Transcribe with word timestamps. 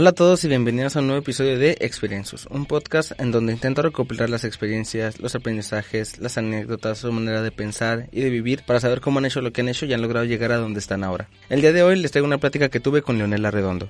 Hola 0.00 0.10
a 0.10 0.12
todos 0.12 0.44
y 0.44 0.48
bienvenidos 0.48 0.94
a 0.94 1.00
un 1.00 1.08
nuevo 1.08 1.22
episodio 1.22 1.58
de 1.58 1.72
Experiencias, 1.80 2.46
un 2.52 2.66
podcast 2.66 3.20
en 3.20 3.32
donde 3.32 3.52
intento 3.52 3.82
recopilar 3.82 4.30
las 4.30 4.44
experiencias, 4.44 5.18
los 5.18 5.34
aprendizajes, 5.34 6.20
las 6.20 6.38
anécdotas, 6.38 6.98
su 6.98 7.10
manera 7.10 7.42
de 7.42 7.50
pensar 7.50 8.08
y 8.12 8.20
de 8.20 8.30
vivir 8.30 8.62
para 8.64 8.78
saber 8.78 9.00
cómo 9.00 9.18
han 9.18 9.24
hecho 9.24 9.40
lo 9.40 9.52
que 9.52 9.62
han 9.62 9.68
hecho 9.68 9.86
y 9.86 9.92
han 9.92 10.00
logrado 10.00 10.24
llegar 10.24 10.52
a 10.52 10.58
donde 10.58 10.78
están 10.78 11.02
ahora. 11.02 11.28
El 11.48 11.62
día 11.62 11.72
de 11.72 11.82
hoy 11.82 11.96
les 11.96 12.12
traigo 12.12 12.28
una 12.28 12.38
plática 12.38 12.68
que 12.68 12.78
tuve 12.78 13.02
con 13.02 13.18
Leonel 13.18 13.44
Arredondo. 13.44 13.88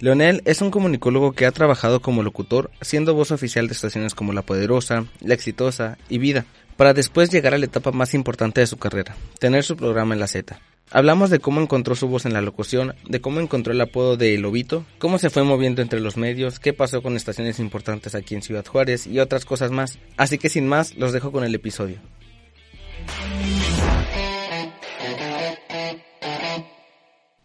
Leonel 0.00 0.42
es 0.46 0.62
un 0.62 0.72
comunicólogo 0.72 1.30
que 1.30 1.46
ha 1.46 1.52
trabajado 1.52 2.00
como 2.00 2.24
locutor, 2.24 2.72
siendo 2.80 3.14
voz 3.14 3.30
oficial 3.30 3.68
de 3.68 3.74
estaciones 3.74 4.16
como 4.16 4.32
La 4.32 4.42
Poderosa, 4.42 5.04
La 5.20 5.34
Exitosa 5.34 5.96
y 6.08 6.18
Vida, 6.18 6.44
para 6.76 6.92
después 6.92 7.30
llegar 7.30 7.54
a 7.54 7.58
la 7.58 7.66
etapa 7.66 7.92
más 7.92 8.14
importante 8.14 8.62
de 8.62 8.66
su 8.66 8.78
carrera, 8.78 9.14
tener 9.38 9.62
su 9.62 9.76
programa 9.76 10.12
en 10.12 10.18
la 10.18 10.26
Z. 10.26 10.58
Hablamos 10.92 11.30
de 11.30 11.40
cómo 11.40 11.60
encontró 11.60 11.96
su 11.96 12.06
voz 12.06 12.26
en 12.26 12.32
la 12.32 12.40
locución, 12.40 12.94
de 13.08 13.20
cómo 13.20 13.40
encontró 13.40 13.72
el 13.72 13.80
apodo 13.80 14.16
de 14.16 14.38
Lobito, 14.38 14.84
cómo 14.98 15.18
se 15.18 15.30
fue 15.30 15.42
moviendo 15.42 15.82
entre 15.82 15.98
los 15.98 16.16
medios, 16.16 16.60
qué 16.60 16.72
pasó 16.72 17.02
con 17.02 17.16
estaciones 17.16 17.58
importantes 17.58 18.14
aquí 18.14 18.36
en 18.36 18.42
Ciudad 18.42 18.64
Juárez 18.64 19.06
y 19.06 19.18
otras 19.18 19.44
cosas 19.44 19.72
más. 19.72 19.98
Así 20.16 20.38
que 20.38 20.48
sin 20.48 20.68
más, 20.68 20.94
los 20.94 21.12
dejo 21.12 21.32
con 21.32 21.42
el 21.42 21.54
episodio. 21.54 21.98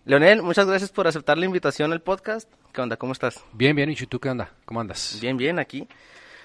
Leonel, 0.05 0.43
muchas 0.43 0.67
gracias 0.67 0.91
por 0.91 1.07
aceptar 1.07 1.37
la 1.37 1.45
invitación 1.45 1.93
al 1.93 2.01
podcast. 2.01 2.47
¿Qué 2.73 2.81
onda? 2.81 2.97
¿Cómo 2.97 3.13
estás? 3.13 3.43
Bien, 3.53 3.75
bien. 3.75 3.89
¿Y 3.89 3.95
tú 3.95 4.19
qué 4.19 4.29
onda? 4.29 4.51
¿Cómo 4.65 4.81
andas? 4.81 5.17
Bien, 5.19 5.37
bien, 5.37 5.57
aquí. 5.57 5.87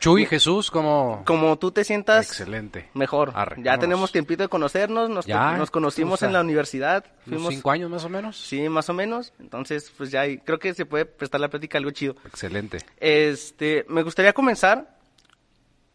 Chuy, 0.01 0.27
Jesús, 0.27 0.71
¿cómo? 0.71 1.23
Como 1.27 1.59
tú 1.59 1.73
te 1.73 1.83
sientas 1.83 2.27
Excelente. 2.29 2.91
mejor. 2.95 3.33
Arre, 3.35 3.57
ya 3.57 3.73
vámonos. 3.73 3.81
tenemos 3.81 4.13
tiempito 4.13 4.43
de 4.43 4.49
conocernos, 4.49 5.09
nos, 5.11 5.27
Ya, 5.27 5.57
nos 5.57 5.71
conocimos 5.71 6.15
o 6.15 6.17
sea, 6.19 6.29
en 6.29 6.35
la 6.35 6.41
universidad. 6.43 7.05
¿Unos 7.27 7.39
Fuimos, 7.41 7.55
cinco 7.55 7.71
años 7.71 7.91
más 7.91 8.05
o 8.05 8.09
menos? 8.09 8.37
Sí, 8.37 8.69
más 8.69 8.89
o 8.91 8.93
menos. 8.95 9.33
Entonces, 9.41 9.91
pues 9.97 10.11
ya 10.11 10.21
hay- 10.23 10.39
creo 10.39 10.59
que 10.59 10.75
se 10.75 10.85
puede 10.87 11.07
prestar 11.07 11.41
la 11.41 11.49
plática 11.49 11.79
algo 11.79 11.91
chido. 11.91 12.15
Excelente. 12.27 12.79
Este, 12.99 13.85
me 13.89 14.03
gustaría 14.03 14.33
comenzar. 14.33 14.97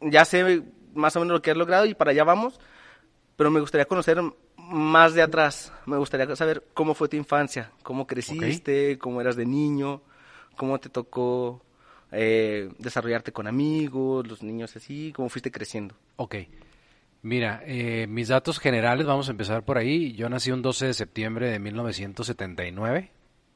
Ya 0.01 0.25
sé 0.25 0.63
más 0.95 1.15
o 1.15 1.19
menos 1.19 1.35
lo 1.35 1.41
que 1.41 1.51
has 1.51 1.57
logrado 1.57 1.85
y 1.85 1.93
para 1.93 2.11
allá 2.11 2.23
vamos. 2.23 2.59
Pero 3.37 3.49
me 3.51 3.59
gustaría 3.59 3.85
conocer 3.85 4.19
más 4.57 5.13
de 5.13 5.21
atrás. 5.21 5.71
Me 5.85 5.97
gustaría 5.97 6.35
saber 6.35 6.65
cómo 6.73 6.95
fue 6.95 7.07
tu 7.07 7.17
infancia, 7.17 7.71
cómo 7.83 8.07
creciste, 8.07 8.97
cómo 8.97 9.21
eras 9.21 9.35
de 9.35 9.45
niño, 9.45 10.01
cómo 10.57 10.79
te 10.79 10.89
tocó 10.89 11.61
eh, 12.11 12.69
desarrollarte 12.79 13.31
con 13.31 13.47
amigos, 13.47 14.27
los 14.27 14.43
niños 14.43 14.75
así, 14.75 15.11
cómo 15.15 15.29
fuiste 15.29 15.51
creciendo. 15.51 15.95
Ok. 16.17 16.35
Mira, 17.23 17.61
eh, 17.65 18.07
mis 18.07 18.29
datos 18.29 18.59
generales, 18.59 19.05
vamos 19.05 19.27
a 19.27 19.31
empezar 19.31 19.63
por 19.63 19.77
ahí. 19.77 20.13
Yo 20.13 20.27
nací 20.29 20.51
un 20.51 20.61
12 20.61 20.87
de 20.87 20.93
septiembre 20.93 21.49
de 21.51 21.59
1979. 21.59 23.11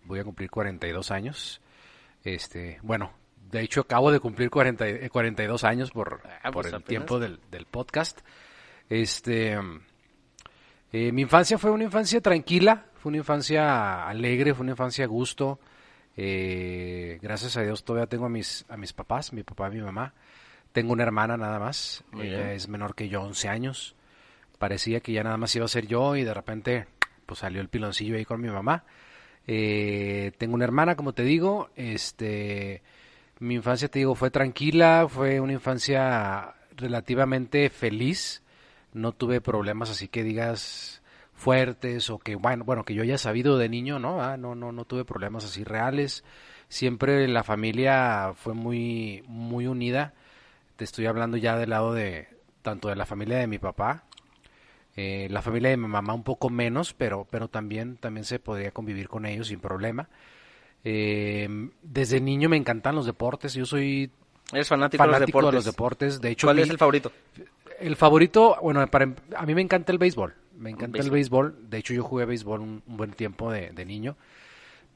Voy 0.06 0.20
a 0.20 0.24
cumplir 0.24 0.50
42 0.52 1.10
años. 1.12 1.62
Este, 2.24 2.80
bueno, 2.84 3.12
de 3.52 3.62
hecho 3.62 3.82
acabo 3.82 4.12
de 4.12 4.20
cumplir 4.20 4.50
40 4.52 4.88
y- 4.88 4.94
eh, 5.06 5.10
42 5.10 5.64
años 5.64 5.92
por, 5.92 6.22
Ah, 6.44 6.52
por 6.52 6.54
pues 6.64 6.68
el 6.68 6.76
apenas. 6.76 6.88
tiempo 6.88 7.20
del, 7.20 7.40
del 7.50 7.66
podcast. 7.66 8.20
Este, 8.90 9.58
eh, 10.92 11.12
mi 11.12 11.24
infancia 11.24 11.58
fue 11.58 11.72
una 11.72 11.84
infancia 11.86 12.22
tranquila, 12.22 12.86
fue 12.96 13.10
una 13.10 13.18
infancia 13.18 14.08
alegre, 14.08 14.54
fue 14.54 14.64
una 14.64 14.72
infancia 14.74 15.06
a 15.06 15.08
gusto. 15.08 15.60
Eh, 16.18 17.20
gracias 17.22 17.58
a 17.58 17.62
Dios 17.64 17.84
todavía 17.84 18.08
tengo 18.08 18.26
a 18.26 18.30
mis, 18.30 18.66
a 18.70 18.78
mis 18.78 18.94
papás, 18.94 19.34
mi 19.34 19.44
papá 19.44 19.70
y 19.70 19.76
mi 19.76 19.82
mamá. 19.82 20.14
Tengo 20.72 20.94
una 20.94 21.04
hermana 21.04 21.38
nada 21.38 21.60
más, 21.60 22.04
Muy 22.12 22.28
ella 22.28 22.38
bien. 22.38 22.50
es 22.50 22.68
menor 22.68 22.96
que 22.96 23.08
yo, 23.10 23.22
11 23.22 23.48
años. 23.50 23.96
Parecía 24.58 25.00
que 25.00 25.12
ya 25.12 25.24
nada 25.24 25.38
más 25.38 25.56
iba 25.56 25.66
a 25.66 25.70
ser 25.70 25.88
yo 25.88 26.16
y 26.16 26.24
de 26.24 26.34
repente 26.34 26.88
pues 27.26 27.40
salió 27.40 27.62
el 27.62 27.70
piloncillo 27.70 28.16
ahí 28.16 28.26
con 28.26 28.42
mi 28.42 28.50
mamá. 28.50 28.84
Eh, 29.48 30.32
tengo 30.38 30.56
una 30.56 30.66
hermana, 30.66 30.96
como 30.96 31.14
te 31.14 31.24
digo, 31.24 31.70
este, 31.76 32.82
mi 33.40 33.56
infancia, 33.56 33.88
te 33.90 34.00
digo, 34.00 34.16
fue 34.16 34.32
tranquila, 34.32 35.08
fue 35.10 35.40
una 35.40 35.54
infancia 35.54 36.56
relativamente 36.76 37.70
feliz, 37.70 38.42
no 38.94 39.12
tuve 39.12 39.42
problemas 39.42 39.90
así 39.90 40.08
que 40.08 40.24
digas 40.24 41.02
fuertes 41.36 42.10
o 42.10 42.20
que, 42.20 42.36
bueno, 42.36 42.64
bueno, 42.64 42.84
que 42.84 42.94
yo 42.94 43.04
haya 43.04 43.18
sabido 43.18 43.58
de 43.58 43.70
niño, 43.70 44.00
¿no? 44.00 44.22
Ah, 44.22 44.38
no, 44.38 44.56
no, 44.56 44.72
no 44.72 44.86
tuve 44.86 45.06
problemas 45.06 45.46
así 45.46 45.64
reales. 45.64 46.24
Siempre 46.70 47.28
la 47.28 47.44
familia 47.44 48.34
fue 48.36 48.54
muy, 48.54 49.24
muy 49.28 49.68
unida. 49.68 50.14
Te 50.78 50.84
estoy 50.86 51.06
hablando 51.06 51.38
ya 51.38 51.58
del 51.58 51.70
lado 51.72 51.94
de, 51.94 52.28
tanto 52.62 52.88
de 52.90 52.96
la 52.96 53.06
familia 53.06 53.38
de 53.38 53.48
mi 53.48 53.60
papá, 53.60 54.04
eh, 54.96 55.28
la 55.30 55.42
familia 55.42 55.70
de 55.70 55.78
mi 55.78 55.88
mamá 55.88 56.14
un 56.14 56.24
poco 56.24 56.50
menos, 56.50 56.94
pero, 56.94 57.28
pero 57.30 57.48
también, 57.50 57.98
también 57.98 58.24
se 58.26 58.40
podría 58.40 58.72
convivir 58.72 59.10
con 59.10 59.26
ellos 59.26 59.48
sin 59.48 59.60
problema. 59.60 60.08
Eh, 60.84 61.48
desde 61.82 62.22
niño 62.22 62.50
me 62.50 62.58
encantan 62.58 62.96
los 62.96 63.06
deportes. 63.06 63.54
Yo 63.54 63.66
soy 63.66 64.12
Eres 64.54 64.68
fanático, 64.68 65.04
fanático 65.04 65.40
de 65.40 65.46
de 65.48 65.52
los 65.54 65.66
los 65.66 65.76
deportes. 65.76 66.22
De 66.22 66.30
hecho, 66.30 66.48
¿Cuál 66.48 66.58
mi- 66.58 66.64
es 66.64 66.70
el 66.70 66.78
favorito? 66.78 67.12
el 67.80 67.96
favorito, 67.96 68.58
bueno, 68.62 68.86
para, 68.88 69.04
em- 69.06 69.16
a 69.36 69.46
mí 69.46 69.54
me 69.56 69.62
encanta 69.62 69.92
el 69.92 69.98
béisbol. 69.98 70.34
Me 70.58 70.70
encanta 70.72 71.02
el 71.02 71.10
Béisbol. 71.12 71.70
De 71.70 71.78
hecho, 71.78 71.94
yo 71.94 72.04
jugué 72.04 72.26
béisbol 72.26 72.62
un, 72.62 72.84
un 72.88 72.98
buen 72.98 73.12
tiempo 73.12 73.52
de, 73.52 73.72
de 73.72 73.86
niño. 73.86 74.16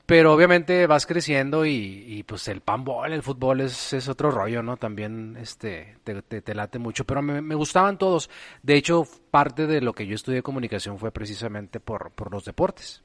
Pero 0.06 0.34
obviamente 0.34 0.88
vas 0.88 1.06
creciendo 1.06 1.68
y, 1.68 1.72
y, 2.08 2.24
pues 2.24 2.48
el 2.48 2.62
panball, 2.62 3.14
el 3.14 3.22
fútbol 3.22 3.62
es, 3.62 3.94
es 3.94 4.08
otro 4.10 4.32
rollo, 4.32 4.64
¿no? 4.64 4.76
También 4.76 5.38
este, 5.40 5.98
te, 6.04 6.24
te- 6.24 6.42
te 6.42 6.56
late 6.56 6.80
mucho. 6.80 7.06
Pero 7.06 7.22
me, 7.22 7.42
me 7.42 7.54
gustaban 7.54 8.00
todos. 8.00 8.28
De 8.64 8.74
hecho, 8.76 9.06
parte 9.30 9.68
de 9.68 9.82
lo 9.82 9.94
que 9.94 10.08
yo 10.08 10.16
estudié 10.16 10.42
comunicación 10.42 10.98
fue 10.98 11.12
precisamente 11.12 11.80
por, 11.80 12.10
por 12.12 12.32
los 12.32 12.44
deportes. 12.44 13.04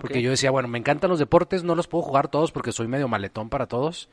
Porque 0.00 0.20
Ok. 0.20 0.24
yo 0.24 0.30
decía, 0.30 0.50
bueno, 0.50 0.66
me 0.68 0.78
encantan 0.78 1.10
los 1.10 1.18
deportes, 1.18 1.62
no 1.62 1.74
los 1.74 1.88
puedo 1.88 2.02
jugar 2.02 2.28
todos 2.28 2.52
porque 2.52 2.72
soy 2.72 2.88
medio 2.88 3.06
maletón 3.06 3.50
para 3.50 3.66
todos. 3.66 4.08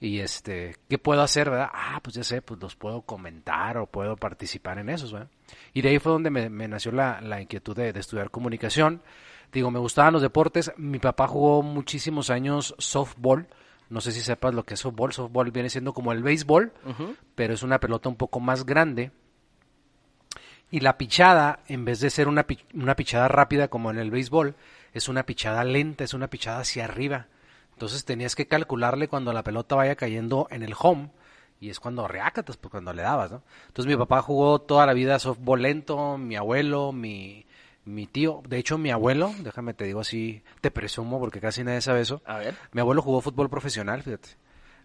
Y 0.00 0.20
este, 0.20 0.76
¿qué 0.88 0.98
puedo 0.98 1.22
hacer, 1.22 1.50
verdad? 1.50 1.70
Ah, 1.72 1.98
pues 2.02 2.14
ya 2.14 2.22
sé, 2.22 2.40
pues 2.40 2.60
los 2.60 2.76
puedo 2.76 3.02
comentar 3.02 3.78
o 3.78 3.86
puedo 3.86 4.16
participar 4.16 4.78
en 4.78 4.90
esos, 4.90 5.12
¿verdad? 5.12 5.28
Y 5.74 5.82
de 5.82 5.88
ahí 5.88 5.98
fue 5.98 6.12
donde 6.12 6.30
me, 6.30 6.48
me 6.48 6.68
nació 6.68 6.92
la, 6.92 7.20
la 7.20 7.40
inquietud 7.40 7.74
de, 7.74 7.92
de 7.92 8.00
estudiar 8.00 8.30
comunicación. 8.30 9.02
Digo, 9.52 9.70
me 9.70 9.80
gustaban 9.80 10.12
los 10.12 10.22
deportes. 10.22 10.72
Mi 10.76 10.98
papá 10.98 11.26
jugó 11.26 11.62
muchísimos 11.62 12.30
años 12.30 12.74
softball. 12.78 13.48
No 13.90 14.00
sé 14.00 14.12
si 14.12 14.20
sepas 14.20 14.54
lo 14.54 14.64
que 14.64 14.74
es 14.74 14.80
softball. 14.80 15.12
Softball 15.12 15.50
viene 15.50 15.70
siendo 15.70 15.92
como 15.92 16.12
el 16.12 16.22
béisbol, 16.22 16.72
pero 17.34 17.54
es 17.54 17.62
una 17.62 17.80
pelota 17.80 18.08
un 18.08 18.16
poco 18.16 18.38
más 18.38 18.66
grande. 18.66 19.10
Y 20.70 20.80
la 20.80 20.98
pichada, 20.98 21.60
en 21.66 21.86
vez 21.86 21.98
de 22.00 22.10
ser 22.10 22.28
una, 22.28 22.46
una 22.74 22.94
pichada 22.94 23.26
rápida 23.26 23.68
como 23.68 23.90
en 23.90 23.98
el 23.98 24.10
béisbol, 24.10 24.54
es 24.92 25.08
una 25.08 25.24
pichada 25.24 25.64
lenta, 25.64 26.04
es 26.04 26.12
una 26.12 26.28
pichada 26.28 26.60
hacia 26.60 26.84
arriba. 26.84 27.26
Entonces 27.78 28.04
tenías 28.04 28.34
que 28.34 28.48
calcularle 28.48 29.06
cuando 29.06 29.32
la 29.32 29.44
pelota 29.44 29.76
vaya 29.76 29.94
cayendo 29.94 30.48
en 30.50 30.64
el 30.64 30.74
home 30.76 31.10
y 31.60 31.70
es 31.70 31.78
cuando 31.78 32.08
reácatas, 32.08 32.56
pues 32.56 32.72
cuando 32.72 32.92
le 32.92 33.02
dabas, 33.02 33.30
¿no? 33.30 33.42
Entonces 33.68 33.88
mi 33.88 33.96
papá 33.96 34.20
jugó 34.20 34.60
toda 34.60 34.84
la 34.84 34.94
vida 34.94 35.16
softball 35.20 35.62
lento, 35.62 36.18
mi 36.18 36.34
abuelo, 36.34 36.90
mi, 36.90 37.46
mi 37.84 38.08
tío, 38.08 38.42
de 38.48 38.58
hecho 38.58 38.78
mi 38.78 38.90
abuelo, 38.90 39.32
déjame 39.44 39.74
te 39.74 39.84
digo 39.84 40.00
así, 40.00 40.42
te 40.60 40.72
presumo 40.72 41.20
porque 41.20 41.40
casi 41.40 41.62
nadie 41.62 41.80
sabe 41.80 42.00
eso, 42.00 42.20
A 42.26 42.38
ver. 42.38 42.56
mi 42.72 42.80
abuelo 42.80 43.00
jugó 43.00 43.20
fútbol 43.20 43.48
profesional, 43.48 44.02
fíjate. 44.02 44.30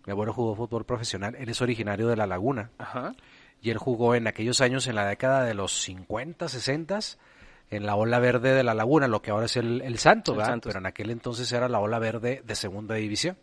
Mi 0.06 0.12
abuelo 0.12 0.32
jugó 0.32 0.56
fútbol 0.56 0.86
profesional, 0.86 1.34
él 1.34 1.50
es 1.50 1.64
originario 1.64 2.08
de 2.10 2.16
La 2.16 2.28
Laguna 2.28 2.70
Ajá. 2.78 3.16
y 3.60 3.72
él 3.72 3.80
jugó 3.80 4.14
en 4.14 4.28
aquellos 4.28 4.62
años, 4.62 4.86
en 4.86 4.94
la 4.94 5.08
década 5.08 5.46
de 5.46 5.56
los 5.56 5.82
50, 5.82 6.48
60, 6.48 7.00
en 7.76 7.86
la 7.86 7.96
ola 7.96 8.20
verde 8.20 8.54
de 8.54 8.64
la 8.64 8.74
laguna, 8.74 9.08
lo 9.08 9.22
que 9.22 9.32
ahora 9.32 9.46
es 9.46 9.58
el, 9.58 9.82
el 9.82 9.98
Santo, 9.98 10.36
El. 10.36 10.62
Pero 10.70 10.80
en 10.80 10.86
aquel 10.86 11.10
entonces 11.10 11.52
era 11.52 11.68
la 11.70 11.80
ola 11.80 12.00
verde 12.00 12.42
de 12.46 12.56
segunda 12.56 12.96
división. 12.96 13.38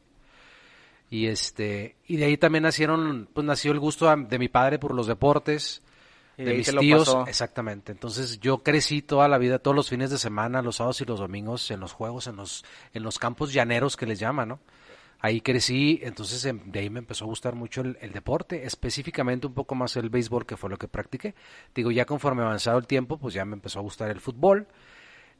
Y 1.10 1.26
este, 1.26 1.96
y 2.06 2.16
de 2.16 2.26
ahí 2.26 2.36
también 2.36 2.62
nacieron, 2.62 3.28
pues 3.32 3.44
nació 3.44 3.72
el 3.72 3.80
gusto 3.80 4.14
de 4.16 4.38
mi 4.38 4.48
padre 4.48 4.78
por 4.78 4.94
los 4.94 5.08
deportes, 5.08 5.82
Y 6.38 6.44
de 6.44 6.50
ahí 6.52 6.56
mis 6.58 6.76
tíos, 6.76 7.16
exactamente. 7.26 7.90
Entonces 7.90 8.38
yo 8.38 8.58
crecí 8.58 9.02
toda 9.02 9.26
la 9.26 9.36
vida, 9.36 9.58
todos 9.58 9.74
los 9.74 9.88
fines 9.88 10.10
de 10.10 10.18
semana, 10.18 10.62
los 10.62 10.76
sábados 10.76 11.00
y 11.00 11.04
los 11.04 11.18
domingos, 11.18 11.68
en 11.72 11.80
los 11.80 11.92
juegos, 11.92 12.28
en 12.28 12.36
los, 12.36 12.64
en 12.94 13.02
los 13.02 13.18
campos 13.18 13.52
llaneros 13.52 13.96
que 13.96 14.06
les 14.06 14.20
llaman, 14.20 14.48
¿no? 14.50 14.60
Ahí 15.22 15.40
crecí, 15.42 16.00
entonces 16.02 16.44
em, 16.46 16.60
de 16.64 16.80
ahí 16.80 16.90
me 16.90 16.98
empezó 16.98 17.24
a 17.24 17.28
gustar 17.28 17.54
mucho 17.54 17.82
el, 17.82 17.98
el, 18.00 18.12
deporte, 18.12 18.64
específicamente 18.64 19.46
un 19.46 19.52
poco 19.52 19.74
más 19.74 19.96
el 19.96 20.08
béisbol, 20.08 20.46
que 20.46 20.56
fue 20.56 20.70
lo 20.70 20.78
que 20.78 20.88
practiqué. 20.88 21.34
Digo, 21.74 21.90
ya 21.90 22.06
conforme 22.06 22.42
avanzado 22.42 22.78
el 22.78 22.86
tiempo, 22.86 23.18
pues 23.18 23.34
ya 23.34 23.44
me 23.44 23.54
empezó 23.54 23.80
a 23.80 23.82
gustar 23.82 24.10
el 24.10 24.20
fútbol. 24.20 24.66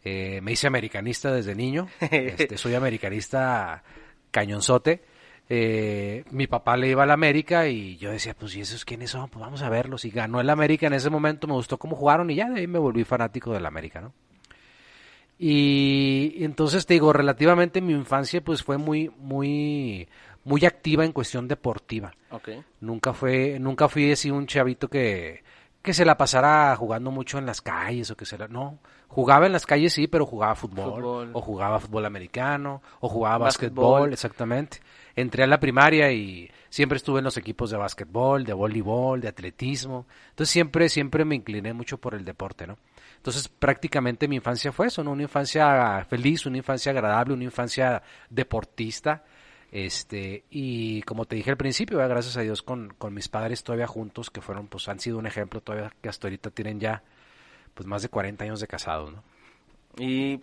Eh, 0.04 0.40
me 0.42 0.52
hice 0.52 0.66
americanista 0.66 1.32
desde 1.32 1.54
niño. 1.54 1.88
Este, 2.10 2.58
soy 2.58 2.74
americanista 2.74 3.82
cañonzote. 4.30 5.02
Eh, 5.48 6.24
mi 6.30 6.46
papá 6.46 6.76
le 6.76 6.88
iba 6.88 7.02
al 7.02 7.10
América 7.10 7.66
y 7.66 7.96
yo 7.96 8.12
decía, 8.12 8.34
pues, 8.34 8.54
¿y 8.54 8.60
esos 8.60 8.84
quiénes 8.84 9.10
son? 9.10 9.28
Pues 9.30 9.40
vamos 9.40 9.62
a 9.62 9.68
verlos. 9.68 10.04
Y 10.04 10.10
ganó 10.10 10.40
el 10.40 10.50
América 10.50 10.86
en 10.86 10.92
ese 10.92 11.10
momento, 11.10 11.46
me 11.46 11.54
gustó 11.54 11.78
cómo 11.78 11.96
jugaron 11.96 12.30
y 12.30 12.36
ya 12.36 12.48
de 12.48 12.60
ahí 12.60 12.66
me 12.66 12.78
volví 12.78 13.04
fanático 13.04 13.52
del 13.52 13.66
América, 13.66 14.00
¿no? 14.00 14.12
Y, 15.42 16.44
entonces 16.44 16.84
te 16.84 16.92
digo, 16.92 17.14
relativamente 17.14 17.80
mi 17.80 17.94
infancia 17.94 18.42
pues 18.44 18.62
fue 18.62 18.76
muy, 18.76 19.10
muy, 19.16 20.06
muy 20.44 20.66
activa 20.66 21.06
en 21.06 21.12
cuestión 21.12 21.48
deportiva. 21.48 22.12
Okay. 22.30 22.62
Nunca 22.80 23.14
fue, 23.14 23.58
nunca 23.58 23.88
fui 23.88 24.12
así 24.12 24.30
un 24.30 24.46
chavito 24.46 24.88
que, 24.88 25.42
que 25.80 25.94
se 25.94 26.04
la 26.04 26.18
pasara 26.18 26.76
jugando 26.76 27.10
mucho 27.10 27.38
en 27.38 27.46
las 27.46 27.62
calles 27.62 28.10
o 28.10 28.16
que 28.18 28.26
se 28.26 28.36
la, 28.36 28.48
no, 28.48 28.80
jugaba 29.08 29.46
en 29.46 29.52
las 29.52 29.64
calles 29.64 29.94
sí, 29.94 30.08
pero 30.08 30.26
jugaba 30.26 30.54
fútbol, 30.54 30.92
Fútbol. 30.96 31.30
o 31.32 31.40
jugaba 31.40 31.80
fútbol 31.80 32.04
americano, 32.04 32.82
o 33.00 33.08
jugaba 33.08 33.38
Básquetbol. 33.38 33.84
básquetbol, 33.84 34.12
exactamente. 34.12 34.80
Entré 35.16 35.44
a 35.44 35.46
la 35.46 35.58
primaria 35.58 36.12
y 36.12 36.50
siempre 36.68 36.96
estuve 36.96 37.18
en 37.20 37.24
los 37.24 37.38
equipos 37.38 37.70
de 37.70 37.78
básquetbol, 37.78 38.44
de 38.44 38.52
voleibol, 38.52 39.22
de 39.22 39.28
atletismo. 39.28 40.06
Entonces 40.28 40.52
siempre, 40.52 40.90
siempre 40.90 41.24
me 41.24 41.34
incliné 41.34 41.72
mucho 41.72 41.96
por 41.96 42.14
el 42.14 42.26
deporte, 42.26 42.66
¿no? 42.66 42.76
Entonces 43.20 43.48
prácticamente 43.48 44.26
mi 44.28 44.36
infancia 44.36 44.72
fue 44.72 44.86
eso, 44.86 45.04
¿no? 45.04 45.10
Una 45.10 45.24
infancia 45.24 46.06
feliz, 46.08 46.46
una 46.46 46.56
infancia 46.56 46.90
agradable, 46.90 47.34
una 47.34 47.44
infancia 47.44 48.02
deportista. 48.30 49.24
Este, 49.70 50.44
y 50.48 51.02
como 51.02 51.26
te 51.26 51.36
dije 51.36 51.50
al 51.50 51.58
principio, 51.58 51.98
¿verdad? 51.98 52.14
gracias 52.14 52.38
a 52.38 52.40
Dios 52.40 52.62
con, 52.62 52.94
con 52.96 53.12
mis 53.12 53.28
padres 53.28 53.62
todavía 53.62 53.86
juntos, 53.86 54.30
que 54.30 54.40
fueron, 54.40 54.68
pues 54.68 54.88
han 54.88 55.00
sido 55.00 55.18
un 55.18 55.26
ejemplo 55.26 55.60
todavía 55.60 55.92
que 56.00 56.08
hasta 56.08 56.28
ahorita 56.28 56.50
tienen 56.50 56.80
ya, 56.80 57.02
pues 57.74 57.86
más 57.86 58.00
de 58.00 58.08
40 58.08 58.42
años 58.42 58.58
de 58.58 58.66
casados, 58.66 59.12
¿no? 59.12 59.22
Y 59.98 60.40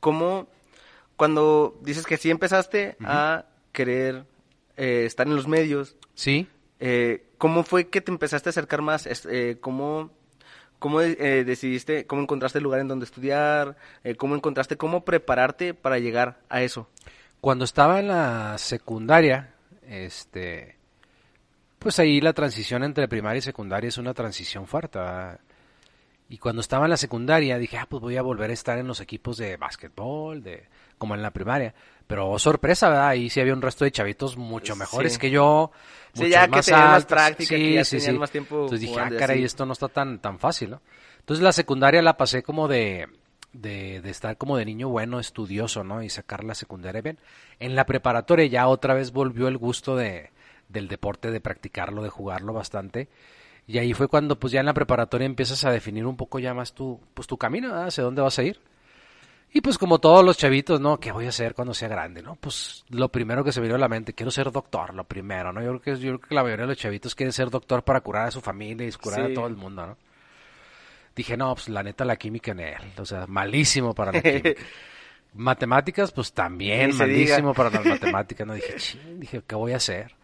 cómo, 0.00 0.48
cuando 1.16 1.78
dices 1.82 2.06
que 2.06 2.16
sí 2.16 2.30
empezaste 2.30 2.96
a 3.04 3.44
querer 3.72 4.24
eh, 4.78 5.04
estar 5.04 5.26
en 5.26 5.36
los 5.36 5.46
medios, 5.46 5.94
Sí, 6.14 6.48
eh, 6.80 7.26
¿cómo 7.36 7.64
fue 7.64 7.88
que 7.88 8.00
te 8.00 8.10
empezaste 8.10 8.48
a 8.48 8.50
acercar 8.50 8.80
más? 8.80 9.06
Eh, 9.06 9.58
¿Cómo, 9.60 10.10
cómo 10.82 11.00
eh, 11.00 11.44
decidiste, 11.44 12.06
cómo 12.06 12.22
encontraste 12.22 12.58
el 12.58 12.64
lugar 12.64 12.80
en 12.80 12.88
donde 12.88 13.04
estudiar? 13.04 13.76
Eh, 14.02 14.16
¿Cómo 14.16 14.34
encontraste 14.34 14.76
cómo 14.76 15.04
prepararte 15.04 15.74
para 15.74 16.00
llegar 16.00 16.40
a 16.48 16.62
eso? 16.62 16.88
Cuando 17.40 17.64
estaba 17.64 18.00
en 18.00 18.08
la 18.08 18.58
secundaria, 18.58 19.54
este, 19.86 20.74
pues 21.78 22.00
ahí 22.00 22.20
la 22.20 22.32
transición 22.32 22.82
entre 22.82 23.06
primaria 23.06 23.38
y 23.38 23.42
secundaria 23.42 23.86
es 23.86 23.96
una 23.96 24.12
transición 24.12 24.66
fuerte. 24.66 24.98
Y 26.28 26.38
cuando 26.38 26.60
estaba 26.60 26.86
en 26.86 26.90
la 26.90 26.96
secundaria 26.96 27.58
dije, 27.58 27.78
ah, 27.78 27.86
pues 27.88 28.00
voy 28.02 28.16
a 28.16 28.22
volver 28.22 28.50
a 28.50 28.54
estar 28.54 28.76
en 28.76 28.88
los 28.88 29.00
equipos 29.00 29.36
de 29.36 29.56
básquetbol, 29.56 30.42
de, 30.42 30.64
como 30.98 31.14
en 31.14 31.22
la 31.22 31.30
primaria. 31.30 31.74
Pero 32.06 32.30
oh, 32.30 32.38
sorpresa, 32.38 32.88
¿verdad? 32.88 33.08
Ahí 33.08 33.30
sí 33.30 33.40
había 33.40 33.54
un 33.54 33.62
resto 33.62 33.84
de 33.84 33.92
chavitos 33.92 34.36
mucho 34.36 34.76
mejores 34.76 35.14
Sí. 35.14 35.18
que 35.18 35.30
yo. 35.30 35.70
Sí, 36.14 36.28
ya 36.28 36.46
que 36.48 36.60
tenían 36.60 36.90
más 36.90 37.06
práctica, 37.06 37.54
que 37.54 37.56
Sí, 37.56 37.74
ya 37.74 37.84
sí, 37.84 37.96
tenían 37.98 38.18
más 38.18 38.30
tiempo 38.30 38.64
Entonces 38.64 38.80
dije, 38.80 39.00
ah, 39.00 39.08
y 39.10 39.16
caray, 39.16 39.44
esto 39.44 39.64
no 39.64 39.72
está 39.72 39.88
tan, 39.88 40.18
tan 40.18 40.38
fácil, 40.38 40.70
¿no? 40.70 40.82
Entonces 41.20 41.42
la 41.42 41.52
secundaria 41.52 42.02
la 42.02 42.16
pasé 42.18 42.42
como 42.42 42.68
de, 42.68 43.08
de, 43.52 44.00
de 44.02 44.10
estar 44.10 44.36
como 44.36 44.56
de 44.58 44.64
niño 44.66 44.88
bueno, 44.88 45.20
estudioso, 45.20 45.84
¿no? 45.84 46.02
Y 46.02 46.10
sacar 46.10 46.44
la 46.44 46.54
secundaria 46.54 47.00
bien. 47.00 47.18
En 47.60 47.74
la 47.76 47.86
preparatoria 47.86 48.44
ya 48.46 48.68
otra 48.68 48.92
vez 48.92 49.12
volvió 49.12 49.48
el 49.48 49.56
gusto 49.56 49.96
de, 49.96 50.30
del 50.68 50.88
deporte, 50.88 51.30
de 51.30 51.40
practicarlo, 51.40 52.02
de 52.02 52.08
jugarlo 52.10 52.52
bastante. 52.52 53.08
Y 53.66 53.78
ahí 53.78 53.94
fue 53.94 54.08
cuando 54.08 54.38
pues 54.38 54.52
ya 54.52 54.60
en 54.60 54.66
la 54.66 54.74
preparatoria 54.74 55.24
empiezas 55.24 55.64
a 55.64 55.70
definir 55.70 56.04
un 56.04 56.16
poco 56.16 56.38
ya 56.40 56.52
más 56.52 56.74
tu, 56.74 57.00
pues 57.14 57.28
tu 57.28 57.38
camino, 57.38 57.68
¿verdad? 57.68 57.86
hacia 57.86 58.02
dónde 58.04 58.20
vas 58.20 58.38
a 58.38 58.42
ir. 58.42 58.60
Y 59.54 59.60
pues 59.60 59.76
como 59.76 59.98
todos 59.98 60.24
los 60.24 60.38
chavitos, 60.38 60.80
¿no? 60.80 60.98
¿Qué 60.98 61.12
voy 61.12 61.26
a 61.26 61.28
hacer 61.28 61.54
cuando 61.54 61.74
sea 61.74 61.88
grande, 61.88 62.22
no? 62.22 62.36
Pues 62.36 62.84
lo 62.88 63.10
primero 63.10 63.44
que 63.44 63.52
se 63.52 63.60
me 63.60 63.66
vino 63.66 63.76
a 63.76 63.78
la 63.78 63.88
mente, 63.88 64.14
quiero 64.14 64.30
ser 64.30 64.50
doctor, 64.50 64.94
lo 64.94 65.04
primero, 65.04 65.52
¿no? 65.52 65.60
Yo 65.62 65.78
creo 65.78 65.80
que, 65.82 66.00
yo 66.02 66.18
creo 66.18 66.20
que 66.20 66.34
la 66.34 66.42
mayoría 66.42 66.62
de 66.64 66.68
los 66.72 66.78
chavitos 66.78 67.14
quieren 67.14 67.32
ser 67.34 67.50
doctor 67.50 67.84
para 67.84 68.00
curar 68.00 68.28
a 68.28 68.30
su 68.30 68.40
familia 68.40 68.86
y 68.86 68.92
curar 68.92 69.26
Sí. 69.26 69.32
a 69.32 69.34
todo 69.34 69.46
el 69.46 69.56
mundo, 69.56 69.86
¿no? 69.86 69.98
Dije, 71.14 71.36
no, 71.36 71.54
pues 71.54 71.68
la 71.68 71.82
neta 71.82 72.06
la 72.06 72.16
química 72.16 72.52
en 72.52 72.60
él, 72.60 72.74
o 72.96 73.04
sea, 73.04 73.26
malísimo 73.26 73.94
para 73.94 74.12
la 74.12 74.22
química. 74.22 74.52
Matemáticas, 75.34 76.12
pues 76.12 76.32
también 76.32 76.96
malísimo 76.96 77.50
diga. 77.50 77.52
para 77.54 77.70
las 77.70 77.84
matemáticas, 78.00 78.46
¿no? 78.46 78.54
Dije, 78.54 78.74
ching, 78.76 79.20
dije, 79.20 79.42
¿qué 79.46 79.54
voy 79.54 79.72
a 79.72 79.76
hacer? 79.76 80.14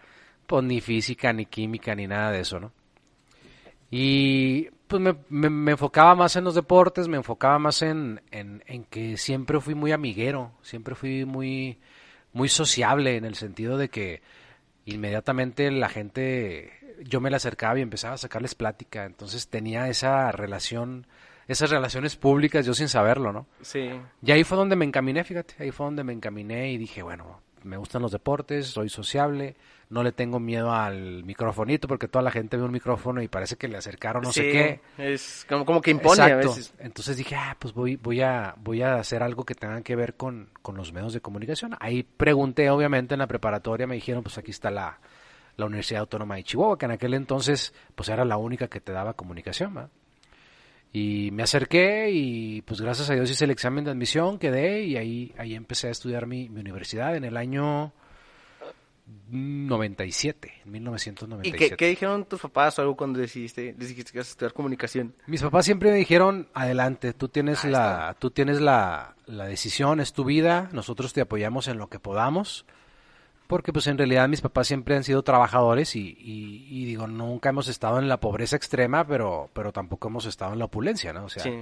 Pues 0.46 0.64
ni 0.64 0.80
física, 0.80 1.32
ni 1.34 1.44
química, 1.44 1.94
ni 1.94 2.06
nada 2.06 2.30
de 2.32 2.40
eso, 2.40 2.58
¿no? 2.60 2.72
Y 3.90 4.69
pues 4.87 5.00
me, 5.02 5.14
me- 5.29 5.50
me 5.50 5.73
enfocaba 5.73 6.14
más 6.14 6.37
en 6.37 6.44
los 6.44 6.55
deportes, 6.55 7.08
me 7.08 7.17
enfocaba 7.17 7.58
más 7.58 7.82
en, 7.82 8.20
en, 8.31 8.62
en 8.67 8.85
que 8.85 9.17
siempre 9.17 9.61
fui 9.61 9.75
muy 9.75 9.93
amiguero, 9.93 10.52
siempre 10.62 10.94
fui 10.94 11.25
muy, 11.25 11.79
muy 12.32 12.49
sociable 12.49 13.17
en 13.17 13.25
el 13.25 13.35
sentido 13.35 13.76
de 13.79 13.88
que 13.88 14.23
inmediatamente 14.87 15.70
la 15.70 15.88
gente, 15.88 16.73
yo 17.05 17.20
me 17.20 17.31
la 17.31 17.37
acercaba 17.37 17.79
y 17.79 17.82
empezaba 17.82 18.14
a 18.14 18.19
sacarles 18.19 18.55
plática, 18.55 19.05
entonces 19.05 19.49
tenía 19.49 19.88
esa 19.88 20.32
relación, 20.32 21.06
esas 21.46 21.70
relaciones 21.70 22.17
públicas 22.17 22.64
yo 22.64 22.73
sin 22.75 22.88
saberlo, 22.88 23.32
¿no? 23.32 23.46
Sí. 23.61 23.90
Y 24.23 24.32
ahí 24.32 24.44
fue 24.44 24.56
donde 24.56 24.76
me 24.76 24.85
encaminé, 24.87 25.25
fíjate, 25.25 25.55
ahí 25.62 25.70
fue 25.70 25.85
donde 25.87 26.05
me 26.05 26.12
encaminé 26.14 26.73
y 26.73 26.79
dije, 26.79 27.02
bueno, 27.02 27.40
me 27.68 27.76
gustan 27.76 28.02
los 28.02 28.10
deportes, 28.10 28.66
soy 28.68 28.88
sociable, 28.88 29.56
no 29.90 30.02
le 30.02 30.12
tengo 30.12 30.40
miedo 30.40 30.72
al 30.72 31.24
microfonito 31.24 31.86
porque 31.86 32.08
toda 32.08 32.22
la 32.22 32.30
gente 32.30 32.56
ve 32.56 32.64
un 32.64 32.72
micrófono 32.72 33.22
y 33.22 33.28
parece 33.28 33.56
que 33.56 33.68
le 33.68 33.76
acercaron 33.76 34.22
no 34.22 34.32
sé 34.32 34.42
qué. 34.50 34.80
Es 34.98 35.46
como, 35.48 35.64
como 35.64 35.80
que 35.80 35.90
impone 35.90 36.22
a 36.22 36.26
Exacto. 36.26 36.48
veces. 36.48 36.74
Entonces 36.78 37.16
dije, 37.16 37.36
ah, 37.36 37.56
pues 37.58 37.72
voy, 37.72 37.96
voy 37.96 38.20
a, 38.22 38.54
voy 38.58 38.82
a 38.82 38.96
hacer 38.96 39.22
algo 39.22 39.44
que 39.44 39.54
tenga 39.54 39.80
que 39.82 39.94
ver 39.96 40.14
con, 40.14 40.50
con 40.62 40.76
los 40.76 40.92
medios 40.92 41.12
de 41.12 41.20
comunicación. 41.20 41.76
Ahí 41.80 42.02
pregunté, 42.02 42.70
obviamente, 42.70 43.14
en 43.14 43.20
la 43.20 43.26
preparatoria, 43.26 43.86
me 43.86 43.94
dijeron, 43.94 44.22
pues 44.22 44.36
aquí 44.38 44.50
está 44.50 44.70
la, 44.70 44.98
la 45.56 45.66
Universidad 45.66 46.00
Autónoma 46.00 46.36
de 46.36 46.44
Chihuahua, 46.44 46.78
que 46.78 46.86
en 46.86 46.92
aquel 46.92 47.14
entonces, 47.14 47.74
pues 47.94 48.08
era 48.08 48.24
la 48.24 48.36
única 48.36 48.68
que 48.68 48.80
te 48.80 48.92
daba 48.92 49.14
comunicación, 49.14 49.76
¿va? 49.76 49.88
Y 50.93 51.31
me 51.32 51.43
acerqué 51.43 52.11
y 52.11 52.62
pues 52.62 52.81
gracias 52.81 53.11
a 53.11 53.14
Dios 53.14 53.31
hice 53.31 53.44
el 53.44 53.50
examen 53.50 53.85
de 53.85 53.90
admisión, 53.90 54.38
quedé 54.38 54.85
y 54.85 54.96
ahí, 54.96 55.35
ahí 55.37 55.55
empecé 55.55 55.88
a 55.88 55.90
estudiar 55.90 56.26
mi, 56.26 56.49
mi 56.49 56.61
universidad 56.61 57.14
en 57.14 57.25
el 57.25 57.37
año 57.37 57.93
97, 59.31 60.52
en 60.64 60.69
¿Y 60.69 60.73
1997. 60.73 61.59
qué, 61.59 61.76
qué 61.76 61.88
dijeron 61.88 62.25
tus 62.25 62.40
papás 62.40 62.78
o 62.78 62.83
algo 62.83 62.97
cuando 62.97 63.18
decidiste, 63.18 63.75
les 63.78 63.88
dijiste 63.88 64.12
que 64.12 64.18
ibas 64.18 64.28
a 64.28 64.30
estudiar 64.30 64.52
comunicación? 64.52 65.14
Mis 65.26 65.42
papás 65.42 65.66
siempre 65.66 65.90
me 65.90 65.97
dijeron, 65.97 66.49
adelante, 66.54 67.12
tú 67.12 67.28
tienes 67.28 67.64
la, 67.64 68.16
tú 68.18 68.30
tienes 68.30 68.61
la, 68.61 69.14
la 69.26 69.45
decisión, 69.45 70.00
es 70.00 70.12
tu 70.12 70.25
vida, 70.25 70.71
nosotros 70.73 71.12
te 71.12 71.21
apoyamos 71.21 71.68
en 71.68 71.78
lo 71.78 71.88
que 71.88 71.99
podamos, 71.99 72.64
porque 73.49 73.73
pues 73.73 73.87
en 73.88 73.99
realidad 73.99 74.28
mis 74.28 74.40
papás 74.43 74.69
siempre 74.69 74.95
han 74.95 75.02
sido 75.02 75.23
trabajadores 75.23 75.97
y, 75.97 76.17
y, 76.21 76.69
y 76.71 76.85
digo, 76.85 77.09
nunca 77.09 77.49
hemos 77.49 77.67
estado 77.67 77.99
en 77.99 78.07
la 78.09 78.21
pobreza 78.21 78.55
extrema, 78.55 79.05
pero, 79.05 79.50
pero 79.55 79.73
tampoco 79.73 80.07
hemos 80.09 80.26
estado 80.26 80.52
en 80.52 80.61
la 80.61 80.67
opulencia, 80.67 81.12
¿no? 81.12 81.25
O 81.25 81.28
sea, 81.28 81.43
Sí. 81.43 81.52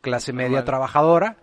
clase 0.00 0.32
normal. 0.32 0.50
media 0.50 0.64
trabajadora, 0.64 1.36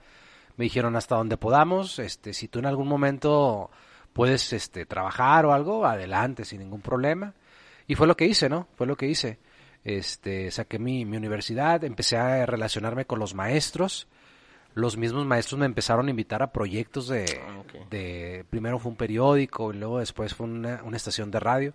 me 0.57 0.63
dijeron 0.63 0.95
hasta 0.95 1.15
donde 1.15 1.37
podamos, 1.37 1.99
este, 1.99 2.33
si 2.33 2.47
tú 2.47 2.59
en 2.59 2.65
algún 2.65 2.87
momento 2.87 3.69
puedes 4.13 4.53
este, 4.53 4.85
trabajar 4.85 5.45
o 5.45 5.53
algo, 5.53 5.85
adelante, 5.85 6.45
sin 6.45 6.59
ningún 6.59 6.81
problema. 6.81 7.33
Y 7.85 7.95
fue 7.95 8.07
lo 8.07 8.15
que 8.15 8.25
hice, 8.25 8.47
¿no? 8.49 8.67
Fue 8.77 8.87
lo 8.87 8.95
que 8.95 9.07
hice. 9.07 9.37
Este, 9.83 10.49
saqué 10.51 10.79
mi, 10.79 11.03
mi 11.03 11.17
universidad, 11.17 11.83
empecé 11.83 12.15
a 12.17 12.45
relacionarme 12.45 13.05
con 13.05 13.19
los 13.19 13.33
maestros. 13.33 14.07
Los 14.75 14.97
mismos 14.97 15.25
maestros 15.25 15.59
me 15.59 15.65
empezaron 15.65 16.07
a 16.07 16.09
invitar 16.09 16.41
a 16.41 16.51
proyectos 16.51 17.07
de, 17.07 17.25
Ah, 17.47 17.63
de 17.89 18.45
primero 18.49 18.79
fue 18.79 18.91
un 18.91 18.97
periódico 18.97 19.73
y 19.73 19.77
luego 19.77 19.99
después 19.99 20.33
fue 20.33 20.47
una, 20.47 20.81
una 20.83 20.97
estación 20.97 21.29
de 21.31 21.39
radio. 21.39 21.73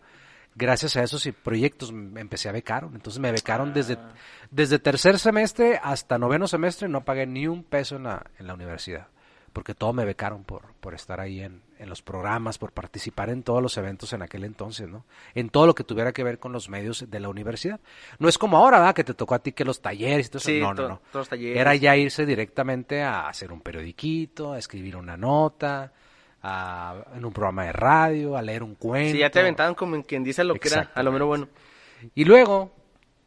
Gracias 0.54 0.96
a 0.96 1.02
esos 1.04 1.28
proyectos 1.44 1.92
me 1.92 2.20
empecé 2.20 2.48
a 2.48 2.52
becar. 2.52 2.88
Entonces 2.92 3.20
me 3.20 3.30
becaron 3.30 3.72
desde, 3.72 3.94
Ah. 3.94 4.12
desde 4.50 4.78
tercer 4.80 5.18
semestre 5.18 5.78
hasta 5.82 6.18
noveno 6.18 6.48
semestre, 6.48 6.88
no 6.88 7.04
pagué 7.04 7.26
ni 7.26 7.46
un 7.46 7.62
peso 7.62 7.96
en 7.96 8.04
la, 8.04 8.26
en 8.38 8.46
la 8.46 8.54
universidad. 8.54 9.06
Porque 9.52 9.74
todo 9.74 9.92
me 9.92 10.04
becaron 10.04 10.44
por, 10.44 10.74
por 10.80 10.94
estar 10.94 11.20
ahí 11.20 11.40
en, 11.40 11.62
en 11.78 11.88
los 11.88 12.02
programas, 12.02 12.58
por 12.58 12.72
participar 12.72 13.30
en 13.30 13.42
todos 13.42 13.62
los 13.62 13.76
eventos 13.78 14.12
en 14.12 14.22
aquel 14.22 14.44
entonces, 14.44 14.88
¿no? 14.88 15.04
En 15.34 15.48
todo 15.50 15.66
lo 15.66 15.74
que 15.74 15.84
tuviera 15.84 16.12
que 16.12 16.24
ver 16.24 16.38
con 16.38 16.52
los 16.52 16.68
medios 16.68 17.04
de 17.08 17.20
la 17.20 17.28
universidad. 17.28 17.80
No 18.18 18.28
es 18.28 18.36
como 18.38 18.56
ahora, 18.56 18.78
¿verdad? 18.78 18.94
Que 18.94 19.04
te 19.04 19.14
tocó 19.14 19.34
a 19.34 19.38
ti 19.38 19.52
que 19.52 19.64
los 19.64 19.80
talleres 19.80 20.26
y 20.26 20.30
todo 20.30 20.38
eso. 20.38 20.48
Sí, 20.50 20.60
no, 20.60 20.74
to- 20.74 20.82
no, 20.82 20.88
no. 20.88 20.96
todos 21.12 21.22
los 21.22 21.28
talleres. 21.28 21.58
Era 21.60 21.74
ya 21.76 21.96
irse 21.96 22.26
directamente 22.26 23.02
a 23.02 23.28
hacer 23.28 23.52
un 23.52 23.60
periodiquito, 23.60 24.52
a 24.52 24.58
escribir 24.58 24.96
una 24.96 25.16
nota, 25.16 25.92
a, 26.42 27.04
en 27.14 27.24
un 27.24 27.32
programa 27.32 27.64
de 27.64 27.72
radio, 27.72 28.36
a 28.36 28.42
leer 28.42 28.62
un 28.62 28.74
cuento. 28.74 29.12
Sí, 29.12 29.18
ya 29.18 29.30
te 29.30 29.40
aventaban 29.40 29.74
como 29.74 29.96
en 29.96 30.02
quien 30.02 30.22
dice 30.24 30.44
lo 30.44 30.54
que 30.54 30.68
era, 30.68 30.90
a 30.94 31.02
lo 31.02 31.12
menos 31.12 31.26
bueno. 31.28 31.48
Y 32.14 32.24
luego 32.24 32.72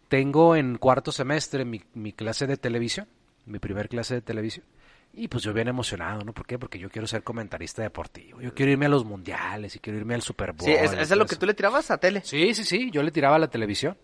tengo 0.08 0.56
en 0.56 0.78
cuarto 0.78 1.12
semestre 1.12 1.66
mi, 1.66 1.82
mi 1.94 2.14
clase 2.14 2.48
de 2.48 2.58
televisión, 2.58 3.08
mi 3.46 3.60
primer 3.60 3.88
clase 3.90 4.16
de 4.16 4.22
televisión. 4.22 4.66
Y 5.14 5.28
pues 5.28 5.44
yo 5.44 5.54
bien 5.54 5.68
emocionado, 5.68 6.24
¿no? 6.24 6.34
¿Por 6.34 6.46
qué? 6.46 6.58
Porque 6.58 6.80
yo 6.80 6.90
quiero 6.90 7.06
ser 7.06 7.24
comentarista 7.24 7.82
deportivo. 7.82 8.40
Yo 8.42 8.54
quiero 8.54 8.72
irme 8.72 8.86
a 8.86 8.90
los 8.90 9.04
mundiales 9.04 9.76
y 9.76 9.80
quiero 9.80 10.00
irme 10.00 10.16
al 10.16 10.22
Super 10.22 10.54
Bowl. 10.54 10.66
Sí, 10.66 10.72
es, 10.72 10.94
es 10.94 11.12
lo 11.12 11.26
que 11.26 11.36
tú 11.36 11.46
le 11.46 11.54
tirabas 11.54 11.92
a 11.92 11.98
tele. 11.98 12.22
Sí, 12.24 12.54
sí, 12.54 12.64
sí, 12.64 12.90
yo 12.92 13.04
le 13.04 13.12
tiraba 13.12 13.36
a 13.36 13.40
la 13.40 13.50
televisión. 13.50 13.98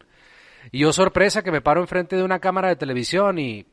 Y 0.72 0.80
yo 0.80 0.92
sorpresa 0.92 1.44
que 1.44 1.52
me 1.52 1.62
paro 1.62 1.80
enfrente 1.80 2.18
de 2.18 2.24
una 2.24 2.40
cámara 2.40 2.68
de 2.68 2.76
televisión 2.76 3.40
y 3.40 3.66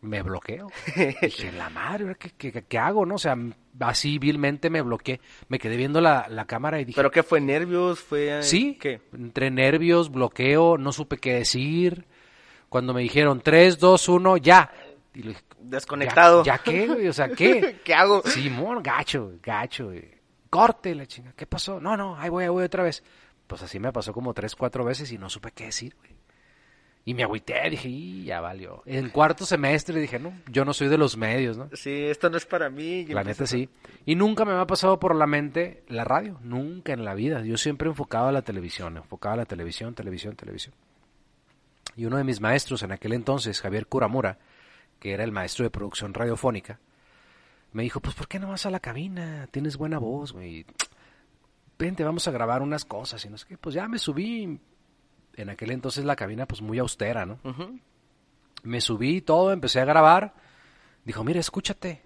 me 0.00 0.22
bloqueo. 0.22 0.68
Dije, 1.22 1.52
la 1.52 1.70
madre, 1.70 2.04
¿ahora 2.04 2.14
¿qué, 2.16 2.30
qué, 2.36 2.64
qué 2.64 2.78
hago? 2.78 3.06
no? 3.06 3.14
O 3.16 3.18
sea, 3.18 3.36
así 3.80 4.18
vilmente 4.18 4.68
me 4.70 4.82
bloqueé. 4.82 5.20
Me 5.48 5.58
quedé 5.58 5.76
viendo 5.76 6.00
la, 6.00 6.26
la 6.28 6.46
cámara 6.46 6.80
y 6.80 6.84
dije, 6.84 6.96
¿Pero 6.96 7.10
qué 7.10 7.22
fue? 7.22 7.40
¿Nervios? 7.40 8.00
¿Fue...? 8.00 8.38
eh, 8.38 8.42
sí, 8.42 8.78
¿Qué? 8.80 9.00
entre 9.12 9.50
nervios, 9.50 10.10
bloqueo, 10.10 10.76
no 10.76 10.92
supe 10.92 11.18
qué 11.18 11.34
decir. 11.34 12.06
Cuando 12.68 12.94
me 12.94 13.02
dijeron 13.02 13.40
3, 13.40 13.78
2, 13.78 14.08
1, 14.08 14.36
ya. 14.38 14.72
Y 15.14 15.22
le 15.22 15.28
dije, 15.30 15.42
Desconectado. 15.60 16.42
¿Ya, 16.44 16.56
¿Ya 16.56 16.62
qué, 16.62 16.86
güey? 16.86 17.08
O 17.08 17.12
sea, 17.12 17.28
¿qué? 17.28 17.80
¿Qué 17.84 17.94
hago? 17.94 18.22
Simón, 18.22 18.82
gacho, 18.82 19.32
gacho. 19.42 19.86
güey. 19.86 20.20
Corte 20.48 20.94
la 20.94 21.06
chinga. 21.06 21.32
¿Qué 21.32 21.46
pasó? 21.46 21.80
No, 21.80 21.96
no, 21.96 22.16
ahí 22.16 22.28
voy, 22.28 22.44
ahí 22.44 22.50
voy 22.50 22.64
otra 22.64 22.82
vez. 22.82 23.02
Pues 23.46 23.62
así 23.62 23.78
me 23.78 23.92
pasó 23.92 24.12
como 24.12 24.34
tres, 24.34 24.56
cuatro 24.56 24.84
veces 24.84 25.10
y 25.12 25.18
no 25.18 25.28
supe 25.28 25.52
qué 25.52 25.66
decir, 25.66 25.94
güey. 25.96 26.20
Y 27.04 27.14
me 27.14 27.22
agüité, 27.22 27.68
dije, 27.70 27.88
y 27.88 28.24
ya 28.24 28.40
valió. 28.40 28.82
En 28.84 29.08
cuarto 29.08 29.46
semestre 29.46 29.98
dije, 29.98 30.18
no, 30.18 30.32
yo 30.50 30.64
no 30.64 30.74
soy 30.74 30.88
de 30.88 30.98
los 30.98 31.16
medios, 31.16 31.56
¿no? 31.56 31.68
Sí, 31.72 32.04
esto 32.04 32.28
no 32.28 32.36
es 32.36 32.44
para 32.44 32.68
mí. 32.68 33.06
La 33.06 33.24
neta 33.24 33.46
sí. 33.46 33.68
Y 34.04 34.14
nunca 34.16 34.44
me 34.44 34.52
ha 34.52 34.66
pasado 34.66 35.00
por 35.00 35.16
la 35.16 35.26
mente 35.26 35.82
la 35.88 36.04
radio, 36.04 36.38
nunca 36.42 36.92
en 36.92 37.04
la 37.04 37.14
vida. 37.14 37.42
Yo 37.42 37.56
siempre 37.56 37.88
enfocaba 37.88 38.28
a 38.28 38.32
la 38.32 38.42
televisión, 38.42 38.98
enfocaba 38.98 39.34
a 39.34 39.38
la 39.38 39.46
televisión, 39.46 39.94
televisión, 39.94 40.36
televisión. 40.36 40.74
Y 41.96 42.04
uno 42.04 42.18
de 42.18 42.24
mis 42.24 42.40
maestros 42.40 42.82
en 42.82 42.92
aquel 42.92 43.14
entonces, 43.14 43.60
Javier 43.60 43.86
Curamura, 43.86 44.38
que 45.00 45.12
era 45.12 45.24
el 45.24 45.32
maestro 45.32 45.64
de 45.64 45.70
producción 45.70 46.14
radiofónica, 46.14 46.78
me 47.72 47.82
dijo, 47.82 48.00
pues 48.00 48.14
¿por 48.14 48.28
qué 48.28 48.38
no 48.38 48.48
vas 48.48 48.66
a 48.66 48.70
la 48.70 48.80
cabina? 48.80 49.48
Tienes 49.50 49.76
buena 49.76 49.98
voz, 49.98 50.32
güey. 50.32 50.66
Vente, 51.78 52.04
vamos 52.04 52.28
a 52.28 52.30
grabar 52.30 52.62
unas 52.62 52.84
cosas 52.84 53.24
y 53.24 53.30
no 53.30 53.38
sé 53.38 53.46
qué. 53.48 53.58
Pues 53.58 53.74
ya 53.74 53.88
me 53.88 53.98
subí. 53.98 54.60
En 55.36 55.48
aquel 55.48 55.70
entonces 55.70 56.04
la 56.04 56.16
cabina 56.16 56.46
pues 56.46 56.60
muy 56.60 56.78
austera, 56.78 57.24
¿no? 57.24 57.38
Ujú. 57.44 57.78
Me 58.62 58.80
subí 58.80 59.16
y 59.16 59.20
todo, 59.22 59.52
empecé 59.52 59.80
a 59.80 59.84
grabar. 59.84 60.34
Dijo, 61.04 61.24
mira, 61.24 61.40
escúchate. 61.40 62.02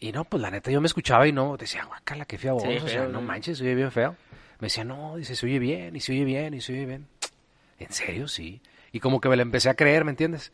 Y 0.00 0.12
no, 0.12 0.24
pues 0.24 0.40
la 0.40 0.50
neta 0.50 0.70
yo 0.70 0.80
me 0.80 0.86
escuchaba 0.86 1.28
y 1.28 1.32
no, 1.32 1.56
decía, 1.56 1.84
guacala, 1.84 2.24
qué 2.24 2.38
fea 2.38 2.52
voz. 2.52 2.62
Sí, 2.62 2.76
o 2.76 2.88
sea, 2.88 3.06
no 3.06 3.20
manches, 3.20 3.58
se 3.58 3.64
oye 3.64 3.74
bien 3.74 3.92
feo. 3.92 4.16
Me 4.58 4.66
decía, 4.66 4.84
no, 4.84 5.16
dice, 5.16 5.36
se 5.36 5.46
oye 5.46 5.58
bien, 5.58 5.94
y 5.94 6.00
se 6.00 6.12
oye 6.12 6.24
bien, 6.24 6.54
y 6.54 6.60
se 6.60 6.72
oye 6.72 6.86
bien. 6.86 7.08
¿En 7.78 7.92
serio? 7.92 8.26
Sí. 8.28 8.62
Y 8.92 9.00
como 9.00 9.20
que 9.20 9.28
me 9.28 9.36
la 9.36 9.42
empecé 9.42 9.68
a 9.68 9.74
creer, 9.74 10.04
¿me 10.04 10.10
entiendes? 10.10 10.52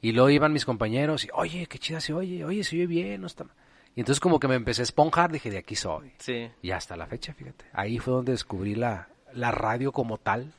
Y 0.00 0.12
luego 0.12 0.30
iban 0.30 0.52
mis 0.52 0.64
compañeros 0.64 1.24
y, 1.24 1.28
oye, 1.34 1.66
qué 1.66 1.78
chida 1.78 2.00
se 2.00 2.12
oye, 2.12 2.44
oye, 2.44 2.64
se 2.64 2.76
oye 2.76 2.86
bien, 2.86 3.20
no 3.20 3.26
está 3.26 3.44
mal". 3.44 3.54
Y 3.94 4.00
entonces 4.00 4.20
como 4.20 4.38
que 4.38 4.48
me 4.48 4.54
empecé 4.54 4.82
a 4.82 4.84
esponjar, 4.84 5.32
dije, 5.32 5.50
de 5.50 5.58
aquí 5.58 5.74
soy. 5.74 6.12
Sí. 6.18 6.48
Y 6.62 6.70
hasta 6.70 6.96
la 6.96 7.06
fecha, 7.06 7.34
fíjate. 7.34 7.64
Ahí 7.72 7.98
fue 7.98 8.14
donde 8.14 8.32
descubrí 8.32 8.74
la, 8.74 9.08
la 9.34 9.50
radio 9.50 9.92
como 9.92 10.16
tal. 10.16 10.52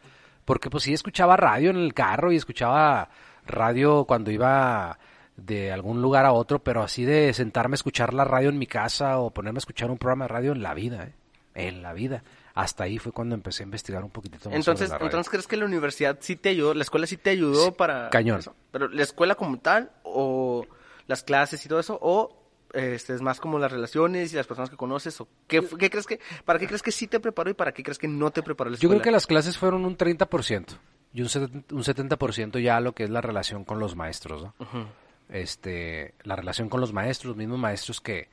Porque 0.46 0.70
pues 0.70 0.84
sí 0.84 0.94
escuchaba 0.94 1.38
radio 1.38 1.70
en 1.70 1.78
el 1.78 1.94
carro 1.94 2.32
y 2.32 2.36
escuchaba 2.36 3.10
radio 3.46 4.06
cuando 4.06 4.32
iba 4.32 4.98
de 5.38 5.72
algún 5.72 6.02
lugar 6.02 6.26
a 6.26 6.34
otro, 6.34 6.60
pero 6.60 6.84
así 6.84 7.06
de 7.06 7.34
sentarme 7.34 7.74
a 7.74 7.76
escuchar 7.76 8.14
la 8.14 8.26
radio 8.26 8.50
en 8.50 8.58
mi 8.58 8.68
casa 8.68 9.20
o 9.20 9.32
ponerme 9.32 9.58
a 9.58 9.60
escuchar 9.60 9.90
un 9.90 9.98
programa 9.98 10.26
de 10.26 10.30
radio 10.30 10.52
en 10.52 10.62
la 10.62 10.74
vida, 10.74 11.06
¿eh? 11.06 11.14
En 11.56 11.82
la 11.82 11.94
vida. 11.94 12.24
Hasta 12.54 12.84
ahí 12.84 12.98
fue 12.98 13.12
cuando 13.12 13.36
empecé 13.36 13.64
a 13.64 13.66
investigar 13.66 14.04
un 14.04 14.10
poquitito 14.10 14.50
más 14.50 14.58
Entonces, 14.58 14.88
sobre 14.88 14.90
la 14.90 14.98
radio. 14.98 15.06
entonces 15.08 15.30
¿crees 15.30 15.48
que 15.48 15.58
la 15.58 15.66
universidad 15.66 16.18
sí 16.22 16.36
te 16.36 16.50
ayudó? 16.50 16.74
¿La 16.74 16.84
escuela 16.84 17.08
sí 17.08 17.18
te 17.18 17.30
ayudó 17.32 17.66
Sí, 17.66 17.72
para...? 17.72 18.10
cañón. 18.10 18.40
eso? 18.40 18.56
¿Pero 18.72 18.88
la 18.90 19.04
escuela 19.04 19.36
como 19.36 19.60
tal 19.60 19.92
o 20.04 20.66
las 21.08 21.24
clases 21.24 21.66
y 21.66 21.70
todo 21.70 21.80
eso? 21.80 21.98
¿O 22.02 22.38
este, 22.74 23.14
es 23.14 23.22
más 23.22 23.40
como 23.42 23.60
las 23.60 23.72
relaciones 23.72 24.32
y 24.32 24.36
las 24.36 24.48
personas 24.48 24.70
que 24.70 24.78
conoces? 24.78 25.20
¿O 25.22 25.28
qué, 25.48 25.62
qué 25.80 25.90
crees 25.90 26.06
que, 26.08 26.20
¿Para 26.46 26.58
qué 26.60 26.68
crees 26.68 26.82
que 26.82 26.92
sí 26.92 27.08
te 27.08 27.20
preparó 27.20 27.50
y 27.50 27.54
para 27.54 27.72
qué 27.74 27.84
crees 27.84 27.98
que 27.98 28.08
no 28.08 28.32
te 28.32 28.44
preparó 28.44 28.70
la 28.70 28.76
Yo 28.76 28.88
escuela? 28.88 28.96
creo 28.96 29.04
que 29.04 29.12
las 29.12 29.28
clases 29.28 29.58
fueron 29.58 29.84
un 29.86 29.98
30% 29.98 30.78
y 31.14 31.22
un, 31.22 31.30
set- 31.30 31.72
un 31.72 31.84
70% 31.84 32.62
ya 32.62 32.80
lo 32.80 32.94
que 32.94 33.04
es 33.04 33.10
la 33.10 33.20
relación 33.22 33.66
con 33.66 33.80
los 33.80 33.96
maestros, 33.96 34.44
¿no? 34.44 34.56
Ujú. 34.60 34.86
este, 35.30 36.14
la 36.24 36.36
relación 36.36 36.70
con 36.70 36.82
los 36.82 36.94
maestros, 36.94 37.30
los 37.30 37.38
mismos 37.38 37.60
maestros 37.60 38.02
que, 38.02 38.30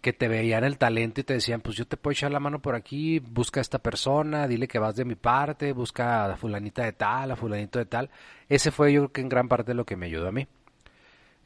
que 0.00 0.12
te 0.12 0.28
veían 0.28 0.64
el 0.64 0.78
talento 0.78 1.20
y 1.20 1.24
te 1.24 1.34
decían, 1.34 1.60
pues 1.60 1.76
yo 1.76 1.86
te 1.86 1.96
puedo 1.96 2.12
echar 2.12 2.30
la 2.30 2.40
mano 2.40 2.60
por 2.60 2.74
aquí, 2.74 3.18
busca 3.18 3.60
a 3.60 3.62
esta 3.62 3.80
persona, 3.80 4.46
dile 4.46 4.68
que 4.68 4.78
vas 4.78 4.94
de 4.94 5.04
mi 5.04 5.16
parte, 5.16 5.72
busca 5.72 6.32
a 6.32 6.36
fulanita 6.36 6.84
de 6.84 6.92
tal, 6.92 7.32
a 7.32 7.36
fulanito 7.36 7.78
de 7.78 7.86
tal. 7.86 8.10
Ese 8.48 8.70
fue 8.70 8.92
yo 8.92 9.00
creo 9.00 9.12
que 9.12 9.20
en 9.22 9.28
gran 9.28 9.48
parte 9.48 9.74
lo 9.74 9.84
que 9.84 9.96
me 9.96 10.06
ayudó 10.06 10.28
a 10.28 10.32
mí. 10.32 10.46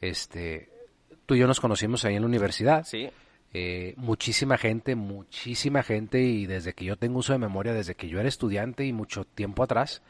Este, 0.01 0.69
tú 1.25 1.35
y 1.35 1.39
yo 1.39 1.47
nos 1.47 1.59
conocimos 1.59 2.05
ahí 2.05 2.15
en 2.15 2.21
la 2.21 2.27
universidad. 2.27 2.83
Sí. 2.85 3.09
Eh, 3.55 3.93
muchísima 3.97 4.57
gente, 4.57 4.95
muchísima 4.95 5.83
gente 5.83 6.21
y 6.21 6.45
desde 6.45 6.73
que 6.73 6.85
yo 6.85 6.97
tengo 6.97 7.19
uso 7.19 7.33
de 7.33 7.39
memoria, 7.39 7.73
desde 7.73 7.95
que 7.95 8.07
yo 8.07 8.19
era 8.19 8.27
estudiante 8.27 8.85
y 8.85 8.93
mucho 8.93 9.25
tiempo 9.25 9.63
atrás, 9.63 10.01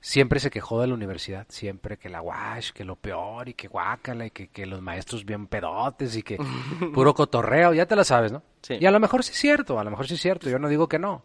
siempre 0.00 0.40
se 0.40 0.50
quejó 0.50 0.80
de 0.80 0.86
la 0.86 0.94
universidad, 0.94 1.46
siempre 1.48 1.96
que 1.98 2.08
la 2.08 2.22
wash, 2.22 2.70
que 2.72 2.84
lo 2.84 2.96
peor 2.96 3.48
y 3.48 3.54
que 3.54 3.68
guácala 3.68 4.26
y 4.26 4.30
que, 4.30 4.48
que 4.48 4.64
los 4.66 4.80
maestros 4.80 5.24
bien 5.24 5.46
pedotes 5.46 6.16
y 6.16 6.22
que 6.22 6.38
puro 6.94 7.14
cotorreo, 7.14 7.74
ya 7.74 7.86
te 7.86 7.96
la 7.96 8.04
sabes, 8.04 8.32
¿no? 8.32 8.42
Sí. 8.62 8.74
Y 8.80 8.86
a 8.86 8.90
lo 8.90 9.00
mejor 9.00 9.22
sí 9.24 9.32
es 9.32 9.38
cierto, 9.38 9.78
a 9.78 9.84
lo 9.84 9.90
mejor 9.90 10.06
sí 10.08 10.14
es 10.14 10.20
cierto, 10.20 10.48
yo 10.48 10.58
no 10.58 10.68
digo 10.68 10.88
que 10.88 10.98
no. 10.98 11.22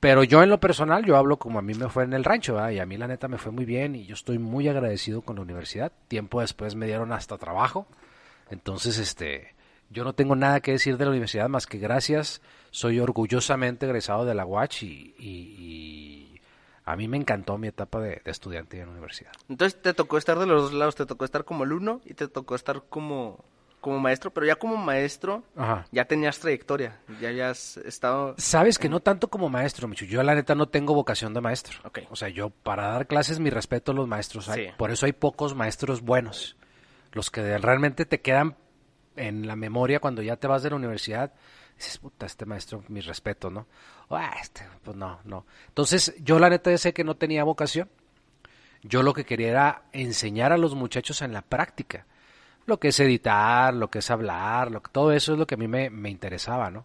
Pero 0.00 0.24
yo 0.24 0.42
en 0.42 0.48
lo 0.48 0.58
personal, 0.58 1.04
yo 1.04 1.16
hablo 1.18 1.36
como 1.38 1.58
a 1.58 1.62
mí 1.62 1.74
me 1.74 1.88
fue 1.90 2.04
en 2.04 2.14
el 2.14 2.24
rancho, 2.24 2.54
¿verdad? 2.54 2.70
y 2.70 2.78
a 2.78 2.86
mí 2.86 2.96
la 2.96 3.06
neta 3.06 3.28
me 3.28 3.36
fue 3.36 3.52
muy 3.52 3.66
bien 3.66 3.94
y 3.94 4.06
yo 4.06 4.14
estoy 4.14 4.38
muy 4.38 4.66
agradecido 4.66 5.20
con 5.20 5.36
la 5.36 5.42
universidad. 5.42 5.92
Tiempo 6.08 6.40
después 6.40 6.74
me 6.74 6.86
dieron 6.86 7.12
hasta 7.12 7.36
trabajo. 7.36 7.86
Entonces, 8.48 8.96
este, 8.98 9.54
yo 9.90 10.02
no 10.02 10.14
tengo 10.14 10.34
nada 10.36 10.60
que 10.60 10.72
decir 10.72 10.96
de 10.96 11.04
la 11.04 11.10
universidad 11.10 11.50
más 11.50 11.66
que 11.66 11.76
gracias. 11.76 12.40
Soy 12.70 12.98
orgullosamente 12.98 13.84
egresado 13.84 14.24
de 14.24 14.34
la 14.34 14.46
UACH 14.46 14.84
y, 14.84 15.14
y- 15.18 16.29
y 16.29 16.29
a 16.92 16.96
mí 16.96 17.08
me 17.08 17.16
encantó 17.16 17.56
mi 17.58 17.68
etapa 17.68 18.00
de, 18.00 18.20
de 18.24 18.30
estudiante 18.30 18.78
en 18.80 18.86
la 18.86 18.92
universidad. 18.92 19.32
Entonces 19.48 19.80
te 19.80 19.94
tocó 19.94 20.18
estar 20.18 20.38
de 20.38 20.46
los 20.46 20.62
dos 20.62 20.72
lados, 20.72 20.94
te 20.96 21.06
tocó 21.06 21.24
estar 21.24 21.44
como 21.44 21.64
alumno 21.64 22.00
y 22.04 22.14
te 22.14 22.28
tocó 22.28 22.54
estar 22.54 22.82
como, 22.88 23.44
como 23.80 23.98
maestro, 23.98 24.30
pero 24.32 24.46
ya 24.46 24.56
como 24.56 24.76
maestro 24.76 25.42
Ajá. 25.56 25.86
ya 25.92 26.04
tenías 26.04 26.38
trayectoria, 26.38 27.00
ya 27.20 27.28
habías 27.28 27.76
estado... 27.78 28.34
Sabes 28.38 28.78
que 28.78 28.88
no 28.88 29.00
tanto 29.00 29.28
como 29.28 29.48
maestro, 29.48 29.88
Michu. 29.88 30.04
Yo 30.04 30.22
la 30.22 30.34
neta 30.34 30.54
no 30.54 30.68
tengo 30.68 30.94
vocación 30.94 31.32
de 31.34 31.40
maestro. 31.40 31.78
Ok. 31.84 32.00
O 32.10 32.16
sea, 32.16 32.28
yo 32.28 32.50
para 32.50 32.88
dar 32.88 33.06
clases 33.06 33.38
mi 33.40 33.50
respeto 33.50 33.92
a 33.92 33.94
los 33.94 34.08
maestros. 34.08 34.48
hay. 34.48 34.66
Sí. 34.66 34.72
Por 34.76 34.90
eso 34.90 35.06
hay 35.06 35.12
pocos 35.12 35.54
maestros 35.54 36.02
buenos. 36.02 36.56
Los 37.12 37.30
que 37.30 37.58
realmente 37.58 38.04
te 38.04 38.20
quedan 38.20 38.56
en 39.16 39.46
la 39.46 39.56
memoria 39.56 40.00
cuando 40.00 40.22
ya 40.22 40.36
te 40.36 40.46
vas 40.46 40.62
de 40.62 40.70
la 40.70 40.76
universidad. 40.76 41.32
Dices, 41.80 41.96
puta, 41.96 42.26
este 42.26 42.44
maestro, 42.44 42.84
mi 42.88 43.00
respeto, 43.00 43.48
¿no? 43.48 43.66
"Ah, 44.10 44.34
este, 44.42 44.66
pues 44.84 44.98
no, 44.98 45.18
no. 45.24 45.46
Entonces, 45.68 46.14
yo 46.20 46.38
la 46.38 46.50
neta 46.50 46.76
sé 46.76 46.92
que 46.92 47.04
no 47.04 47.16
tenía 47.16 47.42
vocación. 47.42 47.88
Yo 48.82 49.02
lo 49.02 49.14
que 49.14 49.24
quería 49.24 49.48
era 49.48 49.82
enseñar 49.92 50.52
a 50.52 50.58
los 50.58 50.74
muchachos 50.74 51.22
en 51.22 51.32
la 51.32 51.40
práctica. 51.40 52.04
Lo 52.66 52.78
que 52.78 52.88
es 52.88 53.00
editar, 53.00 53.72
lo 53.72 53.88
que 53.88 54.00
es 54.00 54.10
hablar, 54.10 54.70
lo 54.70 54.82
que, 54.82 54.90
todo 54.90 55.10
eso 55.12 55.32
es 55.32 55.38
lo 55.38 55.46
que 55.46 55.54
a 55.54 55.58
mí 55.58 55.68
me, 55.68 55.88
me 55.88 56.10
interesaba, 56.10 56.70
¿no? 56.70 56.84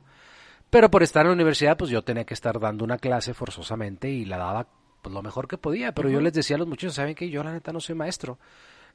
Pero 0.70 0.90
por 0.90 1.04
estar 1.04 1.24
en 1.26 1.28
la 1.30 1.34
universidad, 1.34 1.76
pues 1.76 1.90
yo 1.92 2.02
tenía 2.02 2.24
que 2.24 2.34
estar 2.34 2.58
dando 2.58 2.86
una 2.86 2.98
clase 2.98 3.34
forzosamente 3.34 4.10
y 4.10 4.24
la 4.24 4.38
daba 4.38 4.68
pues, 5.02 5.14
lo 5.14 5.22
mejor 5.22 5.50
que 5.50 5.58
podía. 5.58 5.92
Pero 5.94 6.10
yo 6.10 6.22
les 6.22 6.32
decía 6.32 6.56
a 6.56 6.60
los 6.60 6.70
muchachos, 6.70 6.96
¿saben 6.96 7.16
qué? 7.16 7.30
Yo 7.30 7.44
la 7.44 7.52
neta 7.52 7.74
no 7.74 7.82
soy 7.82 7.96
maestro. 7.96 8.40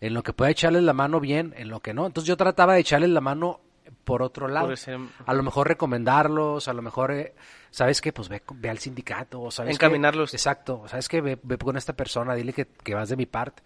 En 0.00 0.14
lo 0.14 0.23
que 0.23 0.33
pueda 0.33 0.50
echarles 0.50 0.83
la 0.83 0.95
mano 0.95 1.21
bien, 1.21 1.52
en 1.59 1.69
lo 1.69 1.80
que 1.80 1.92
no. 1.92 2.07
Entonces 2.07 2.26
yo 2.26 2.38
trataba 2.38 2.73
de 2.73 2.80
echarles 2.80 3.11
la 3.11 3.21
mano 3.21 3.61
por 4.04 4.23
otro 4.23 4.49
lado. 4.49 4.66
Por 4.66 4.75
ese- 4.75 4.99
A 5.26 5.35
lo 5.35 5.42
mejor 5.42 5.68
recomendarlos, 5.68 6.68
a 6.68 6.73
lo 6.73 6.82
mejor, 6.82 7.12
eh, 7.12 7.35
¿sabes 7.70 8.00
qué? 8.00 8.12
Pues 8.12 8.28
ve, 8.28 8.42
ve 8.54 8.70
al 8.70 8.78
sindicato, 8.78 9.40
o 9.40 9.50
¿sabes 9.50 9.78
qué? 9.78 9.87
Encaminarlos. 9.87 10.32
Exacto, 10.35 10.85
¿sabes 10.88 11.09
qué? 11.09 11.20
Ve, 11.20 11.38
ve 11.42 11.59
con 11.59 11.76
esta 11.76 11.92
persona, 11.92 12.35
dile 12.35 12.52
que, 12.52 12.66
que 12.66 12.94
vas 12.94 13.09
de 13.09 13.16
mi 13.16 13.26
parte. 13.26 13.62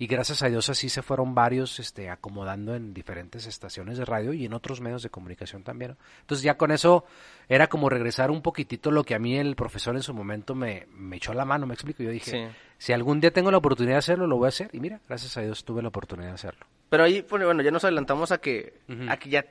Y 0.00 0.06
gracias 0.06 0.44
a 0.44 0.48
Dios 0.48 0.68
así 0.70 0.88
se 0.88 1.02
fueron 1.02 1.34
varios 1.34 1.80
este, 1.80 2.08
acomodando 2.08 2.76
en 2.76 2.94
diferentes 2.94 3.46
estaciones 3.46 3.98
de 3.98 4.04
radio 4.04 4.32
y 4.32 4.44
en 4.44 4.52
otros 4.52 4.80
medios 4.80 5.02
de 5.02 5.10
comunicación 5.10 5.64
también. 5.64 5.90
¿no? 5.90 5.96
Entonces 6.20 6.44
ya 6.44 6.56
con 6.56 6.70
eso 6.70 7.04
era 7.48 7.66
como 7.66 7.88
regresar 7.88 8.30
un 8.30 8.40
poquitito 8.40 8.92
lo 8.92 9.02
que 9.02 9.16
a 9.16 9.18
mí 9.18 9.36
el 9.36 9.56
profesor 9.56 9.96
en 9.96 10.02
su 10.04 10.14
momento 10.14 10.54
me, 10.54 10.86
me 10.94 11.16
echó 11.16 11.34
la 11.34 11.44
mano, 11.44 11.66
me 11.66 11.74
explico. 11.74 12.04
Yo 12.04 12.10
dije, 12.10 12.30
Sí. 12.30 12.46
si 12.78 12.92
algún 12.92 13.18
día 13.20 13.32
tengo 13.32 13.50
la 13.50 13.56
oportunidad 13.58 13.94
de 13.96 13.98
hacerlo, 13.98 14.28
lo 14.28 14.36
voy 14.36 14.46
a 14.46 14.50
hacer. 14.50 14.70
Y 14.72 14.78
mira, 14.78 15.00
gracias 15.08 15.36
a 15.36 15.40
Dios 15.40 15.64
tuve 15.64 15.82
la 15.82 15.88
oportunidad 15.88 16.28
de 16.28 16.34
hacerlo. 16.34 16.64
Pero 16.90 17.02
ahí, 17.02 17.26
bueno, 17.28 17.60
ya 17.60 17.72
nos 17.72 17.82
adelantamos 17.82 18.30
a 18.30 18.38
que, 18.38 18.74
a 19.08 19.16
que 19.16 19.30
ya 19.30 19.44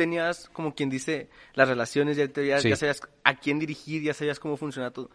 tenías, 0.00 0.48
como 0.54 0.74
quien 0.74 0.88
dice, 0.88 1.28
las 1.54 1.68
relaciones, 1.68 2.16
ya, 2.16 2.26
te- 2.26 2.46
ya, 2.46 2.58
Sí. 2.60 2.70
ya 2.70 2.76
sabías 2.76 3.02
a 3.22 3.34
quién 3.34 3.58
dirigir, 3.58 4.02
ya 4.02 4.14
sabías 4.14 4.40
cómo 4.40 4.56
funciona 4.56 4.90
todo. 4.90 5.10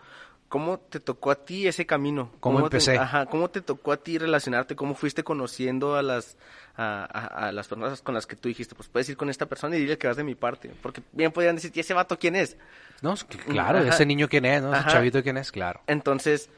¿Cómo 0.47 0.77
te 0.79 0.99
tocó 0.99 1.31
a 1.31 1.43
ti 1.43 1.67
ese 1.67 1.87
camino? 1.87 2.31
¿Cómo 2.39 2.59
te- 2.59 2.77
empecé? 2.77 2.97
ajá, 2.99 3.25
¿cómo 3.25 3.49
te 3.49 3.61
tocó 3.61 3.91
a 3.91 3.97
ti 3.97 4.19
relacionarte? 4.19 4.75
¿Cómo 4.75 4.93
fuiste 4.93 5.23
conociendo 5.23 5.95
a 5.95 6.03
las, 6.03 6.37
a, 6.75 7.03
a- 7.03 7.47
a 7.47 7.51
las 7.51 7.67
personas 7.67 8.01
con 8.03 8.13
las 8.13 8.27
que 8.27 8.35
tú 8.35 8.47
dijiste, 8.47 8.75
pues 8.75 8.87
puedes 8.87 9.09
ir 9.09 9.17
con 9.17 9.29
esta 9.31 9.47
persona 9.47 9.75
y 9.75 9.79
dile 9.79 9.97
que 9.97 10.05
vas 10.07 10.17
de 10.17 10.23
mi 10.23 10.35
parte? 10.35 10.71
Porque 10.83 11.01
bien 11.13 11.31
podían 11.31 11.55
decir, 11.55 11.71
¿y 11.73 11.79
ese 11.79 11.95
vato 11.95 12.19
quién 12.19 12.35
es? 12.35 12.57
No, 13.01 13.15
claro, 13.47 13.79
Ajá. 13.79 13.87
ese 13.89 14.05
niño 14.05 14.29
quién 14.29 14.45
es, 14.45 14.61
¿no? 14.61 14.69
Ese 14.71 14.81
Ajá. 14.81 14.91
chavito 14.91 15.23
quién 15.23 15.37
es, 15.37 15.51
claro. 15.51 15.81
Entonces, 15.87 16.49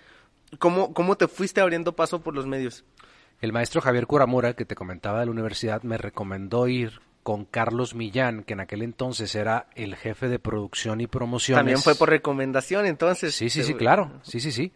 ¿cómo, 0.60 0.94
¿cómo 0.94 1.16
te 1.16 1.30
fuiste 1.30 1.62
abriendo 1.62 1.96
paso 1.96 2.20
por 2.22 2.36
los 2.36 2.46
medios? 2.46 2.84
El 3.40 3.54
maestro 3.54 3.80
Javier 3.82 4.06
Curamura, 4.06 4.54
que 4.54 4.66
te 4.66 4.76
comentaba 4.76 5.22
de 5.22 5.28
la 5.28 5.32
universidad, 5.32 5.82
me 5.84 5.98
recomendó 5.98 6.68
ir 6.68 7.00
con 7.28 7.44
Carlos 7.44 7.94
Millán, 7.94 8.46
que 8.46 8.54
en 8.54 8.62
aquel 8.62 8.82
entonces 8.82 9.36
era 9.36 9.68
el 9.76 9.98
jefe 9.98 10.30
de 10.30 10.40
producción 10.40 11.02
y 11.02 11.08
promociones. 11.08 11.60
También 11.60 11.80
fue 11.80 11.94
por 11.96 12.10
recomendación, 12.10 12.86
entonces. 12.86 13.36
Sí, 13.36 13.50
sí, 13.50 13.66
sí, 13.66 13.74
claro. 13.74 14.22
Sí, 14.24 14.40
sí, 14.40 14.54
sí. 14.54 14.72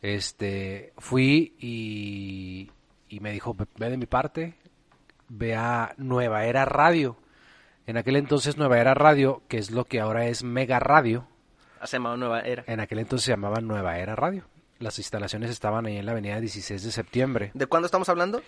Este, 0.00 0.94
fui 0.96 1.54
y, 1.58 2.70
y 3.10 3.20
me 3.20 3.30
dijo, 3.30 3.54
ve 3.76 3.90
de 3.90 3.98
mi 3.98 4.06
parte, 4.06 4.54
ve 5.28 5.54
a 5.54 5.92
Nueva 5.98 6.46
Era 6.46 6.64
Radio. 6.64 7.18
En 7.86 7.98
aquel 7.98 8.16
entonces 8.16 8.56
Nueva 8.56 8.78
Era 8.78 8.94
Radio, 8.94 9.42
que 9.46 9.58
es 9.58 9.70
lo 9.70 9.84
que 9.84 10.00
ahora 10.00 10.24
es 10.28 10.44
Mega 10.44 10.78
Radio. 10.78 11.28
Ah, 11.78 11.86
Se 11.86 11.98
llamaba 11.98 12.16
Nueva 12.16 12.40
Era. 12.40 12.64
En 12.68 12.80
aquel 12.80 13.00
entonces 13.00 13.26
se 13.26 13.32
llamaba 13.32 13.60
Nueva 13.60 13.98
Era 13.98 14.16
Radio. 14.16 14.46
Las 14.78 14.98
instalaciones 14.98 15.50
estaban 15.50 15.84
ahí 15.84 15.98
en 15.98 16.06
la 16.06 16.12
avenida 16.12 16.40
16 16.40 16.84
de 16.84 16.90
septiembre. 16.90 17.50
¿De 17.52 17.66
cuándo 17.66 17.84
estamos 17.84 18.08
hablando? 18.08 18.40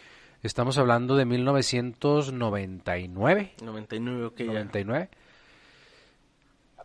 Estamos 0.45 0.77
hablando 0.77 1.17
de 1.17 1.25
1999. 1.25 3.55
99, 3.63 4.25
ok, 4.27 4.39
ya. 4.41 4.45
99. 4.45 5.09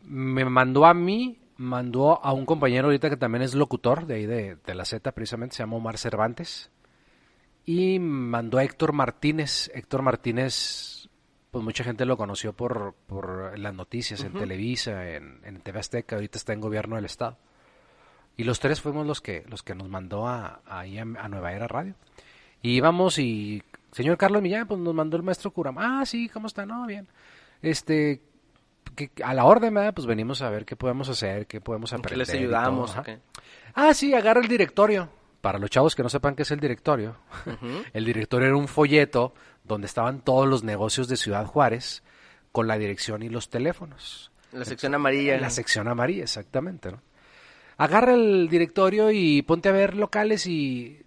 Me 0.04 0.46
mandó 0.46 0.86
a 0.86 0.94
mí, 0.94 1.38
mandó 1.58 2.24
a 2.24 2.32
un 2.32 2.46
compañero 2.46 2.88
ahorita 2.88 3.10
que 3.10 3.18
también 3.18 3.42
es 3.42 3.56
locutor 3.56 4.06
de 4.06 4.16
ahí 4.16 4.26
de, 4.26 4.56
de 4.66 4.76
la 4.76 4.86
Z, 4.86 5.12
precisamente, 5.12 5.58
se 5.58 5.64
llama 5.64 5.76
Omar 5.76 5.98
Cervantes. 5.98 6.72
Y 7.66 8.00
mandó 8.00 8.60
a 8.60 8.64
Héctor 8.64 8.94
Martínez. 8.94 9.70
Héctor 9.74 10.04
Martínez, 10.04 11.10
pues 11.52 11.62
mucha 11.62 11.84
gente 11.84 12.06
lo 12.06 12.16
conoció 12.16 12.54
por, 12.54 12.96
por 13.08 13.60
las 13.60 13.74
noticias 13.74 14.24
en 14.24 14.32
Televisa, 14.32 15.10
en, 15.10 15.42
en 15.44 15.60
TV 15.60 15.80
Azteca, 15.80 16.16
ahorita 16.16 16.38
está 16.38 16.54
en 16.54 16.62
gobierno 16.62 16.96
del 16.96 17.04
Estado. 17.04 17.38
Y 18.38 18.46
los 18.46 18.62
tres 18.62 18.80
fuimos 18.80 19.06
los 19.06 19.20
que, 19.20 19.44
los 19.50 19.64
que 19.64 19.76
nos 19.76 19.90
mandó 19.90 20.30
a, 20.30 20.62
a, 20.66 20.84
a 20.84 21.28
Nueva 21.28 21.52
Era 21.52 21.68
Radio. 21.68 21.96
Y 22.62 22.72
íbamos 22.78 23.18
y, 23.20 23.64
señor 23.92 24.18
Carlos 24.18 24.42
Millán, 24.42 24.68
pues 24.68 24.80
nos 24.80 24.94
mandó 24.94 25.18
el 25.18 25.24
maestro 25.24 25.52
Curam. 25.52 25.78
Ah, 25.78 26.04
sí, 26.06 26.30
¿cómo 26.30 26.48
está? 26.48 26.66
No, 26.66 26.86
bien. 26.86 27.08
Este, 27.62 28.22
que, 28.96 29.12
a 29.24 29.34
la 29.34 29.46
orden, 29.46 29.74
¿verdad? 29.74 29.94
Pues 29.94 30.08
venimos 30.08 30.42
a 30.42 30.50
ver 30.50 30.66
qué 30.66 30.76
podemos 30.76 31.10
hacer, 31.10 31.48
qué 31.48 31.62
podemos 31.62 31.92
¿En 31.92 32.00
aprender. 32.00 32.16
qué 32.16 32.18
les 32.18 32.28
todo, 32.28 32.38
ayudamos? 32.38 32.96
Ah, 33.74 33.94
sí, 33.94 34.14
agarra 34.14 34.42
el 34.42 34.48
directorio. 34.48 35.10
Para 35.42 35.58
los 35.58 35.70
chavos 35.70 35.96
que 35.96 36.04
no 36.04 36.10
sepan 36.10 36.36
qué 36.36 36.44
es 36.44 36.52
el 36.52 36.60
directorio, 36.60 37.16
el 37.94 38.06
directorio 38.06 38.48
era 38.48 38.58
un 38.58 38.68
folleto 38.68 39.34
donde 39.64 39.88
estaban 39.88 40.22
todos 40.22 40.48
los 40.48 40.64
negocios 40.64 41.08
de 41.08 41.16
Ciudad 41.16 41.46
Juárez 41.46 42.04
con 42.52 42.68
la 42.68 42.78
dirección 42.78 43.24
y 43.24 43.30
los 43.30 43.50
teléfonos. 43.50 44.32
La 44.52 44.66
sección 44.66 44.96
amarilla. 44.96 45.40
La 45.40 45.50
sección 45.50 45.88
amarilla, 45.88 46.24
exactamente, 46.24 46.92
¿no? 46.92 47.02
Agarra 47.78 48.14
el 48.14 48.50
directorio 48.50 49.12
y 49.12 49.42
ponte 49.44 49.70
a 49.70 49.72
ver 49.72 49.96
locales 49.96 50.46
y 50.46 51.02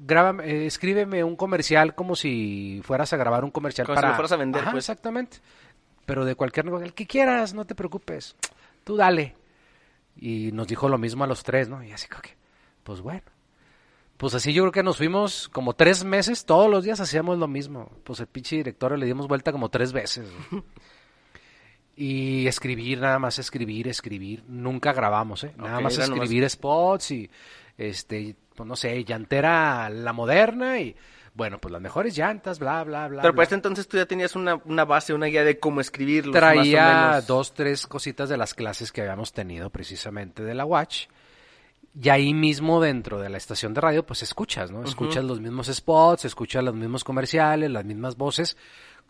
grábame, 0.00 0.44
eh, 0.46 0.66
escríbeme 0.66 1.22
un 1.24 1.36
comercial 1.36 1.94
como 1.94 2.16
si 2.16 2.80
fueras 2.84 3.12
a 3.12 3.16
grabar 3.16 3.44
un 3.44 3.50
comercial 3.50 3.86
Como 3.86 3.96
si 3.96 4.00
para 4.00 4.08
lo 4.08 4.14
fueras 4.16 4.32
a 4.32 4.36
vender, 4.36 4.62
Ajá, 4.62 4.70
pues. 4.72 4.84
exactamente. 4.84 5.38
Pero 6.06 6.24
de 6.24 6.34
cualquier 6.34 6.64
negocio, 6.66 6.86
el 6.86 6.94
que 6.94 7.06
quieras, 7.06 7.54
no 7.54 7.64
te 7.64 7.74
preocupes. 7.74 8.34
Tú 8.84 8.96
dale. 8.96 9.36
Y 10.16 10.50
nos 10.52 10.66
dijo 10.66 10.88
lo 10.88 10.98
mismo 10.98 11.22
a 11.24 11.26
los 11.26 11.42
tres, 11.44 11.68
¿no? 11.68 11.82
Y 11.84 11.92
así 11.92 12.08
que, 12.08 12.36
pues 12.82 13.00
bueno. 13.00 13.22
Pues 14.16 14.34
así 14.34 14.52
yo 14.52 14.62
creo 14.64 14.72
que 14.72 14.82
nos 14.82 14.98
fuimos 14.98 15.48
como 15.48 15.72
tres 15.74 16.04
meses, 16.04 16.44
todos 16.44 16.70
los 16.70 16.84
días 16.84 17.00
hacíamos 17.00 17.38
lo 17.38 17.48
mismo. 17.48 17.90
Pues 18.04 18.20
el 18.20 18.26
pinche 18.26 18.56
directorio 18.56 18.96
le 18.98 19.06
dimos 19.06 19.28
vuelta 19.28 19.52
como 19.52 19.68
tres 19.68 19.92
veces. 19.92 20.28
Y 21.96 22.46
escribir, 22.46 23.00
nada 23.00 23.18
más 23.18 23.38
escribir, 23.38 23.86
escribir. 23.88 24.42
Nunca 24.48 24.92
grabamos, 24.94 25.44
¿eh? 25.44 25.52
Nada 25.58 25.80
más 25.80 25.98
nomás- 25.98 26.08
escribir 26.22 26.48
spots 26.48 27.10
y, 27.10 27.30
este, 27.76 28.36
pues 28.60 28.68
no 28.68 28.76
sé, 28.76 29.02
llantera 29.04 29.88
la 29.88 30.12
moderna 30.12 30.78
y, 30.80 30.94
bueno, 31.32 31.58
pues 31.58 31.72
las 31.72 31.80
mejores 31.80 32.14
llantas, 32.16 32.58
bla, 32.58 32.84
bla, 32.84 33.08
bla. 33.08 33.22
Pero 33.22 33.34
para 33.34 33.44
este 33.44 33.54
entonces 33.54 33.88
tú 33.88 33.96
ya 33.96 34.04
tenías 34.04 34.36
una, 34.36 34.56
una 34.66 34.84
base, 34.84 35.14
una 35.14 35.26
guía 35.26 35.44
de 35.44 35.58
cómo 35.58 35.80
escribirlos. 35.80 36.34
más 36.34 36.42
o 36.42 36.46
Traía 36.46 37.08
menos. 37.10 37.26
dos, 37.26 37.54
tres 37.54 37.86
cositas 37.86 38.28
de 38.28 38.36
las 38.36 38.52
clases 38.52 38.92
que 38.92 39.00
habíamos 39.00 39.32
tenido 39.32 39.70
precisamente 39.70 40.42
de 40.42 40.52
la 40.54 40.66
Watch. 40.66 41.06
Y 41.98 42.08
ahí 42.10 42.34
mismo 42.34 42.80
dentro 42.80 43.18
de 43.18 43.30
la 43.30 43.38
estación 43.38 43.72
de 43.74 43.80
radio, 43.80 44.04
pues 44.04 44.22
escuchas, 44.22 44.70
¿no? 44.70 44.84
Escuchas 44.84 45.24
los 45.24 45.40
mismos 45.40 45.66
spots, 45.68 46.24
escuchas 46.26 46.62
los 46.62 46.74
mismos 46.74 47.02
comerciales, 47.02 47.70
las 47.70 47.84
mismas 47.84 48.16
voces, 48.16 48.56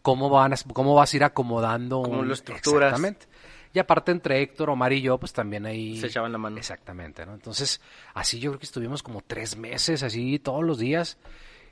cómo 0.01 0.31
van 0.31 0.53
a- 0.55 0.57
cómo 0.73 0.95
vas 0.95 1.13
a 1.13 1.17
ir 1.17 1.25
acomodando 1.25 2.01
Cómo 2.03 2.21
un- 2.21 2.29
lo 2.29 2.35
estructuras. 2.35 2.93
Exactamente. 2.93 3.27
Y 3.73 3.79
aparte 3.79 4.11
entre 4.11 4.43
Héctor, 4.43 4.71
Omar 4.71 4.93
y 4.93 5.01
yo, 5.01 5.19
pues 5.19 5.33
también 5.33 5.65
ahí 5.65 5.97
Se 5.99 6.09
echaban 6.09 6.33
la 6.33 6.39
mano. 6.39 6.57
Exactamente, 6.57 7.25
¿no? 7.25 7.35
Entonces, 7.35 7.81
así 8.15 8.41
yo 8.41 8.51
creo 8.51 8.59
que 8.59 8.67
estuvimos 8.67 9.03
como 9.03 9.23
tres 9.23 9.57
meses, 9.57 10.03
así 10.03 10.39
todos 10.39 10.65
los 10.65 10.79
días. 10.79 11.19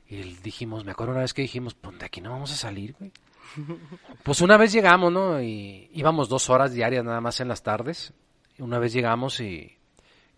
Y 0.09 0.17
dijimos, 0.43 0.85
me 0.85 0.93
acuerdo 0.93 1.13
una 1.13 1.23
vez 1.23 1.35
que 1.35 1.43
dijimos, 1.43 1.75
pues 1.75 1.99
de 1.99 2.07
aquí 2.07 2.21
no 2.21 2.31
vamos 2.31 2.53
a 2.53 2.57
salir, 2.57 2.95
güey. 2.99 3.13
Pues 4.23 4.41
una 4.41 4.57
vez 4.57 4.73
llegamos, 4.73 5.13
¿no? 5.13 5.41
Y 5.43 5.91
íbamos 5.93 6.29
dos 6.29 6.51
horas 6.51 6.73
diarias 6.73 7.05
nada 7.05 7.21
más 7.21 7.41
en 7.41 7.49
las 7.49 7.63
tardes. 7.63 8.13
Una 8.59 8.79
vez 8.79 8.93
llegamos 8.93 9.41
y 9.41 9.79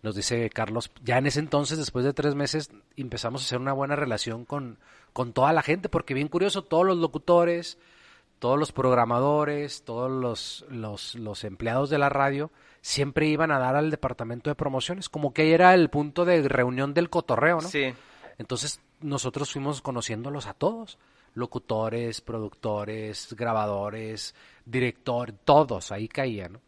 nos 0.01 0.15
dice 0.15 0.49
Carlos, 0.49 0.91
ya 1.03 1.17
en 1.17 1.27
ese 1.27 1.39
entonces, 1.39 1.77
después 1.77 2.05
de 2.05 2.13
tres 2.13 2.35
meses, 2.35 2.71
empezamos 2.95 3.41
a 3.41 3.45
hacer 3.45 3.59
una 3.59 3.73
buena 3.73 3.95
relación 3.95 4.45
con, 4.45 4.79
con 5.13 5.33
toda 5.33 5.53
la 5.53 5.61
gente, 5.61 5.89
porque 5.89 6.13
bien 6.13 6.27
curioso, 6.27 6.63
todos 6.63 6.85
los 6.85 6.97
locutores, 6.97 7.77
todos 8.41 8.57
los 8.57 8.71
programadores, 8.71 9.83
todos 9.83 10.09
los, 10.09 10.65
los, 10.67 11.13
los 11.13 11.43
empleados 11.43 11.91
de 11.91 11.99
la 11.99 12.09
radio, 12.09 12.49
siempre 12.81 13.27
iban 13.27 13.51
a 13.51 13.59
dar 13.59 13.75
al 13.75 13.91
departamento 13.91 14.49
de 14.49 14.55
promociones, 14.55 15.09
como 15.09 15.31
que 15.31 15.53
era 15.53 15.75
el 15.75 15.91
punto 15.91 16.25
de 16.25 16.41
reunión 16.49 16.95
del 16.95 17.11
cotorreo, 17.11 17.61
¿no? 17.61 17.69
Sí. 17.69 17.93
Entonces 18.39 18.81
nosotros 18.99 19.51
fuimos 19.51 19.83
conociéndolos 19.83 20.47
a 20.47 20.55
todos, 20.55 20.97
locutores, 21.35 22.21
productores, 22.21 23.31
grabadores, 23.37 24.33
director, 24.65 25.33
todos, 25.33 25.91
ahí 25.91 26.07
caían. 26.07 26.53
¿no? 26.53 26.61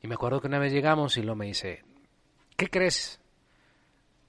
Y 0.00 0.08
me 0.08 0.14
acuerdo 0.14 0.40
que 0.40 0.46
una 0.46 0.58
vez 0.58 0.72
llegamos 0.72 1.18
y 1.18 1.22
lo 1.22 1.36
me 1.36 1.44
dice, 1.44 1.84
¿qué 2.56 2.70
crees? 2.70 3.20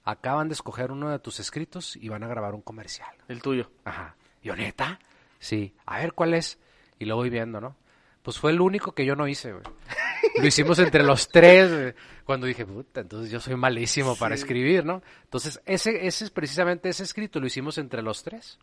Acaban 0.03 0.49
de 0.49 0.55
escoger 0.55 0.91
uno 0.91 1.11
de 1.11 1.19
tus 1.19 1.39
escritos 1.39 1.95
y 1.95 2.09
van 2.09 2.23
a 2.23 2.27
grabar 2.27 2.53
un 2.55 2.61
comercial. 2.61 3.15
El 3.29 3.41
tuyo. 3.41 3.71
Ajá. 3.85 4.17
Neta, 4.43 4.99
sí. 5.41 5.75
A 5.85 5.99
ver 5.99 6.13
cuál 6.13 6.33
es. 6.33 6.57
Y 6.97 7.05
lo 7.05 7.17
voy 7.17 7.29
viendo, 7.29 7.59
¿no? 7.59 7.75
Pues 8.23 8.39
fue 8.39 8.51
el 8.51 8.61
único 8.61 8.93
que 8.93 9.05
yo 9.05 9.15
no 9.15 9.27
hice, 9.27 9.51
güey. 9.51 9.63
Lo 10.39 10.45
hicimos 10.45 10.77
entre 10.79 11.03
los 11.03 11.27
tres, 11.27 11.71
güey. 11.71 11.93
Cuando 12.23 12.45
dije, 12.45 12.65
puta, 12.65 13.01
entonces 13.01 13.31
yo 13.31 13.39
soy 13.39 13.55
malísimo 13.55 14.15
para 14.15 14.35
escribir, 14.35 14.85
¿no? 14.85 15.01
Entonces, 15.23 15.59
ese, 15.65 16.05
ese 16.05 16.25
es 16.25 16.29
precisamente 16.29 16.87
ese 16.87 17.03
escrito, 17.03 17.39
lo 17.39 17.47
hicimos 17.47 17.79
entre 17.79 18.03
los 18.03 18.23
tres. 18.23 18.59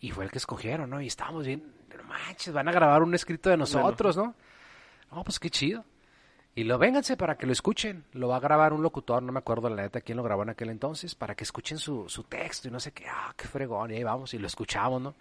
Y 0.00 0.10
fue 0.10 0.24
el 0.24 0.30
que 0.30 0.38
escogieron, 0.38 0.90
¿no? 0.90 1.00
Y 1.00 1.06
estábamos 1.06 1.46
bien, 1.46 1.72
no 1.96 2.04
manches, 2.04 2.52
van 2.52 2.68
a 2.68 2.72
grabar 2.72 3.02
un 3.02 3.14
escrito 3.14 3.48
de 3.48 3.56
nosotros, 3.56 4.16
¿no? 4.16 4.34
No, 5.10 5.24
pues 5.24 5.40
qué 5.40 5.48
chido. 5.48 5.84
Y 6.54 6.64
lo 6.64 6.78
vénganse 6.78 7.16
para 7.16 7.36
que 7.36 7.46
lo 7.46 7.52
escuchen. 7.52 8.04
Lo 8.12 8.28
va 8.28 8.36
a 8.36 8.40
grabar 8.40 8.72
un 8.72 8.82
locutor, 8.82 9.22
no 9.22 9.32
me 9.32 9.38
acuerdo 9.38 9.68
la 9.68 9.82
neta 9.82 10.00
quién 10.00 10.16
lo 10.16 10.22
grabó 10.22 10.42
en 10.42 10.50
aquel 10.50 10.68
entonces, 10.68 11.14
para 11.14 11.34
que 11.34 11.44
escuchen 11.44 11.78
su, 11.78 12.08
su 12.08 12.24
texto 12.24 12.68
y 12.68 12.70
no 12.70 12.78
sé 12.78 12.92
qué. 12.92 13.06
Ah, 13.08 13.34
qué 13.36 13.48
fregón. 13.48 13.90
Y 13.90 13.94
ahí 13.94 14.04
vamos 14.04 14.34
y 14.34 14.38
lo 14.38 14.46
escuchamos, 14.46 15.00
¿no? 15.00 15.14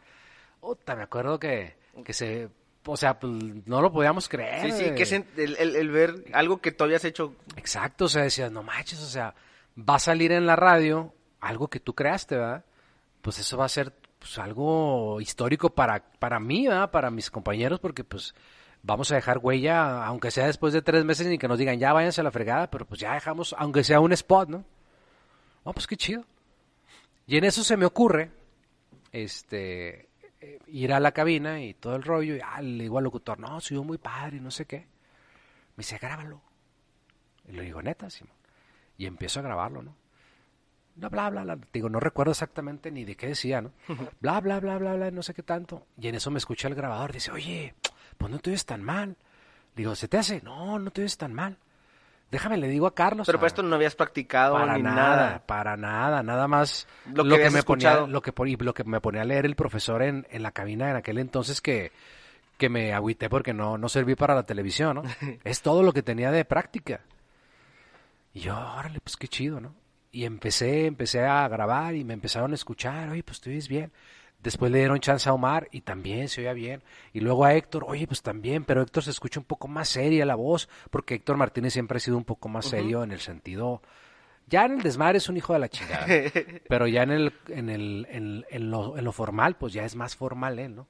Puta, 0.63 0.95
me 0.95 1.03
acuerdo 1.03 1.37
que, 1.37 1.75
que 2.05 2.13
se. 2.13 2.47
O 2.85 2.95
sea, 2.95 3.19
pues, 3.19 3.33
no 3.65 3.81
lo 3.81 3.91
podíamos 3.91 4.29
creer. 4.29 4.71
Sí, 4.71 4.71
sí, 4.71 4.95
que 4.95 5.03
es 5.03 5.11
el, 5.11 5.25
el- 5.35 5.75
el 5.75 5.89
ver 5.91 6.23
algo 6.31 6.61
que 6.61 6.71
tú 6.71 6.85
habías 6.85 7.03
hecho. 7.03 7.35
Exacto, 7.57 8.05
o 8.05 8.07
sea, 8.07 8.23
decías, 8.23 8.49
no 8.49 8.63
manches, 8.63 9.01
o 9.01 9.05
sea, 9.05 9.35
va 9.77 9.95
a 9.95 9.99
salir 9.99 10.31
en 10.31 10.45
la 10.45 10.55
radio 10.55 11.13
algo 11.41 11.67
que 11.67 11.81
tú 11.81 11.93
creaste, 11.93 12.37
¿verdad? 12.37 12.63
Pues 13.21 13.39
eso 13.39 13.57
va 13.57 13.65
a 13.65 13.69
ser 13.69 13.91
pues, 14.19 14.37
algo 14.37 15.19
histórico 15.19 15.69
para, 15.69 16.01
para 16.19 16.39
mí, 16.39 16.65
¿verdad? 16.65 16.91
Para 16.91 17.11
mis 17.11 17.29
compañeros, 17.29 17.81
porque 17.81 18.05
pues 18.05 18.33
vamos 18.83 19.11
a 19.11 19.15
dejar 19.15 19.39
huella, 19.39 20.05
aunque 20.05 20.31
sea 20.31 20.45
después 20.47 20.71
de 20.71 20.81
tres 20.81 21.03
meses, 21.03 21.27
ni 21.27 21.37
que 21.37 21.49
nos 21.49 21.59
digan, 21.59 21.77
ya 21.77 21.91
váyanse 21.91 22.21
a 22.21 22.23
la 22.23 22.31
fregada, 22.31 22.71
pero 22.71 22.85
pues 22.85 23.01
ya 23.01 23.13
dejamos, 23.15 23.53
aunque 23.57 23.83
sea 23.83 23.99
un 23.99 24.13
spot, 24.13 24.47
¿no? 24.47 24.63
No, 25.65 25.73
pues 25.73 25.87
qué 25.87 25.97
chido. 25.97 26.23
Y 27.27 27.35
en 27.37 27.43
eso 27.43 27.63
se 27.65 27.75
me 27.75 27.85
ocurre, 27.85 28.31
este, 29.13 30.09
eh, 30.43 30.59
ir 30.67 30.93
a 30.93 30.99
la 30.99 31.13
cabina 31.13 31.61
y 31.61 31.73
todo 31.73 31.95
el 31.95 32.03
rollo, 32.03 32.35
y 32.35 32.41
ah, 32.43 32.61
le 32.61 32.83
digo 32.83 32.97
al 32.97 33.05
locutor, 33.05 33.39
no, 33.39 33.61
soy 33.61 33.79
muy 33.79 33.97
padre, 33.97 34.41
no 34.41 34.51
sé 34.51 34.65
qué. 34.65 34.79
Me 35.75 35.81
dice, 35.81 35.97
grábalo. 35.97 36.41
Y 37.47 37.53
le 37.53 37.63
digo, 37.63 37.81
neta, 37.81 38.09
Simón. 38.09 38.35
Y 38.97 39.05
empiezo 39.05 39.39
a 39.39 39.43
grabarlo, 39.43 39.81
¿no? 39.81 39.95
Bla, 40.95 41.09
bla, 41.09 41.29
bla, 41.29 41.43
bla. 41.43 41.57
Digo, 41.71 41.89
no 41.89 41.99
recuerdo 41.99 42.31
exactamente 42.31 42.91
ni 42.91 43.05
de 43.05 43.15
qué 43.15 43.27
decía, 43.27 43.61
¿no? 43.61 43.71
Bla, 44.21 44.39
bla, 44.41 44.59
bla, 44.59 44.77
bla, 44.77 44.93
bla, 44.93 45.11
no 45.11 45.23
sé 45.23 45.33
qué 45.33 45.41
tanto. 45.41 45.87
Y 45.97 46.07
en 46.07 46.15
eso 46.15 46.29
me 46.29 46.37
escucha 46.37 46.67
el 46.67 46.75
grabador. 46.75 47.11
Dice, 47.11 47.31
oye, 47.31 47.73
pues 48.17 48.31
no 48.31 48.39
te 48.39 48.51
oyes 48.51 48.65
tan 48.65 48.83
mal. 48.83 49.17
Digo, 49.75 49.95
¿se 49.95 50.07
te 50.07 50.17
hace? 50.17 50.41
No, 50.41 50.77
no 50.77 50.91
te 50.91 51.01
oyes 51.01 51.17
tan 51.17 51.33
mal. 51.33 51.57
Déjame, 52.33 52.57
le 52.57 52.67
digo 52.67 52.87
a 52.87 52.95
Carlos. 52.95 53.27
Pero 53.27 53.37
para 53.37 53.47
esto 53.47 53.61
no 53.61 53.75
habías 53.75 53.95
practicado 53.95 54.55
para 54.55 54.75
ni 54.75 54.81
nada, 54.81 54.95
nada. 54.95 55.43
para 55.45 55.77
nada, 55.77 56.23
nada 56.23 56.47
más 56.47 56.87
Lo 57.13 57.23
lo, 57.23 57.37
que 57.37 57.49
me 57.51 57.61
ponía, 57.61 58.07
lo 58.07 58.21
que 58.21 58.33
lo 58.57 58.73
me 58.85 58.99
ponía 58.99 59.21
a 59.21 59.25
leer 59.25 59.45
el 59.45 59.55
profesor 59.55 60.01
en, 60.01 60.25
en 60.31 60.41
la 60.41 60.51
cabina 60.51 60.89
en 60.89 60.95
aquel 60.95 61.19
entonces 61.19 61.61
que, 61.61 61.91
que 62.57 62.69
me 62.69 62.91
agüité 62.91 63.29
porque 63.29 63.53
no, 63.53 63.77
no 63.77 63.87
serví 63.87 64.15
para 64.15 64.33
la 64.33 64.43
televisión, 64.43 64.95
¿no? 64.95 65.03
es 65.43 65.61
todo 65.61 65.83
lo 65.83 65.93
que 65.93 66.01
tenía 66.01 66.31
de 66.31 66.43
práctica. 66.43 67.01
Y 68.33 68.39
yo, 68.39 68.57
órale, 68.57 68.99
pues 68.99 69.15
qué 69.15 69.27
chido, 69.27 69.61
¿no? 69.61 69.75
y 70.13 70.25
empecé, 70.25 70.85
empecé 70.85 71.25
a 71.25 71.47
grabar 71.47 71.95
y 71.95 72.03
me 72.03 72.13
empezaron 72.13 72.51
a 72.51 72.55
escuchar, 72.55 73.09
oye, 73.09 73.23
pues 73.23 73.41
tú 73.41 73.49
oyes 73.49 73.67
bien. 73.67 73.91
Después 74.43 74.71
le 74.71 74.79
dieron 74.79 74.99
chance 74.99 75.27
a 75.29 75.33
Omar 75.33 75.69
y 75.71 75.81
también 75.81 76.27
se 76.27 76.41
oía 76.41 76.53
bien. 76.53 76.83
Y 77.13 77.21
luego 77.21 77.45
a 77.45 77.53
Héctor, 77.55 77.85
oye, 77.87 78.05
pues 78.05 78.21
también, 78.21 78.65
pero 78.65 78.81
Héctor 78.81 79.03
se 79.03 79.11
escucha 79.11 79.39
un 79.39 79.45
poco 79.45 79.67
más 79.67 79.87
seria 79.89 80.25
la 80.25 80.35
voz, 80.35 80.67
porque 80.91 81.15
Héctor 81.15 81.37
Martínez 81.37 81.73
siempre 81.73 81.97
ha 81.97 81.99
sido 82.01 82.17
un 82.17 82.25
poco 82.25 82.49
más 82.49 82.65
serio 82.65 83.03
en 83.03 83.11
el 83.11 83.19
sentido... 83.19 83.81
Ya 84.45 84.65
en 84.65 84.73
el 84.73 84.83
desmadre 84.83 85.19
es 85.19 85.29
un 85.29 85.37
hijo 85.37 85.53
de 85.53 85.59
la 85.59 85.69
chingada, 85.69 86.05
pero 86.67 86.85
ya 86.85 87.03
en 87.03 87.11
el, 87.11 87.33
en 87.47 87.69
el, 87.69 88.05
en, 88.11 88.45
en 88.49 88.69
lo, 88.69 88.97
en 88.97 89.05
lo 89.05 89.13
formal, 89.13 89.55
pues 89.55 89.71
ya 89.71 89.85
es 89.85 89.95
más 89.95 90.17
formal 90.17 90.59
él, 90.59 90.75
¿no? 90.75 90.87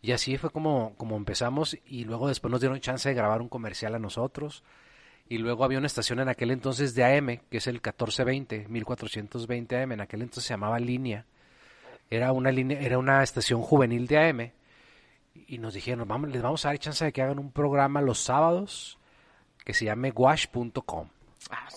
Y 0.00 0.12
así 0.12 0.36
fue 0.38 0.50
como, 0.50 0.94
como 0.96 1.16
empezamos 1.16 1.78
y 1.86 2.04
luego 2.04 2.28
después 2.28 2.52
nos 2.52 2.60
dieron 2.60 2.78
chance 2.78 3.08
de 3.08 3.14
grabar 3.14 3.42
un 3.42 3.48
comercial 3.48 3.94
a 3.94 3.98
nosotros. 3.98 4.62
Y 5.28 5.38
luego 5.38 5.64
había 5.64 5.78
una 5.78 5.86
estación 5.86 6.20
en 6.20 6.28
aquel 6.28 6.50
entonces 6.50 6.94
de 6.94 7.04
AM, 7.04 7.40
que 7.50 7.56
es 7.56 7.66
el 7.66 7.76
1420, 7.76 8.68
1420 8.68 9.82
AM, 9.82 9.92
en 9.92 10.00
aquel 10.02 10.20
entonces 10.20 10.44
se 10.44 10.52
llamaba 10.52 10.78
Línea. 10.78 11.24
Era 12.10 12.32
una 12.32 12.50
línea, 12.52 12.78
era 12.80 12.98
una 12.98 13.22
estación 13.22 13.62
juvenil 13.62 14.06
de 14.06 14.18
AM. 14.18 14.52
Y 15.46 15.58
nos 15.58 15.74
dijeron, 15.74 16.06
vamos, 16.06 16.30
les 16.30 16.42
vamos 16.42 16.64
a 16.64 16.68
dar 16.68 16.78
chance 16.78 17.04
de 17.04 17.12
que 17.12 17.22
hagan 17.22 17.38
un 17.38 17.50
programa 17.50 18.00
los 18.00 18.18
sábados 18.20 18.98
que 19.64 19.74
se 19.74 19.84
llame 19.86 20.10
wash.com. 20.10 21.08
Ah, 21.50 21.68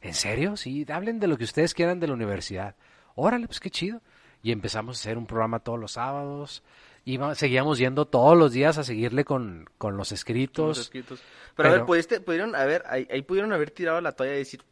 ¿En 0.00 0.14
serio? 0.14 0.56
Sí, 0.56 0.84
hablen 0.90 1.18
de 1.20 1.26
lo 1.26 1.36
que 1.38 1.44
ustedes 1.44 1.72
quieran 1.74 2.00
de 2.00 2.08
la 2.08 2.14
universidad. 2.14 2.74
Órale, 3.14 3.46
pues 3.46 3.60
qué 3.60 3.70
chido. 3.70 4.00
Y 4.42 4.52
empezamos 4.52 4.98
a 4.98 5.00
hacer 5.00 5.18
un 5.18 5.26
programa 5.26 5.60
todos 5.60 5.78
los 5.78 5.92
sábados. 5.92 6.62
Iba, 7.04 7.34
seguíamos 7.34 7.78
yendo 7.78 8.06
todos 8.06 8.36
los 8.36 8.52
días 8.52 8.78
a 8.78 8.84
seguirle 8.84 9.24
con, 9.24 9.68
con 9.78 9.96
los 9.96 10.12
escritos. 10.12 10.68
los 10.68 10.78
escritos. 10.78 11.22
Pero, 11.54 11.68
a 11.68 11.72
ver, 11.72 11.84
pudiste, 11.84 12.20
pudieron 12.20 12.54
haber, 12.54 12.82
ahí, 12.88 13.06
ahí 13.10 13.22
pudieron 13.22 13.52
haber 13.52 13.70
tirado 13.70 14.00
la 14.00 14.12
toalla 14.12 14.34
y 14.34 14.38
decir, 14.38 14.62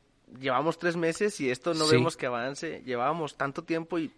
llevamos 0.41 0.79
tres 0.79 0.97
meses 0.97 1.41
y 1.41 1.51
esto 1.51 1.75
no 1.75 1.87
Sí. 1.87 1.97
vemos 1.97 2.17
que 2.17 2.27
avance, 2.27 2.83
llevábamos 2.85 3.37
tanto 3.37 3.63
tiempo 3.65 3.99
y, 3.99 4.13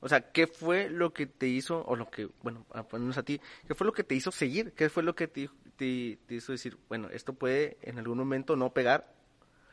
o 0.00 0.08
sea, 0.08 0.32
¿qué 0.32 0.46
fue 0.46 0.88
lo 0.88 1.12
que 1.12 1.26
te 1.26 1.46
hizo, 1.46 1.84
o 1.86 1.94
lo 1.96 2.10
que, 2.10 2.28
bueno, 2.42 2.64
a 2.72 2.82
ponernos 2.82 3.18
a 3.18 3.22
ti, 3.22 3.40
qué 3.66 3.74
fue 3.74 3.86
lo 3.86 3.92
que 3.92 4.04
te 4.04 4.14
hizo 4.14 4.30
seguir? 4.32 4.72
¿Qué 4.72 4.88
fue 4.88 5.02
lo 5.02 5.14
que 5.14 5.28
te, 5.28 5.48
te, 5.76 6.18
te 6.26 6.34
hizo 6.34 6.52
decir, 6.52 6.78
bueno, 6.88 7.08
esto 7.10 7.34
puede 7.34 7.76
en 7.82 7.98
algún 7.98 8.18
momento 8.18 8.56
no 8.56 8.70
pegar 8.72 9.12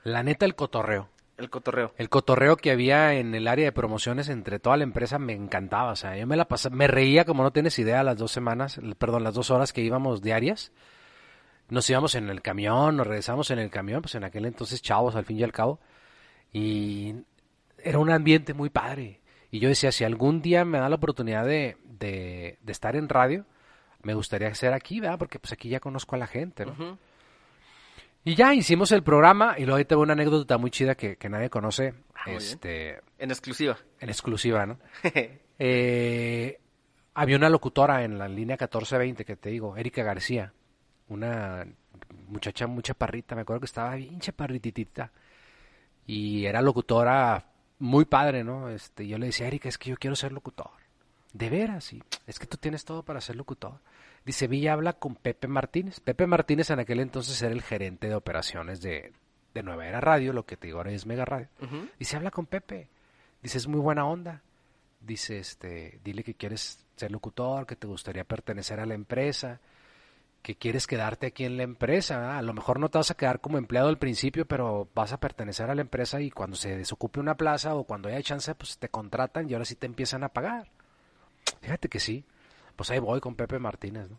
La 0.04 0.24
neta, 0.24 0.46
el 0.46 0.56
cotorreo. 0.56 1.10
el 1.38 1.50
cotorreo? 1.50 1.94
El 1.98 2.10
cotorreo 2.10 2.58
que 2.58 2.72
había 2.72 3.13
en 3.13 3.36
el 3.36 3.48
área 3.48 3.66
de 3.66 3.72
promociones 3.72 4.28
entre 4.30 4.60
toda 4.60 4.76
la 4.78 4.84
empresa 4.84 5.18
me 5.20 5.34
encantaba. 5.34 5.92
O 5.92 5.96
sea, 5.96 6.18
yo 6.18 6.28
me 6.28 6.36
la 6.36 6.48
pasaba, 6.48 6.76
me 6.76 6.88
reía 6.88 7.26
como 7.26 7.44
no 7.44 7.52
tienes 7.52 7.78
idea 7.80 8.04
las 8.04 8.18
dos 8.18 8.32
semanas, 8.32 8.80
perdón, 8.98 9.24
las 9.24 9.34
dos 9.34 9.50
horas 9.52 9.72
que 9.72 9.82
íbamos 9.82 10.22
diarias. 10.22 10.72
Nos 11.70 11.90
íbamos 11.90 12.16
en 12.16 12.30
el 12.30 12.42
camión, 12.42 12.96
nos 12.98 13.08
regresamos 13.08 13.52
en 13.52 13.60
el 13.60 13.70
camión, 13.70 14.02
pues 14.02 14.16
en 14.16 14.24
aquel 14.24 14.46
entonces 14.46 14.82
chavos 14.82 15.16
al 15.16 15.26
fin 15.26 15.38
y 15.38 15.44
al 15.44 15.52
cabo. 15.52 15.80
Y 16.54 17.16
era 17.78 18.00
un 18.00 18.10
ambiente 18.10 18.54
muy 18.54 18.70
padre. 18.70 19.22
Y 19.58 19.60
yo 19.60 19.70
decía, 19.70 19.91
si 19.91 20.04
algún 20.04 20.39
día 20.43 20.65
me 20.65 20.78
da 20.78 20.88
la 20.88 20.98
oportunidad 20.98 21.43
de, 21.43 21.78
de, 21.84 22.60
de 22.62 22.72
estar 22.72 22.96
en 22.96 23.10
radio, 23.10 23.43
me 24.04 24.13
gustaría 24.13 24.54
ser 24.54 24.72
aquí, 24.74 25.00
¿verdad? 25.00 25.17
Porque 25.17 25.39
pues 25.39 25.52
aquí 25.52 25.67
ya 25.67 25.80
conozco 25.80 26.15
a 26.15 26.20
la 26.20 26.28
gente, 26.28 26.63
¿no? 26.63 27.00
Y 28.24 28.36
ya 28.36 28.54
hicimos 28.54 28.91
el 28.91 29.02
programa 29.02 29.56
y 29.58 29.62
luego 29.63 29.78
ahí 29.78 29.86
tengo 29.86 30.04
una 30.04 30.13
anécdota 30.13 30.60
muy 30.60 30.70
chida 30.70 30.93
que, 30.93 31.15
que 31.15 31.28
nadie 31.28 31.50
conoce, 31.50 31.96
Ah, 32.13 32.30
este, 32.34 33.00
En 33.17 33.32
exclusiva. 33.32 33.78
en 34.00 34.10
exclusiva, 34.10 34.65
¿no? 34.67 34.78
Eh, 35.60 36.60
había 37.15 37.36
una 37.36 37.50
locutora 37.50 38.04
en 38.04 38.20
la 38.20 38.28
línea 38.28 38.58
1420 38.58 39.26
que 39.26 39.38
te 39.38 39.50
digo, 39.50 39.76
Erika 39.76 40.04
García, 40.04 40.54
una 41.08 41.65
muchacha 42.28 42.67
muy 42.67 42.84
chaparrita, 42.84 43.34
me 43.34 43.41
acuerdo 43.41 43.62
que 43.62 43.65
estaba 43.65 43.96
bien 43.96 44.20
chaparrititita 44.20 45.12
y 46.06 46.46
era 46.46 46.62
locutora 46.62 47.43
muy 47.80 48.06
padre, 48.06 48.44
¿no? 48.44 48.70
Este, 48.70 49.08
yo 49.08 49.18
le 49.18 49.28
decía, 49.28 49.48
Erika, 49.48 49.70
es 49.70 49.78
que 49.78 49.90
yo 49.90 49.98
quiero 49.98 50.16
ser 50.16 50.32
locutor. 50.32 50.72
De 51.34 51.50
veras, 51.50 51.84
sí. 51.84 52.02
Es 52.26 52.40
que 52.40 52.48
tú 52.48 52.58
tienes 52.58 52.86
todo 52.86 53.04
para 53.04 53.22
ser 53.22 53.36
locutor. 53.36 53.80
Dice, 54.26 54.48
Villa 54.48 54.74
habla 54.74 54.94
con 54.94 55.16
Pepe 55.16 55.48
Martínez. 55.48 56.00
Pepe 56.00 56.28
Martínez 56.28 56.70
en 56.70 56.80
aquel 56.80 57.00
entonces 57.00 57.42
era 57.42 57.54
el 57.54 57.62
gerente 57.62 58.08
de 58.08 58.16
operaciones 58.16 58.82
de, 58.82 59.13
de 59.54 59.63
Nueva 59.63 59.88
Era 59.88 60.02
Radio, 60.02 60.34
lo 60.34 60.46
que 60.46 60.58
te 60.58 60.68
digo 60.68 60.80
ahora 60.80 60.92
es 60.92 61.06
Mega 61.06 61.26
Radio. 61.26 61.48
Dice, 62.00 62.16
habla 62.16 62.32
con 62.32 62.46
Pepe. 62.46 62.88
Dice, 63.42 63.58
es 63.58 63.68
muy 63.68 63.80
buena 63.80 64.06
onda. 64.06 64.42
Dice, 65.00 65.40
este, 65.40 66.00
dile 66.04 66.24
que 66.24 66.34
quieres 66.34 66.86
ser 66.96 67.12
locutor, 67.12 67.66
que 67.66 67.76
te 67.76 67.88
gustaría 67.88 68.24
pertenecer 68.24 68.80
a 68.80 68.86
la 68.86 68.96
empresa, 68.96 69.60
que 70.47 70.55
quieres 70.55 70.88
quedarte 70.88 71.27
aquí 71.27 71.43
en 71.43 71.57
la 71.57 71.63
empresa. 71.63 72.19
¿verdad? 72.19 72.38
A 72.38 72.41
lo 72.41 72.53
mejor 72.53 72.79
no 72.79 72.88
te 72.88 72.97
vas 72.97 73.12
a 73.12 73.17
quedar 73.17 73.41
como 73.41 73.57
empleado 73.57 73.89
al 73.89 73.97
principio, 73.97 74.47
pero 74.47 74.88
vas 74.95 75.12
a 75.12 75.19
pertenecer 75.19 75.69
a 75.69 75.75
la 75.75 75.81
empresa 75.81 76.21
y 76.21 76.31
cuando 76.31 76.55
se 76.55 76.77
desocupe 76.77 77.19
una 77.19 77.36
plaza 77.36 77.75
o 77.75 77.83
cuando 77.83 78.07
haya 78.07 78.21
chance, 78.21 78.55
pues 78.55 78.77
te 78.77 78.88
contratan 78.88 79.49
y 79.49 79.53
ahora 79.53 79.65
sí 79.65 79.75
te 79.75 79.88
empiezan 79.88 80.23
a 80.23 80.29
pagar. 80.29 80.71
Fíjate 81.60 81.89
que 81.89 81.99
sí. 81.99 82.23
Pues 82.77 82.89
ahí 82.91 82.99
voy 82.99 83.19
con 83.19 83.36
Pepe 83.36 83.60
Martínez, 83.60 84.10
¿no? 84.10 84.17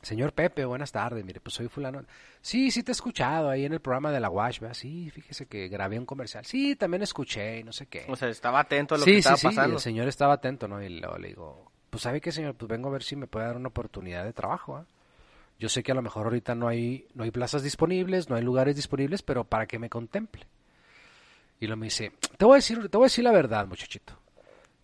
Señor 0.00 0.32
Pepe, 0.32 0.64
buenas 0.64 0.92
tardes. 0.92 1.22
Mire, 1.26 1.40
pues 1.40 1.52
soy 1.52 1.68
fulano. 1.68 2.02
Sí, 2.40 2.70
sí 2.70 2.82
te 2.82 2.92
he 2.92 2.94
escuchado 2.94 3.50
ahí 3.50 3.66
en 3.66 3.74
el 3.74 3.80
programa 3.80 4.10
de 4.10 4.20
la 4.20 4.30
Wash, 4.30 4.60
¿verdad? 4.60 4.76
Sí, 4.76 5.10
fíjese 5.10 5.44
que 5.44 5.68
grabé 5.68 5.98
un 5.98 6.06
comercial. 6.06 6.46
Sí, 6.46 6.74
también 6.74 7.02
escuché, 7.02 7.58
y 7.58 7.64
no 7.64 7.72
sé 7.74 7.84
qué. 7.84 8.06
O 8.08 8.16
sea, 8.16 8.30
estaba 8.30 8.60
atento 8.60 8.94
a 8.94 8.98
lo 8.98 9.04
sí, 9.04 9.12
que 9.12 9.18
estaba 9.18 9.36
sí, 9.36 9.40
sí, 9.42 9.46
pasando. 9.48 9.76
el 9.76 9.82
señor 9.82 10.08
estaba 10.08 10.32
atento, 10.32 10.66
¿no? 10.66 10.82
Y 10.82 10.88
luego 10.88 11.18
le 11.18 11.28
digo, 11.28 11.70
pues 11.96 12.02
¿sabe 12.02 12.20
qué, 12.20 12.30
señor? 12.30 12.54
Pues 12.56 12.68
vengo 12.68 12.90
a 12.90 12.92
ver 12.92 13.02
si 13.02 13.16
me 13.16 13.26
puede 13.26 13.46
dar 13.46 13.56
una 13.56 13.68
oportunidad 13.68 14.22
de 14.22 14.34
trabajo, 14.34 14.76
¿ah? 14.76 14.84
Yo 15.58 15.70
sé 15.70 15.82
que 15.82 15.92
a 15.92 15.94
lo 15.94 16.02
mejor 16.02 16.26
ahorita 16.26 16.54
no 16.54 16.68
hay, 16.68 17.08
no 17.14 17.24
hay 17.24 17.30
plazas 17.30 17.62
disponibles, 17.62 18.28
no 18.28 18.36
hay 18.36 18.42
lugares 18.42 18.76
disponibles, 18.76 19.22
pero 19.22 19.44
para 19.44 19.64
que 19.64 19.78
me 19.78 19.88
contemple. 19.88 20.46
Y 21.58 21.66
lo 21.66 21.78
me 21.78 21.86
dice, 21.86 22.12
te 22.36 22.44
voy 22.44 22.52
a 22.52 22.56
decir, 22.56 22.90
te 22.90 22.98
voy 22.98 23.04
a 23.04 23.08
decir 23.08 23.24
la 23.24 23.32
verdad, 23.32 23.66
muchachito. 23.66 24.12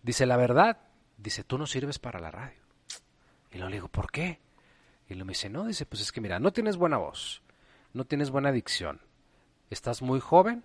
Dice, 0.01 0.25
la 0.25 0.37
verdad, 0.37 0.79
dice, 1.15 1.43
tú 1.43 1.59
no 1.59 1.67
sirves 1.67 1.99
para 1.99 2.19
la 2.19 2.31
radio. 2.31 2.63
Y 3.51 3.57
luego 3.57 3.69
le 3.69 3.75
digo, 3.75 3.89
¿por 3.89 4.09
qué? 4.09 4.39
Y 5.07 5.13
lo 5.13 5.23
me 5.23 5.33
dice, 5.33 5.51
no, 5.51 5.67
dice, 5.67 5.85
pues 5.85 6.01
es 6.01 6.11
que 6.11 6.19
mira, 6.19 6.39
no 6.39 6.51
tienes 6.51 6.77
buena 6.77 6.97
voz, 6.97 7.43
no 7.93 8.05
tienes 8.05 8.31
buena 8.31 8.51
dicción, 8.51 9.01
estás 9.69 10.01
muy 10.01 10.19
joven, 10.19 10.63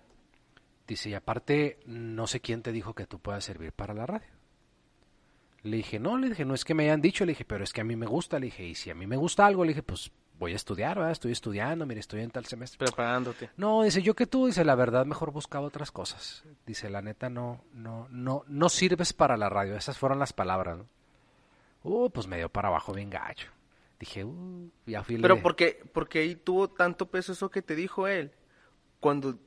dice, 0.87 1.11
y 1.11 1.13
aparte, 1.13 1.77
no 1.85 2.25
sé 2.25 2.39
quién 2.39 2.63
te 2.63 2.71
dijo 2.71 2.95
que 2.95 3.05
tú 3.05 3.19
puedas 3.19 3.43
servir 3.43 3.71
para 3.71 3.93
la 3.93 4.07
radio. 4.07 4.38
Le 5.63 5.77
dije, 5.77 5.99
no, 5.99 6.17
le 6.17 6.29
dije, 6.29 6.45
no 6.45 6.53
es 6.53 6.63
que 6.63 6.73
me 6.73 6.83
hayan 6.83 7.01
dicho, 7.01 7.25
le 7.25 7.31
dije, 7.31 7.45
pero 7.45 7.63
es 7.63 7.73
que 7.73 7.81
a 7.81 7.83
mí 7.83 7.95
me 7.95 8.05
gusta, 8.05 8.39
le 8.39 8.45
dije, 8.45 8.65
y 8.65 8.75
si 8.75 8.89
a 8.89 8.95
mí 8.95 9.07
me 9.07 9.17
gusta 9.17 9.45
algo, 9.45 9.63
le 9.63 9.69
dije, 9.69 9.83
pues 9.83 10.11
voy 10.39 10.53
a 10.53 10.55
estudiar, 10.55 10.97
¿verdad? 10.97 11.11
Estoy 11.11 11.33
estudiando, 11.33 11.85
mire, 11.85 11.99
estoy 11.99 12.21
en 12.21 12.31
tal 12.31 12.45
semestre. 12.45 12.77
Preparándote. 12.77 13.49
No, 13.57 13.83
dice, 13.83 14.01
yo 14.01 14.15
que 14.15 14.25
tú, 14.25 14.47
dice, 14.47 14.63
la 14.63 14.75
verdad, 14.75 15.05
mejor 15.05 15.31
buscaba 15.31 15.67
otras 15.67 15.91
cosas. 15.91 16.43
Dice, 16.65 16.89
la 16.89 17.01
neta, 17.01 17.29
no, 17.29 17.63
no, 17.73 18.07
no, 18.09 18.45
no 18.47 18.69
sirves 18.69 19.11
para 19.11 19.35
la 19.35 19.49
radio. 19.49 19.75
Esas 19.75 19.97
fueron 19.97 20.17
las 20.17 20.33
palabras, 20.33 20.77
¿no? 20.77 20.87
Uh, 21.83 22.09
pues 22.09 22.27
me 22.27 22.37
dio 22.37 22.49
para 22.49 22.69
abajo 22.69 22.93
bien 22.93 23.09
gacho. 23.09 23.49
Dije, 23.99 24.23
uh, 24.23 24.71
ya 24.85 25.03
fui 25.03 25.17
Pero 25.17 25.41
porque, 25.41 25.83
porque 25.93 26.19
ahí 26.19 26.35
tuvo 26.35 26.69
tanto 26.69 27.09
peso 27.09 27.33
eso 27.33 27.49
que 27.51 27.61
te 27.61 27.75
dijo 27.75 28.07
él. 28.07 28.31
Cuando 29.01 29.37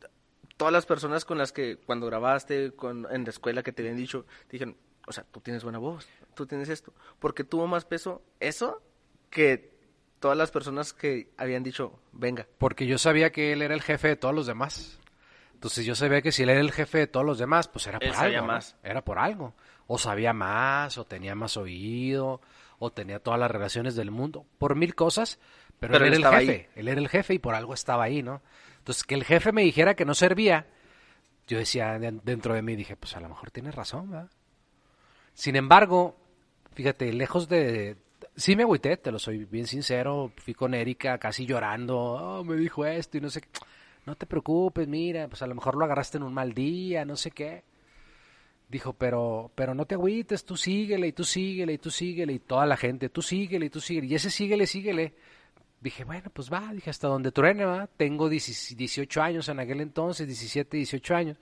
todas 0.59 0.73
las 0.73 0.87
personas 0.87 1.25
con 1.25 1.39
las 1.39 1.53
que, 1.53 1.79
cuando 1.79 2.07
grabaste, 2.07 2.73
con, 2.73 3.07
en 3.11 3.25
la 3.25 3.31
escuela 3.31 3.63
que 3.63 3.73
te 3.73 3.83
habían 3.83 3.97
dicho, 3.97 4.27
te 4.47 4.53
dijeron, 4.53 4.77
o 5.07 5.13
sea, 5.13 5.25
tú 5.25 5.41
tienes 5.41 5.63
buena 5.65 5.79
voz, 5.79 6.09
tú 6.35 6.47
tienes 6.47 6.69
esto. 6.69 6.93
Porque 7.19 7.45
tuvo 7.45 7.67
más 7.67 7.85
peso 7.85 8.23
eso 8.41 8.83
que 9.31 9.73
todas 10.21 10.37
las 10.37 10.51
personas 10.51 10.93
que 10.93 11.33
habían 11.37 11.63
dicho, 11.63 11.99
venga. 12.13 12.47
Porque 12.59 12.87
yo 12.87 12.99
sabía 12.99 13.33
que 13.33 13.53
él 13.53 13.63
era 13.63 13.75
el 13.75 13.83
jefe 13.83 14.09
de 14.09 14.17
todos 14.17 14.35
los 14.35 14.47
demás. 14.47 14.99
Entonces 15.55 15.85
yo 15.85 15.95
sabía 15.95 16.23
que 16.23 16.33
si 16.33 16.43
él 16.43 16.51
era 16.51 16.61
el 16.61 16.73
jefe 16.73 16.99
de 16.99 17.07
todos 17.07 17.25
los 17.27 17.39
demás, 17.39 17.69
pues 17.69 17.87
era 17.87 17.99
por 17.99 18.09
Él 18.09 18.15
sabía 18.15 18.39
algo. 18.39 18.47
¿no? 18.49 18.53
más. 18.55 18.77
Era 18.83 19.05
por 19.05 19.19
algo. 19.19 19.55
O 19.87 19.99
sabía 19.99 20.33
más, 20.33 20.99
o 20.99 21.05
tenía 21.05 21.35
más 21.35 21.57
oído, 21.57 22.41
o 22.79 22.91
tenía 22.93 23.21
todas 23.21 23.39
las 23.39 23.51
relaciones 23.51 23.95
del 23.95 24.11
mundo. 24.11 24.45
Por 24.59 24.75
mil 24.75 24.95
cosas, 24.95 25.39
pero, 25.79 25.93
Pero 25.93 26.07
él 26.07 26.15
él 26.15 26.21
era 26.21 26.39
el 26.41 26.47
jefe. 26.47 26.71
Él 26.75 26.89
era 26.89 27.01
el 27.01 27.09
jefe 27.09 27.35
y 27.35 27.39
por 27.39 27.55
algo 27.55 27.75
estaba 27.75 28.05
ahí, 28.05 28.23
¿no? 28.23 28.43
Entonces 28.79 29.05
que 29.05 29.15
el 29.15 29.25
jefe 29.25 29.53
me 29.53 29.63
dijera 29.63 29.95
que 29.95 30.05
no 30.05 30.15
servía, 30.15 30.67
yo 31.47 31.59
decía 31.59 31.99
de- 31.99 32.21
dentro 32.25 32.55
de 32.55 32.63
mí, 32.63 32.75
dije, 32.75 32.97
pues 32.97 33.17
a 33.17 33.21
lo 33.21 33.29
mejor 33.29 33.51
tienes 33.53 33.75
razón, 33.75 34.11
¿verdad? 34.11 34.31
Sin 35.35 35.57
embargo, 35.57 36.17
fíjate, 36.75 37.13
lejos 37.13 37.49
de... 37.49 37.97
Sí 38.35 38.57
me 38.57 38.63
agüité, 38.63 38.97
te 38.97 39.13
lo 39.13 39.19
soy 39.19 39.45
bien 39.45 39.67
sincero. 39.67 40.33
Fui 40.37 40.55
con 40.55 40.75
Erika 40.75 41.19
casi 41.19 41.45
llorando. 41.45 41.97
Oh, 41.99 42.45
me 42.45 42.57
dijo 42.57 42.87
esto 42.87 43.19
y 43.19 43.21
no 43.21 43.29
sé 43.29 43.43
qué. 43.43 43.49
No 44.07 44.17
te 44.17 44.27
preocupes, 44.27 44.89
mira, 44.89 45.29
pues 45.29 45.43
a 45.43 45.47
lo 45.47 45.55
mejor 45.55 45.77
lo 45.77 45.85
agarraste 45.85 46.17
en 46.17 46.25
un 46.25 46.35
mal 46.35 46.55
día, 46.55 47.05
no 47.05 47.15
sé 47.15 47.31
qué. 47.31 47.63
Dijo, 48.69 48.95
pero, 48.95 49.53
pero 49.55 49.75
no 49.75 49.85
te 49.85 49.95
agüites, 49.95 50.45
tú 50.45 50.57
síguele 50.57 51.09
y 51.09 51.13
tú 51.13 51.25
síguele 51.25 51.75
y 51.75 51.79
tú 51.79 51.91
síguele 51.91 52.33
y 52.33 52.39
toda 52.39 52.67
la 52.67 52.77
gente, 52.77 53.11
tú 53.11 53.23
síguele 53.23 53.67
y 53.67 53.71
tú 53.71 53.81
síguele. 53.81 54.07
Y 54.09 54.15
ese 54.15 54.31
síguele, 54.31 54.67
síguele. 54.67 55.15
Dije, 55.81 56.05
bueno, 56.05 56.31
pues 56.33 56.51
va, 56.51 56.73
dije, 56.73 56.91
hasta 56.91 57.07
donde 57.07 57.33
truene, 57.33 57.65
va. 57.65 57.87
Tengo 57.87 58.29
10 58.29 58.77
18 58.77 59.23
años 59.23 59.49
en 59.49 59.61
aquel 59.61 59.81
entonces, 59.81 60.27
17, 60.27 60.77
18 60.79 61.15
años. 61.15 61.39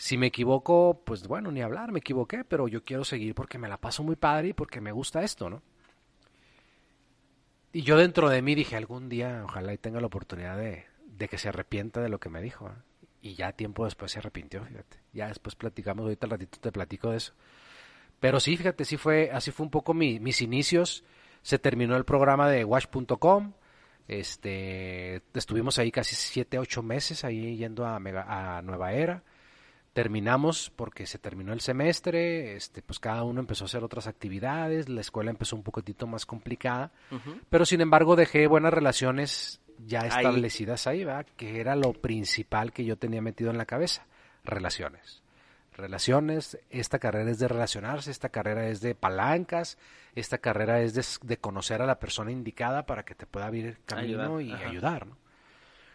Si 0.00 0.16
me 0.16 0.28
equivoco, 0.28 1.02
pues 1.04 1.28
bueno, 1.28 1.52
ni 1.52 1.60
hablar, 1.60 1.92
me 1.92 1.98
equivoqué, 1.98 2.42
pero 2.44 2.68
yo 2.68 2.84
quiero 2.84 3.04
seguir 3.04 3.34
porque 3.34 3.58
me 3.58 3.68
la 3.68 3.76
paso 3.76 4.02
muy 4.02 4.16
padre 4.16 4.48
y 4.48 4.52
porque 4.54 4.80
me 4.80 4.92
gusta 4.92 5.22
esto, 5.22 5.50
¿no? 5.50 5.62
Y 7.72 7.82
yo 7.82 7.98
dentro 7.98 8.30
de 8.30 8.40
mí 8.40 8.54
dije, 8.54 8.76
algún 8.76 9.10
día, 9.10 9.42
ojalá 9.44 9.74
y 9.74 9.78
tenga 9.78 10.00
la 10.00 10.06
oportunidad 10.06 10.56
de, 10.56 10.86
de 11.04 11.28
que 11.28 11.36
se 11.36 11.50
arrepienta 11.50 12.00
de 12.00 12.08
lo 12.08 12.18
que 12.18 12.30
me 12.30 12.40
dijo. 12.40 12.68
¿eh? 12.68 12.72
y 13.22 13.34
ya 13.34 13.52
tiempo 13.52 13.84
después 13.84 14.12
se 14.12 14.18
arrepintió, 14.18 14.64
fíjate. 14.64 14.98
Ya 15.12 15.28
después 15.28 15.54
platicamos, 15.54 16.04
ahorita 16.04 16.26
al 16.26 16.30
ratito 16.30 16.58
te 16.58 16.72
platico 16.72 17.10
de 17.10 17.18
eso. 17.18 17.34
Pero 18.18 18.40
sí, 18.40 18.56
fíjate, 18.56 18.84
sí 18.84 18.96
fue, 18.96 19.30
así 19.30 19.50
fue 19.50 19.64
un 19.64 19.70
poco 19.70 19.94
mi, 19.94 20.20
mis 20.20 20.40
inicios. 20.42 21.04
Se 21.42 21.58
terminó 21.58 21.96
el 21.96 22.04
programa 22.04 22.48
de 22.48 22.64
watch.com. 22.64 23.52
Este, 24.08 25.22
estuvimos 25.34 25.78
ahí 25.78 25.90
casi 25.90 26.14
siete, 26.14 26.58
ocho 26.58 26.82
meses 26.82 27.24
ahí 27.24 27.56
yendo 27.56 27.86
a, 27.86 27.96
a 27.96 28.62
Nueva 28.62 28.92
Era. 28.92 29.22
Terminamos 30.00 30.72
porque 30.74 31.04
se 31.04 31.18
terminó 31.18 31.52
el 31.52 31.60
semestre, 31.60 32.56
este, 32.56 32.80
pues 32.80 32.98
cada 32.98 33.22
uno 33.22 33.38
empezó 33.38 33.64
a 33.64 33.66
hacer 33.66 33.84
otras 33.84 34.06
actividades, 34.06 34.88
la 34.88 35.02
escuela 35.02 35.30
empezó 35.30 35.56
un 35.56 35.62
poquitito 35.62 36.06
más 36.06 36.24
complicada, 36.24 36.90
pero 37.50 37.66
sin 37.66 37.82
embargo 37.82 38.16
dejé 38.16 38.46
buenas 38.46 38.72
relaciones 38.72 39.60
ya 39.86 40.06
establecidas 40.06 40.86
ahí, 40.86 41.04
¿verdad? 41.04 41.26
que 41.36 41.60
era 41.60 41.76
lo 41.76 41.92
principal 41.92 42.72
que 42.72 42.86
yo 42.86 42.96
tenía 42.96 43.20
metido 43.20 43.50
en 43.50 43.58
la 43.58 43.66
cabeza, 43.66 44.06
relaciones. 44.42 45.22
Relaciones, 45.76 46.58
esta 46.70 46.98
carrera 46.98 47.30
es 47.30 47.38
de 47.38 47.48
relacionarse, 47.48 48.10
esta 48.10 48.30
carrera 48.30 48.68
es 48.68 48.80
de 48.80 48.94
palancas, 48.94 49.76
esta 50.14 50.38
carrera 50.38 50.80
es 50.80 51.20
de, 51.20 51.36
conocer 51.36 51.82
a 51.82 51.86
la 51.86 51.98
persona 51.98 52.32
indicada 52.32 52.86
para 52.86 53.02
que 53.02 53.14
te 53.14 53.26
pueda 53.26 53.48
abrir 53.48 53.76
camino 53.84 54.40
y 54.40 54.50
ayudar, 54.50 55.06
¿no? 55.06 55.18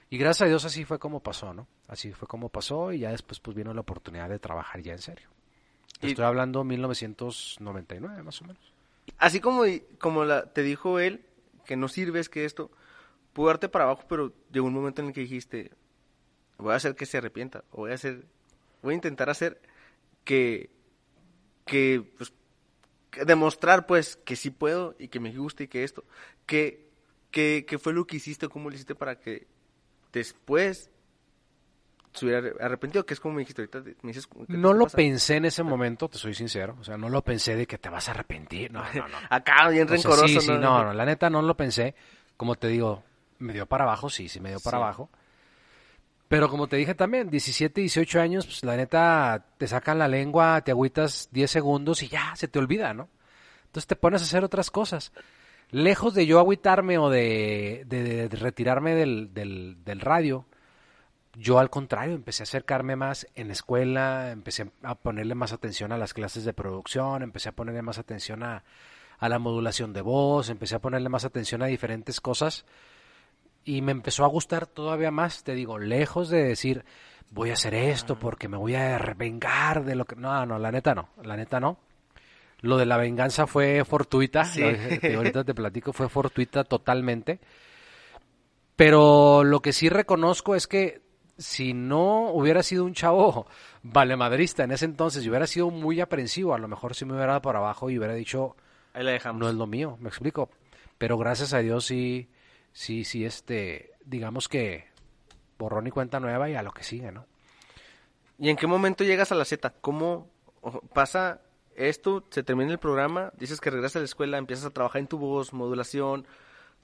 Y 0.09 0.17
gracias 0.17 0.43
a 0.43 0.49
Dios 0.49 0.65
así 0.65 0.85
fue 0.85 0.99
como 0.99 1.19
pasó, 1.21 1.53
¿no? 1.53 1.67
Así 1.87 2.11
fue 2.11 2.27
como 2.27 2.49
pasó 2.49 2.91
y 2.93 2.99
ya 2.99 3.11
después 3.11 3.39
pues 3.39 3.55
vino 3.55 3.73
la 3.73 3.81
oportunidad 3.81 4.29
de 4.29 4.39
trabajar 4.39 4.81
ya 4.81 4.93
en 4.93 5.01
serio. 5.01 5.29
Estoy 6.01 6.25
hablando 6.25 6.63
1999 6.63 8.23
más 8.23 8.41
o 8.41 8.45
menos. 8.45 8.73
Así 9.17 9.39
como, 9.39 9.63
como 9.99 10.25
la, 10.25 10.51
te 10.51 10.61
dijo 10.61 10.99
él, 10.99 11.25
que 11.65 11.75
no 11.75 11.87
sirves, 11.87 12.29
que 12.29 12.45
esto, 12.45 12.71
pudo 13.33 13.47
darte 13.47 13.69
para 13.69 13.85
abajo, 13.85 14.03
pero 14.07 14.33
llegó 14.51 14.67
un 14.67 14.73
momento 14.73 15.01
en 15.01 15.09
el 15.09 15.13
que 15.13 15.21
dijiste, 15.21 15.71
voy 16.57 16.73
a 16.73 16.75
hacer 16.75 16.95
que 16.95 17.05
se 17.05 17.17
arrepienta, 17.17 17.63
o 17.71 17.77
voy 17.77 17.91
a 17.91 17.95
hacer, 17.95 18.25
voy 18.81 18.93
a 18.93 18.95
intentar 18.95 19.29
hacer 19.29 19.61
que, 20.23 20.69
que, 21.65 22.03
pues, 22.17 22.33
demostrar 23.25 23.85
pues 23.85 24.17
que 24.17 24.35
sí 24.35 24.49
puedo 24.49 24.95
y 24.99 25.07
que 25.07 25.19
me 25.19 25.33
guste 25.33 25.65
y 25.65 25.67
que 25.67 25.83
esto, 25.83 26.03
que, 26.45 26.89
que, 27.31 27.65
que 27.67 27.79
fue 27.79 27.93
lo 27.93 28.05
que 28.05 28.17
hiciste, 28.17 28.49
cómo 28.49 28.69
lo 28.69 28.75
hiciste 28.75 28.95
para 28.95 29.19
que 29.19 29.47
después 30.15 30.89
se 32.13 32.25
hubiera 32.25 32.49
arrepentido, 32.61 33.05
que 33.05 33.13
es 33.13 33.19
como 33.19 33.35
me 33.35 33.41
dijiste 33.41 33.61
ahorita. 33.61 33.81
Me 34.01 34.13
dices, 34.13 34.27
no 34.47 34.73
lo 34.73 34.87
pensé 34.87 35.35
en 35.35 35.45
ese 35.45 35.63
momento, 35.63 36.07
te 36.07 36.17
soy 36.17 36.33
sincero. 36.33 36.77
O 36.79 36.83
sea, 36.83 36.97
no 36.97 37.09
lo 37.09 37.21
pensé 37.21 37.55
de 37.55 37.67
que 37.67 37.77
te 37.77 37.89
vas 37.89 38.07
a 38.07 38.11
arrepentir. 38.11 38.71
No, 38.71 38.81
no, 38.93 39.07
no. 39.07 39.17
Acá, 39.29 39.67
bien 39.69 39.87
rencoroso. 39.87 40.27
sí, 40.27 40.39
sí, 40.39 40.51
no, 40.51 40.83
no, 40.83 40.93
la 40.93 41.05
neta 41.05 41.29
no 41.29 41.41
lo 41.41 41.55
pensé. 41.57 41.93
Como 42.37 42.55
te 42.55 42.67
digo, 42.69 43.03
me 43.39 43.53
dio 43.53 43.65
para 43.65 43.83
abajo, 43.83 44.09
sí, 44.09 44.29
sí 44.29 44.39
me 44.39 44.49
dio 44.49 44.59
para 44.61 44.77
abajo. 44.77 45.09
Pero 46.27 46.49
como 46.49 46.67
te 46.67 46.77
dije 46.77 46.95
también, 46.95 47.29
17, 47.29 47.81
18 47.81 48.19
años, 48.19 48.45
pues 48.45 48.63
la 48.63 48.75
neta 48.75 49.45
te 49.57 49.67
sacan 49.67 49.99
la 49.99 50.07
lengua, 50.07 50.61
te 50.61 50.71
agüitas 50.71 51.29
10 51.31 51.51
segundos 51.51 52.01
y 52.01 52.07
ya, 52.07 52.33
se 52.35 52.47
te 52.47 52.57
olvida, 52.57 52.93
¿no? 52.93 53.09
Entonces 53.65 53.87
te 53.87 53.95
pones 53.95 54.21
a 54.21 54.25
hacer 54.25 54.43
otras 54.43 54.71
cosas 54.71 55.11
lejos 55.71 56.13
de 56.13 56.25
yo 56.25 56.39
agüitarme 56.39 56.97
o 56.97 57.09
de, 57.09 58.27
retirarme 58.31 58.95
del, 58.95 59.33
del, 59.33 59.99
radio, 59.99 60.45
yo 61.35 61.59
al 61.59 61.69
contrario 61.69 62.15
empecé 62.15 62.43
a 62.43 62.45
acercarme 62.45 62.95
más 62.95 63.27
en 63.35 63.51
escuela, 63.51 64.31
empecé 64.31 64.71
a 64.83 64.95
ponerle 64.95 65.35
más 65.35 65.53
atención 65.53 65.91
a 65.91 65.97
las 65.97 66.13
clases 66.13 66.45
de 66.45 66.53
producción, 66.53 67.23
empecé 67.23 67.49
a 67.49 67.53
ponerle 67.53 67.81
más 67.81 67.97
atención 67.97 68.43
a, 68.43 68.63
a 69.17 69.29
la 69.29 69.39
modulación 69.39 69.93
de 69.93 70.01
voz, 70.01 70.49
empecé 70.49 70.75
a 70.75 70.79
ponerle 70.79 71.09
más 71.09 71.25
atención 71.25 71.61
a 71.61 71.67
diferentes 71.67 72.21
cosas 72.21 72.65
y 73.63 73.81
me 73.81 73.91
empezó 73.91 74.23
a 74.23 74.29
gustar 74.29 74.67
todavía 74.67 75.11
más, 75.11 75.43
te 75.43 75.55
digo, 75.55 75.79
lejos 75.79 76.29
de 76.29 76.43
decir 76.43 76.85
voy 77.31 77.49
a 77.49 77.53
hacer 77.53 77.73
esto 77.73 78.17
porque 78.17 78.47
me 78.47 78.57
voy 78.57 78.75
a 78.75 78.97
revengar 78.97 79.83
de 79.83 79.95
lo 79.95 80.05
que... 80.05 80.15
No, 80.15 80.45
no, 80.45 80.59
la 80.59 80.71
neta 80.71 80.95
no, 80.95 81.09
la 81.21 81.35
neta 81.35 81.59
no. 81.59 81.77
Lo 82.65 82.77
de 82.77 82.85
la 82.85 82.97
venganza 82.97 83.45
fue 83.47 83.85
fortuita, 83.85 84.43
ahorita 85.15 85.43
te 85.43 85.53
platico, 85.55 85.93
fue 85.93 86.09
fortuita 86.09 86.63
totalmente. 86.63 87.39
Pero 88.75 89.43
lo 89.43 89.61
que 89.61 89.71
sí 89.71 89.87
reconozco 89.87 90.55
es 90.55 90.67
que 90.67 91.01
si 91.37 91.73
no 91.73 92.31
hubiera 92.31 92.63
sido 92.63 92.85
un 92.85 92.93
chavo 92.93 93.47
valemadrista 93.83 94.63
en 94.63 94.71
ese 94.71 94.85
entonces 94.85 95.23
y 95.23 95.29
hubiera 95.29 95.47
sido 95.47 95.69
muy 95.69 96.01
aprensivo, 96.01 96.55
a 96.55 96.57
lo 96.57 96.67
mejor 96.67 96.95
sí 96.95 97.05
me 97.05 97.13
hubiera 97.13 97.33
dado 97.33 97.41
por 97.41 97.55
abajo 97.55 97.89
y 97.89 97.97
hubiera 97.97 98.13
dicho, 98.13 98.55
Ahí 98.93 99.03
la 99.03 99.11
dejamos. 99.11 99.39
no 99.39 99.47
es 99.49 99.55
lo 99.55 99.67
mío, 99.67 99.97
me 99.99 100.09
explico. 100.09 100.49
Pero 100.97 101.17
gracias 101.17 101.53
a 101.53 101.59
Dios 101.59 101.85
sí, 101.85 102.29
sí, 102.71 103.03
sí, 103.03 103.25
este, 103.25 103.91
digamos 104.05 104.47
que 104.49 104.85
borrón 105.59 105.87
y 105.87 105.91
cuenta 105.91 106.19
nueva 106.19 106.49
y 106.49 106.55
a 106.55 106.63
lo 106.63 106.71
que 106.71 106.83
sigue, 106.83 107.11
¿no? 107.11 107.25
¿Y 108.39 108.49
en 108.49 108.57
qué 108.57 108.67
momento 108.67 109.03
llegas 109.03 109.31
a 109.31 109.35
la 109.35 109.45
Z? 109.45 109.73
¿Cómo 109.81 110.29
pasa 110.93 111.41
esto, 111.75 112.23
se 112.29 112.43
termina 112.43 112.71
el 112.71 112.79
programa, 112.79 113.31
dices 113.37 113.59
que 113.59 113.69
regresas 113.69 113.97
a 113.97 113.99
la 113.99 114.05
escuela, 114.05 114.37
empiezas 114.37 114.65
a 114.65 114.69
trabajar 114.71 115.01
en 115.01 115.07
tu 115.07 115.17
voz, 115.17 115.53
modulación, 115.53 116.25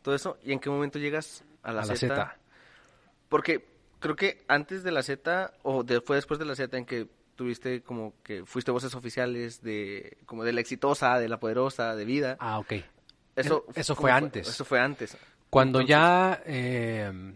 todo 0.01 0.15
eso, 0.15 0.37
¿y 0.43 0.51
en 0.51 0.59
qué 0.59 0.69
momento 0.69 0.99
llegas 0.99 1.43
a 1.63 1.71
la, 1.71 1.85
Z? 1.85 2.37
Porque 3.29 3.65
creo 3.99 4.15
que 4.15 4.43
antes 4.47 4.83
de 4.83 4.91
la 4.91 5.03
Z, 5.03 5.53
o 5.63 5.85
fue 6.05 6.17
después 6.17 6.39
de 6.39 6.45
la 6.45 6.55
Z 6.55 6.77
en 6.77 6.85
que 6.85 7.07
tuviste 7.35 7.81
como 7.81 8.13
que 8.23 8.45
fuiste 8.45 8.71
voces 8.71 8.93
oficiales 8.93 9.61
de, 9.61 10.17
como 10.25 10.43
de 10.43 10.53
la 10.53 10.61
exitosa, 10.61 11.17
de 11.17 11.29
la 11.29 11.39
poderosa, 11.39 11.95
de 11.95 12.05
vida. 12.05 12.37
Ah, 12.39 12.59
ok. 12.59 12.73
Eso, 13.35 13.65
eso 13.73 13.95
fue 13.95 14.11
antes. 14.11 14.47
Eso 14.47 14.65
fue 14.65 14.79
antes. 14.79 15.17
Cuando 15.49 15.81
ya 15.81 16.41
eh, 16.45 17.33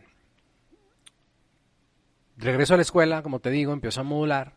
regreso 2.37 2.73
a 2.73 2.77
la 2.77 2.83
escuela, 2.83 3.21
como 3.23 3.39
te 3.39 3.49
digo, 3.49 3.73
empiezo 3.73 4.01
a 4.01 4.03
modular 4.03 4.53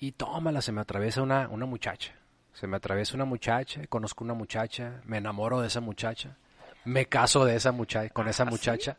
y 0.00 0.12
tómala, 0.12 0.62
se 0.62 0.72
me 0.72 0.80
atraviesa 0.80 1.22
una, 1.22 1.48
una 1.48 1.66
muchacha. 1.66 2.14
Se 2.54 2.66
me 2.66 2.78
atraviesa 2.78 3.14
una 3.14 3.26
muchacha, 3.26 3.86
conozco 3.86 4.24
una 4.24 4.34
muchacha, 4.34 5.02
me 5.04 5.18
enamoro 5.18 5.60
de 5.60 5.68
esa 5.68 5.80
muchacha, 5.80 6.36
me 6.84 7.06
caso 7.06 7.44
de 7.44 7.54
esa 7.54 7.70
muchacha, 7.70 8.08
con 8.10 8.26
esa 8.26 8.42
¿Ah, 8.42 8.46
muchacha. 8.46 8.96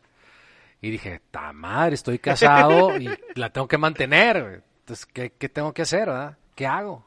Y 0.80 0.90
dije, 0.90 1.20
ta 1.30 1.52
madre, 1.52 1.94
estoy 1.94 2.18
casado 2.18 2.96
y 2.98 3.08
la 3.34 3.50
tengo 3.50 3.68
que 3.68 3.78
mantener. 3.78 4.62
Entonces, 4.80 5.06
¿qué, 5.06 5.48
tengo 5.48 5.72
que 5.72 5.82
hacer? 5.82 6.06
¿verdad? 6.06 6.38
¿Qué 6.54 6.66
hago? 6.66 7.04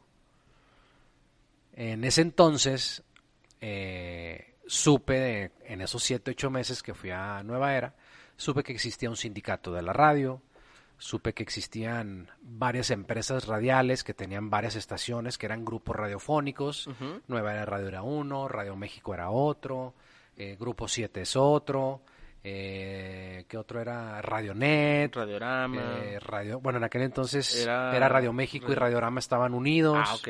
En 1.73 2.03
ese 2.03 2.21
entonces, 2.21 3.03
eh, 3.62 4.55
supe, 4.67 5.51
en 5.65 5.81
esos 5.81 6.03
siete, 6.03 6.31
ocho 6.31 6.49
meses 6.49 6.84
que 6.84 6.93
fui 6.93 7.12
a 7.12 7.43
Nueva 7.43 7.73
Era, 7.73 7.95
supe 8.38 8.63
que 8.63 8.73
existía 8.73 9.10
un 9.10 9.17
sindicato 9.17 9.73
de 9.73 9.81
la 9.81 9.93
radio, 9.93 10.41
supe 10.97 11.34
que 11.34 11.43
existían 11.43 12.29
varias 12.41 12.89
empresas 12.91 13.47
radiales 13.47 14.03
que 14.03 14.13
tenían 14.13 14.49
varias 14.49 14.75
estaciones, 14.75 15.38
que 15.38 15.45
eran 15.45 15.65
grupos 15.65 15.95
radiofónicos. 15.95 16.89
Nueva 17.27 17.53
era 17.53 17.65
Radio 17.65 17.88
era 17.88 18.01
uno, 18.03 18.47
Radio 18.47 18.75
México 18.75 19.13
era 19.13 19.29
otro, 19.29 19.93
eh, 20.38 20.55
Grupo 20.60 20.88
7 20.88 21.21
es 21.21 21.36
otro. 21.36 22.01
Eh, 22.43 23.45
¿Qué 23.47 23.58
otro 23.58 23.81
era? 23.81 24.21
Radionet. 24.21 25.15
Radiorama. 25.15 25.97
Eh, 26.03 26.19
radio, 26.19 26.60
bueno, 26.60 26.77
en 26.77 26.84
aquel 26.84 27.01
entonces 27.01 27.55
era, 27.55 28.08
Radio 28.08 28.34
México 28.34 28.71
y 28.71 28.75
Radiorama 28.75 29.19
estaban 29.19 29.53
unidos. 29.53 29.97
Ah, 29.99 30.15
ok 30.15 30.29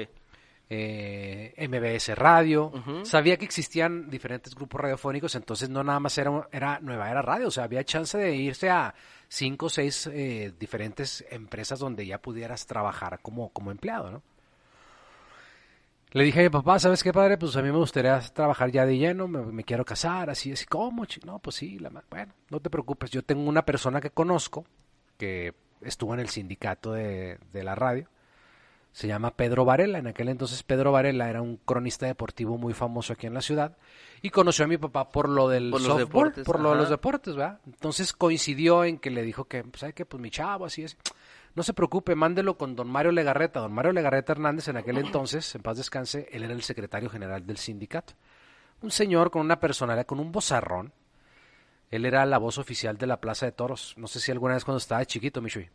eh, 0.70 1.54
MBS 1.58 2.16
Radio. 2.16 2.72
Sabía 3.04 3.38
que 3.38 3.46
existían 3.46 4.10
diferentes 4.10 4.56
grupos 4.56 4.82
radiofónicos, 4.82 5.36
entonces 5.36 5.70
no 5.70 5.84
nada 5.84 6.00
más 6.00 6.18
era, 6.18 6.48
era 6.52 6.80
Nueva 6.80 7.10
Era 7.10 7.22
Radio, 7.22 7.48
o 7.48 7.52
sea, 7.52 7.66
había 7.66 7.84
chance 7.84 8.18
de 8.18 8.36
irse 8.36 8.70
a 8.70 8.94
cinco 9.28 9.68
o 9.68 9.70
seis 9.70 10.08
eh, 10.08 10.54
diferentes 10.60 11.26
empresas 11.30 11.80
donde 11.80 12.06
ya 12.06 12.22
pudieras 12.22 12.66
trabajar 12.66 13.20
como, 13.22 13.50
como 13.50 13.72
empleado, 13.72 14.12
¿no? 14.12 14.22
Le 16.12 16.24
dije 16.24 16.40
a 16.40 16.44
mi 16.44 16.50
papá, 16.50 16.80
¿sabes 16.80 17.04
qué, 17.04 17.12
padre? 17.12 17.38
Pues 17.38 17.58
a 17.58 17.62
mí 17.62 17.70
me 17.70 17.78
gustaría 17.78 18.18
trabajar 18.22 18.72
ya 18.72 18.86
de 18.86 18.98
lleno, 18.98 19.28
me, 19.28 19.64
quiero 19.66 19.84
casar, 19.84 20.30
así, 20.30 20.54
así, 20.54 20.66
¿cómo? 20.66 21.06
No, 21.26 21.40
pues 21.40 21.58
sí, 21.58 21.78
la, 21.78 21.92
bueno, 22.10 22.34
no 22.50 22.62
te 22.62 22.70
preocupes, 22.70 23.12
yo 23.12 23.22
tengo 23.22 23.50
una 23.50 23.66
persona 23.66 24.00
que 24.00 24.12
conozco 24.12 24.66
que 25.18 25.54
estuvo 25.82 26.14
en 26.14 26.22
el 26.22 26.30
sindicato 26.30 26.94
de, 26.94 27.38
de 27.52 27.64
la 27.64 27.76
radio 27.76 28.08
se 28.96 29.10
llama 29.10 29.36
Pedro 29.36 29.66
Varela. 29.66 29.98
En 29.98 30.08
aquel 30.08 30.30
entonces 30.30 30.64
Pedro 30.64 30.94
Varela 30.94 31.30
era 31.30 31.42
un 31.42 31.58
cronista 31.58 32.06
deportivo 32.06 32.58
muy 32.58 32.74
famoso 32.74 33.12
aquí 33.12 33.28
en 33.28 33.34
la 33.34 33.42
ciudad 33.42 33.76
y 34.22 34.30
conoció 34.30 34.64
a 34.64 34.70
mi 34.70 34.78
papá 34.78 35.10
por 35.10 35.28
lo 35.28 35.50
del 35.50 35.70
por 35.70 35.82
softball, 35.82 36.00
deportes, 36.00 36.46
por 36.46 36.62
lo 36.62 36.70
de 36.70 36.76
los 36.78 36.90
deportes, 36.90 37.36
¿verdad? 37.36 37.60
Entonces 37.66 38.14
coincidió 38.14 38.86
en 38.86 38.98
que 38.98 39.10
le 39.10 39.24
dijo 39.24 39.50
que, 39.50 39.66
¿sabe 39.76 39.92
qué? 39.92 40.06
Pues 40.06 40.22
mi 40.22 40.32
chavo, 40.32 40.64
así 40.64 40.84
es. 40.84 40.96
No 41.56 41.64
se 41.64 41.74
preocupe, 41.74 42.16
mándelo 42.16 42.58
con 42.58 42.78
don 42.78 42.88
Mario 42.88 43.12
Legarreta. 43.12 43.60
Don 43.60 43.74
Mario 43.74 43.92
Legarreta 43.92 44.32
Hernández 44.32 44.70
en 44.70 44.78
aquel 44.78 44.98
entonces, 44.98 45.54
en 45.56 45.62
paz 45.62 45.76
descanse, 45.76 46.30
él 46.32 46.44
era 46.44 46.54
el 46.54 46.64
secretario 46.64 47.10
general 47.10 47.46
del 47.46 47.58
sindicato. 47.58 48.14
Un 48.82 48.92
señor 48.92 49.30
con 49.30 49.42
una 49.42 49.60
personalidad, 49.60 50.06
con 50.06 50.22
un 50.22 50.32
bozarrón. 50.32 50.94
Él 51.92 52.06
era 52.06 52.26
la 52.26 52.38
voz 52.38 52.58
oficial 52.60 52.98
de 52.98 53.08
la 53.08 53.20
Plaza 53.20 53.46
de 53.46 53.52
Toros. 53.52 53.94
No 53.98 54.08
sé 54.08 54.22
si 54.22 54.32
alguna 54.32 54.54
vez 54.54 54.64
cuando 54.64 54.78
estaba 54.78 55.04
chiquito, 55.04 55.42
Michui 55.42 55.70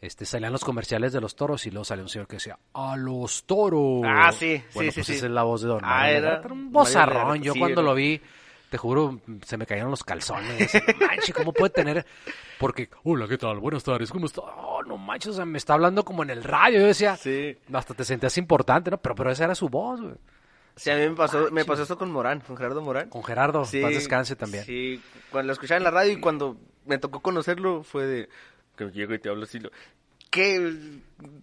este, 0.00 0.24
salían 0.24 0.52
los 0.52 0.64
comerciales 0.64 1.12
de 1.12 1.20
los 1.20 1.34
toros 1.34 1.66
y 1.66 1.70
luego 1.70 1.84
salió 1.84 2.04
un 2.04 2.08
señor 2.08 2.26
que 2.26 2.36
decía, 2.36 2.58
¡a 2.72 2.96
los 2.96 3.44
toros! 3.44 4.02
Ah, 4.04 4.32
sí, 4.32 4.62
bueno, 4.74 4.90
sí, 4.90 4.96
pues 4.96 5.06
sí, 5.06 5.12
Esa 5.14 5.26
es 5.26 5.32
la 5.32 5.42
voz 5.42 5.62
de 5.62 5.68
Don 5.68 5.84
ah, 5.84 5.88
Mario. 5.88 6.16
Era, 6.16 6.42
un 6.50 6.72
bozarrón. 6.72 7.42
Yo 7.42 7.54
cuando 7.54 7.82
lo 7.82 7.94
vi, 7.94 8.20
te 8.70 8.78
juro, 8.78 9.20
se 9.44 9.58
me 9.58 9.66
cayeron 9.66 9.90
los 9.90 10.02
calzones. 10.02 10.72
Manche, 11.00 11.32
¿cómo 11.34 11.52
puede 11.52 11.70
tener? 11.70 12.06
Porque, 12.58 12.88
hola, 13.04 13.28
¿qué 13.28 13.36
tal? 13.36 13.58
Buenas 13.58 13.84
tardes, 13.84 14.10
¿cómo 14.10 14.26
está? 14.26 14.40
Oh, 14.42 14.82
no 14.82 14.96
manches, 14.96 15.32
o 15.32 15.34
sea, 15.34 15.44
me 15.44 15.58
está 15.58 15.74
hablando 15.74 16.04
como 16.04 16.22
en 16.22 16.30
el 16.30 16.44
radio. 16.44 16.80
Yo 16.80 16.86
decía, 16.86 17.16
Sí. 17.16 17.56
hasta 17.72 17.94
te 17.94 18.04
sentías 18.04 18.36
importante, 18.38 18.90
¿no? 18.90 18.98
Pero, 18.98 19.14
pero 19.14 19.30
esa 19.30 19.44
era 19.44 19.54
su 19.54 19.68
voz, 19.68 20.00
güey. 20.00 20.14
Sí, 20.76 20.88
a 20.88 20.96
mí 20.96 21.08
me 21.08 21.14
pasó, 21.14 21.50
me 21.50 21.64
pasó 21.64 21.82
esto 21.82 21.98
con 21.98 22.10
Morán, 22.10 22.40
con 22.40 22.56
Gerardo 22.56 22.80
Morán. 22.80 23.10
Con 23.10 23.22
Gerardo, 23.22 23.64
Sí, 23.66 23.82
paz 23.82 23.92
descanse 23.92 24.34
también. 24.36 24.64
Sí, 24.64 25.02
cuando 25.30 25.48
lo 25.48 25.52
escuchaba 25.52 25.76
en 25.76 25.84
la 25.84 25.90
radio 25.90 26.12
y 26.12 26.20
cuando 26.20 26.56
me 26.86 26.98
tocó 26.98 27.20
conocerlo 27.20 27.82
fue 27.82 28.06
de 28.06 28.28
que 28.88 28.90
llego 28.98 29.14
y 29.14 29.18
te 29.18 29.28
hablo 29.28 29.44
así. 29.44 29.58
Lo, 29.58 29.70
que 30.30 30.72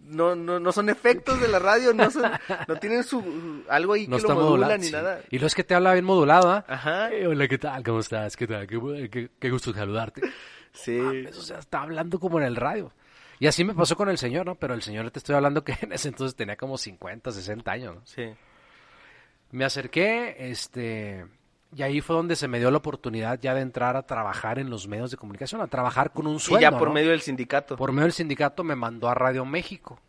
no, 0.06 0.34
no, 0.36 0.60
no 0.62 0.72
son 0.72 0.90
efectos 0.90 1.42
de 1.42 1.50
la 1.50 1.60
radio, 1.60 1.94
no 1.94 2.10
son, 2.10 2.32
no 2.70 2.76
tienen 2.78 3.04
su 3.04 3.64
algo 3.68 3.94
ahí 3.94 4.08
No 4.08 4.16
que 4.16 4.24
lo 4.24 4.30
modula 4.30 4.46
modulado. 4.50 4.78
ni 4.78 4.84
sí. 4.86 4.92
nada. 4.94 5.22
Y 5.30 5.40
lo 5.40 5.48
es 5.48 5.56
que 5.56 5.64
te 5.66 5.76
habla 5.76 5.92
bien 5.94 6.06
modulado, 6.06 6.50
¿ah? 6.52 6.66
Ajá. 6.68 7.12
Eh, 7.12 7.28
hola, 7.28 7.48
¿qué 7.50 7.58
tal? 7.58 7.84
¿Cómo 7.84 8.00
estás? 8.00 8.38
¿Qué 8.38 8.48
tal? 8.48 8.66
Qué, 8.66 8.78
bu- 8.78 9.10
qué- 9.10 9.30
qué 9.38 9.50
gusto 9.50 9.74
saludarte. 9.74 10.22
Sí. 10.72 10.98
Eso 11.28 11.42
se 11.42 11.56
está 11.56 11.82
hablando 11.82 12.18
como 12.20 12.40
en 12.40 12.46
el 12.46 12.56
radio. 12.56 12.94
Y 13.40 13.48
así 13.48 13.64
me 13.66 13.76
pasó 13.76 13.96
con 13.98 14.08
el 14.10 14.18
señor, 14.18 14.46
¿no? 14.46 14.56
Pero 14.56 14.74
el 14.74 14.82
señor 14.82 15.12
te 15.12 15.20
estoy 15.20 15.36
hablando 15.36 15.64
que 15.66 15.74
en 15.82 15.92
ese 15.92 16.08
entonces 16.08 16.36
tenía 16.36 16.56
como 16.56 16.78
50, 16.78 17.32
60 17.32 17.70
años, 17.72 17.96
¿no? 17.96 18.02
Sí. 18.06 18.24
Me 19.52 19.66
acerqué, 19.66 20.50
este, 20.50 21.26
y 21.76 21.82
ahí 21.84 22.02
fue 22.02 22.16
donde 22.16 22.36
se 22.36 22.48
me 22.48 22.60
dio 22.60 22.72
la 22.72 22.78
oportunidad 22.78 23.40
ya 23.40 23.54
de 23.54 23.62
entrar 23.62 23.96
a 23.98 24.04
trabajar 24.04 24.60
en 24.60 24.70
los 24.70 24.88
medios 24.88 25.12
de 25.12 25.18
comunicación, 25.18 25.62
a 25.62 25.68
trabajar 25.68 26.12
con 26.12 26.28
un 26.28 26.36
Y 26.38 26.40
sueldo. 26.40 26.62
ya 26.62 26.78
por 26.78 26.88
¿no? 26.90 26.94
medio 26.94 27.12
del 27.12 27.22
sindicato. 27.22 27.76
Por 27.76 27.92
medio 27.92 28.04
del 28.04 28.14
sindicato 28.14 28.64
me 28.64 28.76
mandó 28.76 29.10
a 29.10 29.14
Radio 29.14 29.46
México. 29.46 30.00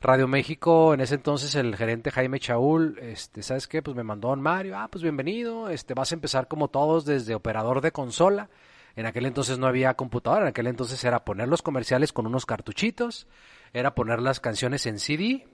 Radio 0.00 0.26
México, 0.26 0.94
en 0.94 1.00
ese 1.00 1.14
entonces 1.14 1.54
el 1.54 1.76
gerente 1.76 2.10
Jaime 2.10 2.40
Chaul, 2.40 2.98
este, 3.00 3.42
¿sabes 3.44 3.68
qué? 3.68 3.82
Pues 3.82 3.96
me 3.96 4.02
mandó 4.02 4.28
a 4.28 4.30
don 4.32 4.42
Mario, 4.42 4.76
ah, 4.76 4.88
pues 4.90 5.02
bienvenido, 5.02 5.68
este, 5.68 5.94
vas 5.94 6.10
a 6.10 6.16
empezar 6.16 6.48
como 6.48 6.66
todos 6.68 7.04
desde 7.04 7.36
operador 7.36 7.80
de 7.80 7.92
consola. 7.92 8.48
En 8.96 9.06
aquel 9.06 9.26
entonces 9.26 9.58
no 9.58 9.68
había 9.68 9.94
computadora, 9.94 10.42
en 10.42 10.48
aquel 10.48 10.66
entonces 10.66 11.02
era 11.04 11.24
poner 11.24 11.46
los 11.48 11.62
comerciales 11.62 12.12
con 12.12 12.26
unos 12.26 12.46
cartuchitos, 12.46 13.28
era 13.72 13.94
poner 13.94 14.20
las 14.20 14.40
canciones 14.40 14.84
en 14.86 14.98
CD, 14.98 15.46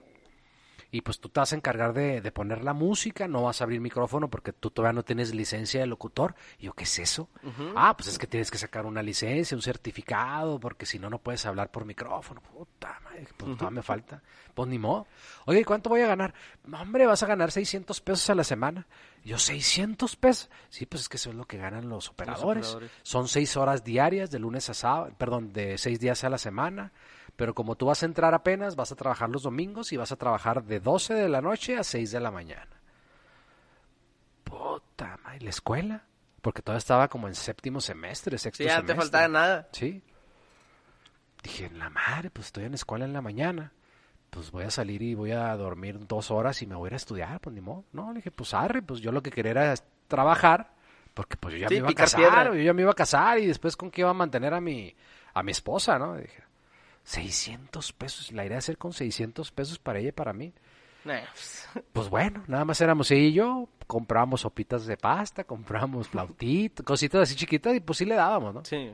y 0.91 1.01
pues 1.01 1.19
tú 1.19 1.29
te 1.29 1.39
vas 1.39 1.53
a 1.53 1.55
encargar 1.55 1.93
de, 1.93 2.19
de 2.19 2.31
poner 2.31 2.63
la 2.63 2.73
música, 2.73 3.27
no 3.27 3.43
vas 3.43 3.61
a 3.61 3.63
abrir 3.63 3.79
micrófono 3.79 4.29
porque 4.29 4.53
tú 4.53 4.71
todavía 4.71 4.93
no 4.93 5.03
tienes 5.03 5.35
licencia 5.35 5.79
de 5.79 5.85
locutor. 5.85 6.33
Y 6.57 6.65
yo, 6.65 6.73
¿qué 6.73 6.85
es 6.85 6.99
eso? 6.99 7.29
Ah, 7.75 7.95
pues 7.95 8.09
es 8.09 8.17
que 8.17 8.25
tienes 8.25 8.49
que 8.49 8.57
sacar 8.57 8.87
una 8.87 9.03
licencia, 9.03 9.55
un 9.55 9.61
certificado, 9.61 10.59
porque 10.59 10.87
si 10.87 10.97
no, 10.97 11.09
no 11.09 11.19
puedes 11.19 11.45
hablar 11.45 11.69
por 11.69 11.85
micrófono. 11.85 12.41
Puta 12.41 12.99
madre, 13.03 13.27
pues 13.37 13.55
todavía 13.55 13.75
me 13.75 13.83
falta. 13.83 14.21
Pues 14.55 14.67
ni 14.67 14.79
modo. 14.79 15.05
Oye, 15.45 15.59
¿y 15.59 15.63
¿cuánto 15.63 15.89
voy 15.89 16.01
a 16.01 16.07
ganar? 16.07 16.33
Hombre, 16.71 17.05
vas 17.05 17.21
a 17.21 17.27
ganar 17.27 17.51
600 17.51 18.01
pesos 18.01 18.29
a 18.31 18.35
la 18.35 18.43
semana. 18.43 18.87
Yo, 19.23 19.37
600 19.37 20.15
pesos. 20.15 20.49
Sí, 20.69 20.87
pues 20.87 21.03
es 21.03 21.09
que 21.09 21.17
eso 21.17 21.29
es 21.29 21.35
lo 21.35 21.45
que 21.45 21.57
ganan 21.57 21.87
los 21.87 22.09
operadores. 22.09 22.67
operadores. 22.69 22.91
Son 23.03 23.27
seis 23.27 23.55
horas 23.57 23.83
diarias, 23.83 24.31
de 24.31 24.39
lunes 24.39 24.69
a 24.69 24.73
sábado, 24.73 25.13
perdón, 25.17 25.53
de 25.53 25.77
seis 25.77 25.99
días 25.99 26.23
a 26.23 26.29
la 26.29 26.39
semana. 26.39 26.91
Pero 27.39 27.55
como 27.55 27.75
tú 27.75 27.85
vas 27.85 28.03
a 28.03 28.05
entrar 28.05 28.33
apenas, 28.33 28.75
vas 28.75 28.91
a 28.91 28.95
trabajar 28.97 29.29
los 29.29 29.43
domingos 29.43 29.93
y 29.93 29.97
vas 29.97 30.11
a 30.11 30.17
trabajar 30.17 30.61
de 30.65 30.81
12 30.81 31.13
de 31.13 31.29
la 31.29 31.39
noche 31.41 31.77
a 31.77 31.83
6 31.85 32.11
de 32.11 32.19
la 32.19 32.31
mañana. 32.31 32.67
Puta 34.43 35.17
madre, 35.23 35.39
¿la 35.41 35.49
escuela? 35.49 36.03
Porque 36.41 36.61
todavía 36.61 36.79
estaba 36.79 37.07
como 37.07 37.27
en 37.27 37.35
séptimo 37.35 37.81
semestre, 37.81 38.37
sexto 38.37 38.63
Sí, 38.63 38.67
ya 38.69 38.77
no 38.77 38.81
te 38.81 38.87
semestre. 38.93 39.03
faltaba 39.03 39.27
nada. 39.27 39.69
Sí. 39.71 40.01
Dije, 41.43 41.69
la 41.71 41.89
madre, 41.89 42.29
pues 42.29 42.47
estoy 42.47 42.65
en 42.65 42.71
la 42.71 42.75
escuela 42.75 43.05
en 43.05 43.13
la 43.13 43.21
mañana. 43.21 43.71
Pues 44.29 44.51
voy 44.51 44.63
a 44.65 44.69
salir 44.71 45.01
y 45.01 45.15
voy 45.15 45.31
a 45.31 45.55
dormir 45.55 46.05
dos 46.07 46.31
horas 46.31 46.61
y 46.61 46.67
me 46.67 46.75
voy 46.75 46.87
a 46.87 46.89
ir 46.89 46.93
a 46.93 46.97
estudiar, 46.97 47.39
pues 47.39 47.53
ni 47.53 47.61
modo. 47.61 47.85
No, 47.93 48.09
le 48.11 48.17
dije, 48.17 48.31
pues 48.31 48.53
arre, 48.53 48.81
pues 48.81 48.99
yo 49.01 49.11
lo 49.11 49.23
que 49.23 49.31
quería 49.31 49.51
era 49.51 49.73
trabajar, 50.07 50.73
porque 51.13 51.35
pues 51.37 51.53
yo 51.53 51.59
ya 51.61 51.67
Sí, 51.69 51.75
me 51.75 51.79
iba 51.79 51.89
a 51.89 51.93
casar, 51.93 52.19
piedra. 52.19 52.43
yo 52.55 52.61
ya 52.61 52.73
me 52.73 52.81
iba 52.83 52.91
a 52.91 52.95
casar 52.95 53.39
y 53.39 53.47
después 53.47 53.75
con 53.75 53.89
qué 53.89 54.01
iba 54.01 54.09
a 54.11 54.13
mantener 54.13 54.53
a 54.53 54.61
mi, 54.61 54.93
a 55.33 55.41
mi 55.41 55.51
esposa, 55.51 55.97
¿no? 55.97 56.17
Y 56.19 56.23
dije, 56.23 56.43
600 57.03 57.93
pesos, 57.93 58.31
la 58.31 58.43
idea 58.43 58.55
de 58.55 58.59
hacer 58.59 58.77
con 58.77 58.93
600 58.93 59.51
pesos 59.51 59.79
para 59.79 59.99
ella 59.99 60.09
y 60.09 60.13
para 60.13 60.33
mí. 60.33 60.53
Pues, 61.03 61.67
Pues 61.93 62.09
bueno, 62.09 62.43
nada 62.47 62.65
más 62.65 62.79
éramos 62.81 63.09
ella 63.11 63.21
y 63.27 63.33
yo, 63.33 63.67
compramos 63.87 64.41
sopitas 64.41 64.85
de 64.85 64.97
pasta, 64.97 65.43
compramos 65.43 66.07
flautitas, 66.09 66.85
cositas 66.85 67.21
así 67.21 67.35
chiquitas 67.35 67.73
y 67.75 67.79
pues 67.79 67.97
sí 67.97 68.05
le 68.05 68.15
dábamos, 68.15 68.53
¿no? 68.53 68.65
sí. 68.65 68.93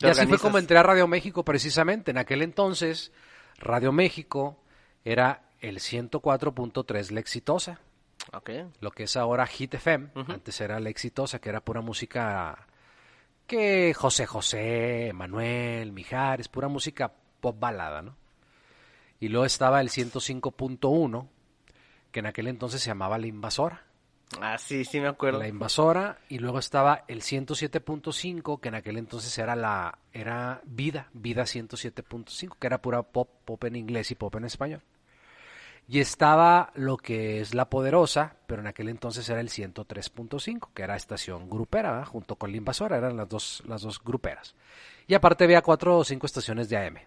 Y 0.00 0.06
así 0.06 0.26
fue 0.28 0.38
como 0.38 0.58
entré 0.58 0.78
a 0.78 0.84
Radio 0.84 1.08
México 1.08 1.44
precisamente. 1.44 2.12
En 2.12 2.18
aquel 2.18 2.42
entonces, 2.42 3.10
Radio 3.58 3.90
México 3.90 4.56
era 5.04 5.42
el 5.60 5.80
104.3 5.80 7.10
La 7.10 7.18
Exitosa, 7.18 7.80
Ok. 8.32 8.50
lo 8.80 8.92
que 8.92 9.02
es 9.02 9.16
ahora 9.16 9.44
Hit 9.48 9.74
FM. 9.74 10.10
Antes 10.28 10.60
era 10.60 10.78
La 10.78 10.88
Exitosa, 10.88 11.40
que 11.40 11.48
era 11.48 11.64
pura 11.64 11.80
música 11.80 12.68
que 13.48 13.94
José 13.94 14.26
José, 14.26 15.10
Manuel, 15.14 15.90
Mijares, 15.90 16.46
pura 16.46 16.68
música 16.68 17.12
pop 17.40 17.58
balada, 17.58 18.02
¿no? 18.02 18.14
Y 19.18 19.28
luego 19.28 19.46
estaba 19.46 19.80
el 19.80 19.88
105.1, 19.88 21.28
que 22.12 22.20
en 22.20 22.26
aquel 22.26 22.46
entonces 22.46 22.80
se 22.80 22.90
llamaba 22.90 23.18
La 23.18 23.26
Invasora. 23.26 23.88
Ah, 24.40 24.58
sí, 24.58 24.84
sí 24.84 25.00
me 25.00 25.08
acuerdo. 25.08 25.38
La 25.38 25.48
invasora 25.48 26.18
y 26.28 26.38
luego 26.38 26.58
estaba 26.58 27.04
el 27.08 27.22
107.5 27.22 28.60
que 28.60 28.68
en 28.68 28.74
aquel 28.74 28.98
entonces 28.98 29.36
era 29.38 29.56
la 29.56 29.98
era 30.12 30.60
Vida, 30.64 31.08
Vida 31.14 31.44
107.5 31.44 32.56
que 32.58 32.66
era 32.66 32.82
pura 32.82 33.02
pop, 33.02 33.30
pop 33.46 33.64
en 33.64 33.76
inglés 33.76 34.10
y 34.10 34.16
pop 34.16 34.34
en 34.36 34.44
español. 34.44 34.82
Y 35.90 36.00
estaba 36.00 36.70
lo 36.74 36.98
que 36.98 37.40
es 37.40 37.54
La 37.54 37.70
Poderosa, 37.70 38.36
pero 38.46 38.60
en 38.60 38.66
aquel 38.66 38.90
entonces 38.90 39.26
era 39.30 39.40
el 39.40 39.48
103.5, 39.48 40.68
que 40.74 40.82
era 40.82 40.94
estación 40.96 41.48
grupera, 41.48 41.92
¿verdad? 41.92 42.06
junto 42.06 42.36
con 42.36 42.50
La 42.50 42.58
Invasora, 42.58 42.98
eran 42.98 43.16
las 43.16 43.28
dos, 43.28 43.62
las 43.66 43.80
dos 43.80 44.02
gruperas. 44.04 44.54
Y 45.06 45.14
aparte 45.14 45.44
había 45.44 45.62
cuatro 45.62 45.96
o 45.96 46.04
cinco 46.04 46.26
estaciones 46.26 46.68
de 46.68 46.76
AM. 46.76 46.98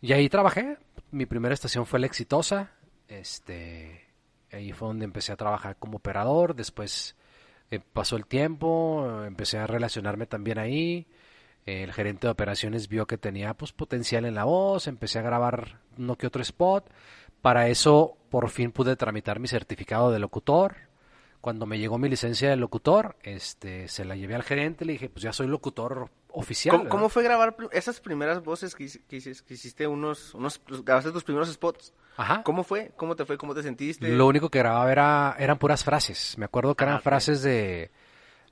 Y 0.00 0.12
ahí 0.12 0.28
trabajé. 0.28 0.78
Mi 1.10 1.26
primera 1.26 1.54
estación 1.54 1.86
fue 1.86 1.98
La 1.98 2.06
Exitosa. 2.06 2.70
Este, 3.08 4.06
ahí 4.52 4.72
fue 4.72 4.86
donde 4.86 5.04
empecé 5.04 5.32
a 5.32 5.36
trabajar 5.36 5.76
como 5.80 5.96
operador. 5.96 6.54
Después 6.54 7.16
eh, 7.72 7.80
pasó 7.80 8.14
el 8.14 8.26
tiempo, 8.26 9.24
empecé 9.26 9.58
a 9.58 9.66
relacionarme 9.66 10.26
también 10.26 10.58
ahí. 10.58 11.08
El 11.66 11.92
gerente 11.92 12.26
de 12.26 12.30
operaciones 12.32 12.88
vio 12.88 13.06
que 13.06 13.18
tenía 13.18 13.54
pues 13.54 13.72
potencial 13.72 14.24
en 14.24 14.34
la 14.34 14.44
voz, 14.44 14.86
empecé 14.88 15.18
a 15.20 15.22
grabar 15.22 15.78
uno 15.98 16.16
que 16.16 16.26
otro 16.26 16.42
spot. 16.42 16.90
Para 17.40 17.68
eso 17.68 18.16
por 18.30 18.48
fin 18.50 18.72
pude 18.72 18.96
tramitar 18.96 19.38
mi 19.40 19.48
certificado 19.48 20.10
de 20.10 20.18
locutor. 20.18 20.76
Cuando 21.40 21.66
me 21.66 21.78
llegó 21.78 21.98
mi 21.98 22.08
licencia 22.08 22.50
de 22.50 22.56
locutor, 22.56 23.16
este, 23.24 23.88
se 23.88 24.04
la 24.04 24.14
llevé 24.14 24.36
al 24.36 24.44
gerente, 24.44 24.84
le 24.84 24.92
dije, 24.92 25.08
pues 25.10 25.24
ya 25.24 25.32
soy 25.32 25.48
locutor 25.48 26.08
oficial. 26.28 26.88
¿Cómo, 26.88 27.08
fue 27.08 27.24
grabar 27.24 27.56
esas 27.72 28.00
primeras 28.00 28.44
voces 28.44 28.76
que, 28.76 28.84
hici- 28.84 29.02
que 29.08 29.16
hici- 29.18 29.42
que 29.42 29.54
hiciste 29.54 29.86
unos, 29.88 30.34
unos, 30.34 30.60
grabaste 30.84 31.10
tus 31.10 31.24
primeros 31.24 31.50
spots? 31.52 31.92
Ajá. 32.16 32.42
¿Cómo 32.44 32.62
fue? 32.62 32.92
¿Cómo 32.96 33.16
te 33.16 33.24
fue? 33.24 33.38
¿Cómo 33.38 33.54
te 33.56 33.62
sentiste? 33.64 34.06
Lo 34.08 34.28
único 34.28 34.50
que 34.50 34.60
grababa 34.60 34.90
era, 34.92 35.34
eran 35.38 35.58
puras 35.58 35.82
frases. 35.82 36.38
Me 36.38 36.44
acuerdo 36.44 36.76
que 36.76 36.84
eran 36.84 36.96
Ah, 36.98 37.00
frases 37.00 37.42
de 37.42 37.90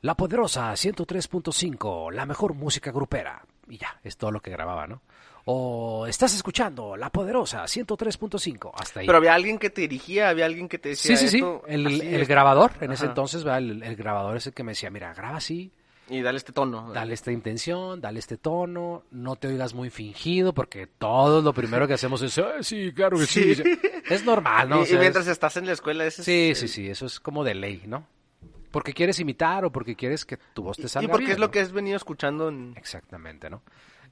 La 0.03 0.15
Poderosa 0.15 0.73
103.5, 0.73 2.13
la 2.13 2.27
mejor 2.27 2.55
música 2.55 2.91
grupera. 2.91 3.43
Y 3.69 3.77
ya, 3.79 4.01
es 4.03 4.17
todo 4.17 4.31
lo 4.33 4.41
que 4.41 4.51
grababa, 4.51 4.87
¿no? 4.87 5.03
O 5.45 6.07
estás 6.07 6.35
escuchando 6.35 6.97
La 6.97 7.11
Poderosa 7.11 7.63
103.5, 7.65 8.73
hasta 8.75 9.01
ahí. 9.01 9.07
Pero 9.07 9.19
había 9.19 9.35
alguien 9.35 9.59
que 9.59 9.71
te 9.71 9.83
dirigía, 9.83 10.29
había 10.29 10.47
alguien 10.47 10.69
que 10.69 10.79
te 10.79 10.91
decía 10.91 11.17
sí, 11.17 11.29
sí, 11.29 11.39
sí. 11.39 11.45
El, 11.67 11.87
así, 11.87 12.01
el 12.01 12.15
esto, 12.23 12.29
grabador, 12.33 12.73
en 12.81 12.93
ese 12.93 13.07
entonces, 13.07 13.45
el, 13.45 13.83
el 13.83 13.97
grabador 13.97 14.37
es 14.37 14.47
el 14.47 14.53
que 14.55 14.63
me 14.65 14.73
decía, 14.73 14.91
mira, 14.91 15.13
graba 15.15 15.37
así, 15.37 15.71
Y 16.09 16.21
dale 16.23 16.39
este 16.39 16.53
tono. 16.53 16.93
dale 16.93 17.15
esta 17.15 17.31
intención, 17.33 18.01
dale 18.01 18.19
este 18.19 18.37
tono, 18.37 19.05
no 19.13 19.37
te 19.37 19.49
oigas 19.49 19.73
muy 19.75 19.89
fingido, 19.91 20.53
porque 20.53 20.87
todo 20.87 21.41
lo 21.43 21.53
primero 21.55 21.87
que 21.87 21.95
hacemos 21.95 22.21
es, 22.23 22.37
"Ah, 22.39 22.63
sí, 22.63 22.93
claro 22.95 23.17
que 23.19 23.27
sí. 23.27 23.55
Es 24.11 24.25
normal, 24.25 24.69
¿no? 24.69 24.77
y, 24.79 24.81
O 24.81 24.83
y 24.83 24.87
sea, 24.87 24.97
es- 24.97 25.01
mientras 25.01 25.27
estás 25.27 25.57
en 25.57 25.67
la 25.67 25.73
escuela, 25.73 26.05
ese 26.05 26.23
es 26.23 26.27
Sí, 26.27 26.53
sí, 26.55 26.69
sí, 26.69 26.89
eso 26.89 27.07
es 27.07 27.19
como 27.21 27.45
de 27.45 27.55
ley, 27.55 27.83
¿no? 27.87 28.05
Porque 28.71 28.93
quieres 28.93 29.19
imitar 29.21 29.65
o 29.65 29.73
porque 29.73 29.97
quieres 29.97 30.25
que 30.25 30.37
tu 30.55 30.63
voz 30.63 30.77
te 30.77 30.85
Y 30.85 30.89
salga 30.89 31.09
porque 31.11 31.25
bien, 31.27 31.33
es 31.33 31.39
lo 31.41 31.47
¿no? 31.47 31.51
que 31.51 31.61
has 31.61 31.73
venido 31.73 31.97
escuchando 31.97 32.49
en... 32.49 32.75
Exactamente, 32.77 33.51
¿no? 33.51 33.63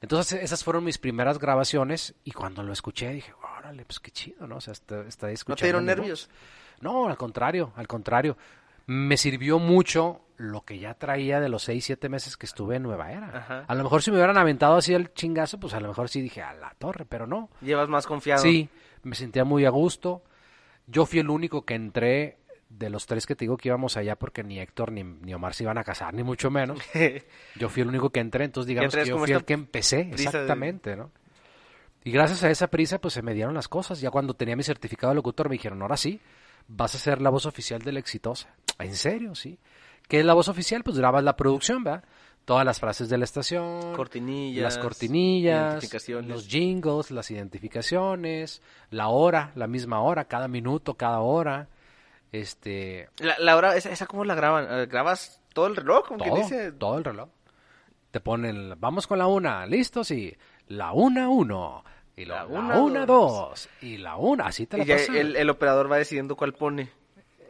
Entonces 0.00 0.40
esas 0.42 0.62
fueron 0.64 0.84
mis 0.84 0.98
primeras 0.98 1.38
grabaciones 1.38 2.14
y 2.24 2.32
cuando 2.32 2.62
lo 2.62 2.72
escuché 2.72 3.10
dije, 3.12 3.32
órale, 3.58 3.84
pues 3.84 3.98
qué 4.00 4.10
chido, 4.10 4.46
¿no? 4.46 4.56
O 4.56 4.60
sea, 4.60 4.72
está, 4.72 5.02
está 5.02 5.30
escuchando 5.30 5.56
¿No 5.56 5.56
te 5.60 5.64
dieron 5.64 5.84
mi 5.84 5.88
voz". 5.90 5.96
nervios? 5.96 6.30
No, 6.80 7.08
al 7.08 7.16
contrario, 7.16 7.72
al 7.76 7.86
contrario. 7.88 8.36
Me 8.86 9.16
sirvió 9.16 9.58
mucho 9.58 10.22
lo 10.36 10.64
que 10.64 10.78
ya 10.78 10.94
traía 10.94 11.40
de 11.40 11.48
los 11.48 11.64
seis, 11.64 11.84
siete 11.84 12.08
meses 12.08 12.36
que 12.36 12.46
estuve 12.46 12.76
en 12.76 12.84
Nueva 12.84 13.10
Era. 13.12 13.36
Ajá. 13.36 13.64
A 13.66 13.74
lo 13.74 13.82
mejor 13.82 14.02
si 14.02 14.10
me 14.10 14.16
hubieran 14.18 14.38
aventado 14.38 14.76
así 14.76 14.94
el 14.94 15.12
chingazo, 15.12 15.58
pues 15.60 15.74
a 15.74 15.80
lo 15.80 15.88
mejor 15.88 16.08
sí 16.08 16.22
dije, 16.22 16.42
a 16.42 16.54
la 16.54 16.74
torre, 16.78 17.04
pero 17.04 17.26
no. 17.26 17.50
Llevas 17.60 17.88
más 17.88 18.06
confiado. 18.06 18.40
Sí, 18.40 18.68
me 19.02 19.14
sentía 19.16 19.44
muy 19.44 19.64
a 19.66 19.70
gusto. 19.70 20.22
Yo 20.86 21.04
fui 21.06 21.18
el 21.18 21.28
único 21.28 21.66
que 21.66 21.74
entré 21.74 22.38
de 22.68 22.90
los 22.90 23.06
tres 23.06 23.26
que 23.26 23.34
te 23.34 23.44
digo 23.44 23.56
que 23.56 23.68
íbamos 23.68 23.96
allá 23.96 24.16
porque 24.16 24.42
ni 24.44 24.58
Héctor 24.60 24.92
ni, 24.92 25.02
ni 25.02 25.32
Omar 25.34 25.54
se 25.54 25.64
iban 25.64 25.78
a 25.78 25.84
casar, 25.84 26.12
ni 26.14 26.22
mucho 26.22 26.50
menos. 26.50 26.78
Yo 27.56 27.68
fui 27.68 27.82
el 27.82 27.88
único 27.88 28.10
que 28.10 28.20
entré, 28.20 28.44
entonces 28.44 28.68
digamos 28.68 28.94
que 28.94 29.06
yo 29.06 29.18
fui 29.18 29.32
el 29.32 29.44
que 29.44 29.54
empecé, 29.54 30.04
de- 30.04 30.10
exactamente, 30.14 30.94
¿no? 30.96 31.10
Y 32.04 32.10
gracias 32.12 32.44
a 32.44 32.50
esa 32.50 32.68
prisa, 32.68 33.00
pues 33.00 33.14
se 33.14 33.22
me 33.22 33.34
dieron 33.34 33.54
las 33.54 33.68
cosas. 33.68 34.00
Ya 34.00 34.10
cuando 34.10 34.34
tenía 34.34 34.54
mi 34.56 34.62
certificado 34.62 35.10
de 35.10 35.16
locutor 35.16 35.48
me 35.48 35.54
dijeron, 35.54 35.82
ahora 35.82 35.96
sí, 35.96 36.20
vas 36.68 36.94
a 36.94 36.98
ser 36.98 37.20
la 37.20 37.28
voz 37.30 37.44
oficial 37.46 37.82
de 37.82 37.92
la 37.92 37.98
exitosa. 37.98 38.54
¿En 38.78 38.94
serio? 38.94 39.34
Sí. 39.34 39.58
¿Qué 40.06 40.20
es 40.20 40.24
la 40.24 40.32
voz 40.34 40.48
oficial? 40.48 40.82
Pues 40.84 40.96
grabas 40.98 41.24
la 41.24 41.36
producción, 41.36 41.84
¿verdad? 41.84 42.04
Todas 42.44 42.64
las 42.64 42.80
frases 42.80 43.08
de 43.10 43.18
la 43.18 43.24
estación. 43.24 43.92
Cortinillas. 43.94 44.62
Las 44.62 44.78
cortinillas. 44.78 45.72
identificaciones. 45.72 46.30
Los 46.30 46.48
jingles, 46.48 47.10
las 47.10 47.30
identificaciones. 47.30 48.62
La 48.90 49.08
hora, 49.08 49.52
la 49.54 49.66
misma 49.66 50.00
hora, 50.00 50.24
cada 50.26 50.48
minuto, 50.48 50.94
cada 50.94 51.20
hora. 51.20 51.68
Este... 52.32 53.08
La, 53.18 53.38
la 53.38 53.56
hora, 53.56 53.76
esa, 53.76 53.90
esa 53.90 54.06
cómo 54.06 54.24
la 54.24 54.34
graban? 54.34 54.66
Eh, 54.70 54.86
¿Grabas 54.86 55.40
todo 55.54 55.66
el 55.66 55.76
reloj? 55.76 56.06
Como 56.06 56.22
que 56.22 56.30
Todo, 56.30 56.38
dice. 56.38 56.72
todo 56.72 56.98
el 56.98 57.04
reloj. 57.04 57.28
Te 58.10 58.20
ponen, 58.20 58.74
vamos 58.78 59.06
con 59.06 59.18
la 59.18 59.26
una, 59.26 59.66
listos 59.66 60.10
y 60.10 60.36
la 60.68 60.92
una 60.92 61.28
uno. 61.28 61.84
Y 62.16 62.24
la, 62.24 62.44
La 62.44 62.60
la 62.62 62.80
una, 62.80 63.06
dos. 63.06 63.32
dos. 63.32 63.68
Y 63.80 63.98
la 63.98 64.16
una, 64.16 64.46
así 64.46 64.66
te 64.66 64.76
la 64.78 64.84
Y 64.84 64.86
ya 64.86 64.96
el, 64.96 65.36
el 65.36 65.50
operador 65.50 65.90
va 65.90 65.98
decidiendo 65.98 66.36
cuál 66.36 66.52
pone. 66.54 66.90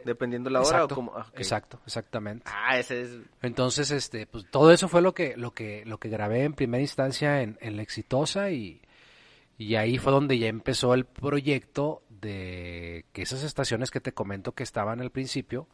Dependiendo 0.05 0.49
la 0.49 0.59
hora 0.59 0.69
exacto, 0.69 0.93
o 0.93 0.95
como. 0.95 1.17
ah, 1.17 1.25
exacto, 1.35 1.81
exactamente. 1.85 2.45
Ah, 2.53 2.77
ese 2.79 3.01
es. 3.01 3.17
Entonces, 3.41 3.91
este, 3.91 4.27
pues 4.27 4.45
todo 4.49 4.71
eso 4.71 4.87
fue 4.87 5.01
lo 5.01 5.13
que, 5.13 5.35
lo 5.35 5.51
que, 5.51 5.83
lo 5.85 5.97
que 5.97 6.07
grabé 6.07 6.43
en 6.43 6.53
primera 6.53 6.81
instancia 6.81 7.41
en, 7.41 7.57
en 7.59 7.75
La 7.75 7.81
Exitosa 7.81 8.49
y, 8.51 8.81
y 9.57 9.75
ahí 9.75 9.97
fue 9.97 10.13
donde 10.13 10.37
ya 10.39 10.47
empezó 10.47 10.93
el 10.93 11.05
proyecto 11.05 12.01
de 12.21 13.05
que 13.13 13.21
esas 13.21 13.43
estaciones 13.43 13.91
que 13.91 14.01
te 14.01 14.13
comento 14.13 14.53
que 14.53 14.63
estaban 14.63 15.01
al 15.01 15.11
principio, 15.11 15.67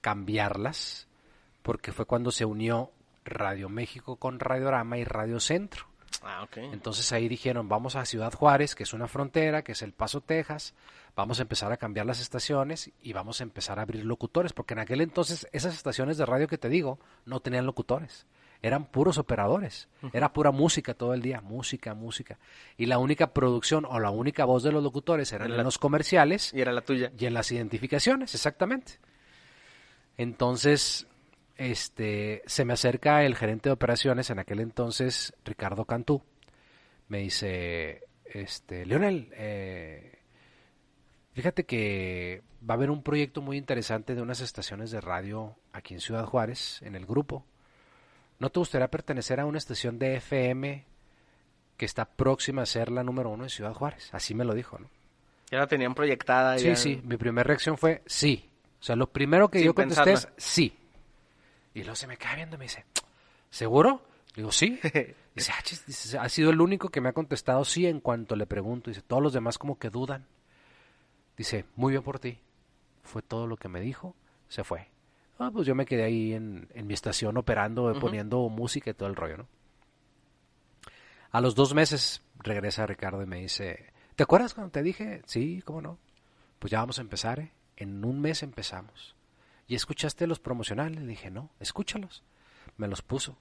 cambiarlas, 0.00 1.08
porque 1.62 1.92
fue 1.92 2.06
cuando 2.06 2.30
se 2.30 2.44
unió 2.44 2.90
Radio 3.24 3.68
México 3.68 4.16
con 4.16 4.40
Radiorama 4.40 4.98
y 4.98 5.04
Radio 5.04 5.40
Centro. 5.40 5.86
Ah, 6.22 6.42
ok. 6.42 6.56
Entonces 6.72 7.12
ahí 7.12 7.28
dijeron, 7.28 7.68
vamos 7.68 7.96
a 7.96 8.04
Ciudad 8.04 8.32
Juárez, 8.32 8.74
que 8.74 8.82
es 8.82 8.92
una 8.92 9.08
frontera, 9.08 9.62
que 9.62 9.72
es 9.72 9.82
El 9.82 9.92
Paso, 9.92 10.20
Texas, 10.20 10.74
vamos 11.16 11.38
a 11.38 11.42
empezar 11.42 11.72
a 11.72 11.76
cambiar 11.76 12.06
las 12.06 12.20
estaciones 12.20 12.90
y 13.02 13.12
vamos 13.12 13.40
a 13.40 13.44
empezar 13.44 13.78
a 13.78 13.82
abrir 13.82 14.04
locutores, 14.04 14.52
porque 14.52 14.74
en 14.74 14.80
aquel 14.80 15.00
entonces 15.00 15.48
esas 15.52 15.74
estaciones 15.74 16.18
de 16.18 16.26
radio 16.26 16.48
que 16.48 16.58
te 16.58 16.68
digo 16.68 16.98
no 17.24 17.40
tenían 17.40 17.66
locutores, 17.66 18.26
eran 18.62 18.84
puros 18.86 19.16
operadores, 19.18 19.88
era 20.12 20.32
pura 20.32 20.50
música 20.50 20.92
todo 20.94 21.14
el 21.14 21.22
día, 21.22 21.40
música, 21.40 21.94
música. 21.94 22.38
Y 22.76 22.86
la 22.86 22.98
única 22.98 23.32
producción 23.32 23.86
o 23.88 23.98
la 24.00 24.10
única 24.10 24.44
voz 24.44 24.62
de 24.62 24.70
los 24.72 24.82
locutores 24.82 25.32
eran 25.32 25.46
Era 25.46 25.54
en 25.54 25.56
la- 25.58 25.64
los 25.64 25.78
comerciales 25.78 26.52
Y 26.54 26.60
era 26.60 26.72
la 26.72 26.82
tuya. 26.82 27.10
y 27.18 27.26
en 27.26 27.34
las 27.34 27.50
identificaciones, 27.52 28.34
exactamente. 28.34 28.98
Entonces, 30.16 31.06
este, 31.56 32.42
se 32.46 32.64
me 32.64 32.72
acerca 32.74 33.24
el 33.24 33.36
gerente 33.36 33.68
de 33.68 33.72
operaciones 33.74 34.30
en 34.30 34.38
aquel 34.38 34.60
entonces, 34.60 35.32
Ricardo 35.44 35.84
Cantú. 35.84 36.22
Me 37.08 37.18
dice, 37.18 38.02
este, 38.24 38.84
Leonel, 38.86 39.30
eh, 39.34 40.18
fíjate 41.32 41.64
que 41.64 42.42
va 42.68 42.74
a 42.74 42.76
haber 42.76 42.90
un 42.90 43.02
proyecto 43.02 43.40
muy 43.40 43.56
interesante 43.56 44.14
de 44.14 44.22
unas 44.22 44.40
estaciones 44.40 44.90
de 44.90 45.00
radio 45.00 45.56
aquí 45.72 45.94
en 45.94 46.00
Ciudad 46.00 46.26
Juárez, 46.26 46.82
en 46.82 46.94
el 46.94 47.06
grupo. 47.06 47.44
¿No 48.40 48.50
te 48.50 48.58
gustaría 48.58 48.88
pertenecer 48.90 49.38
a 49.38 49.46
una 49.46 49.58
estación 49.58 49.98
de 49.98 50.16
FM 50.16 50.84
que 51.76 51.84
está 51.84 52.04
próxima 52.06 52.62
a 52.62 52.66
ser 52.66 52.90
la 52.90 53.04
número 53.04 53.30
uno 53.30 53.44
en 53.44 53.50
Ciudad 53.50 53.72
Juárez? 53.74 54.08
Así 54.12 54.34
me 54.34 54.44
lo 54.44 54.54
dijo, 54.54 54.78
¿no? 54.78 54.88
Ya 55.50 55.58
la 55.58 55.66
tenían 55.68 55.94
proyectada. 55.94 56.58
Sí, 56.58 56.64
ya- 56.64 56.76
sí, 56.76 57.00
mi 57.04 57.16
primera 57.16 57.44
reacción 57.46 57.76
fue 57.78 58.02
sí. 58.06 58.48
O 58.80 58.82
sea, 58.82 58.96
lo 58.96 59.08
primero 59.08 59.48
que 59.50 59.58
Sin 59.58 59.66
yo 59.66 59.74
contesté 59.74 60.12
es 60.14 60.28
sí. 60.36 60.76
Y 61.74 61.80
luego 61.80 61.94
se 61.94 62.06
me 62.06 62.16
queda 62.16 62.34
viendo 62.34 62.56
y 62.56 62.58
me 62.58 62.64
dice, 62.64 62.84
¿seguro? 63.50 64.02
Digo, 64.34 64.50
sí. 64.52 64.80
Dice, 65.34 65.52
"Ah, 65.56 65.62
chis", 65.62 65.86
dice, 65.86 66.18
ha 66.18 66.28
sido 66.28 66.50
el 66.50 66.60
único 66.60 66.88
que 66.88 67.00
me 67.00 67.08
ha 67.08 67.12
contestado 67.12 67.64
sí 67.64 67.86
en 67.86 68.00
cuanto 68.00 68.34
le 68.34 68.46
pregunto. 68.46 68.90
Dice, 68.90 69.00
todos 69.02 69.22
los 69.22 69.32
demás 69.32 69.58
como 69.58 69.78
que 69.78 69.88
dudan. 69.88 70.26
Dice, 71.36 71.64
muy 71.76 71.92
bien 71.92 72.02
por 72.02 72.18
ti. 72.18 72.38
Fue 73.04 73.22
todo 73.22 73.46
lo 73.46 73.56
que 73.56 73.68
me 73.68 73.80
dijo, 73.80 74.14
se 74.48 74.64
fue. 74.64 74.88
Ah, 75.42 75.50
pues 75.52 75.66
yo 75.66 75.74
me 75.74 75.86
quedé 75.86 76.04
ahí 76.04 76.34
en, 76.34 76.68
en 76.74 76.86
mi 76.86 76.94
estación 76.94 77.36
operando, 77.38 77.92
poniendo 77.98 78.48
música 78.50 78.90
y 78.90 78.94
todo 78.94 79.08
el 79.08 79.16
rollo, 79.16 79.38
¿no? 79.38 79.46
A 81.32 81.40
los 81.40 81.54
dos 81.54 81.74
meses 81.74 82.22
regresa 82.38 82.86
Ricardo 82.86 83.22
y 83.22 83.26
me 83.26 83.40
dice, 83.40 83.92
¿te 84.16 84.22
acuerdas 84.22 84.52
cuando 84.54 84.72
te 84.72 84.82
dije? 84.82 85.22
Sí, 85.26 85.62
¿cómo 85.64 85.80
no? 85.80 85.98
Pues 86.58 86.70
ya 86.70 86.80
vamos 86.80 86.98
a 86.98 87.02
empezar, 87.02 87.40
¿eh? 87.40 87.52
En 87.76 88.04
un 88.04 88.20
mes 88.20 88.42
empezamos. 88.42 89.14
¿Y 89.66 89.74
escuchaste 89.76 90.26
los 90.26 90.40
promocionales? 90.40 91.00
Le 91.00 91.06
dije, 91.06 91.30
no, 91.30 91.50
escúchalos. 91.60 92.22
Me 92.76 92.88
los 92.88 93.00
puso. 93.02 93.38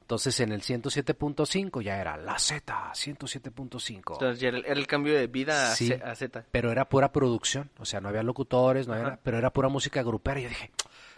Entonces 0.00 0.38
en 0.40 0.52
el 0.52 0.62
107.5 0.62 1.80
ya 1.82 2.00
era 2.00 2.16
la 2.16 2.38
Z, 2.38 2.92
107.5. 2.92 3.96
Entonces 4.12 4.40
ya 4.40 4.48
era 4.48 4.58
el, 4.58 4.86
cambio 4.86 5.14
de 5.14 5.26
vida 5.28 5.72
a 5.72 5.74
Sí. 5.74 5.88
Z- 5.88 6.08
a 6.10 6.14
Z. 6.14 6.44
Pero 6.50 6.70
era 6.70 6.88
pura 6.88 7.10
producción, 7.10 7.70
o 7.78 7.84
sea, 7.84 8.00
no 8.00 8.08
había 8.08 8.22
locutores, 8.22 8.86
no 8.86 8.94
había, 8.94 9.18
pero 9.22 9.38
era 9.38 9.52
pura 9.52 9.68
música 9.68 10.02
grupera. 10.02 10.38
Y 10.40 10.44
yo 10.44 10.48
dije, 10.48 10.70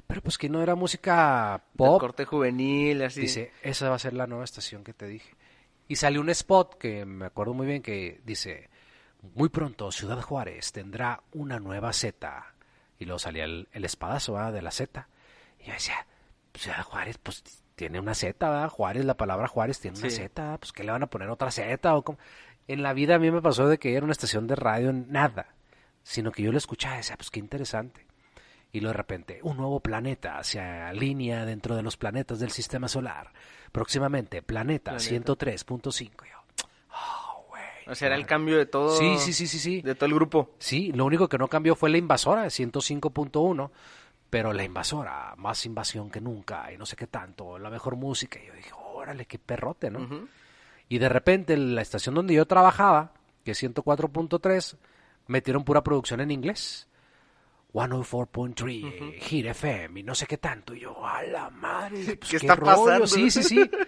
pero 0.09 0.23
pues 0.23 0.39
que 0.39 0.49
no 0.49 0.61
era 0.63 0.75
música 0.75 1.63
pop. 1.77 2.01
corte 2.01 2.25
juvenil, 2.25 3.03
así. 3.03 3.21
Dice, 3.21 3.53
esa 3.63 3.89
va 3.91 3.95
a 3.95 4.01
ser 4.01 4.15
la 4.15 4.27
nueva 4.27 4.43
estación 4.45 4.83
que 4.83 4.95
te 4.95 5.07
dije. 5.07 5.35
Y 5.87 5.97
salió 5.97 6.21
un 6.21 6.31
spot 6.31 6.77
que 6.79 7.05
me 7.05 7.27
acuerdo 7.27 7.55
muy 7.55 7.67
bien 7.67 7.83
que 7.83 8.21
dice, 8.25 8.69
muy 9.35 9.49
pronto 9.51 9.93
Ciudad 9.93 10.21
Juárez 10.23 10.73
tendrá 10.73 11.23
una 11.33 11.61
nueva 11.61 11.93
Z. 11.93 12.45
Y 12.99 13.05
luego 13.05 13.19
salía 13.21 13.45
el, 13.45 13.69
el 13.73 13.85
espadazo 13.85 14.33
¿verdad? 14.33 14.53
de 14.55 14.63
la 14.63 14.71
Z. 14.71 15.07
Y 15.61 15.67
yo 15.67 15.73
decía, 15.75 16.07
Ciudad 16.55 16.83
Juárez, 16.83 17.19
pues 17.19 17.45
tiene 17.75 18.01
una 18.01 18.15
Z, 18.15 18.49
¿verdad? 18.49 18.69
Juárez, 18.71 19.05
la 19.05 19.17
palabra 19.17 19.47
Juárez 19.47 19.79
tiene 19.79 19.99
una 19.99 20.11
Sí. 20.11 20.17
Z, 20.17 20.57
pues 20.59 20.73
¿qué 20.73 20.85
le 20.85 20.91
van 20.91 21.03
a 21.03 21.07
poner 21.09 21.29
otra 21.29 21.51
Z? 21.51 21.95
O 21.95 22.03
cómo? 22.03 22.19
En 22.67 22.83
la 22.83 22.93
vida 22.95 23.15
a 23.15 23.19
mí 23.19 23.31
me 23.31 23.41
pasó 23.41 23.69
de 23.69 23.79
que 23.79 23.95
era 23.95 24.05
una 24.05 24.13
estación 24.13 24.47
de 24.47 24.57
radio, 24.57 24.93
nada. 24.93 25.55
Sino 26.03 26.33
que 26.33 26.43
yo 26.43 26.51
lo 26.51 26.59
escuchaba 26.59 26.95
y 26.95 26.99
decía, 26.99 27.17
pues 27.17 27.31
qué 27.31 27.39
interesante. 27.41 28.08
Y 28.73 28.81
luego 28.81 28.93
de 28.93 28.99
repente, 28.99 29.41
un 29.43 29.57
nuevo 29.57 29.81
planeta 29.81 30.43
se 30.45 30.61
alinea 30.61 31.45
dentro 31.45 31.75
de 31.75 31.83
los 31.83 31.97
planetas 31.97 32.39
del 32.39 32.51
sistema 32.51 32.89
solar. 32.89 33.33
Próximamente, 33.73 34.43
planeta, 34.43 34.97
Planeta. 34.97 35.35
103.5. 35.35 36.03
Y 36.03 36.05
Yo, 36.07 36.65
oh, 36.93 37.47
güey. 37.49 37.63
O 37.87 37.95
sea, 37.95 38.07
era 38.07 38.17
el 38.17 38.27
cambio 38.27 38.59
de 38.59 38.67
todo. 38.67 38.97
Sí, 38.97 39.17
sí, 39.19 39.33
sí, 39.33 39.47
sí, 39.47 39.59
sí. 39.59 39.83
De 39.83 39.95
todo 39.95 40.07
el 40.07 40.15
grupo. 40.15 40.51
Sí, 40.59 40.93
lo 40.93 41.07
único 41.07 41.29
que 41.29 41.39
no 41.39 41.49
cambió 41.49 41.75
fue 41.75 41.91
la 41.91 41.99
invasora, 41.99 42.45
105.1. 42.47 43.71
Pero 44.31 44.53
la 44.53 44.63
invasora, 44.63 45.35
más 45.39 45.65
invasión 45.65 46.11
que 46.11 46.21
nunca, 46.21 46.71
y 46.71 46.77
no 46.77 46.85
sé 46.85 46.97
qué 46.97 47.07
tanto, 47.07 47.59
la 47.59 47.71
mejor 47.71 47.97
música. 47.97 48.39
Y 48.39 48.47
yo 48.47 48.53
dije, 48.53 48.73
órale, 48.77 49.25
qué 49.25 49.39
perrote, 49.39 49.91
¿no? 49.91 50.29
Y 50.91 50.99
de 50.99 51.09
repente 51.09 51.57
la 51.57 51.81
estación 51.81 52.15
donde 52.15 52.35
yo 52.35 52.47
trabajaba, 52.47 53.13
que 53.43 53.53
es 53.53 53.63
104.3, 53.63 54.77
metieron 55.29 55.65
pura 55.65 55.83
producción 55.83 56.21
en 56.21 56.31
inglés. 56.31 56.88
104.3, 57.73 59.21
Hit 59.21 59.47
FM 59.47 60.01
y 60.01 60.03
no 60.03 60.15
sé 60.15 60.27
qué 60.27 60.39
tanto. 60.39 60.75
Y 60.75 60.81
yo, 60.81 61.07
a 61.07 61.23
la 61.23 61.51
madre, 61.51 62.17
pues, 62.17 62.31
¿Qué 62.31 62.37
está 62.37 62.57
pasando? 62.57 63.07
Sí, 63.07 63.31
sí, 63.31 63.43
sí. 63.43 63.71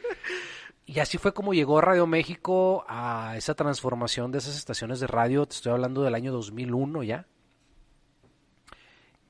Y 0.87 0.99
así 0.99 1.18
fue 1.18 1.33
como 1.33 1.55
llegó 1.55 1.81
Radio 1.81 2.05
México 2.09 2.85
a 2.89 3.37
esa 3.37 3.55
transformación 3.55 4.33
de 4.33 4.39
esas 4.39 4.57
estaciones 4.57 4.99
de 4.99 5.07
radio. 5.07 5.47
Te 5.47 5.55
estoy 5.55 5.70
hablando 5.70 6.03
del 6.03 6.16
año 6.16 6.33
2001 6.33 7.05
ya. 7.05 7.28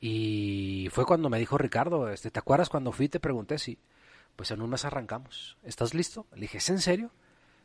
Y 0.01 0.89
fue 0.91 1.05
cuando 1.05 1.29
me 1.29 1.39
dijo 1.39 1.59
Ricardo, 1.59 2.09
este, 2.09 2.31
¿te 2.31 2.39
acuerdas 2.39 2.71
cuando 2.71 2.93
fui 2.93 3.07
y 3.07 3.09
te 3.11 3.21
pregunté 3.21 3.59
si, 3.59 3.79
pues 4.37 4.51
en 4.53 4.63
un 4.63 4.71
mes 4.71 4.87
arrancamos? 4.87 5.59
¿Estás 5.63 5.93
listo? 5.93 6.27
Le 6.33 6.43
dije, 6.43 6.57
¿es 6.57 6.71
en 6.71 6.79
serio? 6.79 7.11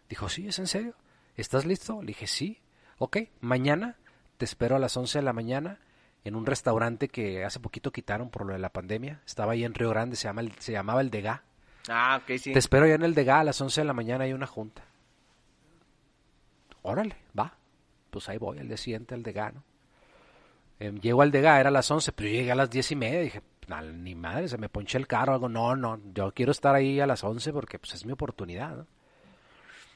Dijo, 0.09 0.27
sí, 0.27 0.45
es 0.45 0.59
en 0.59 0.67
serio. 0.67 0.95
¿Estás 1.37 1.65
listo? 1.65 2.01
Le 2.01 2.07
dije, 2.07 2.27
sí. 2.27 2.61
Ok, 2.97 3.17
mañana 3.39 3.97
te 4.35 4.43
espero 4.43 4.75
a 4.75 4.79
las 4.79 4.97
11 4.97 5.19
de 5.19 5.23
la 5.23 5.31
mañana 5.31 5.79
en 6.25 6.35
un 6.35 6.45
restaurante 6.45 7.07
que 7.07 7.45
hace 7.45 7.59
poquito 7.61 7.91
quitaron 7.91 8.29
por 8.29 8.45
lo 8.45 8.51
de 8.53 8.59
la 8.59 8.69
pandemia. 8.73 9.21
Estaba 9.25 9.53
ahí 9.53 9.63
en 9.63 9.73
Río 9.73 9.89
Grande, 9.91 10.17
se, 10.17 10.23
llama 10.27 10.41
el- 10.41 10.51
se 10.59 10.73
llamaba 10.73 10.99
El 11.01 11.09
Degá. 11.11 11.43
Ah, 11.87 12.19
ok, 12.21 12.37
sí. 12.37 12.51
Te 12.51 12.59
espero 12.59 12.85
ya 12.87 12.95
en 12.95 13.03
el 13.03 13.13
Degá 13.15 13.39
a 13.39 13.43
las 13.45 13.61
11 13.61 13.81
de 13.81 13.85
la 13.85 13.93
mañana, 13.93 14.23
hay 14.25 14.33
una 14.33 14.47
junta. 14.47 14.83
Órale, 16.81 17.15
va. 17.37 17.53
Pues 18.09 18.29
ahí 18.29 18.37
voy, 18.37 18.59
al 18.59 18.67
día 18.67 18.77
siguiente 18.77 19.13
al 19.15 19.23
Degá, 19.23 19.51
¿no? 19.51 19.63
Em, 20.79 20.99
llego 20.99 21.21
al 21.21 21.31
Degá, 21.31 21.59
era 21.59 21.69
a 21.69 21.71
las 21.71 21.89
11, 21.89 22.11
pero 22.11 22.29
yo 22.29 22.35
llegué 22.35 22.51
a 22.51 22.55
las 22.55 22.69
10 22.69 22.91
y 22.91 22.95
media. 22.95 23.19
Dije, 23.21 23.41
"Na- 23.67 23.81
ni 23.81 24.13
madre, 24.15 24.47
se 24.47 24.57
me 24.57 24.69
ponché 24.69 24.97
el 24.97 25.07
carro. 25.07 25.33
Algo, 25.33 25.49
no, 25.49 25.75
no, 25.75 25.99
yo 26.13 26.31
quiero 26.33 26.51
estar 26.51 26.75
ahí 26.75 26.99
a 26.99 27.07
las 27.07 27.23
11 27.23 27.51
porque 27.53 27.79
pues 27.79 27.93
es 27.93 28.05
mi 28.05 28.11
oportunidad, 28.11 28.75
¿no? 28.77 28.87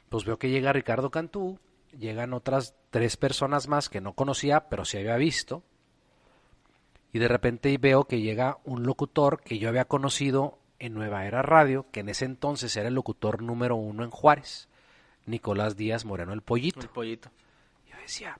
Pues 0.09 0.25
veo 0.25 0.39
que 0.39 0.49
llega 0.49 0.73
Ricardo 0.73 1.11
Cantú, 1.11 1.59
llegan 1.97 2.33
otras 2.33 2.75
tres 2.89 3.17
personas 3.17 3.67
más 3.67 3.89
que 3.89 4.01
no 4.01 4.13
conocía, 4.13 4.69
pero 4.69 4.85
sí 4.85 4.97
había 4.97 5.17
visto. 5.17 5.63
Y 7.11 7.19
de 7.19 7.27
repente 7.27 7.75
veo 7.77 8.05
que 8.05 8.21
llega 8.21 8.59
un 8.63 8.83
locutor 8.83 9.41
que 9.41 9.57
yo 9.57 9.69
había 9.69 9.85
conocido 9.85 10.59
en 10.77 10.93
Nueva 10.93 11.25
Era 11.25 11.41
Radio, 11.41 11.87
que 11.91 12.01
en 12.01 12.09
ese 12.09 12.25
entonces 12.25 12.75
era 12.77 12.87
el 12.87 12.93
locutor 12.93 13.41
número 13.41 13.75
uno 13.75 14.03
en 14.03 14.11
Juárez, 14.11 14.69
Nicolás 15.25 15.75
Díaz 15.75 16.05
Moreno 16.05 16.33
el 16.33 16.41
Pollito. 16.41 16.81
El 16.81 16.89
pollito. 16.89 17.29
Yo 17.89 17.97
decía, 17.97 18.37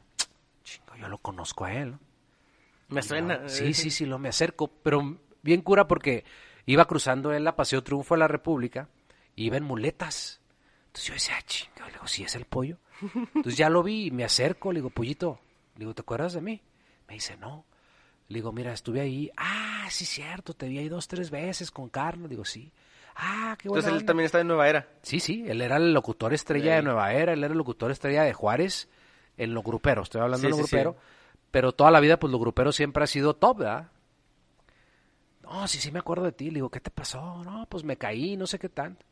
chingo, 0.63 0.95
yo 0.95 1.09
lo 1.09 1.17
conozco 1.17 1.65
a 1.65 1.73
él. 1.73 1.97
Me 2.87 3.01
suena. 3.01 3.47
Sí, 3.49 3.73
sí, 3.73 3.91
sí, 3.91 4.05
lo 4.05 4.17
me 4.17 4.29
acerco, 4.29 4.67
pero 4.67 5.19
bien 5.41 5.61
cura 5.61 5.87
porque 5.87 6.23
iba 6.65 6.85
cruzando 6.85 7.33
él 7.33 7.43
la 7.43 7.55
Paseo 7.55 7.83
Triunfo 7.83 8.15
de 8.15 8.19
la 8.19 8.27
República, 8.27 8.89
y 9.35 9.45
iba 9.45 9.57
en 9.57 9.63
muletas. 9.63 10.41
Entonces 10.87 11.07
yo 11.07 11.13
decía, 11.13 11.35
chinga, 11.45 11.85
le 11.87 11.93
digo, 11.93 12.07
sí 12.07 12.23
es 12.23 12.35
el 12.35 12.45
pollo. 12.45 12.77
Entonces 13.35 13.57
ya 13.57 13.69
lo 13.69 13.83
vi 13.83 14.07
y 14.07 14.11
me 14.11 14.23
acerco, 14.23 14.71
le 14.71 14.79
digo, 14.79 14.89
pollito, 14.89 15.39
le 15.75 15.79
digo, 15.79 15.93
¿te 15.93 16.01
acuerdas 16.01 16.33
de 16.33 16.41
mí? 16.41 16.61
Me 17.07 17.15
dice, 17.15 17.37
no. 17.37 17.65
Le 18.29 18.35
digo, 18.35 18.51
mira, 18.51 18.71
estuve 18.73 19.01
ahí. 19.01 19.31
Ah, 19.35 19.87
sí, 19.89 20.05
cierto, 20.05 20.53
te 20.53 20.67
vi 20.67 20.77
ahí 20.77 20.87
dos, 20.87 21.07
tres 21.07 21.31
veces 21.31 21.71
con 21.71 21.89
Carlos. 21.89 22.29
Digo, 22.29 22.45
sí. 22.45 22.71
Ah, 23.15 23.57
qué 23.59 23.67
bueno. 23.67 23.81
Entonces 23.81 24.01
él 24.01 24.05
también 24.05 24.25
está 24.25 24.39
en 24.39 24.47
Nueva 24.47 24.69
Era. 24.69 24.87
Sí, 25.01 25.19
sí, 25.19 25.43
él 25.47 25.61
era 25.61 25.77
el 25.77 25.93
locutor 25.93 26.33
estrella 26.33 26.75
de 26.75 26.83
Nueva 26.83 27.11
Era, 27.11 27.33
él 27.33 27.43
era 27.43 27.51
el 27.51 27.57
locutor 27.57 27.91
estrella 27.91 28.23
de 28.23 28.33
Juárez 28.33 28.87
en 29.35 29.53
lo 29.53 29.63
grupero, 29.63 30.03
estoy 30.03 30.21
hablando 30.21 30.45
de 30.45 30.51
lo 30.51 30.57
grupero, 30.57 30.95
pero 31.49 31.71
toda 31.71 31.91
la 31.91 31.99
vida 31.99 32.19
pues 32.19 32.31
lo 32.31 32.39
grupero 32.39 32.71
siempre 32.71 33.03
ha 33.03 33.07
sido 33.07 33.35
top, 33.35 33.59
¿verdad? 33.59 33.89
No, 35.43 35.67
sí, 35.67 35.79
sí 35.79 35.91
me 35.91 35.99
acuerdo 35.99 36.25
de 36.25 36.31
ti, 36.31 36.45
le 36.45 36.55
digo, 36.55 36.69
¿qué 36.69 36.79
te 36.79 36.91
pasó? 36.91 37.43
No, 37.43 37.65
pues 37.67 37.83
me 37.83 37.97
caí, 37.97 38.37
no 38.37 38.45
sé 38.45 38.59
qué 38.59 38.69
tanto. 38.69 39.05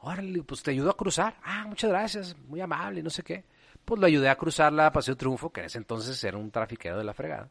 Órale, 0.00 0.42
pues 0.42 0.62
te 0.62 0.72
ayudó 0.72 0.90
a 0.90 0.96
cruzar. 0.96 1.36
Ah, 1.44 1.64
muchas 1.68 1.90
gracias, 1.90 2.36
muy 2.48 2.60
amable, 2.60 3.02
no 3.02 3.10
sé 3.10 3.22
qué. 3.22 3.44
Pues 3.84 4.00
lo 4.00 4.06
ayudé 4.06 4.28
a 4.28 4.36
cruzar 4.36 4.72
la 4.72 4.90
Paseo 4.90 5.16
Triunfo, 5.16 5.50
que 5.50 5.60
en 5.60 5.66
ese 5.66 5.78
entonces 5.78 6.22
era 6.24 6.36
un 6.36 6.50
trafiquero 6.50 6.98
de 6.98 7.04
la 7.04 7.14
fregada. 7.14 7.48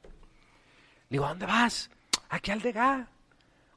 Le 1.09 1.15
digo, 1.15 1.25
¿a 1.25 1.29
dónde 1.29 1.45
vas? 1.45 1.89
Aquí 2.29 2.51
al 2.51 2.61
Dega. 2.61 3.07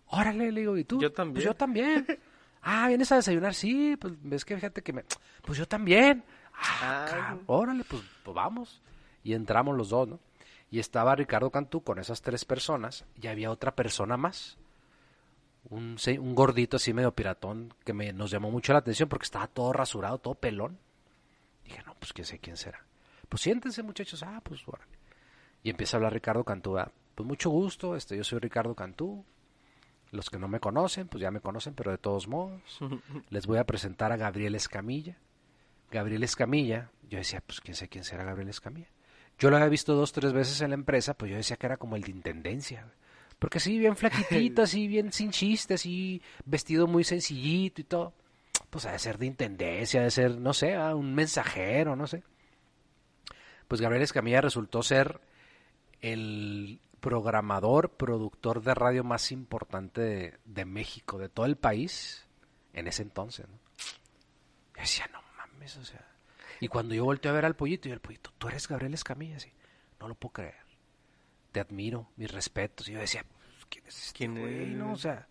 Órale, 0.08 0.50
le 0.50 0.60
digo, 0.60 0.76
¿y 0.76 0.84
tú? 0.84 1.00
Yo 1.00 1.12
también. 1.12 1.34
Pues 1.34 1.44
yo 1.44 1.54
también. 1.54 2.06
ah, 2.62 2.88
¿vienes 2.88 3.12
a 3.12 3.16
desayunar? 3.16 3.54
Sí, 3.54 3.96
pues 3.96 4.14
ves 4.22 4.44
que 4.44 4.56
fíjate 4.56 4.82
que 4.82 4.92
me... 4.92 5.04
Pues 5.42 5.58
yo 5.58 5.66
también. 5.68 6.24
Ah, 6.52 7.36
órale, 7.46 7.84
pues, 7.84 8.02
pues, 8.24 8.34
vamos. 8.34 8.82
Y 9.22 9.34
entramos 9.34 9.76
los 9.76 9.90
dos, 9.90 10.08
¿no? 10.08 10.18
Y 10.70 10.78
estaba 10.78 11.14
Ricardo 11.14 11.50
Cantú 11.50 11.82
con 11.82 11.98
esas 11.98 12.22
tres 12.22 12.44
personas 12.44 13.04
y 13.20 13.26
había 13.28 13.50
otra 13.50 13.74
persona 13.74 14.16
más. 14.16 14.58
Un, 15.68 15.96
un 16.18 16.34
gordito 16.34 16.76
así 16.76 16.92
medio 16.92 17.14
piratón 17.14 17.74
que 17.84 17.92
me, 17.92 18.12
nos 18.12 18.30
llamó 18.30 18.50
mucho 18.50 18.72
la 18.72 18.78
atención 18.78 19.08
porque 19.08 19.24
estaba 19.24 19.46
todo 19.46 19.72
rasurado, 19.72 20.18
todo 20.18 20.34
pelón. 20.34 20.78
Dije, 21.64 21.82
no, 21.86 21.94
pues 21.94 22.12
quién 22.12 22.24
sé 22.24 22.38
quién 22.38 22.56
será. 22.56 22.84
Pues 23.28 23.42
siéntense 23.42 23.82
muchachos, 23.82 24.22
ah, 24.22 24.40
pues 24.42 24.66
órale. 24.66 24.90
Y 25.62 25.70
empieza 25.70 25.96
a 25.96 25.98
hablar 25.98 26.12
Ricardo 26.12 26.44
Cantú, 26.44 26.78
ah, 26.78 26.90
pues 27.20 27.28
mucho 27.28 27.50
gusto, 27.50 27.96
este, 27.96 28.16
yo 28.16 28.24
soy 28.24 28.38
Ricardo 28.38 28.74
Cantú, 28.74 29.26
los 30.10 30.30
que 30.30 30.38
no 30.38 30.48
me 30.48 30.58
conocen, 30.58 31.06
pues 31.06 31.20
ya 31.20 31.30
me 31.30 31.42
conocen, 31.42 31.74
pero 31.74 31.90
de 31.90 31.98
todos 31.98 32.28
modos, 32.28 32.62
les 33.28 33.46
voy 33.46 33.58
a 33.58 33.64
presentar 33.64 34.10
a 34.10 34.16
Gabriel 34.16 34.54
Escamilla. 34.54 35.18
Gabriel 35.90 36.22
Escamilla, 36.22 36.90
yo 37.10 37.18
decía, 37.18 37.42
pues 37.46 37.60
quién 37.60 37.74
sé 37.74 37.88
quién 37.88 38.04
será 38.04 38.24
Gabriel 38.24 38.48
Escamilla. 38.48 38.88
Yo 39.38 39.50
lo 39.50 39.56
había 39.56 39.68
visto 39.68 39.94
dos, 39.94 40.12
tres 40.12 40.32
veces 40.32 40.62
en 40.62 40.70
la 40.70 40.76
empresa, 40.76 41.12
pues 41.12 41.30
yo 41.30 41.36
decía 41.36 41.56
que 41.56 41.66
era 41.66 41.76
como 41.76 41.94
el 41.94 42.04
de 42.04 42.10
intendencia. 42.10 42.90
Porque 43.38 43.58
así, 43.58 43.78
bien 43.78 43.98
flaquitito, 43.98 44.62
así, 44.62 44.88
bien 44.88 45.12
sin 45.12 45.30
chiste, 45.30 45.74
así, 45.74 46.22
vestido 46.46 46.86
muy 46.86 47.04
sencillito 47.04 47.82
y 47.82 47.84
todo. 47.84 48.14
Pues 48.70 48.86
ha 48.86 48.92
de 48.92 48.98
ser 48.98 49.18
de 49.18 49.26
intendencia, 49.26 50.00
de 50.00 50.10
ser, 50.10 50.38
no 50.38 50.54
sé, 50.54 50.74
ah, 50.74 50.94
un 50.94 51.14
mensajero, 51.14 51.96
no 51.96 52.06
sé. 52.06 52.22
Pues 53.68 53.82
Gabriel 53.82 54.04
Escamilla 54.04 54.40
resultó 54.40 54.82
ser 54.82 55.20
el 56.00 56.80
programador, 57.00 57.90
productor 57.90 58.62
de 58.62 58.74
radio 58.74 59.04
más 59.04 59.32
importante 59.32 60.38
de, 60.44 60.64
México, 60.64 61.18
de 61.18 61.28
todo 61.28 61.46
el 61.46 61.56
país, 61.56 62.26
en 62.72 62.86
ese 62.86 63.02
entonces. 63.02 63.48
¿no? 63.48 63.58
Yo 64.74 64.80
decía, 64.80 65.08
no 65.12 65.20
mames, 65.36 65.76
o 65.76 65.84
sea. 65.84 66.06
Y 66.60 66.68
cuando 66.68 66.94
yo 66.94 67.04
volteé 67.04 67.30
a 67.30 67.34
ver 67.34 67.46
al 67.46 67.56
pollito, 67.56 67.88
y 67.88 67.92
el 67.92 68.00
pollito, 68.00 68.30
tú 68.38 68.48
eres 68.48 68.68
Gabriel 68.68 68.94
Escamilla, 68.94 69.40
sí. 69.40 69.52
No 69.98 70.08
lo 70.08 70.14
puedo 70.14 70.32
creer. 70.32 70.54
Te 71.52 71.60
admiro, 71.60 72.10
mis 72.16 72.30
respetos. 72.30 72.88
Y 72.88 72.92
yo 72.92 73.00
decía, 73.00 73.24
pues, 73.24 73.66
¿quién 73.68 73.86
es 73.86 74.06
este 74.06 74.18
¿Quién 74.18 74.38
güey? 74.38 74.66
No, 74.66 74.92
o 74.92 74.96
sea, 74.96 75.26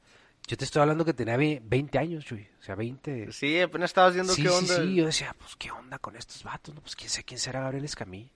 yo 0.48 0.58
te 0.58 0.66
estoy 0.66 0.82
hablando 0.82 1.06
que 1.06 1.14
tenía 1.14 1.38
20 1.38 1.98
años, 2.00 2.26
Chuy. 2.26 2.48
O 2.60 2.64
sea, 2.64 2.76
20. 2.76 3.32
Sí, 3.32 3.60
apenas 3.62 3.92
estabas 3.92 4.16
viendo 4.16 4.36
qué 4.36 4.50
onda. 4.50 4.76
Sí, 4.76 4.82
sí, 4.82 4.96
yo 4.96 5.06
decía, 5.06 5.36
pues, 5.38 5.56
¿qué 5.56 5.72
onda 5.72 6.00
con 6.00 6.16
estos 6.16 6.44
vatos? 6.44 6.74
No, 6.74 6.82
pues, 6.82 6.96
quién 6.96 7.10
sé 7.10 7.24
quién 7.24 7.40
será 7.40 7.62
Gabriel 7.62 7.86
Escamilla. 7.86 8.32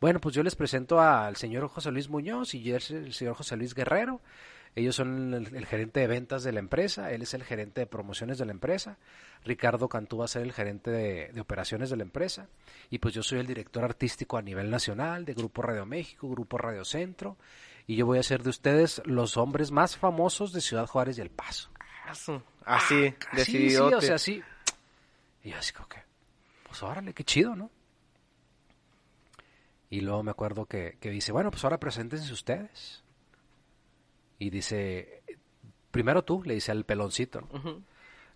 Bueno, 0.00 0.20
pues 0.20 0.34
yo 0.34 0.42
les 0.42 0.54
presento 0.54 1.00
al 1.00 1.36
señor 1.36 1.68
José 1.68 1.90
Luis 1.90 2.08
Muñoz 2.08 2.54
y 2.54 2.70
el 2.70 3.12
señor 3.12 3.34
José 3.34 3.56
Luis 3.56 3.74
Guerrero. 3.74 4.20
Ellos 4.74 4.94
son 4.94 5.34
el, 5.34 5.66
gerente 5.66 6.00
de 6.00 6.06
ventas 6.06 6.44
de 6.44 6.52
la 6.52 6.60
empresa, 6.60 7.10
él 7.10 7.22
es 7.22 7.34
el 7.34 7.42
gerente 7.42 7.80
de 7.80 7.86
promociones 7.86 8.38
de 8.38 8.44
la 8.44 8.52
empresa, 8.52 8.98
Ricardo 9.44 9.88
Cantú 9.88 10.18
va 10.18 10.26
a 10.26 10.28
ser 10.28 10.42
el 10.42 10.52
gerente 10.52 10.90
de, 10.90 11.40
operaciones 11.40 11.90
de 11.90 11.96
la 11.96 12.02
empresa 12.02 12.46
y 12.90 12.98
pues 12.98 13.14
yo 13.14 13.22
soy 13.22 13.40
el 13.40 13.46
director 13.46 13.82
artístico 13.82 14.36
a 14.36 14.42
nivel 14.42 14.70
nacional 14.70 15.24
de 15.24 15.34
Grupo 15.34 15.62
Radio 15.62 15.84
México, 15.84 16.28
Grupo 16.28 16.58
Radio 16.58 16.84
Centro 16.84 17.36
y 17.88 17.96
yo 17.96 18.06
voy 18.06 18.18
a 18.18 18.22
ser 18.22 18.42
de 18.42 18.50
ustedes 18.50 19.02
los 19.04 19.36
hombres 19.36 19.72
más 19.72 19.96
famosos 19.96 20.52
de 20.52 20.60
Ciudad 20.60 20.86
Juárez 20.86 21.18
y 21.18 21.22
El 21.22 21.30
Paso. 21.30 21.70
Así, 22.06 22.32
ah, 22.64 23.36
decidido. 23.36 23.86
Ah, 23.86 23.90
sí, 23.90 23.94
o 23.96 24.00
sea, 24.00 24.18
sí. 24.18 24.42
Y 25.42 25.50
yo 25.50 25.58
así 25.58 25.72
como 25.72 25.88
que, 25.88 26.02
pues 26.66 26.82
órale, 26.82 27.12
qué 27.14 27.24
chido, 27.24 27.56
¿no? 27.56 27.70
Y 29.90 30.00
luego 30.00 30.22
me 30.22 30.30
acuerdo 30.30 30.66
que, 30.66 30.96
dice, 31.00 31.32
bueno, 31.32 31.50
pues 31.50 31.64
ahora 31.64 31.80
preséntense 31.80 32.32
ustedes. 32.32 33.02
Y 34.38 34.50
dice, 34.50 35.22
primero 35.90 36.22
tú, 36.24 36.42
le 36.44 36.54
dice 36.54 36.72
al 36.72 36.84
peloncito. 36.84 37.48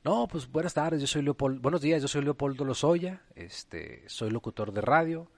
¿no? 0.04 0.26
pues 0.26 0.50
buenas 0.50 0.74
tardes, 0.74 1.00
yo 1.00 1.06
soy 1.06 1.22
Leopoldo, 1.22 1.60
buenos 1.60 1.80
días, 1.80 2.02
yo 2.02 2.08
soy 2.08 2.22
Leopoldo 2.22 2.64
Lozoya, 2.64 3.22
este, 3.36 4.02
soy 4.08 4.30
locutor 4.30 4.72
de 4.72 4.80
radio, 4.80 5.28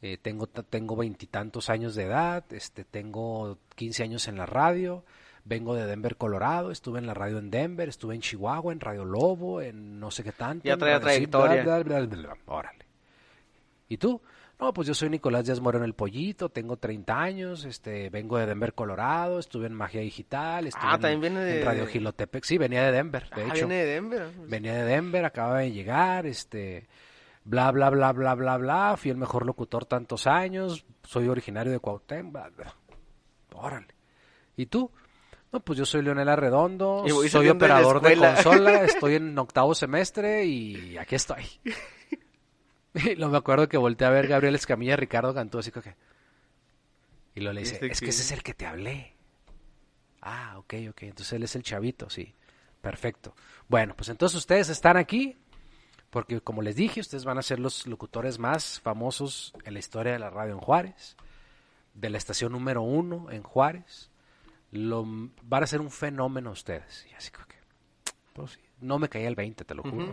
eh, 0.00 0.16
tengo 0.16 0.46
tengo 0.46 0.94
veintitantos 0.94 1.70
años 1.70 1.94
de 1.96 2.04
edad, 2.04 2.44
este, 2.52 2.84
tengo 2.84 3.58
15 3.74 4.04
años 4.04 4.28
en 4.28 4.36
la 4.36 4.46
radio, 4.46 5.04
vengo 5.44 5.74
de 5.74 5.86
Denver, 5.86 6.16
Colorado, 6.16 6.70
estuve 6.70 6.98
en 6.98 7.06
la 7.06 7.14
radio 7.14 7.38
en 7.38 7.50
Denver, 7.50 7.88
estuve 7.88 8.14
en 8.14 8.20
Chihuahua, 8.20 8.72
en 8.72 8.80
Radio 8.80 9.04
Lobo, 9.04 9.60
en 9.60 9.98
no 9.98 10.10
sé 10.10 10.22
qué 10.22 10.32
tanto. 10.32 10.68
Ya 10.68 10.76
trae 10.76 11.00
trayectoria. 11.00 11.64
Órale. 12.46 12.86
¿Y 13.88 13.96
tú? 13.96 14.20
No, 14.58 14.72
pues 14.72 14.88
yo 14.88 14.94
soy 14.94 15.10
Nicolás 15.10 15.44
Díaz 15.44 15.60
Moreno 15.60 15.84
el 15.84 15.92
Pollito, 15.92 16.48
tengo 16.48 16.78
30 16.78 17.20
años, 17.20 17.64
este, 17.66 18.08
vengo 18.08 18.38
de 18.38 18.46
Denver, 18.46 18.72
Colorado, 18.72 19.38
estuve 19.38 19.66
en 19.66 19.74
Magia 19.74 20.00
Digital, 20.00 20.66
estuve 20.66 20.82
ah, 20.86 20.98
también 20.98 21.20
viene 21.20 21.40
de... 21.40 21.62
Radio 21.62 21.86
Gilotepec, 21.86 22.42
sí, 22.42 22.56
venía 22.56 22.82
de 22.84 22.92
Denver, 22.92 23.28
de 23.28 23.42
ah, 23.42 23.44
hecho. 23.44 23.66
viene 23.66 23.74
de 23.74 23.86
Denver. 23.86 24.30
Venía 24.48 24.72
de 24.72 24.84
Denver, 24.84 25.26
acaba 25.26 25.58
de 25.58 25.72
llegar, 25.72 26.24
este, 26.24 26.88
bla, 27.44 27.70
bla, 27.70 27.90
bla, 27.90 28.12
bla, 28.12 28.34
bla, 28.34 28.56
bla, 28.56 28.96
fui 28.96 29.10
el 29.10 29.18
mejor 29.18 29.44
locutor 29.44 29.84
tantos 29.84 30.26
años, 30.26 30.86
soy 31.02 31.28
originario 31.28 31.72
de 31.72 31.78
Cuauhtémoc, 31.78 32.52
órale. 33.52 33.94
¿Y 34.56 34.66
tú? 34.66 34.90
No, 35.52 35.60
pues 35.60 35.78
yo 35.78 35.84
soy 35.84 36.00
Leonel 36.00 36.30
Arredondo, 36.30 37.04
soy 37.28 37.48
operador 37.50 38.00
de, 38.00 38.10
de 38.10 38.16
consola, 38.16 38.84
estoy 38.84 39.16
en 39.16 39.38
octavo 39.38 39.74
semestre 39.74 40.46
y 40.46 40.96
aquí 40.96 41.14
estoy. 41.14 41.44
Y 43.04 43.14
lo 43.16 43.28
me 43.28 43.36
acuerdo 43.36 43.68
que 43.68 43.76
volteé 43.76 44.06
a 44.06 44.10
ver 44.10 44.26
Gabriel 44.26 44.54
Escamilla, 44.54 44.96
Ricardo 44.96 45.34
Cantú, 45.34 45.58
así 45.58 45.70
que... 45.70 45.94
Y 47.34 47.40
lo 47.40 47.52
le 47.52 47.60
dice, 47.60 47.78
es 47.82 48.00
que 48.00 48.08
ese 48.08 48.22
es 48.22 48.32
el 48.32 48.42
que 48.42 48.54
te 48.54 48.64
hablé. 48.64 49.14
Ah, 50.22 50.54
ok, 50.56 50.74
ok, 50.90 51.02
entonces 51.02 51.34
él 51.34 51.42
es 51.42 51.54
el 51.54 51.62
chavito, 51.62 52.08
sí. 52.08 52.34
Perfecto. 52.80 53.34
Bueno, 53.68 53.94
pues 53.94 54.08
entonces 54.08 54.38
ustedes 54.38 54.70
están 54.70 54.96
aquí 54.96 55.36
porque 56.10 56.40
como 56.40 56.62
les 56.62 56.76
dije, 56.76 57.00
ustedes 57.00 57.26
van 57.26 57.36
a 57.36 57.42
ser 57.42 57.58
los 57.58 57.86
locutores 57.86 58.38
más 58.38 58.80
famosos 58.80 59.52
en 59.64 59.74
la 59.74 59.80
historia 59.80 60.14
de 60.14 60.18
la 60.18 60.30
radio 60.30 60.54
en 60.54 60.60
Juárez, 60.60 61.14
de 61.92 62.08
la 62.08 62.16
estación 62.16 62.52
número 62.52 62.80
uno 62.80 63.30
en 63.30 63.42
Juárez. 63.42 64.10
Lo, 64.70 65.04
van 65.42 65.62
a 65.62 65.66
ser 65.66 65.82
un 65.82 65.90
fenómeno 65.90 66.52
ustedes. 66.52 67.06
Y 67.10 67.14
así 67.14 67.30
que, 67.30 67.38
pues 68.32 68.58
no 68.80 68.98
me 68.98 69.10
caía 69.10 69.28
el 69.28 69.34
20, 69.34 69.64
te 69.64 69.74
lo 69.74 69.82
juro. 69.82 70.12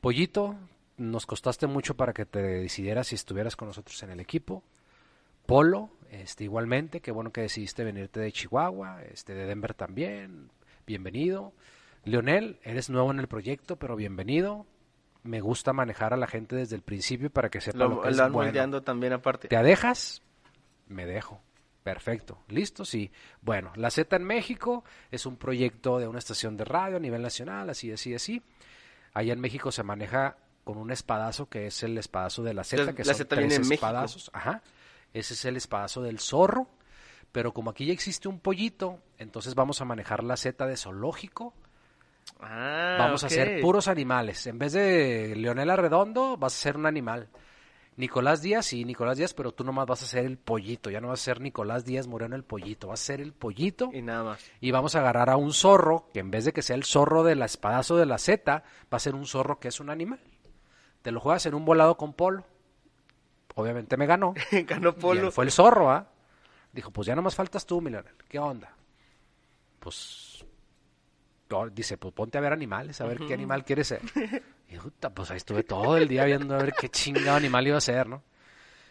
Pollito, 0.00 0.56
nos 1.02 1.26
costaste 1.26 1.66
mucho 1.66 1.96
para 1.96 2.12
que 2.12 2.24
te 2.24 2.40
decidieras 2.40 3.08
si 3.08 3.16
estuvieras 3.16 3.56
con 3.56 3.68
nosotros 3.68 4.02
en 4.02 4.10
el 4.10 4.20
equipo. 4.20 4.62
Polo, 5.46 5.90
este, 6.10 6.44
igualmente, 6.44 7.00
qué 7.00 7.10
bueno 7.10 7.32
que 7.32 7.40
decidiste 7.40 7.84
venirte 7.84 8.20
de 8.20 8.30
Chihuahua, 8.30 9.02
este, 9.02 9.34
de 9.34 9.46
Denver 9.46 9.74
también, 9.74 10.50
bienvenido. 10.86 11.52
Leonel, 12.04 12.58
eres 12.62 12.90
nuevo 12.90 13.10
en 13.10 13.18
el 13.18 13.26
proyecto, 13.26 13.76
pero 13.76 13.96
bienvenido. 13.96 14.66
Me 15.24 15.40
gusta 15.40 15.72
manejar 15.72 16.14
a 16.14 16.16
la 16.16 16.26
gente 16.26 16.56
desde 16.56 16.76
el 16.76 16.82
principio 16.82 17.30
para 17.30 17.48
que 17.48 17.60
sepa 17.60 17.78
lo, 17.78 18.02
que 18.02 18.10
es 18.10 18.30
bueno. 18.30 18.82
también 18.82 19.12
aparte. 19.12 19.48
¿Te 19.48 19.62
dejas? 19.62 20.22
Me 20.88 21.06
dejo. 21.06 21.40
Perfecto. 21.82 22.38
¿Listo? 22.48 22.84
Sí. 22.84 23.10
Bueno, 23.40 23.72
La 23.74 23.90
Z 23.90 24.14
en 24.14 24.24
México 24.24 24.84
es 25.10 25.26
un 25.26 25.36
proyecto 25.36 25.98
de 25.98 26.06
una 26.06 26.18
estación 26.18 26.56
de 26.56 26.64
radio 26.64 26.96
a 26.96 27.00
nivel 27.00 27.22
nacional, 27.22 27.70
así, 27.70 27.90
así, 27.90 28.14
así. 28.14 28.42
Allá 29.14 29.32
en 29.32 29.40
México 29.40 29.72
se 29.72 29.82
maneja 29.82 30.36
con 30.64 30.78
un 30.78 30.90
espadazo 30.90 31.48
que 31.48 31.66
es 31.66 31.82
el 31.82 31.98
espadazo 31.98 32.42
de 32.42 32.54
la 32.54 32.64
Z, 32.64 32.94
que 32.94 33.04
son 33.04 33.26
tres 33.26 33.58
espadazos. 33.58 34.30
Ajá. 34.32 34.62
Ese 35.12 35.34
es 35.34 35.44
el 35.44 35.56
espadazo 35.56 36.02
del 36.02 36.18
zorro. 36.18 36.68
Pero 37.32 37.54
como 37.54 37.70
aquí 37.70 37.86
ya 37.86 37.94
existe 37.94 38.28
un 38.28 38.38
pollito, 38.38 39.00
entonces 39.18 39.54
vamos 39.54 39.80
a 39.80 39.86
manejar 39.86 40.22
la 40.22 40.36
Z 40.36 40.66
de 40.66 40.76
zoológico. 40.76 41.54
Ah, 42.40 42.96
vamos 42.98 43.24
a 43.24 43.26
hacer 43.26 43.60
puros 43.62 43.88
animales. 43.88 44.46
En 44.46 44.58
vez 44.58 44.74
de 44.74 45.34
Leonela 45.34 45.74
Redondo, 45.76 46.36
vas 46.36 46.54
a 46.54 46.58
ser 46.58 46.76
un 46.76 46.84
animal. 46.84 47.28
Nicolás 47.96 48.42
Díaz, 48.42 48.66
sí, 48.66 48.84
Nicolás 48.84 49.18
Díaz, 49.18 49.34
pero 49.34 49.52
tú 49.52 49.64
nomás 49.64 49.86
vas 49.86 50.02
a 50.02 50.06
ser 50.06 50.24
el 50.24 50.38
pollito, 50.38 50.90
ya 50.90 51.00
no 51.00 51.08
vas 51.08 51.20
a 51.20 51.24
ser 51.24 51.40
Nicolás 51.40 51.84
Díaz 51.84 52.06
Moreno 52.06 52.36
el 52.36 52.44
pollito, 52.44 52.88
vas 52.88 53.00
a 53.02 53.04
ser 53.04 53.20
el 53.20 53.32
pollito. 53.32 53.90
Y 53.92 54.02
nada 54.02 54.24
más. 54.24 54.50
Y 54.60 54.70
vamos 54.70 54.94
a 54.94 55.00
agarrar 55.00 55.28
a 55.28 55.36
un 55.36 55.52
zorro, 55.52 56.08
que 56.12 56.20
en 56.20 56.30
vez 56.30 56.44
de 56.44 56.52
que 56.52 56.62
sea 56.62 56.76
el 56.76 56.84
zorro 56.84 57.22
del 57.22 57.42
espadazo 57.42 57.96
de 57.96 58.06
la 58.06 58.18
Z, 58.18 58.52
va 58.52 58.62
a 58.90 58.98
ser 58.98 59.14
un 59.14 59.26
zorro 59.26 59.58
que 59.58 59.68
es 59.68 59.80
un 59.80 59.90
animal 59.90 60.20
te 61.02 61.10
lo 61.10 61.20
juegas 61.20 61.44
en 61.46 61.54
un 61.54 61.64
volado 61.64 61.96
con 61.96 62.14
Polo. 62.14 62.44
Obviamente 63.54 63.96
me 63.96 64.06
ganó. 64.06 64.34
ganó 64.66 64.94
Polo. 64.94 65.30
fue 65.30 65.44
el 65.44 65.50
zorro, 65.50 65.90
¿ah? 65.90 66.08
Dijo, 66.72 66.90
pues 66.90 67.06
ya 67.06 67.14
nomás 67.14 67.34
faltas 67.34 67.66
tú, 67.66 67.80
mi 67.80 67.90
Leonel. 67.90 68.14
¿Qué 68.28 68.38
onda? 68.38 68.74
Pues, 69.78 70.44
dice, 71.72 71.98
pues 71.98 72.14
ponte 72.14 72.38
a 72.38 72.40
ver 72.40 72.52
animales, 72.52 73.00
a 73.00 73.06
ver 73.06 73.18
qué 73.18 73.34
animal 73.34 73.64
quieres 73.64 73.88
ser. 73.88 74.00
Y 74.72 74.78
puta, 74.78 75.10
pues 75.10 75.30
ahí 75.30 75.36
estuve 75.36 75.64
todo 75.64 75.98
el 75.98 76.08
día 76.08 76.24
viendo 76.24 76.54
a 76.54 76.62
ver 76.62 76.72
qué 76.72 76.88
chingado 76.88 77.36
animal 77.36 77.66
iba 77.66 77.76
a 77.76 77.82
ser, 77.82 78.08
¿no? 78.08 78.22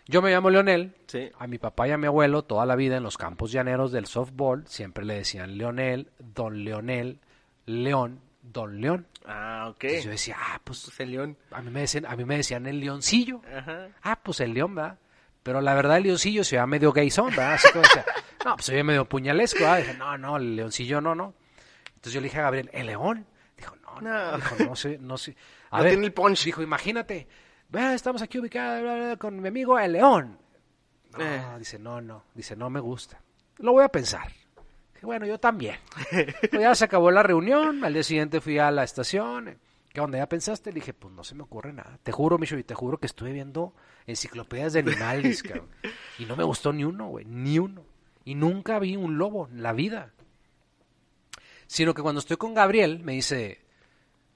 Yo 0.06 0.22
me 0.22 0.30
llamo 0.30 0.52
Leonel. 0.52 0.94
Sí. 1.08 1.32
A 1.40 1.48
mi 1.48 1.58
papá 1.58 1.88
y 1.88 1.92
a 1.92 1.98
mi 1.98 2.06
abuelo, 2.06 2.44
toda 2.44 2.68
la 2.68 2.76
vida 2.76 2.98
en 2.98 3.04
los 3.04 3.18
campos 3.18 3.52
llaneros 3.52 3.92
del 3.92 4.06
softball, 4.06 4.68
siempre 4.68 5.06
le 5.06 5.16
decían 5.16 5.58
Leonel, 5.58 6.12
Don 6.20 6.64
Leonel, 6.64 7.20
León, 7.66 8.20
Don 8.42 8.82
León. 8.82 9.08
Ah, 9.26 9.68
ok. 9.70 9.84
Entonces 9.84 10.06
yo 10.06 10.12
decía, 10.12 10.38
ah, 10.40 10.62
pues 10.64 10.84
Pues 10.86 11.00
el 11.02 11.12
león. 11.12 11.38
a 11.52 11.62
mí 11.62 11.70
me 11.70 11.82
decían, 11.82 12.06
a 12.06 12.16
mí 12.16 12.26
me 12.26 12.38
decían 12.38 12.66
el 12.66 12.80
leoncillo. 12.80 13.42
Ajá. 13.56 13.90
Ah, 14.02 14.20
pues 14.22 14.40
el 14.40 14.54
león, 14.54 14.76
¿verdad? 14.76 14.98
Pero 15.44 15.62
la 15.62 15.74
verdad 15.74 15.98
el 15.98 16.04
leoncillo 16.04 16.44
se 16.44 16.56
veía 16.56 16.66
medio 16.68 16.92
gayzón, 16.92 17.30
¿verdad? 17.30 17.54
Así 17.54 17.68
como 17.72 17.84
decía, 17.84 18.06
no, 18.46 18.56
pues 18.56 18.66
se 18.66 18.72
veía 18.74 18.84
medio 18.84 19.06
puñalesco, 19.08 19.60
¿verdad? 19.60 19.78
Dije, 19.78 19.94
no, 19.96 20.18
no, 20.18 20.38
el 20.38 20.56
leoncillo 20.56 21.02
no, 21.02 21.14
no. 21.16 21.34
Entonces 21.88 22.14
yo 22.14 22.22
le 22.22 22.26
dije 22.28 22.40
a 22.40 22.44
Gabriel, 22.44 22.70
¿el 22.74 22.88
león? 22.88 23.26
Dijo, 23.58 23.76
no, 23.78 24.02
no, 24.02 24.32
No. 24.32 24.36
dijo, 24.38 24.56
no 24.66 24.76
sé, 24.76 24.98
no 25.00 25.18
sé. 25.18 25.36
A 25.70 25.78
No 25.78 25.84
ver, 25.84 25.94
tiene 25.94 26.08
el 26.08 26.14
punch. 26.14 26.44
Dijo, 26.46 26.62
imagínate, 26.64 27.28
"Ve, 27.70 27.94
estamos 27.94 28.22
aquí 28.24 28.40
ubicados 28.40 29.18
con 29.18 29.40
mi 29.40 29.48
amigo 29.48 29.78
el 29.80 29.92
león. 29.94 30.38
No, 31.18 31.24
Eh. 31.24 31.44
dice, 31.60 31.78
no, 31.78 32.02
no, 32.02 32.24
dice, 32.34 32.56
no 32.56 32.70
me 32.70 32.80
gusta. 32.80 33.22
Lo 33.58 33.74
voy 33.74 33.84
a 33.84 33.90
pensar. 33.90 34.32
Bueno, 35.02 35.26
yo 35.26 35.40
también. 35.40 35.78
Pues 36.10 36.52
ya 36.62 36.76
se 36.76 36.86
acabó 36.86 37.12
la 37.12 37.24
reunión, 37.24 37.84
al 37.84 37.94
día 37.94 38.04
siguiente 38.04 38.42
fui 38.42 38.60
a 38.60 38.72
la 38.72 38.84
estación. 38.84 39.58
¿Qué 39.94 40.00
onda? 40.00 40.18
¿Ya 40.18 40.30
pensaste? 40.30 40.72
Le 40.72 40.76
dije, 40.76 40.94
pues 40.94 41.14
no 41.14 41.24
se 41.24 41.36
me 41.36 41.44
ocurre 41.44 41.74
nada. 41.74 42.00
Te 42.04 42.12
juro, 42.12 42.38
Micho, 42.38 42.58
y 42.58 42.64
te 42.64 42.76
juro 42.76 42.98
que 42.98 43.08
estuve 43.08 43.34
viendo 43.34 43.74
enciclopedias 44.06 44.74
de 44.74 44.80
animales, 44.80 45.44
cabrón. 45.44 45.70
Y 46.18 46.26
no 46.26 46.36
me 46.36 46.44
gustó 46.44 46.72
ni 46.72 46.84
uno, 46.84 47.08
güey, 47.08 47.26
ni 47.26 47.60
uno. 47.60 47.84
Y 48.24 48.36
nunca 48.36 48.80
vi 48.80 48.96
un 48.96 49.18
lobo 49.18 49.48
en 49.48 49.64
la 49.64 49.74
vida. 49.74 50.14
Sino 51.68 51.94
que 51.94 52.02
cuando 52.02 52.20
estoy 52.20 52.38
con 52.38 52.54
Gabriel, 52.54 53.00
me 53.00 53.14
dice, 53.14 53.66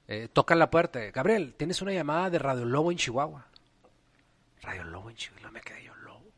eh, 0.08 0.28
tocan 0.32 0.60
la 0.60 0.70
puerta, 0.70 1.00
Gabriel, 1.12 1.54
tienes 1.56 1.82
una 1.82 1.94
llamada 1.94 2.30
de 2.30 2.40
Radio 2.40 2.66
Lobo 2.66 2.92
en 2.92 2.98
Chihuahua. 2.98 3.48
Radio 4.62 4.84
Lobo 4.86 5.10
en 5.10 5.16
Chihuahua, 5.16 5.52
me 5.52 5.62
quedé 5.62 5.84
yo 5.84 5.96
lobo. 5.96 6.32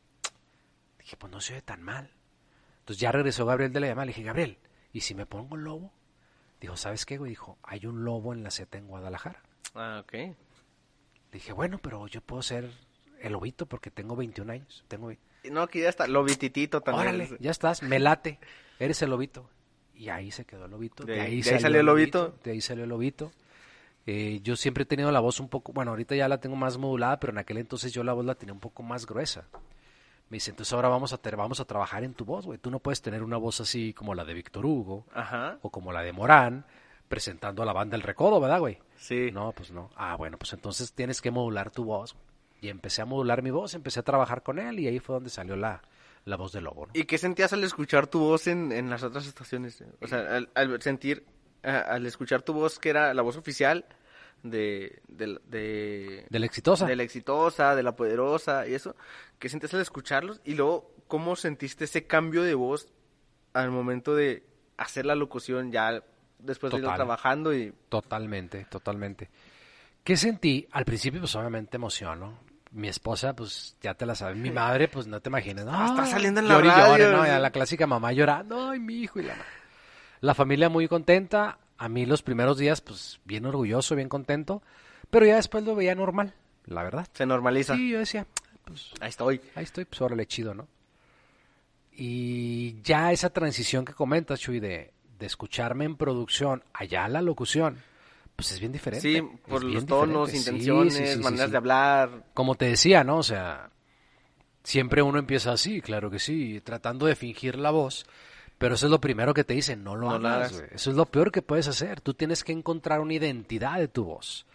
Dije, 0.99 1.17
pues 1.17 1.31
no 1.31 1.41
se 1.41 1.53
ve 1.53 1.61
tan 1.61 1.81
mal. 1.81 2.11
Entonces 2.87 3.01
ya 3.01 3.11
regresó 3.11 3.45
Gabriel 3.45 3.73
de 3.73 3.81
la 3.81 3.87
llamada, 3.87 4.05
le 4.05 4.11
dije, 4.11 4.23
Gabriel, 4.23 4.57
¿y 4.93 5.01
si 5.01 5.13
me 5.13 5.25
pongo 5.25 5.57
lobo? 5.57 5.91
Dijo, 6.61 6.77
¿sabes 6.77 7.05
qué, 7.05 7.17
güey? 7.17 7.31
Dijo, 7.31 7.57
hay 7.61 7.85
un 7.85 8.05
lobo 8.05 8.31
en 8.33 8.43
la 8.43 8.49
Z 8.49 8.77
en 8.77 8.87
Guadalajara. 8.87 9.43
Ah, 9.75 9.99
ok. 10.05 10.13
Le 10.13 10.35
dije, 11.33 11.51
bueno, 11.51 11.79
pero 11.79 12.07
yo 12.07 12.21
puedo 12.21 12.41
ser 12.41 12.71
el 13.19 13.33
lobito 13.33 13.65
porque 13.65 13.91
tengo 13.91 14.15
21 14.15 14.53
años. 14.53 14.85
Tengo... 14.87 15.11
No, 15.51 15.63
aquí 15.63 15.81
ya 15.81 15.89
está. 15.89 16.07
Lobititito 16.07 16.79
también. 16.79 17.07
Órale, 17.09 17.29
ya 17.41 17.51
estás, 17.51 17.83
me 17.83 17.99
late. 17.99 18.39
Eres 18.79 19.01
el 19.01 19.09
lobito. 19.09 19.49
Y 19.93 20.07
ahí 20.07 20.31
se 20.31 20.45
quedó 20.45 20.63
el 20.65 20.71
lobito. 20.71 21.03
De 21.03 21.19
ahí- 21.19 21.41
de 21.41 21.49
ahí 21.55 21.59
salió 21.59 21.81
el 21.81 21.85
lobito. 21.85 22.37
De 22.41 22.51
ahí 22.51 22.61
salió 22.61 22.83
el 22.85 22.89
lobito. 22.89 23.33
Eh, 24.05 24.39
yo 24.43 24.55
siempre 24.55 24.83
he 24.83 24.85
tenido 24.85 25.11
la 25.11 25.19
voz 25.19 25.41
un 25.41 25.49
poco, 25.49 25.73
bueno, 25.73 25.91
ahorita 25.91 26.15
ya 26.15 26.29
la 26.29 26.39
tengo 26.39 26.55
más 26.55 26.77
modulada, 26.77 27.19
pero 27.19 27.33
en 27.33 27.39
aquel 27.39 27.57
entonces 27.57 27.91
yo 27.91 28.05
la 28.05 28.13
voz 28.13 28.25
la 28.25 28.35
tenía 28.35 28.53
un 28.53 28.61
poco 28.61 28.81
más 28.81 29.05
gruesa. 29.05 29.45
Me 30.29 30.35
dice, 30.37 30.49
entonces 30.51 30.73
ahora 30.73 30.89
vamos 30.89 31.13
a, 31.13 31.17
ter- 31.17 31.35
vamos 31.37 31.59
a 31.59 31.65
trabajar 31.65 32.03
en 32.03 32.13
tu 32.13 32.25
voz, 32.25 32.45
güey. 32.45 32.59
Tú 32.59 32.69
no 32.69 32.79
puedes 32.79 33.01
tener 33.01 33.23
una 33.23 33.37
voz 33.37 33.61
así 33.61 33.93
como 33.93 34.13
la 34.13 34.25
de 34.25 34.33
Víctor 34.33 34.65
Hugo 34.65 35.05
Ajá. 35.13 35.57
o 35.61 35.69
como 35.69 35.91
la 35.93 36.01
de 36.01 36.11
Morán 36.11 36.65
presentando 37.07 37.63
a 37.63 37.65
la 37.65 37.71
banda 37.73 37.95
El 37.95 38.01
Recodo, 38.03 38.39
¿verdad, 38.41 38.59
güey? 38.59 38.79
Sí. 38.97 39.29
No, 39.31 39.53
pues 39.53 39.71
no. 39.71 39.89
Ah, 39.95 40.15
bueno, 40.17 40.37
pues 40.37 40.51
entonces 40.53 40.91
tienes 40.93 41.21
que 41.21 41.31
modular 41.31 41.71
tu 41.71 41.85
voz. 41.85 42.15
Y 42.59 42.67
empecé 42.69 43.01
a 43.01 43.05
modular 43.05 43.41
mi 43.43 43.51
voz, 43.51 43.73
empecé 43.75 43.99
a 44.01 44.03
trabajar 44.03 44.43
con 44.43 44.59
él 44.59 44.79
y 44.79 44.87
ahí 44.87 44.99
fue 44.99 45.13
donde 45.13 45.29
salió 45.29 45.55
la, 45.55 45.81
la 46.25 46.35
voz 46.35 46.51
de 46.51 46.59
lobo, 46.59 46.87
¿no? 46.87 46.91
¿Y 46.95 47.05
qué 47.05 47.17
sentías 47.17 47.53
al 47.53 47.63
escuchar 47.63 48.07
tu 48.07 48.19
voz 48.19 48.47
en, 48.47 48.71
en 48.73 48.89
las 48.89 49.03
otras 49.03 49.27
estaciones? 49.27 49.81
O 50.01 50.07
sea, 50.07 50.19
al, 50.35 50.49
al 50.55 50.81
sentir, 50.81 51.23
al 51.63 52.05
escuchar 52.05 52.41
tu 52.41 52.51
voz 52.53 52.79
que 52.79 52.89
era 52.89 53.13
la 53.13 53.21
voz 53.21 53.37
oficial 53.37 53.85
de, 54.43 55.01
de, 55.07 55.39
de, 55.45 56.25
De 56.29 56.39
la 56.39 56.45
exitosa. 56.45 56.85
de 56.85 56.95
la 56.95 57.03
exitosa, 57.03 57.75
de 57.75 57.83
la 57.83 57.95
poderosa 57.95 58.67
y 58.67 58.73
eso, 58.73 58.95
¿qué 59.39 59.49
sentías 59.49 59.73
al 59.73 59.81
escucharlos? 59.81 60.41
Y 60.45 60.55
luego, 60.55 60.91
¿cómo 61.07 61.35
sentiste 61.35 61.85
ese 61.85 62.05
cambio 62.07 62.43
de 62.43 62.53
voz 62.53 62.87
al 63.53 63.71
momento 63.71 64.15
de 64.15 64.43
hacer 64.77 65.05
la 65.05 65.15
locución 65.15 65.71
ya 65.71 66.03
después 66.39 66.71
de 66.71 66.79
ir 66.79 66.85
trabajando 66.85 67.53
y... 67.53 67.73
Totalmente, 67.89 68.65
totalmente. 68.65 69.29
¿Qué 70.03 70.15
sentí? 70.15 70.67
Al 70.71 70.85
principio, 70.85 71.19
pues 71.19 71.35
obviamente 71.35 71.77
emoción, 71.77 72.19
¿no? 72.19 72.39
Mi 72.71 72.87
esposa, 72.87 73.33
pues 73.35 73.75
ya 73.81 73.93
te 73.93 74.05
la 74.05 74.13
sabes. 74.13 74.37
Mi 74.37 74.51
madre, 74.51 74.87
pues 74.87 75.07
no 75.07 75.19
te 75.19 75.29
imaginas. 75.29 75.65
Ah, 75.67 75.87
está 75.89 76.05
saliendo 76.05 76.39
en 76.39 76.47
la 76.47 76.55
llore, 76.55 76.69
radio, 76.69 77.11
¿no? 77.11 77.25
la 77.25 77.51
clásica 77.51 77.87
mamá 77.87 78.11
llorando, 78.11 78.69
ay, 78.69 78.79
mi 78.79 78.95
hijo 78.95 79.19
y 79.19 79.23
la 79.23 79.35
madre. 79.35 79.49
La 80.21 80.33
familia 80.33 80.69
muy 80.69 80.87
contenta. 80.87 81.59
A 81.77 81.89
mí 81.89 82.05
los 82.05 82.21
primeros 82.23 82.57
días, 82.57 82.81
pues 82.81 83.19
bien 83.25 83.45
orgulloso, 83.45 83.95
bien 83.95 84.09
contento. 84.09 84.61
Pero 85.09 85.25
ya 85.25 85.35
después 85.35 85.63
lo 85.63 85.75
veía 85.75 85.95
normal, 85.95 86.33
la 86.65 86.83
verdad. 86.83 87.07
Se 87.13 87.25
normaliza. 87.25 87.75
Sí, 87.75 87.89
yo 87.89 87.99
decía, 87.99 88.25
pues 88.65 88.91
Ahí 88.99 89.09
estoy. 89.09 89.41
ahí 89.55 89.63
estoy, 89.63 89.85
pues 89.85 90.01
órale, 90.01 90.25
chido, 90.25 90.53
¿no? 90.53 90.67
Y 91.93 92.81
ya 92.83 93.11
esa 93.11 93.29
transición 93.31 93.83
que 93.85 93.93
comentas, 93.93 94.39
Chuy, 94.39 94.59
de, 94.59 94.91
de 95.17 95.25
escucharme 95.25 95.85
en 95.85 95.95
producción 95.95 96.63
allá 96.73 97.05
a 97.05 97.09
la 97.09 97.21
locución, 97.21 97.77
pues 98.35 98.51
es 98.51 98.59
bien 98.59 98.71
diferente. 98.71 99.01
Sí, 99.01 99.21
por 99.47 99.63
los 99.63 99.85
tonos, 99.85 100.31
diferente. 100.31 100.49
Intenciones, 100.51 100.93
sí, 100.93 101.05
sí, 101.07 101.13
sí, 101.15 101.19
maneras 101.23 101.51
de 101.51 101.57
hablar. 101.57 102.23
Como 102.33 102.55
te 102.55 102.65
decía, 102.65 103.03
¿no? 103.03 103.17
O 103.17 103.23
sea, 103.23 103.71
siempre 104.63 105.01
uno 105.01 105.17
empieza 105.17 105.51
así, 105.53 105.81
claro 105.81 106.11
que 106.11 106.19
sí, 106.19 106.61
tratando 106.63 107.07
de 107.07 107.15
fingir 107.15 107.57
la 107.57 107.71
voz, 107.71 108.05
pero 108.57 108.75
eso 108.75 108.87
es 108.87 108.91
lo 108.91 108.99
primero 108.99 109.33
que 109.33 109.43
te 109.43 109.53
dicen, 109.53 109.83
no 109.83 109.95
lo 109.95 110.17
No 110.19 110.27
hagas. 110.27 110.63
Eso 110.71 110.89
es 110.89 110.95
lo 110.95 111.05
peor 111.05 111.31
que 111.31 111.41
puedes 111.41 111.67
hacer. 111.67 112.01
Tú 112.01 112.13
tienes 112.13 112.43
que 112.43 112.51
encontrar 112.51 112.99
una 112.99 113.13
identidad 113.13 113.77
de 113.77 113.87
tu 113.87 114.05
voz. 114.05 114.45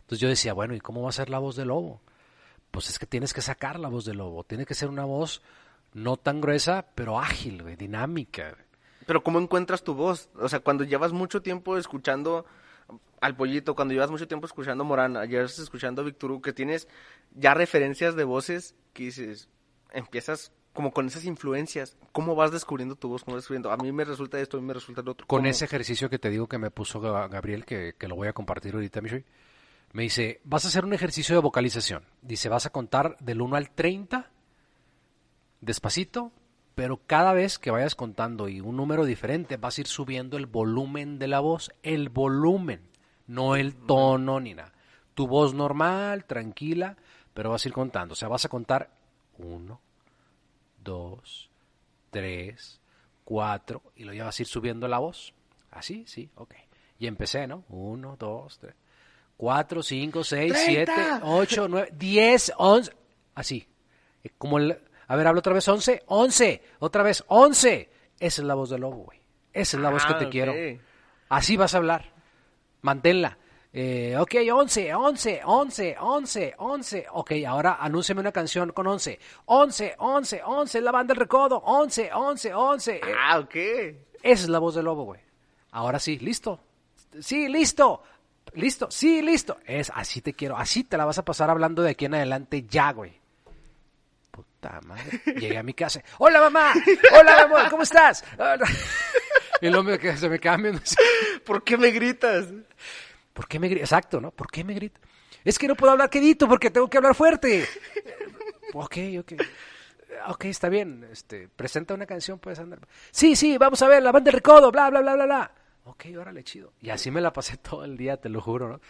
Entonces 0.00 0.20
yo 0.20 0.28
decía, 0.28 0.54
bueno, 0.54 0.74
¿y 0.74 0.80
cómo 0.80 1.02
va 1.02 1.10
a 1.10 1.12
ser 1.12 1.28
la 1.30 1.38
voz 1.38 1.56
de 1.56 1.64
lobo? 1.64 2.00
Pues 2.70 2.88
es 2.88 2.98
que 2.98 3.06
tienes 3.06 3.34
que 3.34 3.42
sacar 3.42 3.78
la 3.78 3.88
voz 3.88 4.04
de 4.04 4.14
lobo. 4.14 4.44
Tiene 4.44 4.64
que 4.64 4.74
ser 4.74 4.88
una 4.88 5.04
voz 5.04 5.42
no 5.92 6.16
tan 6.16 6.40
gruesa, 6.40 6.86
pero 6.94 7.20
ágil, 7.20 7.62
güey, 7.62 7.76
dinámica. 7.76 8.50
güey. 8.50 8.64
Pero 9.06 9.22
¿cómo 9.22 9.38
encuentras 9.38 9.82
tu 9.82 9.94
voz? 9.94 10.30
O 10.36 10.48
sea, 10.48 10.60
cuando 10.60 10.84
llevas 10.84 11.12
mucho 11.12 11.42
tiempo 11.42 11.76
escuchando 11.76 12.46
al 13.20 13.36
pollito, 13.36 13.74
cuando 13.74 13.92
llevas 13.92 14.10
mucho 14.10 14.26
tiempo 14.26 14.46
escuchando 14.46 14.84
Morana, 14.84 15.26
llevas 15.26 15.58
escuchando 15.58 16.02
a 16.02 16.04
Víctor 16.04 16.30
Hugo, 16.30 16.42
que 16.42 16.52
tienes 16.52 16.88
ya 17.34 17.54
referencias 17.54 18.16
de 18.16 18.24
voces 18.24 18.74
que 18.92 19.04
dices, 19.04 19.48
empiezas 19.92 20.52
como 20.72 20.92
con 20.92 21.06
esas 21.06 21.24
influencias, 21.24 21.96
¿cómo 22.12 22.34
vas 22.34 22.52
descubriendo 22.52 22.94
tu 22.96 23.08
voz? 23.08 23.24
¿Cómo 23.24 23.34
vas 23.36 23.42
descubriendo? 23.44 23.70
A 23.72 23.76
mí 23.76 23.90
me 23.92 24.04
resulta 24.04 24.38
esto, 24.40 24.56
a 24.56 24.60
mí 24.60 24.66
me 24.66 24.74
resulta 24.74 25.02
lo 25.02 25.12
otro. 25.12 25.26
Con 25.26 25.40
¿Cómo? 25.40 25.48
ese 25.50 25.64
ejercicio 25.64 26.08
que 26.08 26.18
te 26.18 26.30
digo 26.30 26.46
que 26.48 26.58
me 26.58 26.70
puso 26.70 27.00
Ga- 27.00 27.28
Gabriel, 27.28 27.64
que, 27.64 27.94
que 27.98 28.08
lo 28.08 28.14
voy 28.16 28.28
a 28.28 28.32
compartir 28.32 28.74
ahorita, 28.74 29.00
Michoy, 29.00 29.24
me 29.92 30.04
dice, 30.04 30.40
vas 30.44 30.64
a 30.64 30.68
hacer 30.68 30.84
un 30.84 30.92
ejercicio 30.92 31.34
de 31.34 31.40
vocalización. 31.42 32.04
Dice, 32.22 32.48
vas 32.48 32.66
a 32.66 32.70
contar 32.70 33.16
del 33.18 33.40
1 33.42 33.56
al 33.56 33.70
30, 33.70 34.30
despacito, 35.60 36.32
pero 36.74 37.00
cada 37.06 37.32
vez 37.32 37.58
que 37.58 37.70
vayas 37.70 37.94
contando 37.94 38.48
y 38.48 38.60
un 38.60 38.76
número 38.76 39.04
diferente, 39.04 39.56
vas 39.56 39.76
a 39.76 39.80
ir 39.82 39.86
subiendo 39.86 40.36
el 40.36 40.46
volumen 40.46 41.18
de 41.18 41.28
la 41.28 41.40
voz, 41.40 41.72
el 41.82 42.08
volumen, 42.08 42.80
no 43.26 43.56
el 43.56 43.74
tono 43.74 44.40
ni 44.40 44.54
nada. 44.54 44.72
Tu 45.14 45.26
voz 45.26 45.52
normal, 45.52 46.24
tranquila, 46.24 46.96
pero 47.34 47.50
vas 47.50 47.64
a 47.64 47.68
ir 47.68 47.74
contando. 47.74 48.12
O 48.12 48.16
sea, 48.16 48.28
vas 48.28 48.44
a 48.44 48.48
contar 48.48 48.90
1, 49.38 49.80
2, 50.82 51.50
3, 52.10 52.80
4, 53.24 53.82
y 53.96 54.04
lo 54.04 54.12
llevas 54.12 54.38
a 54.38 54.42
ir 54.42 54.46
subiendo 54.46 54.88
la 54.88 54.98
voz. 54.98 55.34
Así, 55.70 56.04
sí, 56.06 56.30
ok. 56.34 56.54
Y 56.98 57.06
empecé, 57.06 57.46
¿no? 57.46 57.64
1, 57.68 58.16
2, 58.18 58.58
3, 58.58 58.74
4, 59.36 59.82
5, 59.82 60.24
6, 60.24 60.52
7, 60.66 60.92
8, 61.22 61.68
9, 61.68 61.88
10, 61.96 62.52
11. 62.58 62.92
Así. 63.34 63.66
Eh, 64.24 64.30
Como 64.36 64.58
el... 64.58 64.78
A 65.06 65.16
ver, 65.16 65.26
habla 65.26 65.38
otra 65.40 65.54
vez, 65.54 65.66
11, 65.66 66.02
11, 66.06 66.62
otra 66.80 67.02
vez, 67.02 67.24
11. 67.28 67.90
Esa 68.20 68.42
es 68.42 68.46
la 68.46 68.54
voz 68.54 68.70
del 68.70 68.82
lobo, 68.82 69.04
güey. 69.04 69.18
Esa 69.52 69.76
es 69.76 69.82
la 69.82 69.90
voz 69.90 70.04
que 70.04 70.12
Ah, 70.12 70.18
te 70.18 70.26
ok. 70.26 70.30
quiero. 70.30 70.54
Así 71.28 71.56
vas 71.56 71.74
a 71.74 71.78
hablar. 71.78 72.12
Manténla. 72.82 73.38
Eh, 73.72 74.16
ok, 74.18 74.34
11, 74.52 74.92
11, 74.94 75.40
11, 75.44 75.96
11, 76.00 76.54
11. 76.58 77.06
Ok, 77.12 77.32
ahora 77.46 77.76
anúnciame 77.80 78.20
una 78.20 78.32
canción 78.32 78.72
con 78.72 78.86
11. 78.86 79.18
11, 79.46 79.94
11, 79.98 80.42
11, 80.44 80.80
la 80.80 80.90
banda 80.90 81.14
del 81.14 81.20
recodo. 81.20 81.58
11, 81.58 82.10
11, 82.12 82.52
11. 82.54 82.96
Eh, 82.96 83.00
Ah, 83.16 83.38
ok. 83.38 83.54
esa 83.54 84.42
es 84.42 84.48
la 84.48 84.58
voz 84.58 84.74
del 84.74 84.86
lobo, 84.86 85.04
güey. 85.04 85.20
Ahora 85.70 85.98
sí, 86.00 86.18
listo. 86.18 86.58
Sí, 87.20 87.48
listo. 87.48 88.02
Listo, 88.54 88.90
sí, 88.90 89.22
listo. 89.22 89.58
Es 89.64 89.92
así 89.94 90.20
te 90.20 90.32
quiero. 90.34 90.56
Así 90.56 90.82
te 90.82 90.96
la 90.96 91.04
vas 91.04 91.18
a 91.18 91.24
pasar 91.24 91.48
hablando 91.50 91.82
de 91.82 91.90
aquí 91.90 92.06
en 92.06 92.14
adelante 92.14 92.64
ya, 92.68 92.92
güey. 92.92 93.20
Puta 94.32 94.80
madre. 94.82 95.20
Llegué 95.26 95.58
a 95.58 95.62
mi 95.62 95.74
casa. 95.74 96.02
Hola, 96.18 96.40
mamá. 96.40 96.72
Hola, 97.18 97.42
amor. 97.42 97.70
¿Cómo 97.70 97.84
estás? 97.84 98.24
Y 99.62 99.68
luego 99.68 99.90
se 100.16 100.28
me 100.30 100.38
cambian. 100.38 100.80
¿Por 101.44 101.62
qué 101.62 101.76
me 101.76 101.90
gritas? 101.90 102.46
¿Por 103.40 103.48
qué 103.48 103.58
me 103.58 103.68
grita? 103.68 103.84
Exacto, 103.84 104.20
¿no? 104.20 104.32
¿Por 104.32 104.50
qué 104.50 104.62
me 104.64 104.74
grita? 104.74 105.00
Es 105.46 105.58
que 105.58 105.66
no 105.66 105.74
puedo 105.74 105.92
hablar 105.92 106.10
quedito 106.10 106.46
porque 106.46 106.70
tengo 106.70 106.90
que 106.90 106.98
hablar 106.98 107.14
fuerte. 107.14 107.66
Ok, 108.74 108.98
ok. 109.18 109.32
ok, 110.28 110.44
está 110.44 110.68
bien, 110.68 111.08
este, 111.10 111.48
presenta 111.48 111.94
una 111.94 112.04
canción, 112.06 112.38
puedes 112.38 112.58
andar. 112.58 112.78
Sí, 113.10 113.34
sí, 113.34 113.56
vamos 113.58 113.80
a 113.82 113.88
ver, 113.88 114.00
la 114.02 114.12
banda 114.12 114.30
del 114.30 114.34
recodo, 114.34 114.70
bla, 114.70 114.90
bla, 114.90 115.00
bla, 115.00 115.14
bla, 115.14 115.24
bla. 115.24 115.54
Ok, 115.84 116.04
órale, 116.16 116.44
chido. 116.44 116.74
Y 116.82 116.90
así 116.90 117.10
me 117.10 117.20
la 117.22 117.32
pasé 117.32 117.56
todo 117.62 117.82
el 117.84 117.96
día, 117.96 118.18
te 118.18 118.28
lo 118.28 118.42
juro, 118.42 118.68
¿no? 118.68 118.80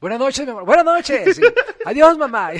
Buenas 0.00 0.20
noches, 0.20 0.44
mi 0.44 0.50
amor. 0.50 0.66
Buenas 0.66 0.84
noches. 0.84 1.34
Sí. 1.34 1.42
Adiós, 1.86 2.18
mamá. 2.18 2.50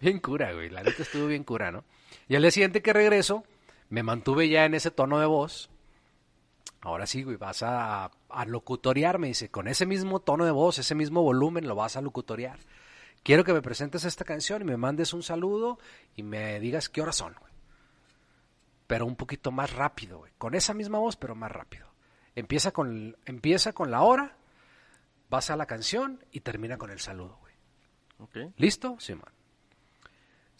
bien 0.00 0.18
cura, 0.18 0.52
güey. 0.54 0.70
La 0.70 0.82
neta 0.82 1.02
estuvo 1.02 1.26
bien 1.26 1.44
cura, 1.44 1.70
¿no? 1.70 1.84
Y 2.26 2.36
al 2.36 2.42
día 2.42 2.50
siguiente 2.50 2.80
que 2.82 2.94
regreso, 2.94 3.44
me 3.90 4.02
mantuve 4.02 4.48
ya 4.48 4.64
en 4.64 4.72
ese 4.74 4.90
tono 4.90 5.20
de 5.20 5.26
voz. 5.26 5.68
Ahora 6.82 7.06
sí, 7.06 7.22
güey, 7.22 7.36
vas 7.36 7.62
a, 7.62 8.10
a 8.28 8.44
locutoriar, 8.46 9.18
me 9.18 9.28
dice, 9.28 9.50
con 9.50 9.68
ese 9.68 9.84
mismo 9.84 10.20
tono 10.20 10.44
de 10.44 10.50
voz, 10.50 10.78
ese 10.78 10.94
mismo 10.94 11.22
volumen, 11.22 11.68
lo 11.68 11.74
vas 11.74 11.96
a 11.96 12.00
locutoriar. 12.00 12.58
Quiero 13.22 13.44
que 13.44 13.52
me 13.52 13.60
presentes 13.60 14.04
esta 14.04 14.24
canción 14.24 14.62
y 14.62 14.64
me 14.64 14.78
mandes 14.78 15.12
un 15.12 15.22
saludo 15.22 15.78
y 16.16 16.22
me 16.22 16.58
digas 16.58 16.88
qué 16.88 17.02
horas 17.02 17.16
son, 17.16 17.34
güey. 17.38 17.52
Pero 18.86 19.06
un 19.06 19.14
poquito 19.14 19.52
más 19.52 19.72
rápido, 19.74 20.18
güey. 20.18 20.32
Con 20.38 20.54
esa 20.54 20.72
misma 20.72 20.98
voz, 20.98 21.16
pero 21.16 21.34
más 21.34 21.52
rápido. 21.52 21.86
Empieza 22.34 22.72
con, 22.72 23.16
empieza 23.26 23.72
con 23.72 23.90
la 23.90 24.02
hora, 24.02 24.36
vas 25.28 25.50
a 25.50 25.56
la 25.56 25.66
canción 25.66 26.24
y 26.32 26.40
termina 26.40 26.78
con 26.78 26.90
el 26.90 26.98
saludo, 26.98 27.38
güey. 27.40 28.52
¿Listo? 28.56 28.96
Sí, 28.98 29.14
man. 29.14 29.32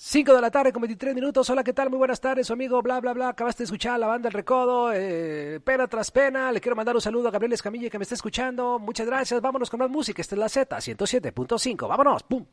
5 0.03 0.33
de 0.35 0.41
la 0.41 0.51
tarde 0.51 0.73
con 0.73 0.81
23 0.81 1.15
minutos. 1.15 1.51
Hola, 1.51 1.63
¿qué 1.63 1.75
tal? 1.75 1.91
Muy 1.91 1.99
buenas 1.99 2.23
tardes, 2.23 2.47
su 2.47 2.55
amigo, 2.55 2.81
bla, 2.81 3.01
bla, 3.01 3.13
bla. 3.13 3.29
Acabaste 3.29 3.63
de 3.63 3.65
escuchar 3.67 3.93
a 3.97 3.99
la 3.99 4.07
banda 4.07 4.29
El 4.29 4.33
Recodo, 4.33 4.93
eh, 4.95 5.61
pena 5.63 5.87
tras 5.89 6.11
pena. 6.11 6.51
Le 6.53 6.59
quiero 6.63 6.75
mandar 6.75 6.95
un 6.95 7.03
saludo 7.03 7.29
a 7.29 7.31
Gabriel 7.31 7.53
Escamilla 7.53 7.91
que 7.91 7.99
me 7.99 8.05
está 8.05 8.15
escuchando. 8.15 8.79
Muchas 8.79 9.07
gracias. 9.07 9.39
Vámonos 9.43 9.69
con 9.69 9.79
más 9.79 9.91
música. 9.91 10.23
Esta 10.23 10.37
es 10.37 10.39
la 10.39 10.49
Z, 10.49 10.75
107.5. 10.75 11.87
Vámonos. 11.87 12.23
Pum. 12.23 12.47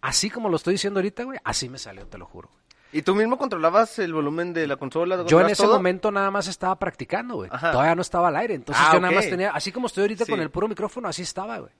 Así 0.00 0.30
como 0.30 0.48
lo 0.48 0.56
estoy 0.56 0.72
diciendo 0.74 0.98
ahorita, 0.98 1.24
güey, 1.24 1.38
así 1.44 1.68
me 1.68 1.76
salió, 1.76 2.06
te 2.06 2.16
lo 2.16 2.24
juro. 2.24 2.48
¿Y 2.90 3.02
tú 3.02 3.14
mismo 3.14 3.36
controlabas 3.36 3.98
el 3.98 4.14
volumen 4.14 4.54
de 4.54 4.66
la 4.66 4.76
consola? 4.76 5.16
Yo 5.16 5.20
en 5.20 5.24
¿Controlabas 5.26 5.52
ese 5.52 5.62
todo? 5.62 5.74
momento 5.74 6.10
nada 6.10 6.30
más 6.30 6.46
estaba 6.48 6.78
practicando, 6.78 7.34
güey. 7.34 7.50
Todavía 7.50 7.94
no 7.94 8.00
estaba 8.00 8.28
al 8.28 8.36
aire. 8.36 8.54
Entonces 8.54 8.82
Ah, 8.88 8.94
yo 8.94 9.00
nada 9.00 9.12
más 9.14 9.28
tenía, 9.28 9.50
así 9.50 9.72
como 9.72 9.88
estoy 9.88 10.02
ahorita 10.04 10.24
Sí. 10.24 10.30
con 10.30 10.40
el 10.40 10.50
puro 10.50 10.68
micrófono, 10.68 11.06
así 11.06 11.20
estaba, 11.20 11.58
güey. 11.58 11.72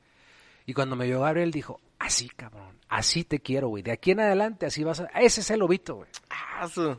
Y 0.67 0.75
cuando 0.75 0.97
me 0.97 1.07
vio 1.07 1.21
Gabriel 1.23 1.51
dijo, 1.51 1.81
así, 2.07 2.29
cabrón, 2.31 2.79
así 2.89 3.25
te 3.25 3.41
quiero, 3.41 3.69
güey. 3.69 3.83
De 3.83 3.93
aquí 3.93 4.13
en 4.13 4.21
adelante 4.21 4.67
así 4.67 4.83
vas 4.85 5.01
a... 5.01 5.05
Ese 5.21 5.41
es 5.41 5.51
el 5.51 5.61
lobito, 5.61 5.97
güey. 5.97 6.09
Ah, 6.31 6.67
su- 6.69 6.97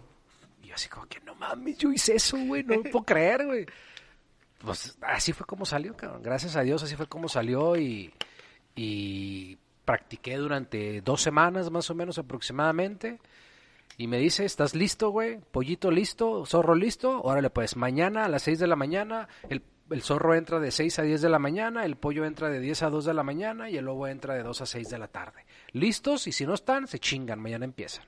Y 0.63 0.67
yo 0.67 0.75
así 0.75 0.87
como 0.89 1.05
que 1.07 1.19
no 1.21 1.33
mames, 1.35 1.77
yo 1.77 1.91
hice 1.91 2.15
eso, 2.15 2.37
güey, 2.37 2.63
no 2.63 2.75
lo 2.75 2.83
puedo 2.83 3.03
creer, 3.05 3.45
güey. 3.45 3.65
Pues 4.59 4.97
así 5.01 5.33
fue 5.33 5.45
como 5.45 5.65
salió, 5.65 5.95
cabrón. 5.95 6.21
Gracias 6.23 6.55
a 6.55 6.61
Dios 6.61 6.81
así 6.83 6.95
fue 6.95 7.07
como 7.07 7.27
salió 7.29 7.75
y, 7.77 8.13
y 8.75 9.57
practiqué 9.85 10.37
durante 10.37 11.01
dos 11.01 11.21
semanas 11.21 11.69
más 11.71 11.89
o 11.89 11.95
menos 11.95 12.17
aproximadamente. 12.17 13.19
Y 13.97 14.07
me 14.07 14.17
dice, 14.19 14.45
¿estás 14.45 14.75
listo, 14.75 15.09
güey? 15.09 15.39
Pollito 15.51 15.89
listo, 15.89 16.45
zorro 16.45 16.75
listo. 16.75 17.21
Órale, 17.21 17.49
pues 17.49 17.75
mañana 17.75 18.25
a 18.25 18.29
las 18.29 18.43
6 18.43 18.59
de 18.59 18.67
la 18.67 18.75
mañana 18.75 19.27
el, 19.49 19.63
el 19.89 20.01
zorro 20.01 20.35
entra 20.35 20.59
de 20.59 20.71
6 20.71 20.99
a 20.99 21.03
10 21.03 21.21
de 21.21 21.29
la 21.29 21.39
mañana, 21.39 21.85
el 21.85 21.95
pollo 21.95 22.25
entra 22.25 22.49
de 22.49 22.59
10 22.59 22.83
a 22.83 22.89
2 22.89 23.05
de 23.05 23.13
la 23.13 23.23
mañana 23.23 23.69
y 23.69 23.77
el 23.77 23.85
lobo 23.85 24.07
entra 24.07 24.33
de 24.33 24.43
2 24.43 24.61
a 24.61 24.65
6 24.65 24.89
de 24.89 24.97
la 24.97 25.07
tarde. 25.07 25.45
¿Listos? 25.71 26.27
Y 26.27 26.31
si 26.31 26.45
no 26.45 26.53
están, 26.53 26.87
se 26.87 26.99
chingan, 26.99 27.39
mañana 27.39 27.65
empiezan. 27.65 28.05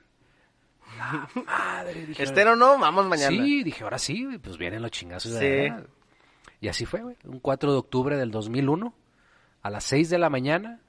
La 0.98 1.28
madre, 1.46 2.06
dije. 2.06 2.22
Estén 2.22 2.48
o 2.48 2.56
no, 2.56 2.78
vamos 2.78 3.06
mañana. 3.06 3.30
Sí, 3.30 3.62
dije, 3.62 3.84
ahora 3.84 3.98
sí, 3.98 4.24
güey, 4.24 4.38
pues 4.38 4.58
vienen 4.58 4.82
los 4.82 4.90
chingazos 4.90 5.32
de 5.32 5.38
Sí. 5.38 5.70
verdad. 5.70 5.86
Y 6.60 6.68
así 6.68 6.84
fue, 6.84 7.00
güey. 7.00 7.16
Un 7.24 7.40
4 7.40 7.72
de 7.72 7.78
octubre 7.78 8.16
del 8.16 8.30
2001, 8.30 8.92
a 9.62 9.70
las 9.70 9.84
6 9.84 10.10
de 10.10 10.18
la 10.18 10.28
mañana, 10.28 10.80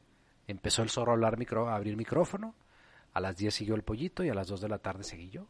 empezó 0.47 0.83
el 0.83 0.89
zorro 0.89 1.11
a, 1.11 1.15
hablar 1.15 1.37
micro, 1.37 1.69
a 1.69 1.75
abrir 1.75 1.95
micrófono. 1.95 2.55
A 3.13 3.19
las 3.19 3.37
10 3.37 3.53
siguió 3.53 3.75
el 3.75 3.83
pollito 3.83 4.23
y 4.23 4.29
a 4.29 4.33
las 4.33 4.47
2 4.47 4.61
de 4.61 4.69
la 4.69 4.77
tarde 4.79 5.03
seguí 5.03 5.29
yo. 5.29 5.47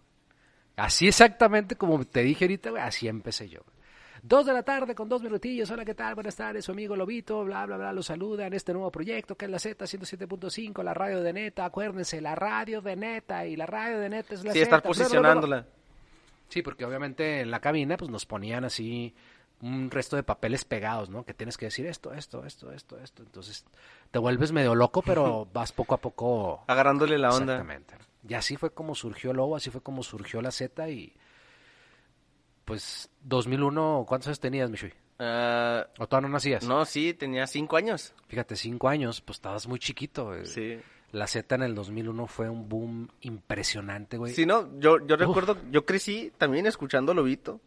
Así 0.76 1.08
exactamente 1.08 1.76
como 1.76 2.04
te 2.06 2.22
dije 2.22 2.46
ahorita, 2.46 2.72
güey, 2.72 2.82
así 2.82 3.08
empecé 3.08 3.50
yo. 3.50 3.62
Dos 4.24 4.45
de 4.45 4.53
la 4.53 4.61
tarde 4.61 4.93
con 4.93 5.09
dos 5.09 5.24
minutillos. 5.24 5.72
Hola, 5.72 5.84
¿qué 5.84 5.95
tal? 5.95 6.13
Buenas 6.13 6.36
tardes, 6.36 6.65
su 6.65 6.72
amigo 6.74 6.95
Lobito, 6.95 7.43
bla, 7.43 7.65
bla, 7.65 7.78
bla, 7.78 7.91
lo 7.91 8.03
saluda 8.03 8.45
en 8.45 8.53
este 8.53 8.72
nuevo 8.72 8.91
proyecto 8.91 9.36
que 9.36 9.45
es 9.45 9.51
la 9.51 9.57
Z 9.57 9.84
107.5, 9.84 10.84
la 10.84 10.93
radio 10.93 11.22
de 11.22 11.34
neta. 11.34 11.65
Acuérdense, 11.65 12.22
la 12.22 12.36
radio 12.36 12.82
de 12.82 12.95
neta 12.95 13.47
y 13.47 13.55
la 13.55 13.65
radio 13.65 13.99
de 13.99 14.09
neta 14.09 14.36
es 14.36 14.43
la 14.43 14.53
Sí, 14.53 14.59
Z. 14.59 14.63
estar 14.63 14.84
posicionándola. 14.84 15.65
Sí, 16.49 16.61
porque 16.61 16.86
obviamente 16.86 17.41
en 17.41 17.49
la 17.49 17.61
cabina 17.61 17.97
pues 17.97 18.11
nos 18.11 18.28
ponían 18.28 18.63
así 18.63 19.15
un 19.61 19.89
resto 19.89 20.15
de 20.15 20.24
papeles 20.24 20.65
pegados, 20.65 21.09
¿no? 21.09 21.24
Que 21.26 21.34
tienes 21.34 21.57
que 21.57 21.65
decir 21.65 21.88
esto, 21.88 22.13
esto, 22.13 22.45
esto, 22.45 22.72
esto, 22.72 22.99
esto. 22.99 23.24
Entonces 23.24 23.65
te 24.11 24.19
vuelves 24.19 24.51
medio 24.51 24.76
loco, 24.76 25.01
pero 25.01 25.47
vas 25.51 25.72
poco 25.72 25.95
a 25.95 25.97
poco. 25.97 26.63
Agarrándole 26.67 27.17
la 27.17 27.30
onda. 27.30 27.53
Exactamente. 27.53 27.95
Y 28.28 28.36
así 28.36 28.55
fue 28.55 28.72
como 28.72 28.93
surgió 28.93 29.34
Lobo, 29.34 29.55
así 29.55 29.72
fue 29.72 29.82
como 29.82 30.03
surgió 30.03 30.43
la 30.43 30.51
Z 30.51 30.88
y 30.89 31.11
pues 32.72 33.09
2001, 33.24 34.05
¿cuántos 34.07 34.28
años 34.28 34.39
tenías, 34.39 34.72
Mishui? 34.72 34.93
Ah, 35.19 35.88
¿O 35.99 36.07
todavía 36.07 36.30
no 36.30 36.34
nacías? 36.36 36.65
no, 36.65 36.86
sí, 36.86 37.13
tenía 37.13 37.45
cinco 37.45 37.76
años. 37.76 38.13
Fíjate, 38.30 38.55
cinco 38.55 38.88
años, 38.88 39.19
pues 39.19 39.39
estabas 39.39 39.67
muy 39.67 39.78
chiquito. 39.78 40.32
Sí. 40.45 40.80
La 41.11 41.28
Z 41.28 41.53
en 41.53 41.63
el 41.63 41.76
2001 41.76 42.28
fue 42.28 42.47
un 42.47 42.69
boom 42.69 43.09
impresionante, 43.19 44.15
güey. 44.15 44.34
Sí, 44.34 44.45
no, 44.45 44.80
yo, 44.80 45.05
yo 45.05 45.17
recuerdo, 45.17 45.57
yo 45.69 45.86
crecí 45.86 46.32
también 46.38 46.65
escuchando 46.65 47.13
Lobito, 47.13 47.59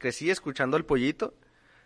crecí 0.00 0.30
escuchando 0.30 0.76
el 0.76 0.84
pollito. 0.84 1.32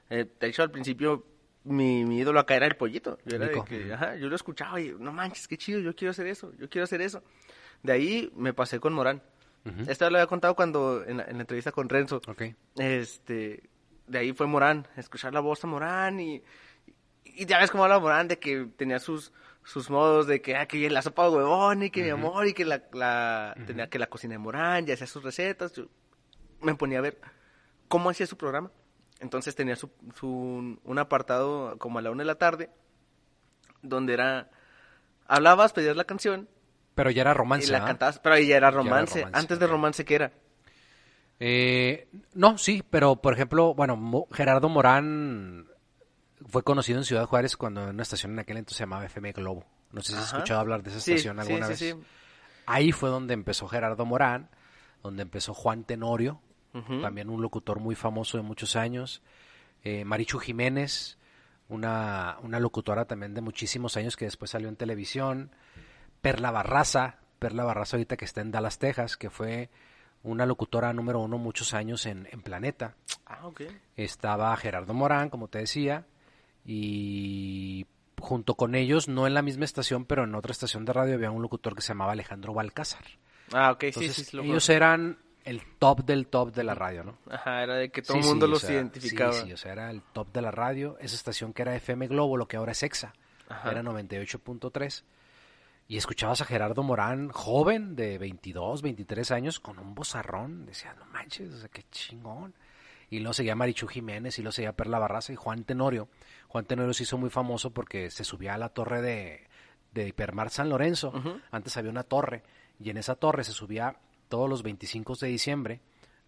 Eh, 0.09 0.27
de 0.41 0.47
hecho, 0.47 0.63
al 0.63 0.71
principio 0.71 1.23
mi, 1.65 2.07
mi 2.07 2.21
ídolo 2.21 2.41
acá 2.41 2.57
era 2.57 2.65
el 2.65 2.77
pollito. 2.77 3.19
Yo, 3.27 3.37
era 3.37 3.49
de 3.49 3.63
que, 3.63 3.93
ajá, 3.93 4.17
yo 4.17 4.31
lo 4.31 4.37
escuchaba 4.37 4.81
y 4.81 4.89
no 4.99 5.13
manches, 5.13 5.49
qué 5.49 5.59
chido, 5.59 5.81
yo 5.81 5.95
quiero 5.95 6.13
hacer 6.13 6.29
eso, 6.29 6.51
yo 6.57 6.71
quiero 6.71 6.85
hacer 6.85 7.03
eso. 7.03 7.23
De 7.83 7.93
ahí 7.93 8.33
me 8.35 8.55
pasé 8.55 8.81
con 8.81 8.95
Morán. 8.95 9.21
Esto 9.87 10.11
lo 10.11 10.19
había 10.19 10.27
contado 10.27 10.55
cuando 10.55 11.05
en 11.07 11.19
la, 11.19 11.25
en 11.25 11.37
la 11.37 11.41
entrevista 11.43 11.73
con 11.73 11.89
Renzo. 11.89 12.21
Este, 12.77 13.71
de 14.07 14.19
ahí 14.19 14.33
fue 14.33 14.47
Morán, 14.47 14.87
escuchar 14.97 15.33
la 15.33 15.41
voz 15.41 15.63
de 15.63 15.69
Morán 15.69 16.21
y, 16.21 16.43
y 17.25 17.47
ya 17.47 17.59
ves 17.59 17.71
cómo 17.71 17.85
habla 17.85 17.99
Morán 17.99 18.29
de 18.29 18.39
que 18.39 18.69
tenía 18.77 18.99
sus, 18.99 19.33
sus 19.65 19.89
modos 19.89 20.27
de 20.27 20.43
que, 20.43 20.57
ah, 20.57 20.67
que 20.67 20.91
la 20.91 21.01
sopa 21.01 21.25
de 21.25 21.37
huevón 21.37 21.83
y 21.83 21.91
que 21.91 22.03
mi 22.03 22.11
amor 22.11 22.47
y 22.47 22.53
que 22.53 22.65
la, 22.65 22.83
la 22.93 23.57
tenía 23.67 23.89
que 23.89 23.99
la 23.99 24.09
cocina 24.09 24.35
de 24.35 24.39
Morán 24.39 24.87
y 24.87 24.93
hacía 24.93 25.07
sus 25.07 25.23
recetas. 25.23 25.73
Yo 25.73 25.87
me 26.61 26.75
ponía 26.75 26.99
a 26.99 27.03
ver 27.03 27.19
cómo 27.89 28.11
hacía 28.11 28.27
su 28.27 28.37
programa. 28.37 28.71
Entonces 29.21 29.55
tenía 29.55 29.77
su, 29.77 29.91
su, 30.15 30.79
un 30.83 30.99
apartado 30.99 31.79
como 31.79 31.99
a 31.99 32.03
la 32.03 32.11
una 32.11 32.23
de 32.23 32.27
la 32.27 32.35
tarde 32.35 32.69
donde 33.81 34.13
era, 34.13 34.51
hablabas, 35.27 35.73
pedías 35.73 35.97
la 35.97 36.05
canción 36.05 36.49
Pero 36.95 37.11
ya 37.11 37.23
era 37.23 37.35
romance, 37.35 37.67
y 37.67 37.71
la 37.71 37.79
¿ah? 37.83 37.87
cantabas, 37.87 38.19
pero 38.21 38.39
ya 38.39 38.57
era 38.57 38.69
era 38.69 38.71
romance. 38.71 39.21
romance, 39.21 39.39
Antes 39.39 39.59
de 39.59 39.67
romance, 39.67 40.05
¿qué 40.05 40.15
era? 40.15 40.33
Eh, 41.41 42.09
no, 42.35 42.59
sí, 42.59 42.83
pero 42.89 43.17
por 43.17 43.35
ejemplo, 43.35 43.75
bueno, 43.75 43.97
Mo- 43.97 44.29
Gerardo 44.33 44.69
Morán 44.69 45.67
fue 46.47 46.63
conocido 46.63 46.99
en 46.99 47.05
Ciudad 47.05 47.27
Juárez 47.27 47.57
cuando 47.57 47.83
en 47.83 47.91
una 47.91 48.03
estación 48.03 48.33
en 48.33 48.39
aquel 48.39 48.57
entonces 48.59 48.79
se 48.79 48.83
llamaba 48.85 49.05
FM 49.07 49.33
Globo. 49.33 49.65
No 49.91 50.01
sé 50.03 50.13
si 50.13 50.19
has 50.19 50.25
Ajá. 50.29 50.37
escuchado 50.37 50.61
hablar 50.61 50.83
de 50.83 50.91
esa 50.91 50.99
estación 50.99 51.37
sí, 51.37 51.41
alguna 51.43 51.75
sí, 51.75 51.93
vez. 51.93 51.97
Ahí 52.67 52.93
fue 52.93 53.11
donde 53.11 53.35
empezó 53.35 53.67
Gerardo 53.69 54.05
Morán, 54.07 54.49
donde 55.03 55.23
empezó 55.23 55.55
Juan 55.55 55.85
Tenorio, 55.85 56.41
también 57.03 57.31
un 57.31 57.41
locutor 57.41 57.79
muy 57.79 57.95
famoso 57.95 58.37
de 58.37 58.43
muchos 58.43 58.75
años, 58.75 59.23
eh, 59.85 60.05
Marichu 60.05 60.39
Jiménez, 60.39 61.19
una, 61.69 62.37
una 62.43 62.59
locutora 62.59 63.05
también 63.05 63.33
de 63.35 63.41
muchísimos 63.43 63.97
años 63.97 64.17
que 64.17 64.25
después 64.25 64.51
salió 64.51 64.69
en 64.69 64.75
televisión, 64.77 65.51
Perla 66.25 66.51
Barraza, 66.51 67.19
Perla 67.39 67.65
Barraza 67.65 67.99
ahorita 67.99 68.17
que 68.17 68.25
está 68.25 68.41
en 68.41 68.51
Dallas, 68.51 68.79
Texas, 68.79 69.19
que 69.19 69.29
fue 69.29 69.69
una 70.23 70.47
locutora 70.47 70.91
número 70.95 71.21
uno 71.21 71.37
muchos 71.37 71.75
años 71.75 72.07
en, 72.07 72.27
en 72.33 72.41
Planeta. 72.41 72.95
Ah, 73.27 73.47
ok. 73.47 73.61
Estaba 73.95 74.57
Gerardo 74.57 74.95
Morán, 74.95 75.29
como 75.29 75.49
te 75.49 75.59
decía, 75.59 76.07
y 76.65 77.87
junto 78.19 78.55
con 78.55 78.75
ellos, 78.75 79.07
no 79.07 79.27
en 79.27 79.35
la 79.35 79.43
misma 79.43 79.67
estación, 79.67 80.07
pero 80.07 80.25
en 80.25 80.35
otra 80.35 80.53
estación 80.53 80.87
de 80.87 80.95
radio 80.95 81.15
había 81.17 81.31
un 81.31 81.43
locutor 81.43 81.75
que 81.75 81.83
se 81.83 81.89
llamaba 81.89 82.13
Alejandro 82.13 82.55
Balcázar. 82.55 83.05
Ah, 83.53 83.73
ok, 83.73 83.83
Entonces, 83.85 84.15
sí, 84.17 84.25
sí, 84.25 84.31
sí. 84.31 84.37
lo 84.39 84.45
ellos 84.45 84.67
eran 84.71 85.19
el 85.45 85.61
top 85.79 86.05
del 86.07 86.29
top 86.29 86.55
de 86.55 86.65
la 86.65 86.75
radio, 86.75 87.05
¿no? 87.05 87.19
Ajá, 87.31 87.63
era 87.63 87.75
de 87.75 87.91
que 87.91 88.01
todo 88.01 88.15
Sí, 88.15 88.21
el 88.23 88.29
mundo 88.29 88.47
sí, 88.47 88.51
o 88.51 88.55
los 88.55 88.61
sea, 88.63 88.73
identificaba. 88.73 89.33
Sí, 89.35 89.43
sí, 89.45 89.53
o 89.53 89.57
sea, 89.59 89.73
era 89.73 89.91
el 89.91 90.01
top 90.01 90.33
de 90.33 90.41
la 90.41 90.51
radio. 90.51 90.97
Esa 91.01 91.17
estación 91.17 91.53
que 91.53 91.61
era 91.61 91.77
FM 91.77 92.07
Globo, 92.09 92.39
lo 92.39 92.49
que 92.49 92.57
ahora 92.57 92.73
es 92.73 92.83
EXA, 92.83 93.13
Ajá. 93.51 93.71
era 93.71 93.83
98.3. 93.83 95.03
Y 95.87 95.99
escuchabas 95.99 96.41
a 96.41 96.47
Gerardo 96.47 96.83
Morán, 96.83 97.29
joven, 97.29 97.95
de 97.95 98.17
22, 98.19 98.81
23 98.81 99.31
años, 99.33 99.61
con 99.61 99.79
un 99.79 99.95
bozarrón. 99.95 100.65
Decía, 100.65 100.95
no 100.95 101.05
manches, 101.07 101.53
o 101.53 101.59
sea, 101.59 101.69
qué 101.69 101.85
chingón. 101.91 102.55
Y 103.11 103.19
luego 103.19 103.35
seguía 103.35 103.55
Marichu 103.55 103.87
Jiménez, 103.87 104.39
y 104.39 104.43
luego 104.43 104.53
seguía 104.53 104.73
Perla 104.73 104.99
Barraza 104.99 105.33
y 105.33 105.37
Juan 105.37 105.65
Tenorio. 105.65 106.09
Juan 106.49 106.65
Tenorio 106.65 106.95
se 106.95 107.03
hizo 107.03 107.19
muy 107.19 107.31
famoso 107.31 107.71
porque 107.71 108.11
se 108.11 108.25
subía 108.25 108.55
a 108.55 108.59
la 108.59 108.71
torre 108.71 109.03
de, 109.03 109.47
de 109.93 110.09
Hipermar 110.09 110.51
San 110.51 110.71
Lorenzo. 110.71 111.13
Antes 111.51 111.77
había 111.77 111.91
una 111.91 112.03
torre, 112.03 112.43
y 112.81 112.91
en 112.91 112.97
esa 112.97 113.15
torre 113.15 113.45
se 113.45 113.53
subía 113.53 113.97
todos 114.29 114.49
los 114.49 114.63
25 114.63 115.17
de 115.17 115.29
diciembre 115.29 115.81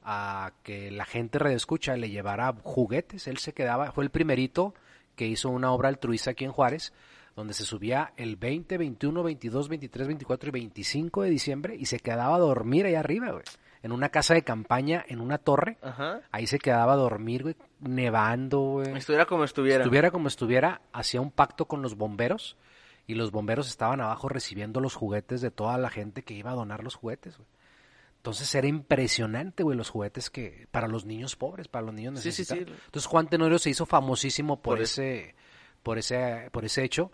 a 0.03 0.53
que 0.63 0.91
la 0.93 1.05
gente 1.05 1.39
redescucha 1.39 1.97
le 1.97 2.11
llevara 2.11 2.55
juguetes. 2.63 3.27
Él 3.27 3.39
se 3.39 3.53
quedaba, 3.53 3.91
fue 3.91 4.05
el 4.05 4.11
primerito 4.11 4.75
que 5.17 5.27
hizo 5.27 5.49
una 5.49 5.73
obra 5.73 5.89
altruista 5.89 6.31
aquí 6.31 6.45
en 6.45 6.53
Juárez, 6.53 6.93
donde 7.37 7.53
se 7.55 7.65
subía 7.65 8.13
el 8.17 8.37
20, 8.37 8.79
21, 8.79 9.23
22, 9.23 9.69
23, 9.69 10.07
24 10.09 10.49
y 10.49 10.53
25 10.53 11.23
de 11.23 11.31
diciembre 11.31 11.77
y 11.79 11.87
se 11.87 12.01
quedaba 12.01 12.35
a 12.37 12.39
dormir 12.39 12.87
allá 12.87 13.01
arriba, 13.01 13.31
güey. 13.31 13.45
En 13.83 13.93
una 13.93 14.09
casa 14.09 14.35
de 14.35 14.43
campaña, 14.43 15.05
en 15.07 15.21
una 15.21 15.39
torre. 15.39 15.77
Ajá. 15.83 16.23
Ahí 16.33 16.47
se 16.49 16.59
quedaba 16.59 16.95
a 16.95 16.97
dormir, 16.97 17.43
güey, 17.43 17.57
nevando, 17.81 18.59
güey. 18.61 18.97
Estuviera 18.97 19.27
como 19.27 19.45
estuviera. 19.45 19.85
Estuviera 19.85 20.11
como 20.11 20.27
estuviera, 20.29 20.81
hacía 20.93 21.21
un 21.21 21.31
pacto 21.31 21.67
con 21.67 21.83
los 21.83 21.95
bomberos 21.97 22.57
y 23.07 23.15
los 23.15 23.31
bomberos 23.31 23.69
estaban 23.69 24.01
abajo 24.01 24.29
recibiendo 24.29 24.81
los 24.81 24.95
juguetes 24.95 25.41
de 25.41 25.51
toda 25.53 25.79
la 25.79 25.91
gente 25.91 26.23
que 26.23 26.35
iba 26.35 26.51
a 26.51 26.55
donar 26.55 26.83
los 26.83 26.97
juguetes, 26.97 27.37
güey. 27.37 27.49
Entonces 28.17 28.53
era 28.57 28.67
impresionante, 28.67 29.63
güey, 29.63 29.77
los 29.79 29.91
juguetes 29.91 30.31
que 30.31 30.67
para 30.73 30.89
los 30.89 31.05
niños 31.05 31.37
pobres, 31.37 31.69
para 31.69 31.85
los 31.87 31.95
niños 31.95 32.15
Sí, 32.19 32.33
sí, 32.33 32.45
sí. 32.45 32.55
necesitados. 32.55 32.83
Entonces 32.87 33.07
Juan 33.07 33.29
Tenorio 33.29 33.59
se 33.61 33.71
hizo 33.71 33.87
famosísimo 33.87 34.57
por, 34.61 34.79
Por 34.79 34.83
ese 34.83 35.37
por 35.85 35.99
ese 35.99 36.49
por 36.51 36.65
ese 36.65 36.83
hecho, 36.83 37.13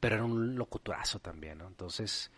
pero 0.00 0.16
era 0.16 0.24
un 0.24 0.56
locuturazo 0.56 1.18
también, 1.20 1.58
¿no? 1.58 1.66
Entonces, 1.66 2.30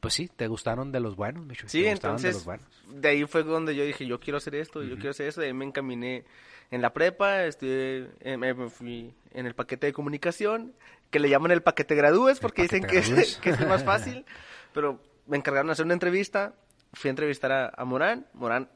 pues 0.00 0.14
sí, 0.14 0.28
te 0.34 0.46
gustaron 0.46 0.92
de 0.92 1.00
los 1.00 1.16
buenos, 1.16 1.44
Micho, 1.46 1.68
Sí, 1.68 1.82
te 1.82 1.90
gustaron 1.90 2.16
de 2.22 2.28
entonces 2.28 2.34
los 2.34 2.44
buenos. 2.44 2.66
de 2.88 3.08
ahí 3.08 3.24
fue 3.26 3.42
donde 3.42 3.74
yo 3.74 3.84
dije, 3.84 4.06
yo 4.06 4.20
quiero 4.20 4.36
hacer 4.38 4.54
esto, 4.54 4.82
yo 4.82 4.94
quiero 4.96 5.10
hacer 5.10 5.28
eso, 5.28 5.40
de 5.40 5.48
ahí 5.48 5.52
me 5.52 5.64
encaminé 5.64 6.24
en 6.70 6.82
la 6.82 6.92
prepa, 6.92 7.44
estudié, 7.44 8.10
eh, 8.20 8.36
me 8.36 8.54
fui 8.70 9.14
en 9.32 9.46
el 9.46 9.54
paquete 9.54 9.86
de 9.86 9.92
comunicación, 9.92 10.74
que 11.10 11.18
le 11.20 11.28
llaman 11.28 11.50
el 11.52 11.62
paquete 11.62 11.94
gradúes 11.94 12.40
porque 12.40 12.62
dicen 12.62 12.84
que 12.84 12.98
es, 12.98 13.36
que 13.42 13.50
es 13.50 13.60
el 13.60 13.66
más 13.68 13.84
fácil, 13.84 14.24
pero 14.72 15.00
me 15.26 15.36
encargaron 15.36 15.66
de 15.68 15.72
hacer 15.72 15.84
una 15.84 15.94
entrevista, 15.94 16.54
fui 16.92 17.08
a 17.08 17.10
entrevistar 17.10 17.52
a, 17.52 17.72
a 17.76 17.84
Morán, 17.84 18.26
Morán 18.34 18.68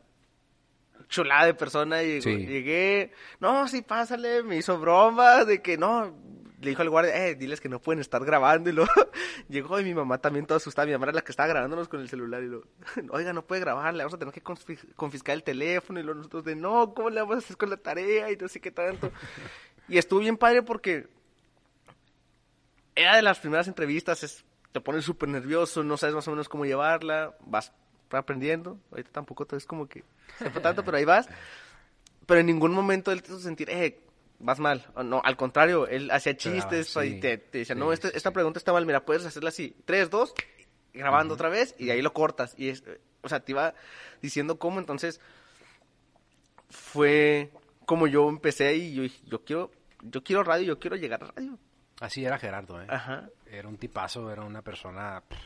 chulada 1.08 1.46
de 1.46 1.54
persona 1.54 2.02
y 2.02 2.20
Sí. 2.22 2.46
llegué, 2.46 3.12
no, 3.40 3.66
sí, 3.68 3.82
pásale, 3.82 4.42
me 4.44 4.56
hizo 4.56 4.78
bromas 4.78 5.46
de 5.46 5.60
que 5.60 5.76
no, 5.76 6.14
le 6.60 6.70
dijo 6.70 6.82
al 6.82 6.90
guardia, 6.90 7.26
eh, 7.26 7.34
diles 7.34 7.60
que 7.60 7.68
no 7.68 7.80
pueden 7.80 8.00
estar 8.00 8.24
grabando 8.24 8.68
y 8.70 8.72
luego 8.74 8.90
llegó 9.48 9.80
y 9.80 9.84
mi 9.84 9.94
mamá 9.94 10.18
también 10.18 10.46
toda 10.46 10.58
asustada, 10.58 10.86
mi 10.86 10.92
mamá 10.92 11.06
era 11.06 11.12
la 11.14 11.22
que 11.22 11.32
estaba 11.32 11.48
grabándonos 11.48 11.88
con 11.88 12.00
el 12.00 12.08
celular 12.08 12.42
y 12.42 12.48
lo, 12.48 12.64
oiga, 13.10 13.32
no 13.32 13.42
puede 13.42 13.60
grabar, 13.62 13.94
le 13.94 14.02
vamos 14.04 14.14
a 14.14 14.18
tener 14.18 14.34
que 14.34 14.42
confis- 14.44 14.94
confiscar 14.94 15.34
el 15.34 15.42
teléfono 15.42 15.98
y 15.98 16.02
luego 16.02 16.18
nosotros 16.18 16.44
de, 16.44 16.54
no, 16.56 16.92
¿cómo 16.94 17.10
le 17.10 17.20
vamos 17.20 17.36
a 17.36 17.38
hacer 17.38 17.56
con 17.56 17.70
la 17.70 17.76
tarea 17.78 18.30
y 18.30 18.36
no 18.36 18.46
sé 18.48 18.60
qué 18.60 18.70
tanto? 18.70 19.10
Y 19.88 19.98
estuvo 19.98 20.20
bien 20.20 20.36
padre 20.36 20.62
porque 20.62 21.08
era 22.94 23.16
de 23.16 23.22
las 23.22 23.38
primeras 23.38 23.68
entrevistas, 23.68 24.22
es, 24.22 24.44
te 24.72 24.80
pones 24.80 25.04
súper 25.04 25.28
nervioso, 25.28 25.82
no 25.82 25.96
sabes 25.96 26.14
más 26.14 26.28
o 26.28 26.30
menos 26.30 26.48
cómo 26.48 26.64
llevarla, 26.66 27.34
vas 27.46 27.72
aprendiendo, 28.10 28.78
ahorita 28.90 29.10
tampoco 29.12 29.46
es 29.56 29.64
como 29.64 29.88
que 29.88 30.04
sepa 30.38 30.60
tanto, 30.60 30.84
pero 30.84 30.96
ahí 30.96 31.04
vas, 31.04 31.28
pero 32.26 32.40
en 32.40 32.46
ningún 32.46 32.72
momento 32.72 33.12
él 33.12 33.22
te 33.22 33.28
hizo 33.30 33.40
sentir, 33.40 33.70
eh, 33.70 34.00
vas 34.40 34.58
mal, 34.58 34.84
no, 35.04 35.20
al 35.24 35.36
contrario, 35.36 35.86
él 35.86 36.10
hacía 36.10 36.36
chistes 36.36 36.88
sí. 36.88 37.00
y 37.00 37.20
te, 37.20 37.38
te 37.38 37.58
decía, 37.58 37.74
Sí, 37.74 37.80
no, 37.80 37.94
sí, 37.94 38.08
esta 38.12 38.30
sí. 38.30 38.34
pregunta 38.34 38.58
está 38.58 38.72
mal, 38.72 38.84
mira, 38.86 39.04
puedes 39.04 39.24
hacerla 39.24 39.50
así, 39.50 39.76
tres, 39.84 40.10
dos, 40.10 40.34
grabando 40.92 41.34
otra 41.34 41.48
vez, 41.48 41.74
y 41.78 41.86
de 41.86 41.92
ahí 41.92 42.02
lo 42.02 42.12
cortas, 42.12 42.54
y 42.56 42.70
es, 42.70 42.82
o 43.22 43.28
sea, 43.28 43.40
te 43.40 43.52
iba 43.52 43.74
diciendo 44.20 44.58
cómo, 44.58 44.78
entonces, 44.80 45.20
fue 46.68 47.50
como 47.86 48.06
yo 48.06 48.28
empecé 48.28 48.76
y 48.76 48.94
yo 48.94 49.02
dije, 49.02 49.20
yo 49.26 49.44
quiero, 49.44 49.70
yo 50.02 50.22
quiero 50.22 50.44
radio, 50.44 50.66
yo 50.66 50.78
quiero 50.78 50.96
llegar 50.96 51.24
a 51.24 51.26
radio. 51.26 51.58
Así 52.00 52.24
era 52.24 52.38
Gerardo, 52.38 52.80
¿eh? 52.80 52.86
Ajá. 52.88 53.28
Era 53.46 53.68
un 53.68 53.76
tipazo, 53.76 54.30
era 54.30 54.42
una 54.42 54.62
persona 54.62 55.22
pff, 55.28 55.36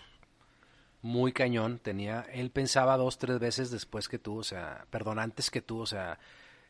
muy 1.03 1.33
cañón. 1.33 1.79
Tenía, 1.79 2.27
él 2.33 2.51
pensaba 2.51 2.97
dos, 2.97 3.19
tres 3.19 3.39
veces 3.39 3.71
después 3.71 4.09
que 4.09 4.19
tú, 4.19 4.39
o 4.39 4.45
sea, 4.45 4.87
perdón, 4.91 5.19
antes 5.19 5.51
que 5.51 5.63
tú, 5.63 5.81
o 5.81 5.87
sea, 5.87 6.19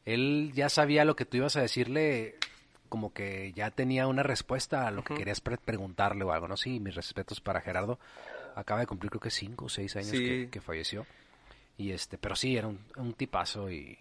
él 0.04 0.52
ya 0.54 0.68
sabía 0.68 1.04
lo 1.04 1.16
que 1.16 1.24
tú 1.24 1.36
ibas 1.38 1.56
a 1.56 1.60
decirle, 1.62 2.36
como 2.88 3.12
que 3.12 3.52
ya 3.54 3.70
tenía 3.70 4.06
una 4.06 4.22
respuesta 4.22 4.86
a 4.86 4.90
lo 4.90 5.02
que 5.04 5.14
querías 5.14 5.40
pre- 5.40 5.56
preguntarle 5.58 6.24
o 6.24 6.32
algo, 6.32 6.48
¿no? 6.48 6.56
Sí, 6.56 6.80
mis 6.80 6.94
respetos 6.94 7.40
para 7.40 7.60
Gerardo. 7.60 7.98
Acaba 8.54 8.80
de 8.80 8.86
cumplir 8.86 9.10
creo 9.10 9.20
que 9.20 9.30
cinco 9.30 9.64
o 9.64 9.68
seis 9.68 9.96
años 9.96 10.10
Sí. 10.10 10.24
que, 10.24 10.48
que 10.50 10.60
falleció. 10.60 11.06
Y 11.76 11.90
este, 11.90 12.18
pero 12.18 12.36
sí, 12.36 12.56
era 12.56 12.68
un, 12.68 12.78
un 12.96 13.14
tipazo 13.14 13.68
y 13.70 13.98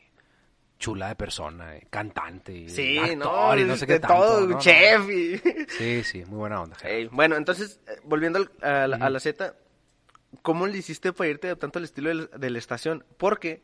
chula 0.78 1.08
de 1.08 1.16
persona, 1.16 1.78
y 1.78 1.86
cantante, 1.86 2.52
y 2.54 2.70
Sí, 2.70 2.98
actor, 3.00 3.56
no, 3.56 3.62
y 3.62 3.64
no 3.66 3.76
sé 3.78 3.86
de 3.86 3.94
qué 3.96 4.00
tanto, 4.00 4.16
todo, 4.48 4.60
chef 4.60 5.10
y... 5.10 5.38
Sí, 5.70 6.04
sí, 6.04 6.26
muy 6.26 6.40
buena 6.40 6.62
onda. 6.62 6.76
Bueno, 7.12 7.36
entonces, 7.38 7.80
eh, 7.88 8.00
volviendo 8.04 8.46
a, 8.62 8.86
la, 8.88 8.98
a 8.98 9.10
la 9.10 9.20
Z, 9.22 9.56
¿cómo 10.42 10.68
le 10.68 10.78
hiciste 10.78 11.14
para 11.14 11.30
irte 11.30 11.48
adaptando 11.48 11.80
al 11.80 11.86
estilo 11.86 12.28
de 12.28 12.50
la 12.50 12.60
estación? 12.60 13.06
Porque 13.18 13.62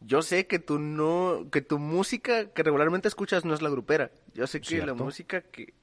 yo 0.00 0.22
sé 0.22 0.46
que 0.46 0.58
tú 0.58 0.78
no, 0.78 1.46
que 1.52 1.60
tu 1.62 1.78
música 1.78 2.50
que 2.52 2.62
regularmente 2.62 3.08
escuchas 3.08 3.44
no 3.44 3.54
es 3.54 3.62
la 3.62 3.70
grupera. 3.70 4.10
Yo 4.34 4.46
sé 4.46 4.60
que 4.60 4.78
la 4.86 4.94
música 5.04 5.42
que, 5.42 5.74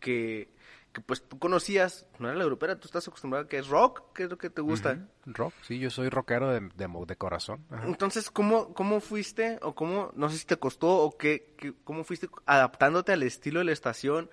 que, 0.00 0.48
que 0.92 1.00
pues 1.00 1.22
tú 1.26 1.38
conocías 1.38 2.06
no 2.18 2.28
era 2.28 2.36
la 2.38 2.44
grupera, 2.44 2.78
tú 2.78 2.86
estás 2.86 3.08
acostumbrado 3.08 3.46
a 3.46 3.48
que 3.48 3.58
es 3.58 3.68
rock, 3.68 4.12
que 4.14 4.24
es 4.24 4.30
lo 4.30 4.38
que 4.38 4.50
te 4.50 4.60
gusta. 4.60 5.08
Rock, 5.26 5.54
sí, 5.62 5.78
yo 5.78 5.90
soy 5.90 6.08
rockero 6.10 6.50
de, 6.50 6.60
de, 6.60 6.88
de 7.06 7.16
corazón. 7.16 7.64
Ajá. 7.70 7.86
Entonces, 7.86 8.30
¿cómo, 8.30 8.74
¿cómo 8.74 9.00
fuiste 9.00 9.58
o 9.62 9.74
cómo, 9.74 10.12
no 10.14 10.28
sé 10.28 10.38
si 10.38 10.44
te 10.46 10.56
costó 10.56 10.88
o 10.98 11.16
qué, 11.16 11.54
qué- 11.56 11.72
cómo 11.84 12.04
fuiste 12.04 12.28
adaptándote 12.46 13.12
al 13.12 13.22
estilo 13.22 13.60
de 13.60 13.64
la 13.64 13.72
estación 13.72 14.28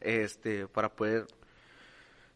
este, 0.00 0.66
para 0.68 0.90
poder... 0.94 1.26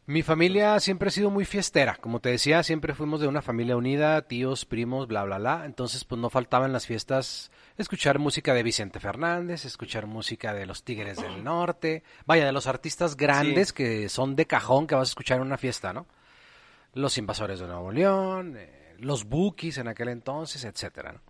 Mi 0.08 0.22
familia 0.22 0.80
siempre 0.80 1.08
ha 1.08 1.10
sido 1.10 1.28
muy 1.28 1.44
fiestera, 1.44 1.96
como 2.00 2.18
te 2.20 2.30
decía, 2.30 2.62
siempre 2.62 2.94
fuimos 2.94 3.20
de 3.20 3.28
una 3.28 3.42
familia 3.42 3.76
unida, 3.76 4.22
tíos, 4.22 4.64
primos, 4.64 5.06
bla, 5.06 5.22
bla, 5.24 5.36
bla. 5.36 5.64
Entonces, 5.66 6.04
pues 6.04 6.18
no 6.18 6.30
faltaba 6.30 6.64
en 6.64 6.72
las 6.72 6.86
fiestas 6.86 7.50
escuchar 7.76 8.18
música 8.18 8.54
de 8.54 8.62
Vicente 8.62 9.00
Fernández, 9.00 9.66
escuchar 9.66 10.06
música 10.06 10.54
de 10.54 10.64
los 10.64 10.82
Tigres 10.82 11.18
del 11.18 11.44
Norte, 11.44 12.04
vaya, 12.24 12.46
de 12.46 12.52
los 12.52 12.66
artistas 12.66 13.18
grandes 13.18 13.68
Sí. 13.68 13.74
que 13.74 14.08
son 14.08 14.34
de 14.34 14.46
cajón 14.46 14.86
que 14.86 14.94
vas 14.94 15.10
a 15.10 15.12
escuchar 15.12 15.36
en 15.36 15.46
una 15.46 15.58
fiesta, 15.58 15.92
¿no? 15.92 16.06
Los 16.94 17.18
Invasores 17.18 17.60
de 17.60 17.66
Nuevo 17.66 17.92
León, 17.92 18.54
eh, 18.56 18.94
los 19.00 19.24
Bookies 19.24 19.76
en 19.76 19.88
aquel 19.88 20.08
entonces, 20.08 20.64
etcétera, 20.64 21.12
¿no? 21.12 21.20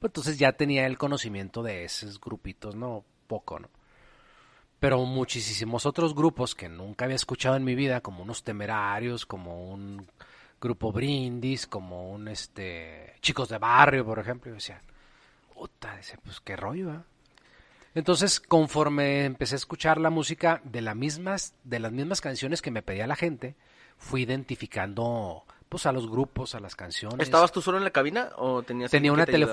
Pues 0.00 0.10
entonces 0.10 0.38
ya 0.40 0.50
tenía 0.54 0.86
el 0.86 0.98
conocimiento 0.98 1.62
de 1.62 1.84
esos 1.84 2.20
grupitos, 2.20 2.74
¿no? 2.74 3.04
Poco, 3.28 3.60
¿no? 3.60 3.70
Pero 4.84 5.02
muchísimos 5.06 5.86
otros 5.86 6.14
grupos 6.14 6.54
que 6.54 6.68
nunca 6.68 7.06
había 7.06 7.14
escuchado 7.14 7.56
en 7.56 7.64
mi 7.64 7.74
vida, 7.74 8.02
como 8.02 8.22
unos 8.22 8.44
temerarios, 8.44 9.24
como 9.24 9.72
un 9.72 10.06
grupo 10.60 10.92
brindis, 10.92 11.66
como 11.66 12.10
un 12.10 12.28
este 12.28 13.14
chicos 13.22 13.48
de 13.48 13.56
barrio, 13.56 14.04
por 14.04 14.18
ejemplo, 14.18 14.50
y 14.50 14.52
yo 14.52 14.56
decía, 14.56 14.82
puta, 15.54 15.98
pues 16.22 16.38
qué 16.40 16.54
rollo, 16.54 16.92
¿eh?". 16.92 17.00
Entonces, 17.94 18.40
conforme 18.40 19.24
empecé 19.24 19.54
a 19.54 19.56
escuchar 19.56 19.96
la 19.96 20.10
música 20.10 20.60
de 20.64 20.82
las 20.82 20.96
mismas, 20.96 21.54
de 21.64 21.78
las 21.78 21.90
mismas 21.90 22.20
canciones 22.20 22.60
que 22.60 22.70
me 22.70 22.82
pedía 22.82 23.06
la 23.06 23.16
gente, 23.16 23.54
fui 23.96 24.24
identificando 24.24 25.44
pues 25.70 25.86
a 25.86 25.92
los 25.92 26.10
grupos, 26.10 26.54
a 26.54 26.60
las 26.60 26.76
canciones. 26.76 27.20
¿Estabas 27.20 27.52
tú 27.52 27.62
solo 27.62 27.78
en 27.78 27.84
la 27.84 27.90
cabina 27.90 28.32
o 28.36 28.62
tenías 28.62 28.90
Tenía 28.90 29.14
una 29.14 29.24
que 29.24 29.32
te 29.32 29.36
ayudaba? 29.38 29.52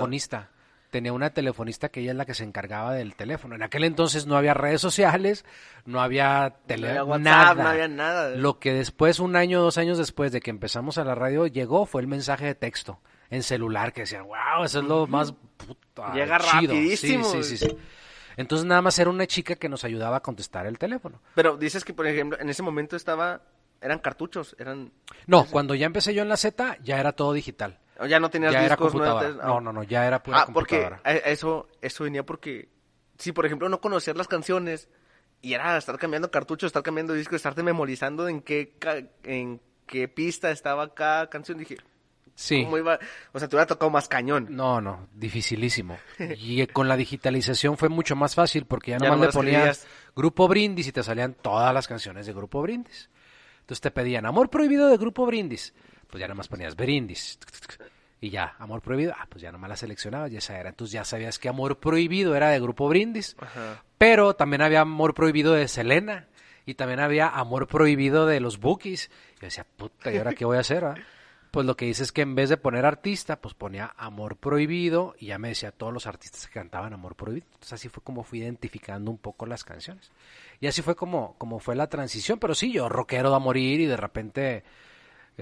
Tenía 0.92 1.14
una 1.14 1.30
telefonista 1.30 1.88
que 1.88 2.00
ella 2.00 2.10
es 2.10 2.16
la 2.18 2.26
que 2.26 2.34
se 2.34 2.44
encargaba 2.44 2.92
del 2.92 3.16
teléfono. 3.16 3.54
En 3.54 3.62
aquel 3.62 3.84
entonces 3.84 4.26
no 4.26 4.36
había 4.36 4.52
redes 4.52 4.82
sociales, 4.82 5.46
no 5.86 6.02
había 6.02 6.54
tele, 6.66 6.92
No 6.96 7.18
nada. 7.18 7.54
no 7.62 7.68
había 7.70 7.88
nada. 7.88 8.28
Lo 8.36 8.58
que 8.58 8.74
después, 8.74 9.18
un 9.18 9.34
año, 9.34 9.62
dos 9.62 9.78
años 9.78 9.96
después 9.96 10.32
de 10.32 10.40
que 10.42 10.50
empezamos 10.50 10.98
a 10.98 11.04
la 11.04 11.14
radio, 11.14 11.46
llegó 11.46 11.86
fue 11.86 12.02
el 12.02 12.08
mensaje 12.08 12.44
de 12.44 12.54
texto 12.54 13.00
en 13.30 13.42
celular 13.42 13.94
que 13.94 14.02
decían, 14.02 14.24
wow, 14.26 14.64
eso 14.64 14.80
es 14.80 14.84
lo 14.84 15.06
más 15.06 15.32
puta, 15.56 16.12
Llega 16.12 16.38
chido". 16.38 16.74
rapidísimo. 16.74 17.24
Sí, 17.24 17.42
sí, 17.42 17.56
sí, 17.56 17.68
sí. 17.68 17.78
Entonces 18.36 18.66
nada 18.66 18.82
más 18.82 18.98
era 18.98 19.08
una 19.08 19.26
chica 19.26 19.54
que 19.56 19.70
nos 19.70 19.84
ayudaba 19.84 20.18
a 20.18 20.20
contestar 20.20 20.66
el 20.66 20.78
teléfono. 20.78 21.22
Pero 21.34 21.56
dices 21.56 21.86
que, 21.86 21.94
por 21.94 22.06
ejemplo, 22.06 22.38
en 22.38 22.50
ese 22.50 22.62
momento 22.62 22.96
estaba... 22.96 23.40
Eran 23.80 23.98
cartuchos, 23.98 24.54
eran... 24.58 24.92
No, 25.26 25.46
cuando 25.46 25.74
ya 25.74 25.86
empecé 25.86 26.12
yo 26.12 26.22
en 26.22 26.28
la 26.28 26.36
Z, 26.36 26.76
ya 26.82 27.00
era 27.00 27.12
todo 27.12 27.32
digital. 27.32 27.78
O 27.98 28.06
Ya 28.06 28.18
no 28.20 28.30
tenías 28.30 28.52
Ya 28.52 28.60
era 28.64 28.76
discos, 28.76 28.94
no 28.94 29.18
tenías- 29.20 29.36
No, 29.44 29.60
no, 29.60 29.72
no, 29.72 29.82
ya 29.82 30.06
era 30.06 30.22
pura 30.22 30.40
Ah, 30.42 30.46
porque 30.52 30.80
computadora. 30.82 31.20
eso, 31.26 31.68
eso 31.80 32.04
venía 32.04 32.24
porque... 32.24 32.68
Si, 33.18 33.32
por 33.32 33.46
ejemplo, 33.46 33.68
no 33.68 33.80
conocías 33.80 34.16
las 34.16 34.26
canciones 34.28 34.88
y 35.40 35.52
era 35.54 35.76
estar 35.76 35.98
cambiando 35.98 36.30
cartuchos, 36.30 36.68
estar 36.68 36.82
cambiando 36.82 37.12
discos, 37.14 37.36
estarte 37.36 37.62
memorizando 37.62 38.28
en 38.28 38.40
qué, 38.40 38.74
en 39.24 39.60
qué 39.86 40.08
pista 40.08 40.50
estaba 40.50 40.94
cada 40.94 41.28
canción, 41.30 41.58
dije... 41.58 41.76
Sí. 42.34 42.64
¿Cómo 42.64 42.78
iba? 42.78 42.98
O 43.32 43.38
sea, 43.38 43.46
te 43.46 43.54
hubiera 43.54 43.66
tocado 43.66 43.90
más 43.90 44.08
cañón. 44.08 44.46
No, 44.48 44.80
no, 44.80 45.06
dificilísimo. 45.14 45.98
Y 46.18 46.66
con 46.68 46.88
la 46.88 46.96
digitalización 46.96 47.76
fue 47.76 47.90
mucho 47.90 48.16
más 48.16 48.34
fácil 48.34 48.64
porque 48.64 48.92
ya 48.92 48.96
Ya 48.98 49.10
nomás 49.10 49.18
le 49.18 49.20
nomás 49.26 49.34
ponías. 49.34 49.86
Grupo 50.16 50.48
Brindis 50.48 50.86
y 50.86 50.92
te 50.92 51.02
salían 51.02 51.34
todas 51.34 51.74
las 51.74 51.86
canciones 51.86 52.24
de 52.24 52.32
Grupo 52.32 52.62
Brindis. 52.62 53.10
Entonces 53.60 53.82
te 53.82 53.90
pedían 53.90 54.24
Amor 54.24 54.48
Prohibido 54.48 54.88
de 54.88 54.96
Grupo 54.96 55.26
Brindis. 55.26 55.74
Pues 56.12 56.20
ya 56.20 56.28
nomás 56.28 56.46
ponías 56.46 56.76
Brindis. 56.76 57.38
Y 58.20 58.28
ya, 58.28 58.54
Amor 58.58 58.82
Prohibido, 58.82 59.14
ah, 59.18 59.26
pues 59.30 59.40
ya 59.40 59.50
nomás 59.50 59.70
la 59.70 59.76
seleccionabas 59.76 60.30
y 60.30 60.36
esa 60.36 60.58
era. 60.60 60.68
Entonces 60.68 60.92
ya 60.92 61.04
sabías 61.06 61.38
que 61.38 61.48
Amor 61.48 61.80
Prohibido 61.80 62.36
era 62.36 62.50
de 62.50 62.60
Grupo 62.60 62.86
Brindis. 62.86 63.34
Ajá. 63.40 63.82
Pero 63.96 64.36
también 64.36 64.60
había 64.60 64.82
Amor 64.82 65.14
Prohibido 65.14 65.54
de 65.54 65.66
Selena. 65.68 66.28
Y 66.66 66.74
también 66.74 67.00
había 67.00 67.28
Amor 67.28 67.66
Prohibido 67.66 68.26
de 68.26 68.40
los 68.40 68.60
Bookies. 68.60 69.10
Y 69.36 69.40
yo 69.40 69.46
decía, 69.46 69.66
puta, 69.76 70.12
¿y 70.12 70.18
ahora 70.18 70.34
qué 70.34 70.44
voy 70.44 70.58
a 70.58 70.60
hacer? 70.60 70.84
ah?". 70.84 70.94
pues 71.50 71.66
lo 71.66 71.76
que 71.76 71.86
hice 71.86 72.02
es 72.02 72.12
que 72.12 72.22
en 72.22 72.34
vez 72.34 72.48
de 72.48 72.56
poner 72.56 72.86
artista, 72.86 73.40
pues 73.40 73.52
ponía 73.54 73.92
Amor 73.98 74.36
Prohibido 74.36 75.14
y 75.18 75.26
ya 75.26 75.38
me 75.38 75.48
decía 75.48 75.70
todos 75.70 75.92
los 75.92 76.06
artistas 76.06 76.46
que 76.46 76.52
cantaban 76.54 76.94
Amor 76.94 77.14
Prohibido. 77.14 77.46
Entonces 77.52 77.74
así 77.74 77.88
fue 77.90 78.02
como 78.02 78.22
fui 78.22 78.38
identificando 78.40 79.10
un 79.10 79.18
poco 79.18 79.44
las 79.44 79.62
canciones. 79.62 80.10
Y 80.60 80.66
así 80.66 80.80
fue 80.80 80.96
como, 80.96 81.34
como 81.38 81.58
fue 81.58 81.76
la 81.76 81.88
transición, 81.88 82.38
pero 82.38 82.54
sí, 82.54 82.72
yo 82.72 82.88
rockero 82.88 83.34
a 83.34 83.38
morir 83.38 83.80
y 83.80 83.86
de 83.86 83.98
repente, 83.98 84.64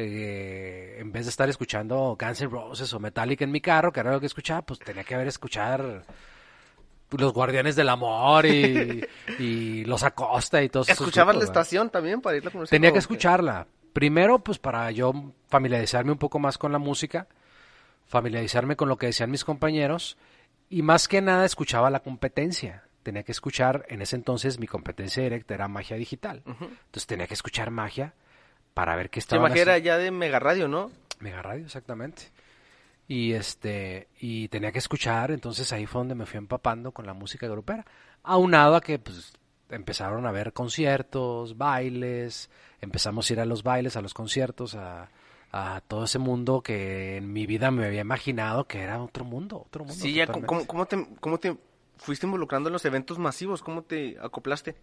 eh, 0.00 0.96
en 0.98 1.12
vez 1.12 1.26
de 1.26 1.30
estar 1.30 1.48
escuchando 1.48 2.16
Guns 2.18 2.40
N' 2.40 2.50
Roses 2.50 2.92
o 2.92 3.00
Metallica 3.00 3.44
en 3.44 3.50
mi 3.50 3.60
carro, 3.60 3.92
que 3.92 4.00
era 4.00 4.12
lo 4.12 4.20
que 4.20 4.26
escuchaba, 4.26 4.62
pues 4.62 4.78
tenía 4.80 5.04
que 5.04 5.14
haber 5.14 5.28
escuchar 5.28 6.04
los 7.10 7.32
Guardianes 7.32 7.76
del 7.76 7.88
Amor 7.88 8.46
y, 8.46 9.04
y 9.38 9.84
Los 9.84 10.02
Acosta 10.02 10.62
y 10.62 10.68
todos 10.68 10.88
esos 10.88 11.00
¿Escuchabas 11.00 11.36
la 11.36 11.44
estación 11.44 11.90
también 11.90 12.20
para 12.20 12.36
irla 12.36 12.50
conociendo? 12.50 12.70
Tenía 12.70 12.92
que 12.92 12.98
escucharla. 12.98 13.66
Primero, 13.92 14.38
pues 14.38 14.58
para 14.58 14.90
yo 14.90 15.12
familiarizarme 15.48 16.12
un 16.12 16.18
poco 16.18 16.38
más 16.38 16.56
con 16.56 16.72
la 16.72 16.78
música, 16.78 17.26
familiarizarme 18.06 18.76
con 18.76 18.88
lo 18.88 18.96
que 18.96 19.06
decían 19.06 19.30
mis 19.30 19.44
compañeros 19.44 20.16
y 20.68 20.82
más 20.82 21.08
que 21.08 21.20
nada 21.20 21.44
escuchaba 21.44 21.90
la 21.90 22.00
competencia. 22.00 22.84
Tenía 23.02 23.22
que 23.22 23.32
escuchar, 23.32 23.86
en 23.88 24.02
ese 24.02 24.14
entonces 24.14 24.58
mi 24.58 24.66
competencia 24.66 25.22
directa 25.22 25.54
era 25.54 25.68
magia 25.68 25.96
digital. 25.96 26.42
Entonces 26.46 27.06
tenía 27.06 27.26
que 27.26 27.34
escuchar 27.34 27.70
magia 27.70 28.14
para 28.74 28.96
ver 28.96 29.10
qué 29.10 29.18
estaba 29.18 29.48
Magia 29.48 29.62
era 29.62 29.78
ya 29.78 29.98
de 29.98 30.10
Mega 30.10 30.38
Radio, 30.38 30.68
¿no? 30.68 30.90
Mega 31.18 31.42
Radio, 31.42 31.64
exactamente. 31.64 32.30
Y 33.08 33.32
este, 33.32 34.08
y 34.20 34.48
tenía 34.48 34.72
que 34.72 34.78
escuchar, 34.78 35.32
entonces 35.32 35.72
ahí 35.72 35.86
fue 35.86 36.00
donde 36.00 36.14
me 36.14 36.26
fui 36.26 36.38
empapando 36.38 36.92
con 36.92 37.06
la 37.06 37.12
música 37.12 37.48
grupera. 37.48 37.84
Aunado 38.22 38.76
a 38.76 38.80
que 38.80 38.98
pues 38.98 39.32
empezaron 39.68 40.26
a 40.26 40.28
haber 40.28 40.52
conciertos, 40.52 41.56
bailes, 41.56 42.50
empezamos 42.80 43.28
a 43.28 43.32
ir 43.32 43.40
a 43.40 43.44
los 43.44 43.62
bailes, 43.62 43.96
a 43.96 44.00
los 44.00 44.14
conciertos, 44.14 44.74
a, 44.76 45.10
a 45.52 45.80
todo 45.86 46.04
ese 46.04 46.18
mundo 46.18 46.62
que 46.62 47.16
en 47.16 47.32
mi 47.32 47.46
vida 47.46 47.70
me 47.70 47.86
había 47.86 48.00
imaginado 48.00 48.66
que 48.66 48.80
era 48.80 49.02
otro 49.02 49.24
mundo, 49.24 49.64
otro 49.66 49.84
mundo. 49.84 50.00
Sí, 50.00 50.14
ya, 50.14 50.26
totalmente. 50.26 50.46
¿cómo, 50.46 50.66
cómo 50.66 50.86
te, 50.86 51.08
¿cómo 51.20 51.38
te 51.38 51.56
fuiste 51.96 52.26
involucrando 52.26 52.68
en 52.68 52.72
los 52.74 52.84
eventos 52.84 53.18
masivos? 53.18 53.62
¿Cómo 53.62 53.82
te 53.82 54.16
acoplaste? 54.20 54.76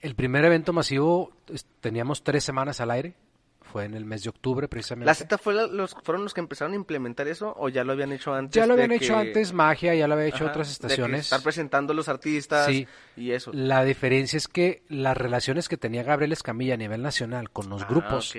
El 0.00 0.14
primer 0.14 0.44
evento 0.44 0.72
masivo 0.72 1.32
teníamos 1.80 2.22
tres 2.22 2.44
semanas 2.44 2.80
al 2.80 2.90
aire, 2.92 3.14
fue 3.62 3.84
en 3.84 3.94
el 3.94 4.04
mes 4.06 4.22
de 4.22 4.30
octubre 4.30 4.66
precisamente. 4.68 5.06
¿La 5.06 5.14
Z 5.14 5.36
fue 5.36 5.52
la- 5.54 5.66
los, 5.66 5.94
fueron 6.02 6.22
los 6.22 6.32
que 6.32 6.40
empezaron 6.40 6.72
a 6.72 6.76
implementar 6.76 7.28
eso 7.28 7.52
o 7.58 7.68
ya 7.68 7.84
lo 7.84 7.92
habían 7.92 8.12
hecho 8.12 8.32
antes? 8.32 8.54
ya 8.54 8.66
lo 8.66 8.74
habían 8.74 8.92
hecho 8.92 9.12
que- 9.14 9.20
antes 9.20 9.52
magia, 9.52 9.94
ya 9.94 10.06
lo 10.08 10.14
había 10.14 10.26
hecho 10.26 10.44
Ajá, 10.44 10.52
otras 10.52 10.70
estaciones. 10.70 11.20
estar 11.22 11.42
presentando 11.42 11.92
a 11.92 11.96
los 11.96 12.08
artistas 12.08 12.66
Sí. 12.66 12.86
y 13.16 13.32
eso. 13.32 13.50
La 13.52 13.84
diferencia 13.84 14.36
es 14.38 14.48
que 14.48 14.84
las 14.88 15.16
relaciones 15.16 15.68
que 15.68 15.76
tenía 15.76 16.02
Gabriel 16.02 16.32
Escamilla 16.32 16.74
a 16.74 16.78
nivel 16.78 17.02
nacional 17.02 17.50
con 17.50 17.68
los 17.68 17.82
Ah, 17.82 17.86
grupos 17.90 18.34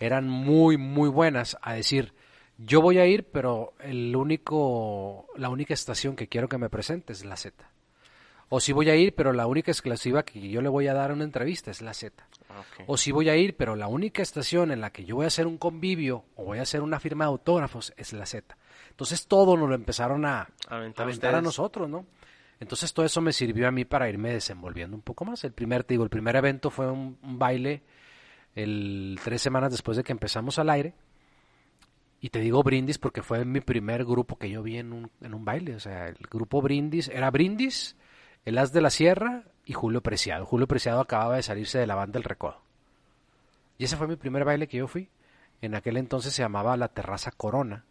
eran 0.00 0.28
muy, 0.28 0.78
muy 0.78 1.08
buenas. 1.10 1.56
A 1.62 1.74
decir, 1.74 2.12
yo 2.58 2.80
voy 2.80 2.98
a 2.98 3.06
ir, 3.06 3.24
pero 3.30 3.74
el 3.80 4.16
único, 4.16 5.28
la 5.36 5.48
única 5.50 5.74
estación 5.74 6.16
que 6.16 6.26
quiero 6.26 6.48
que 6.48 6.58
me 6.58 6.70
presente 6.70 7.12
es 7.12 7.24
la 7.24 7.36
Z. 7.36 7.70
O 8.54 8.60
si 8.60 8.72
voy 8.72 8.90
a 8.90 8.96
ir, 8.96 9.14
pero 9.14 9.32
la 9.32 9.46
única 9.46 9.70
exclusiva 9.70 10.24
que 10.24 10.46
yo 10.50 10.60
le 10.60 10.68
voy 10.68 10.86
a 10.86 10.92
dar 10.92 11.10
una 11.10 11.24
entrevista 11.24 11.70
es 11.70 11.80
la 11.80 11.94
Z. 11.94 12.22
Ah. 12.50 12.62
O 12.86 12.98
si 12.98 13.10
voy 13.10 13.30
a 13.30 13.36
ir, 13.36 13.56
pero 13.56 13.76
la 13.76 13.86
única 13.86 14.20
estación 14.20 14.70
en 14.70 14.82
la 14.82 14.90
que 14.90 15.06
yo 15.06 15.16
voy 15.16 15.24
a 15.24 15.28
hacer 15.28 15.46
un 15.46 15.56
convivio 15.56 16.26
o 16.36 16.44
voy 16.44 16.58
a 16.58 16.62
hacer 16.62 16.82
una 16.82 17.00
firma 17.00 17.24
de 17.24 17.30
autógrafos 17.30 17.94
es 17.96 18.12
la 18.12 18.26
Z. 18.26 18.54
Entonces 18.90 19.26
todo 19.26 19.56
nos 19.56 19.70
lo 19.70 19.74
empezaron 19.74 20.26
a 20.26 20.50
Aventar 20.68 21.04
aventar 21.04 21.34
a 21.34 21.40
nosotros, 21.40 21.88
¿no? 21.88 22.04
Entonces 22.60 22.92
todo 22.92 23.06
eso 23.06 23.22
me 23.22 23.32
sirvió 23.32 23.66
a 23.66 23.70
mí 23.70 23.86
para 23.86 24.06
irme 24.10 24.34
desenvolviendo 24.34 24.94
un 24.94 25.02
poco 25.02 25.24
más. 25.24 25.42
El 25.44 25.52
primer, 25.52 25.82
te 25.84 25.94
digo, 25.94 26.04
el 26.04 26.10
primer 26.10 26.36
evento 26.36 26.68
fue 26.68 26.90
un, 26.90 27.16
un 27.22 27.38
baile 27.38 27.82
el 28.54 29.18
tres 29.24 29.40
semanas 29.40 29.72
después 29.72 29.96
de 29.96 30.04
que 30.04 30.12
empezamos 30.12 30.58
al 30.58 30.68
aire. 30.68 30.92
Y 32.20 32.28
te 32.28 32.38
digo 32.38 32.62
Brindis 32.62 32.98
porque 32.98 33.22
fue 33.22 33.46
mi 33.46 33.60
primer 33.60 34.04
grupo 34.04 34.36
que 34.36 34.50
yo 34.50 34.62
vi 34.62 34.76
en 34.76 34.92
un, 34.92 35.10
en 35.22 35.32
un 35.32 35.42
baile. 35.42 35.74
O 35.74 35.80
sea, 35.80 36.06
el 36.08 36.18
grupo 36.30 36.60
Brindis 36.60 37.08
era 37.08 37.30
Brindis, 37.30 37.96
el 38.44 38.58
As 38.58 38.72
de 38.72 38.80
la 38.80 38.90
Sierra 38.90 39.44
y 39.64 39.72
Julio 39.72 40.02
Preciado. 40.02 40.46
Julio 40.46 40.66
Preciado 40.66 41.00
acababa 41.00 41.36
de 41.36 41.42
salirse 41.42 41.78
de 41.78 41.86
la 41.86 41.94
banda 41.94 42.14
del 42.14 42.24
Recodo. 42.24 42.60
Y 43.78 43.84
ese 43.84 43.96
fue 43.96 44.08
mi 44.08 44.16
primer 44.16 44.44
baile 44.44 44.68
que 44.68 44.78
yo 44.78 44.88
fui. 44.88 45.08
En 45.60 45.74
aquel 45.74 45.96
entonces 45.96 46.32
se 46.34 46.42
llamaba 46.42 46.76
la 46.76 46.88
Terraza 46.88 47.30
Corona, 47.30 47.84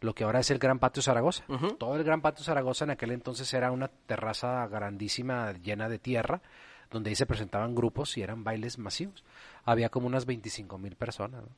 lo 0.00 0.14
que 0.14 0.24
ahora 0.24 0.40
es 0.40 0.50
el 0.50 0.58
Gran 0.58 0.80
Patio 0.80 1.02
Zaragoza. 1.02 1.44
Todo 1.78 1.96
el 1.96 2.02
Gran 2.02 2.20
Patio 2.20 2.44
Zaragoza 2.44 2.84
en 2.84 2.90
aquel 2.90 3.12
entonces 3.12 3.52
era 3.54 3.70
una 3.70 3.88
terraza 3.88 4.66
grandísima 4.66 5.52
llena 5.52 5.88
de 5.88 6.00
tierra, 6.00 6.42
donde 6.90 7.10
ahí 7.10 7.16
se 7.16 7.26
presentaban 7.26 7.74
grupos 7.74 8.16
y 8.18 8.22
eran 8.22 8.42
bailes 8.42 8.78
masivos. 8.78 9.24
Había 9.64 9.90
como 9.90 10.08
unas 10.08 10.26
25 10.26 10.76
mil 10.76 10.96
personas. 10.96 11.42
¿no? 11.42 11.48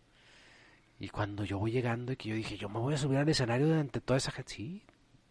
Y 0.99 1.09
cuando 1.09 1.45
yo 1.45 1.59
voy 1.59 1.72
llegando 1.72 2.12
y 2.12 2.16
que 2.16 2.28
yo 2.28 2.34
dije, 2.34 2.57
yo 2.57 2.68
me 2.68 2.78
voy 2.78 2.95
a 2.95 2.99
subir 2.99 3.18
al 3.18 3.28
escenario 3.28 3.78
ante 3.78 4.01
toda 4.01 4.18
esa 4.18 4.30
gente, 4.30 4.53
sí, 4.53 4.82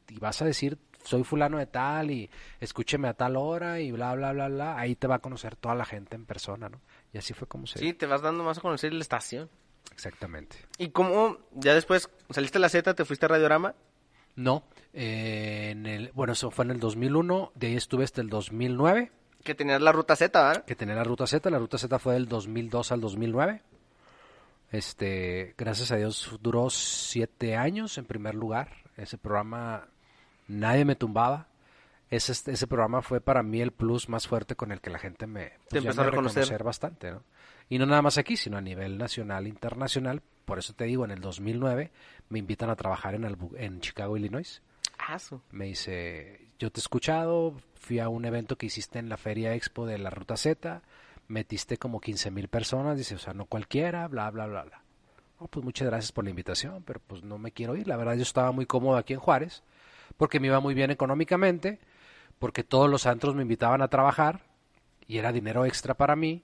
y 0.09 0.19
vas 0.19 0.41
a 0.41 0.45
decir, 0.45 0.77
soy 1.03 1.23
fulano 1.23 1.57
de 1.57 1.67
tal 1.67 2.11
y 2.11 2.29
escúcheme 2.59 3.07
a 3.07 3.13
tal 3.13 3.37
hora 3.37 3.79
y 3.79 3.91
bla, 3.91 4.13
bla, 4.15 4.33
bla, 4.33 4.47
bla, 4.47 4.77
ahí 4.77 4.95
te 4.95 5.07
va 5.07 5.15
a 5.15 5.19
conocer 5.19 5.55
toda 5.55 5.75
la 5.75 5.85
gente 5.85 6.15
en 6.15 6.25
persona, 6.25 6.69
¿no? 6.69 6.81
Y 7.13 7.17
así 7.17 7.33
fue 7.33 7.47
como 7.47 7.67
se... 7.67 7.79
Sí, 7.79 7.93
te 7.93 8.05
vas 8.05 8.21
dando 8.21 8.43
más 8.43 8.57
a 8.57 8.61
conocer 8.61 8.93
la 8.93 9.01
estación. 9.01 9.49
Exactamente. 9.91 10.57
¿Y 10.77 10.89
cómo, 10.89 11.37
ya 11.53 11.73
después, 11.73 12.09
saliste 12.29 12.57
a 12.57 12.61
la 12.61 12.69
Z, 12.69 12.93
te 12.93 13.05
fuiste 13.05 13.25
a 13.25 13.29
Radiorama? 13.29 13.75
No, 14.35 14.63
eh, 14.93 15.69
en 15.71 15.85
el, 15.85 16.11
bueno, 16.13 16.33
eso 16.33 16.51
fue 16.51 16.65
en 16.65 16.71
el 16.71 16.79
2001, 16.79 17.53
de 17.55 17.67
ahí 17.67 17.75
estuve 17.75 18.03
hasta 18.03 18.21
el 18.21 18.29
2009, 18.29 19.11
Que 19.43 19.55
tenías 19.55 19.81
la 19.81 19.91
ruta 19.91 20.15
Z, 20.15 20.41
¿verdad? 20.41 20.65
que 20.65 20.75
tenía 20.75 20.95
la 20.95 21.03
ruta 21.03 21.27
Z, 21.27 21.49
la 21.49 21.59
ruta 21.59 21.77
Z 21.77 21.99
fue 21.99 22.15
del 22.15 22.27
2002 22.27 22.91
al 22.91 22.99
2009. 22.99 23.61
Este, 24.71 25.53
gracias 25.57 25.91
a 25.91 25.95
Dios 25.95 26.37
duró 26.41 26.69
siete 26.69 27.55
años 27.55 27.97
en 27.97 28.05
primer 28.05 28.35
lugar. 28.35 28.71
Ese 28.97 29.17
programa 29.17 29.87
nadie 30.47 30.85
me 30.85 30.95
tumbaba. 30.95 31.47
Ese, 32.09 32.31
ese 32.51 32.67
programa 32.67 33.01
fue 33.01 33.19
para 33.19 33.41
mí 33.41 33.61
el 33.61 33.71
plus 33.71 34.09
más 34.09 34.27
fuerte 34.27 34.55
con 34.55 34.71
el 34.71 34.79
que 34.79 34.89
la 34.91 34.99
gente 34.99 35.25
me, 35.27 35.53
pues, 35.69 35.83
empezó 35.83 36.01
a 36.01 36.05
reconocer. 36.05 36.63
bastante, 36.63 37.11
¿no? 37.11 37.23
Y 37.67 37.79
no 37.79 37.87
nada 37.87 38.03
más 38.03 38.17
aquí, 38.19 38.37
sino 38.37 38.57
a 38.57 38.61
nivel 38.61 38.97
nacional, 38.99 39.47
internacional. 39.47 40.21
Por 40.45 40.59
eso 40.59 40.73
te 40.73 40.83
digo, 40.83 41.03
en 41.03 41.09
el 41.11 41.19
2009 41.19 41.91
me 42.29 42.39
invitan 42.39 42.69
a 42.69 42.75
trabajar 42.75 43.15
en, 43.15 43.23
Albu- 43.23 43.55
en 43.57 43.81
Chicago, 43.81 44.15
Illinois. 44.17 44.61
Ah. 44.99 45.17
Me 45.51 45.65
dice, 45.65 46.41
yo 46.59 46.71
te 46.71 46.79
he 46.79 46.81
escuchado, 46.81 47.55
fui 47.73 47.99
a 47.99 48.07
un 48.07 48.25
evento 48.25 48.55
que 48.55 48.67
hiciste 48.67 48.99
en 48.99 49.09
la 49.09 49.17
Feria 49.17 49.55
Expo 49.55 49.87
de 49.87 49.97
la 49.97 50.11
Ruta 50.11 50.37
Z, 50.37 50.83
metiste 51.27 51.77
como 51.77 51.99
15 51.99 52.29
mil 52.29 52.47
personas, 52.49 52.97
dice, 52.99 53.15
o 53.15 53.19
sea, 53.19 53.33
no 53.33 53.45
cualquiera, 53.45 54.07
bla, 54.07 54.29
bla, 54.29 54.45
bla, 54.45 54.63
bla. 54.63 54.81
Oh, 55.39 55.47
pues 55.47 55.65
muchas 55.65 55.87
gracias 55.87 56.11
por 56.11 56.23
la 56.23 56.29
invitación, 56.29 56.83
pero 56.85 57.01
pues 57.05 57.23
no 57.23 57.39
me 57.39 57.51
quiero 57.51 57.75
ir. 57.75 57.87
La 57.87 57.97
verdad 57.97 58.13
yo 58.13 58.21
estaba 58.21 58.51
muy 58.51 58.67
cómodo 58.67 58.95
aquí 58.97 59.13
en 59.13 59.19
Juárez, 59.19 59.63
porque 60.17 60.39
me 60.39 60.47
iba 60.47 60.59
muy 60.59 60.73
bien 60.73 60.91
económicamente, 60.91 61.79
porque 62.39 62.63
todos 62.63 62.89
los 62.89 63.05
antros 63.05 63.35
me 63.35 63.41
invitaban 63.41 63.81
a 63.81 63.87
trabajar 63.87 64.41
y 65.07 65.17
era 65.17 65.31
dinero 65.31 65.65
extra 65.65 65.93
para 65.95 66.15
mí. 66.15 66.43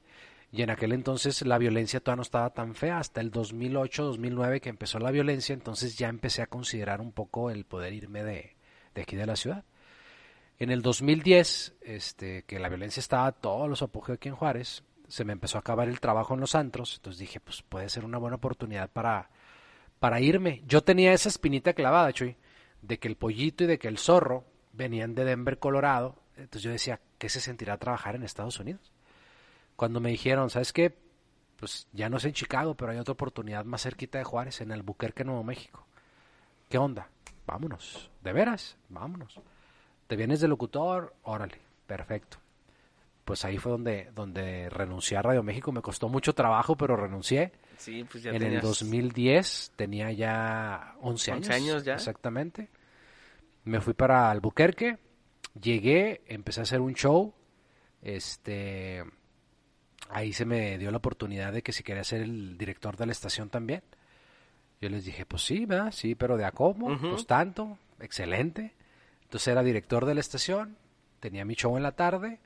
Y 0.53 0.63
en 0.63 0.69
aquel 0.69 0.91
entonces 0.91 1.41
la 1.43 1.57
violencia 1.57 2.01
todavía 2.01 2.17
no 2.17 2.22
estaba 2.24 2.49
tan 2.49 2.76
fea, 2.76 2.97
hasta 2.97 3.22
el 3.22 3.32
2008, 3.32 4.03
2009 4.03 4.59
que 4.59 4.69
empezó 4.69 4.99
la 4.99 5.11
violencia, 5.11 5.53
entonces 5.53 5.97
ya 5.97 6.09
empecé 6.09 6.41
a 6.41 6.47
considerar 6.47 6.99
un 6.99 7.13
poco 7.13 7.49
el 7.49 7.63
poder 7.63 7.93
irme 7.93 8.24
de, 8.24 8.55
aquí 9.01 9.15
de 9.15 9.26
la 9.26 9.38
ciudad. 9.38 9.63
En 10.59 10.69
el 10.69 10.82
2010, 10.82 11.76
este, 11.82 12.43
que 12.43 12.59
la 12.59 12.67
violencia 12.67 12.99
estaba 12.99 13.28
a 13.28 13.32
todos 13.32 13.69
los 13.69 13.82
apogeos 13.82 14.17
aquí 14.17 14.28
en 14.28 14.36
Juárez, 14.36 14.84
se 15.07 15.26
me 15.26 15.34
empezó 15.34 15.57
a 15.57 15.61
acabar 15.61 15.88
el 15.88 15.99
trabajo 16.01 16.34
en 16.34 16.41
los 16.41 16.53
antros, 16.53 16.95
entonces 16.95 17.19
dije, 17.19 17.39
pues 17.39 17.63
puede 17.63 17.89
ser 17.89 18.03
una 18.03 18.17
buena 18.17 18.36
oportunidad 18.36 18.89
para, 18.89 19.30
para 19.99 20.19
irme. 20.19 20.63
Yo 20.67 20.84
tenía 20.84 21.13
esa 21.13 21.30
espinita 21.30 21.74
clavada, 21.74 22.11
Chuy, 22.13 22.36
de 22.82 22.99
que 22.99 23.07
el 23.07 23.15
pollito 23.15 23.63
y 23.63 23.67
de 23.67 23.79
que 23.79 23.88
el 23.88 23.97
zorro 23.97 24.45
venían 24.73 25.15
de 25.15 25.25
Denver, 25.25 25.59
Colorado, 25.59 26.15
entonces 26.36 26.63
yo 26.63 26.71
decía, 26.71 26.99
¿qué 27.17 27.29
se 27.29 27.39
sentirá 27.39 27.77
trabajar 27.77 28.15
en 28.15 28.23
Estados 28.23 28.59
Unidos? 28.59 28.91
Cuando 29.75 29.99
me 29.99 30.09
dijeron, 30.09 30.49
¿sabes 30.49 30.73
qué? 30.73 30.97
Pues 31.57 31.88
ya 31.93 32.09
no 32.09 32.17
es 32.17 32.25
en 32.25 32.34
Chicago, 32.34 32.75
pero 32.75 32.91
hay 32.91 32.97
otra 32.97 33.13
oportunidad 33.13 33.65
más 33.65 33.84
cerquita 33.84 34.17
de 34.17 34.23
Juárez, 34.23 34.61
en 34.61 34.71
Albuquerque, 34.71 35.23
Nuevo 35.23 35.43
México. 35.43 35.86
¿Qué 36.69 36.77
onda? 36.77 37.09
Vámonos. 37.45 38.09
¿De 38.21 38.34
veras? 38.34 38.77
Vámonos. 38.89 39.39
¿Te 40.07 40.15
vienes 40.15 40.41
de 40.41 40.47
locutor? 40.47 41.15
Órale, 41.23 41.59
perfecto. 41.86 42.38
Pues 43.25 43.45
ahí 43.45 43.57
fue 43.57 43.71
donde, 43.71 44.11
donde 44.15 44.69
renuncié 44.69 45.17
a 45.17 45.21
Radio 45.21 45.43
México. 45.43 45.71
Me 45.71 45.82
costó 45.82 46.09
mucho 46.09 46.34
trabajo, 46.34 46.75
pero 46.75 46.95
renuncié. 46.95 47.51
Sí, 47.82 48.03
pues 48.03 48.23
ya 48.23 48.32
en 48.32 48.38
tenías... 48.39 48.63
el 48.63 48.69
2010 48.69 49.71
tenía 49.75 50.11
ya 50.11 50.95
11 51.01 51.32
años. 51.32 51.47
11 51.47 51.53
años 51.53 51.84
ya. 51.84 51.93
Exactamente. 51.95 52.69
Me 53.63 53.82
fui 53.82 53.93
para 53.93 54.29
Albuquerque. 54.29 54.99
Llegué, 55.59 56.21
empecé 56.27 56.59
a 56.59 56.63
hacer 56.63 56.79
un 56.79 56.93
show. 56.93 57.34
Este. 58.03 59.03
Ahí 60.09 60.32
se 60.32 60.45
me 60.45 60.77
dio 60.77 60.91
la 60.91 60.97
oportunidad 60.97 61.53
de 61.53 61.63
que 61.63 61.71
si 61.71 61.84
quería 61.84 62.03
ser 62.03 62.21
el 62.21 62.55
director 62.57 62.97
de 62.97 63.07
la 63.07 63.13
estación 63.13 63.49
también. 63.49 63.82
Yo 64.79 64.89
les 64.89 65.05
dije, 65.05 65.25
pues 65.25 65.43
sí, 65.43 65.65
¿verdad? 65.65 65.91
Sí, 65.91 66.13
pero 66.15 66.38
de 66.38 66.45
a 66.45 66.51
cómo, 66.51 66.99
pues 66.99 67.25
tanto, 67.25 67.77
excelente. 67.99 68.75
Entonces 69.23 69.47
era 69.47 69.63
director 69.63 70.05
de 70.05 70.15
la 70.15 70.19
estación, 70.19 70.75
tenía 71.19 71.45
mi 71.45 71.55
show 71.55 71.77
en 71.77 71.84
la 71.84 71.93
tarde 71.93 72.39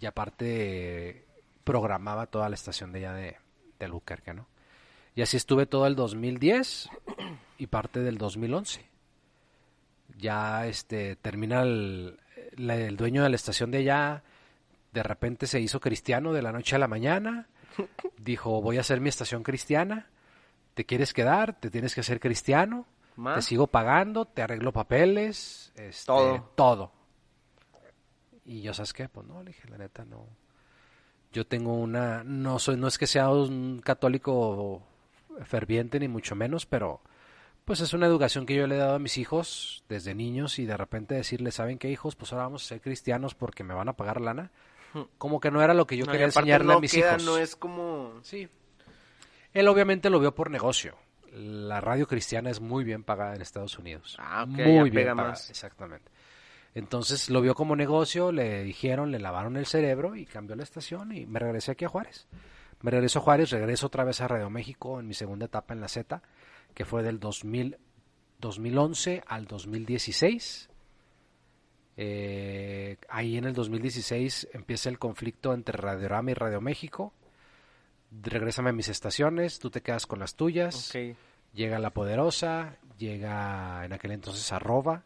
y 0.00 0.06
aparte 0.06 1.24
programaba 1.62 2.26
toda 2.26 2.48
la 2.48 2.56
estación 2.56 2.92
de 2.92 2.98
allá 2.98 3.14
de, 3.14 3.36
de 3.78 3.84
Albuquerque, 3.86 4.34
¿no? 4.34 4.46
Y 5.14 5.22
así 5.22 5.36
estuve 5.36 5.66
todo 5.66 5.86
el 5.86 5.94
2010 5.96 6.88
y 7.58 7.66
parte 7.68 8.00
del 8.00 8.18
2011. 8.18 8.84
Ya 10.18 10.66
este 10.66 11.16
termina 11.16 11.62
el, 11.62 12.18
la- 12.56 12.76
el 12.76 12.96
dueño 12.96 13.22
de 13.22 13.28
la 13.30 13.36
estación 13.36 13.70
de 13.70 13.78
allá, 13.78 14.22
de 14.92 15.02
repente 15.02 15.46
se 15.46 15.60
hizo 15.60 15.80
cristiano 15.80 16.32
de 16.32 16.42
la 16.42 16.52
noche 16.52 16.76
a 16.76 16.78
la 16.78 16.88
mañana. 16.88 17.46
Dijo, 18.18 18.60
voy 18.60 18.78
a 18.78 18.80
hacer 18.80 19.00
mi 19.00 19.08
estación 19.08 19.42
cristiana. 19.42 20.08
¿Te 20.74 20.84
quieres 20.84 21.12
quedar? 21.12 21.58
¿Te 21.58 21.70
tienes 21.70 21.94
que 21.94 22.00
hacer 22.00 22.18
cristiano? 22.20 22.86
Te 23.36 23.42
sigo 23.42 23.68
pagando, 23.68 24.24
te 24.24 24.42
arreglo 24.42 24.72
papeles, 24.72 25.72
este, 25.76 26.06
Todo. 26.06 26.50
todo. 26.56 26.92
Y 28.44 28.60
yo, 28.62 28.74
¿sabes 28.74 28.92
qué? 28.92 29.08
Pues 29.08 29.24
no, 29.26 29.40
le 29.42 29.52
dije, 29.52 29.68
la 29.68 29.78
neta, 29.78 30.04
no. 30.04 30.26
Yo 31.34 31.44
tengo 31.44 31.74
una, 31.74 32.22
no 32.24 32.60
soy, 32.60 32.76
no 32.76 32.86
es 32.86 32.96
que 32.96 33.08
sea 33.08 33.28
un 33.28 33.82
católico 33.84 34.82
ferviente 35.44 35.98
ni 35.98 36.06
mucho 36.06 36.36
menos, 36.36 36.64
pero 36.64 37.00
pues 37.64 37.80
es 37.80 37.92
una 37.92 38.06
educación 38.06 38.46
que 38.46 38.54
yo 38.54 38.68
le 38.68 38.76
he 38.76 38.78
dado 38.78 38.94
a 38.94 38.98
mis 39.00 39.18
hijos 39.18 39.82
desde 39.88 40.14
niños 40.14 40.60
y 40.60 40.64
de 40.64 40.76
repente 40.76 41.16
decirles, 41.16 41.56
¿saben 41.56 41.78
qué 41.78 41.90
hijos? 41.90 42.14
Pues 42.14 42.32
ahora 42.32 42.44
vamos 42.44 42.64
a 42.64 42.68
ser 42.68 42.80
cristianos 42.80 43.34
porque 43.34 43.64
me 43.64 43.74
van 43.74 43.88
a 43.88 43.94
pagar 43.94 44.20
lana. 44.20 44.52
Como 45.18 45.40
que 45.40 45.50
no 45.50 45.60
era 45.60 45.74
lo 45.74 45.88
que 45.88 45.96
yo 45.96 46.06
No, 46.06 46.12
quería 46.12 46.26
enseñarle 46.26 46.68
no 46.68 46.74
a 46.74 46.80
mis 46.80 46.92
queda, 46.92 47.12
hijos. 47.12 47.24
No 47.24 47.36
es 47.36 47.56
como... 47.56 48.12
Sí. 48.22 48.48
Él 49.52 49.66
obviamente 49.66 50.08
lo 50.10 50.20
vio 50.20 50.36
por 50.36 50.52
negocio. 50.52 50.94
La 51.32 51.80
radio 51.80 52.06
cristiana 52.06 52.48
es 52.48 52.60
muy 52.60 52.84
bien 52.84 53.02
pagada 53.02 53.34
en 53.34 53.42
Estados 53.42 53.76
Unidos. 53.76 54.16
Ah, 54.20 54.46
muy 54.46 54.90
bien 54.90 55.08
pagada, 55.08 55.30
más. 55.30 55.50
exactamente. 55.50 56.12
Entonces 56.74 57.30
lo 57.30 57.40
vio 57.40 57.54
como 57.54 57.76
negocio, 57.76 58.32
le 58.32 58.64
dijeron, 58.64 59.12
le 59.12 59.20
lavaron 59.20 59.56
el 59.56 59.66
cerebro 59.66 60.16
y 60.16 60.26
cambió 60.26 60.56
la 60.56 60.64
estación 60.64 61.12
y 61.12 61.24
me 61.24 61.38
regresé 61.38 61.72
aquí 61.72 61.84
a 61.84 61.88
Juárez. 61.88 62.26
Me 62.82 62.90
regreso 62.90 63.20
a 63.20 63.22
Juárez, 63.22 63.50
regreso 63.50 63.86
otra 63.86 64.04
vez 64.04 64.20
a 64.20 64.28
Radio 64.28 64.50
México 64.50 64.98
en 64.98 65.06
mi 65.06 65.14
segunda 65.14 65.46
etapa 65.46 65.72
en 65.72 65.80
la 65.80 65.88
Z, 65.88 66.20
que 66.74 66.84
fue 66.84 67.04
del 67.04 67.20
2000, 67.20 67.78
2011 68.40 69.22
al 69.24 69.46
2016. 69.46 70.68
Eh, 71.96 72.96
ahí 73.08 73.36
en 73.36 73.44
el 73.44 73.54
2016 73.54 74.48
empieza 74.52 74.88
el 74.88 74.98
conflicto 74.98 75.54
entre 75.54 75.78
Radiorama 75.78 76.32
y 76.32 76.34
Radio 76.34 76.60
México. 76.60 77.14
Regrésame 78.10 78.70
a 78.70 78.72
mis 78.72 78.88
estaciones, 78.88 79.60
tú 79.60 79.70
te 79.70 79.80
quedas 79.80 80.06
con 80.06 80.18
las 80.18 80.34
tuyas. 80.34 80.90
Ok. 80.90 81.16
Llega 81.54 81.78
la 81.78 81.90
poderosa, 81.90 82.78
llega 82.98 83.84
en 83.84 83.92
aquel 83.92 84.10
entonces 84.10 84.52
arroba 84.52 85.04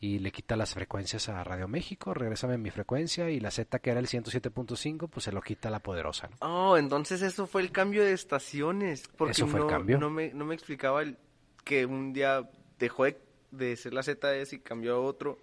y 0.00 0.18
le 0.18 0.30
quita 0.30 0.56
las 0.56 0.74
frecuencias 0.74 1.28
a 1.28 1.42
Radio 1.42 1.68
México, 1.68 2.12
regrésame 2.12 2.54
a 2.54 2.58
mi 2.58 2.70
frecuencia 2.70 3.30
y 3.30 3.40
la 3.40 3.50
Z 3.50 3.78
que 3.78 3.90
era 3.90 4.00
el 4.00 4.06
107.5 4.08 5.08
pues 5.08 5.24
se 5.24 5.32
lo 5.32 5.40
quita 5.40 5.70
la 5.70 5.80
poderosa. 5.80 6.28
¿no? 6.28 6.36
Oh, 6.72 6.76
entonces 6.76 7.22
eso 7.22 7.46
fue 7.46 7.62
el 7.62 7.72
cambio 7.72 8.04
de 8.04 8.12
estaciones. 8.12 9.08
Porque 9.16 9.32
Eso 9.32 9.46
fue 9.46 9.60
el 9.60 9.66
no, 9.66 9.70
cambio. 9.72 9.98
No 9.98 10.10
me, 10.10 10.32
no 10.34 10.44
me 10.44 10.54
explicaba 10.54 11.02
el, 11.02 11.16
que 11.64 11.86
un 11.86 12.12
día 12.12 12.48
dejó 12.78 13.04
de, 13.04 13.18
de 13.50 13.76
ser 13.76 13.94
la 13.94 14.02
ZS 14.02 14.52
y 14.52 14.58
cambió 14.60 14.96
a 14.96 15.00
otro. 15.00 15.38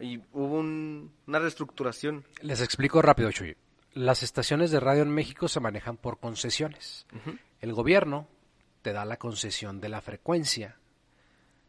Y 0.00 0.18
hubo 0.32 0.58
un- 0.58 1.12
una 1.28 1.38
reestructuración. 1.38 2.24
Les 2.40 2.60
explico 2.60 3.00
rápido, 3.02 3.30
Chuy. 3.30 3.56
Las 3.94 4.22
estaciones 4.24 4.70
de 4.72 4.80
radio 4.80 5.02
en 5.02 5.10
México 5.14 5.46
se 5.48 5.60
manejan 5.60 5.96
por 5.96 6.18
concesiones. 6.18 7.06
El 7.60 7.72
gobierno 7.72 8.26
te 8.80 8.92
da 8.92 9.04
la 9.04 9.18
concesión 9.18 9.80
de 9.80 9.90
la 9.90 10.00
frecuencia 10.00 10.76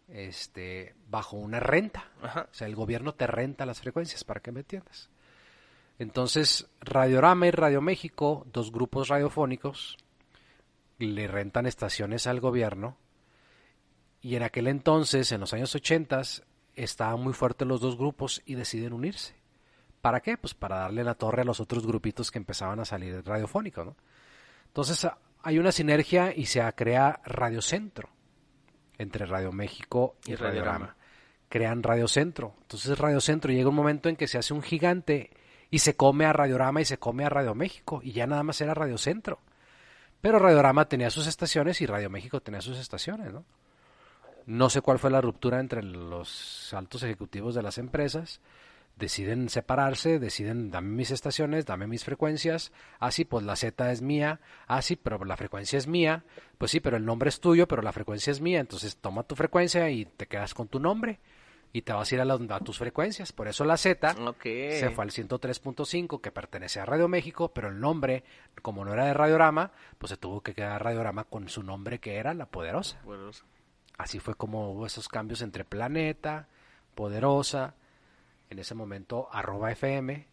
este, 0.07 0.95
bajo 1.09 1.37
una 1.37 1.59
renta. 1.59 2.09
Ajá. 2.21 2.47
O 2.51 2.53
sea, 2.53 2.67
el 2.67 2.75
gobierno 2.75 3.13
te 3.13 3.27
renta 3.27 3.65
las 3.65 3.81
frecuencias, 3.81 4.23
para 4.23 4.41
que 4.41 4.51
me 4.51 4.61
entiendas. 4.61 5.09
Entonces, 5.99 6.67
Radiorama 6.81 7.47
y 7.47 7.51
Radio 7.51 7.81
México, 7.81 8.45
dos 8.51 8.71
grupos 8.71 9.07
radiofónicos, 9.07 9.97
le 10.97 11.27
rentan 11.27 11.65
estaciones 11.65 12.27
al 12.27 12.39
gobierno. 12.39 12.97
Y 14.21 14.35
en 14.35 14.43
aquel 14.43 14.67
entonces, 14.67 15.31
en 15.31 15.41
los 15.41 15.53
años 15.53 15.75
80, 15.75 16.21
estaban 16.75 17.19
muy 17.19 17.33
fuertes 17.33 17.67
los 17.67 17.81
dos 17.81 17.97
grupos 17.97 18.41
y 18.45 18.55
deciden 18.55 18.93
unirse. 18.93 19.35
¿Para 20.01 20.21
qué? 20.21 20.37
Pues 20.37 20.53
para 20.53 20.77
darle 20.77 21.03
la 21.03 21.15
torre 21.15 21.43
a 21.43 21.45
los 21.45 21.59
otros 21.59 21.85
grupitos 21.85 22.31
que 22.31 22.39
empezaban 22.39 22.79
a 22.79 22.85
salir 22.85 23.23
radiofónicos, 23.25 23.85
¿no? 23.85 23.95
Entonces 24.67 25.07
hay 25.43 25.59
una 25.59 25.71
sinergia 25.71 26.35
y 26.35 26.45
se 26.45 26.61
crea 26.73 27.21
Radio 27.25 27.61
Centro 27.61 28.12
entre 28.97 29.25
Radio 29.25 29.51
México 29.51 30.15
y, 30.25 30.31
Y 30.31 30.35
Radiorama. 30.35 30.71
Radiorama. 30.71 30.95
Crean 31.49 31.83
Radio 31.83 32.07
Centro. 32.07 32.55
Entonces 32.61 32.97
Radio 32.97 33.21
Centro 33.21 33.51
llega 33.51 33.69
un 33.69 33.75
momento 33.75 34.09
en 34.09 34.15
que 34.15 34.27
se 34.27 34.37
hace 34.37 34.53
un 34.53 34.63
gigante 34.63 35.29
y 35.69 35.79
se 35.79 35.95
come 35.95 36.25
a 36.25 36.33
Radiorama 36.33 36.81
y 36.81 36.85
se 36.85 36.97
come 36.97 37.25
a 37.25 37.29
Radio 37.29 37.53
México 37.55 38.01
y 38.03 38.11
ya 38.11 38.27
nada 38.27 38.43
más 38.43 38.59
era 38.61 38.73
Radio 38.73 38.97
Centro. 38.97 39.39
Pero 40.21 40.39
Radiorama 40.39 40.85
tenía 40.85 41.09
sus 41.09 41.27
estaciones 41.27 41.81
y 41.81 41.85
Radio 41.85 42.09
México 42.09 42.41
tenía 42.41 42.61
sus 42.61 42.77
estaciones, 42.77 43.33
¿no? 43.33 43.43
No 44.45 44.69
sé 44.69 44.81
cuál 44.81 44.99
fue 44.99 45.11
la 45.11 45.21
ruptura 45.21 45.59
entre 45.59 45.83
los 45.83 46.73
altos 46.73 47.03
ejecutivos 47.03 47.55
de 47.55 47.61
las 47.63 47.77
empresas. 47.77 48.41
Deciden 48.95 49.49
separarse, 49.49 50.19
deciden 50.19 50.69
dame 50.69 50.89
mis 50.89 51.11
estaciones, 51.11 51.65
dame 51.65 51.87
mis 51.87 52.03
frecuencias. 52.03 52.71
Ah, 52.99 53.11
sí, 53.11 53.25
pues 53.25 53.43
la 53.43 53.55
Z 53.55 53.91
es 53.91 54.01
mía. 54.01 54.39
Ah, 54.67 54.81
sí, 54.81 54.95
pero 54.95 55.23
la 55.25 55.35
frecuencia 55.35 55.77
es 55.77 55.87
mía. 55.87 56.23
Pues 56.57 56.71
sí, 56.71 56.79
pero 56.79 56.97
el 56.97 57.05
nombre 57.05 57.29
es 57.29 57.39
tuyo, 57.39 57.67
pero 57.67 57.81
la 57.81 57.91
frecuencia 57.91 58.31
es 58.31 58.39
mía. 58.39 58.59
Entonces 58.59 58.97
toma 58.97 59.23
tu 59.23 59.35
frecuencia 59.35 59.89
y 59.89 60.05
te 60.05 60.27
quedas 60.27 60.53
con 60.53 60.67
tu 60.67 60.79
nombre. 60.79 61.19
Y 61.75 61.81
te 61.81 61.91
vas 61.91 62.11
a 62.11 62.15
ir 62.15 62.21
a, 62.21 62.59
tus 62.59 62.77
frecuencias. 62.77 63.33
Por 63.33 63.47
eso 63.47 63.65
la 63.65 63.77
Z 63.77 64.13
se 64.13 64.89
fue 64.91 65.03
al 65.03 65.09
103.5 65.09 66.21
que 66.21 66.31
pertenece 66.31 66.79
a 66.79 66.85
Radio 66.85 67.07
México, 67.07 67.51
pero 67.51 67.69
el 67.69 67.79
nombre, 67.79 68.23
como 68.61 68.85
no 68.85 68.93
era 68.93 69.05
de 69.05 69.13
Radiorama, 69.15 69.71
pues 69.97 70.11
se 70.11 70.17
tuvo 70.17 70.41
que 70.41 70.53
quedar 70.53 70.83
Radiorama 70.83 71.23
con 71.23 71.49
su 71.49 71.63
nombre 71.63 71.97
que 71.97 72.17
era 72.17 72.35
La 72.35 72.45
Poderosa. 72.45 73.01
Bueno, 73.03 73.31
Así 73.97 74.19
fue 74.19 74.35
como 74.35 74.71
hubo 74.71 74.85
esos 74.85 75.07
cambios 75.07 75.41
entre 75.41 75.65
Planeta, 75.65 76.47
Poderosa, 76.95 77.75
en 78.53 78.59
ese 78.59 78.73
momento 78.73 79.27
arroba 79.31 79.71
FM 79.71 80.27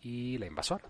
y 0.00 0.38
La 0.38 0.46
Invasora. 0.46 0.84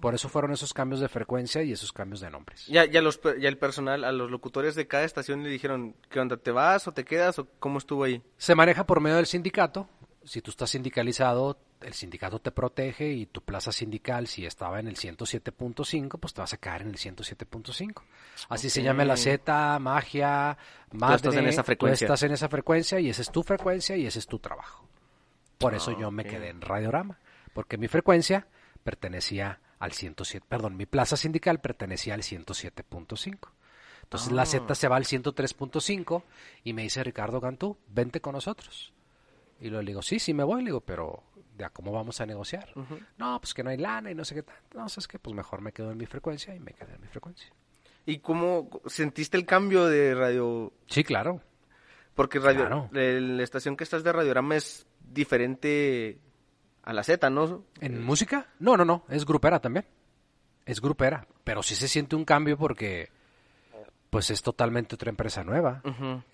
Por 0.00 0.14
eso 0.14 0.28
fueron 0.28 0.52
esos 0.52 0.74
cambios 0.74 1.00
de 1.00 1.08
frecuencia 1.08 1.62
y 1.62 1.72
esos 1.72 1.92
cambios 1.92 2.20
de 2.20 2.30
nombres. 2.30 2.66
Ya, 2.66 2.84
ya, 2.84 3.00
los, 3.00 3.20
ya 3.40 3.48
el 3.48 3.58
personal, 3.58 4.04
a 4.04 4.12
los 4.12 4.30
locutores 4.30 4.74
de 4.74 4.86
cada 4.86 5.04
estación 5.04 5.42
le 5.42 5.48
dijeron, 5.48 5.96
¿qué 6.10 6.20
onda? 6.20 6.36
¿Te 6.36 6.50
vas 6.50 6.86
o 6.86 6.92
te 6.92 7.04
quedas 7.04 7.38
o 7.38 7.48
cómo 7.58 7.78
estuvo 7.78 8.04
ahí? 8.04 8.22
Se 8.36 8.54
maneja 8.54 8.86
por 8.86 9.00
medio 9.00 9.16
del 9.16 9.26
sindicato. 9.26 9.88
Si 10.24 10.42
tú 10.42 10.50
estás 10.50 10.70
sindicalizado, 10.70 11.58
el 11.80 11.94
sindicato 11.94 12.40
te 12.40 12.50
protege 12.50 13.10
y 13.10 13.26
tu 13.26 13.42
plaza 13.42 13.72
sindical, 13.72 14.26
si 14.26 14.44
estaba 14.44 14.80
en 14.80 14.86
el 14.86 14.96
107.5, 14.96 16.18
pues 16.20 16.34
te 16.34 16.40
vas 16.42 16.52
a 16.52 16.58
quedar 16.58 16.82
en 16.82 16.88
el 16.88 16.96
107.5. 16.96 18.02
Así 18.50 18.68
se 18.68 18.82
llama 18.82 19.04
la 19.06 19.16
Z, 19.16 19.78
magia, 19.78 20.58
madre. 20.92 21.16
estás 21.16 21.36
en 21.36 21.46
esa 21.46 21.62
tú 21.62 21.66
frecuencia. 21.66 22.04
estás 22.04 22.22
en 22.22 22.32
esa 22.32 22.48
frecuencia 22.50 23.00
y 23.00 23.08
esa 23.08 23.22
es 23.22 23.32
tu 23.32 23.42
frecuencia 23.42 23.96
y 23.96 24.06
ese 24.06 24.18
es 24.18 24.26
tu 24.26 24.38
trabajo. 24.38 24.86
Por 25.60 25.74
eso 25.74 25.98
yo 25.98 26.10
me 26.10 26.22
ok. 26.22 26.28
quedé 26.28 26.48
en 26.48 26.60
Radiorama, 26.60 27.18
porque 27.52 27.76
mi 27.78 27.86
frecuencia 27.88 28.46
pertenecía 28.82 29.60
al 29.78 29.92
107, 29.92 30.44
perdón, 30.48 30.76
mi 30.76 30.86
plaza 30.86 31.16
sindical 31.16 31.60
pertenecía 31.60 32.14
al 32.14 32.22
107.5. 32.22 33.48
Entonces 34.02 34.32
la 34.32 34.42
Ah. 34.42 34.46
Z 34.46 34.74
se 34.74 34.88
va 34.88 34.96
al 34.96 35.04
103.5 35.04 36.22
y 36.64 36.72
me 36.72 36.82
dice 36.82 37.04
Ricardo 37.04 37.40
Cantú, 37.40 37.76
vente 37.88 38.20
con 38.20 38.32
nosotros. 38.34 38.92
Y 39.60 39.70
le 39.70 39.80
digo, 39.82 40.02
sí, 40.02 40.18
sí 40.18 40.34
me 40.34 40.42
voy, 40.42 40.62
le 40.62 40.66
digo, 40.66 40.80
pero 40.80 41.22
¿de 41.56 41.64
a 41.64 41.70
cómo 41.70 41.92
vamos 41.92 42.20
a 42.20 42.26
negociar? 42.26 42.72
No, 43.18 43.40
pues 43.40 43.52
que 43.54 43.62
no 43.62 43.70
hay 43.70 43.76
lana 43.76 44.10
y 44.10 44.14
no 44.14 44.24
sé 44.24 44.34
qué 44.34 44.42
tal. 44.42 44.56
No, 44.74 44.86
es 44.86 45.06
que 45.06 45.18
pues 45.18 45.36
mejor 45.36 45.60
me 45.60 45.72
quedo 45.72 45.92
en 45.92 45.98
mi 45.98 46.06
frecuencia 46.06 46.54
y 46.54 46.60
me 46.60 46.72
quedé 46.72 46.94
en 46.94 47.00
mi 47.02 47.06
frecuencia. 47.06 47.52
¿Y 48.06 48.18
cómo 48.18 48.70
sentiste 48.86 49.36
el 49.36 49.44
cambio 49.44 49.86
de 49.86 50.14
radio? 50.14 50.72
Sí, 50.88 51.04
claro. 51.04 51.42
Porque 52.20 52.38
radio, 52.38 52.60
Claro. 52.66 52.88
la 52.92 53.42
estación 53.42 53.78
que 53.78 53.84
estás 53.84 54.04
de 54.04 54.12
Radiorama 54.12 54.54
es 54.56 54.86
diferente 55.00 56.18
a 56.82 56.92
la 56.92 57.02
Z, 57.02 57.30
¿no? 57.30 57.64
¿En 57.80 58.04
música? 58.04 58.46
No, 58.58 58.76
no, 58.76 58.84
no, 58.84 59.04
es 59.08 59.24
grupera 59.24 59.58
también. 59.58 59.86
Es 60.66 60.82
grupera, 60.82 61.26
pero 61.44 61.62
sí 61.62 61.74
se 61.74 61.88
siente 61.88 62.16
un 62.16 62.26
cambio 62.26 62.58
porque 62.58 63.08
pues 64.10 64.28
es 64.30 64.42
totalmente 64.42 64.96
otra 64.96 65.08
empresa 65.08 65.44
nueva. 65.44 65.82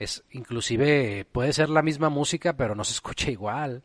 Es 0.01 0.25
inclusive 0.33 1.25
puede 1.31 1.53
ser 1.53 1.69
la 1.71 1.83
misma 1.83 2.09
música, 2.09 2.57
pero 2.57 2.75
no 2.75 2.83
se 2.83 2.93
escucha 2.95 3.31
igual. 3.31 3.85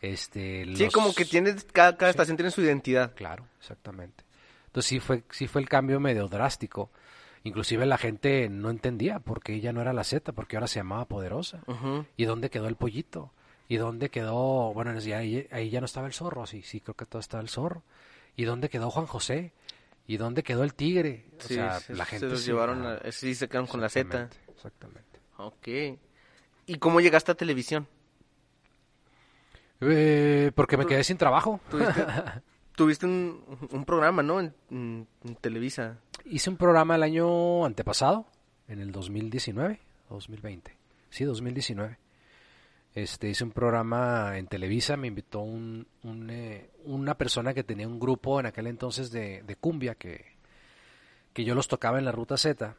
Este, 0.00 0.64
Sí, 0.74 0.84
los- 0.84 0.92
como 0.94 1.14
que 1.14 1.26
tiene, 1.26 1.54
cada, 1.72 1.96
cada 1.98 2.10
estación 2.10 2.38
tiene 2.38 2.52
su 2.52 2.62
identidad. 2.62 3.12
Claro, 3.14 3.46
exactamente. 3.60 4.24
Entonces 4.66 4.88
sí 4.88 4.98
fue, 4.98 5.24
sí 5.30 5.46
fue 5.46 5.60
el 5.60 5.68
cambio 5.68 6.00
medio 6.00 6.26
drástico. 6.26 6.90
Inclusive 7.44 7.86
la 7.86 7.98
gente 7.98 8.48
no 8.48 8.70
entendía 8.70 9.20
por 9.20 9.42
qué 9.42 9.54
ella 9.54 9.72
no 9.72 9.80
era 9.82 9.92
la 9.92 10.02
Z, 10.04 10.32
porque 10.32 10.56
ahora 10.56 10.66
se 10.66 10.80
llamaba 10.80 11.04
Poderosa. 11.04 11.60
¿Y 12.16 12.24
dónde 12.24 12.50
quedó 12.50 12.68
el 12.68 12.76
pollito? 12.76 13.30
¿Y 13.68 13.76
dónde 13.76 14.08
quedó? 14.10 14.72
Bueno, 14.74 14.90
ahí, 15.14 15.46
ahí 15.50 15.70
ya 15.70 15.80
no 15.80 15.86
estaba 15.86 16.06
el 16.06 16.12
zorro, 16.14 16.46
sí, 16.46 16.62
sí, 16.62 16.80
creo 16.80 16.94
que 16.94 17.06
todo 17.06 17.20
estaba 17.20 17.42
el 17.42 17.48
zorro. 17.48 17.82
¿Y 18.36 18.44
dónde 18.44 18.68
quedó 18.68 18.90
Juan 18.90 19.06
José? 19.06 19.52
¿Y 20.06 20.16
dónde 20.16 20.42
quedó 20.42 20.64
el 20.64 20.74
tigre? 20.74 21.24
O 21.38 21.42
Sí, 21.42 21.54
sea, 21.54 21.78
se, 21.80 21.94
la 21.94 22.04
se 22.04 22.10
gente 22.10 22.26
los 22.30 22.40
sí, 22.40 22.46
llevaron, 22.46 22.86
a- 22.86 23.12
sí, 23.12 23.34
se 23.34 23.48
quedaron 23.48 23.66
con 23.66 23.80
la 23.80 23.88
Z. 23.88 24.04
exactamente, 24.04 24.36
Exactamente. 24.56 25.18
Ok. 25.38 25.68
¿Y 26.66 26.78
cómo 26.78 27.00
llegaste 27.00 27.32
a 27.32 27.34
televisión? 27.34 27.86
Eh, 29.80 30.50
porque 30.54 30.76
me 30.76 30.86
quedé 30.86 31.04
sin 31.04 31.18
trabajo. 31.18 31.60
¿Tuviste, 31.70 32.06
tuviste 32.76 33.06
un, 33.06 33.42
un 33.70 33.84
programa, 33.84 34.22
¿no? 34.22 34.40
En, 34.40 34.54
en- 34.70 35.06
en 35.24 35.34
Televisa. 35.36 35.98
Hice 36.24 36.50
un 36.50 36.56
programa 36.56 36.96
el 36.96 37.02
año 37.02 37.64
antepasado, 37.64 38.26
en 38.68 38.80
el 38.80 38.92
2019 38.92 39.80
o 40.08 40.14
2020. 40.14 40.76
Sí, 41.10 41.24
2019. 41.24 41.98
Este, 42.94 43.28
hice 43.28 43.42
un 43.44 43.50
programa 43.50 44.38
en 44.38 44.46
Televisa, 44.46 44.96
me 44.96 45.08
invitó 45.08 45.40
un, 45.40 45.86
un, 46.04 46.30
eh, 46.30 46.70
una 46.84 47.16
persona 47.18 47.52
que 47.52 47.64
tenía 47.64 47.88
un 47.88 47.98
grupo 47.98 48.38
en 48.38 48.46
aquel 48.46 48.68
entonces 48.68 49.10
de, 49.10 49.42
de 49.42 49.56
cumbia 49.56 49.96
que, 49.96 50.24
que 51.32 51.44
yo 51.44 51.54
los 51.56 51.66
tocaba 51.66 51.98
en 51.98 52.04
la 52.04 52.12
Ruta 52.12 52.36
Z. 52.36 52.76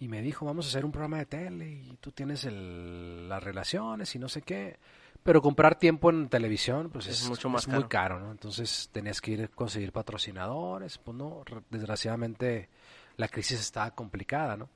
Y 0.00 0.08
me 0.08 0.20
dijo, 0.22 0.46
vamos 0.46 0.66
a 0.66 0.68
hacer 0.68 0.84
un 0.84 0.90
programa 0.92 1.18
de 1.18 1.26
tele 1.26 1.70
y 1.70 1.96
tú 2.00 2.10
tienes 2.12 2.44
el- 2.44 3.28
las 3.28 3.42
relaciones 3.42 4.14
y 4.14 4.18
no 4.18 4.28
sé 4.28 4.42
qué. 4.42 4.76
Pero 5.22 5.42
comprar 5.42 5.78
tiempo 5.78 6.10
en 6.10 6.28
televisión, 6.28 6.90
pues 6.90 7.06
Es 7.06 7.22
es, 7.22 7.28
mucho 7.28 7.48
más 7.48 7.66
es 7.66 7.68
muy 7.74 7.84
caro. 7.84 8.18
¿no? 8.18 8.30
Entonces 8.30 8.88
tenías 8.92 9.20
que 9.20 9.32
ir 9.32 9.42
a 9.44 9.48
conseguir 9.48 9.92
patrocinadores, 9.92 10.98
pues 10.98 11.16
no, 11.16 11.44
desgraciadamente 11.70 12.68
la 13.16 13.28
crisis 13.28 13.60
estaba 13.60 13.90
complicada, 13.90 14.56
¿no? 14.56 14.68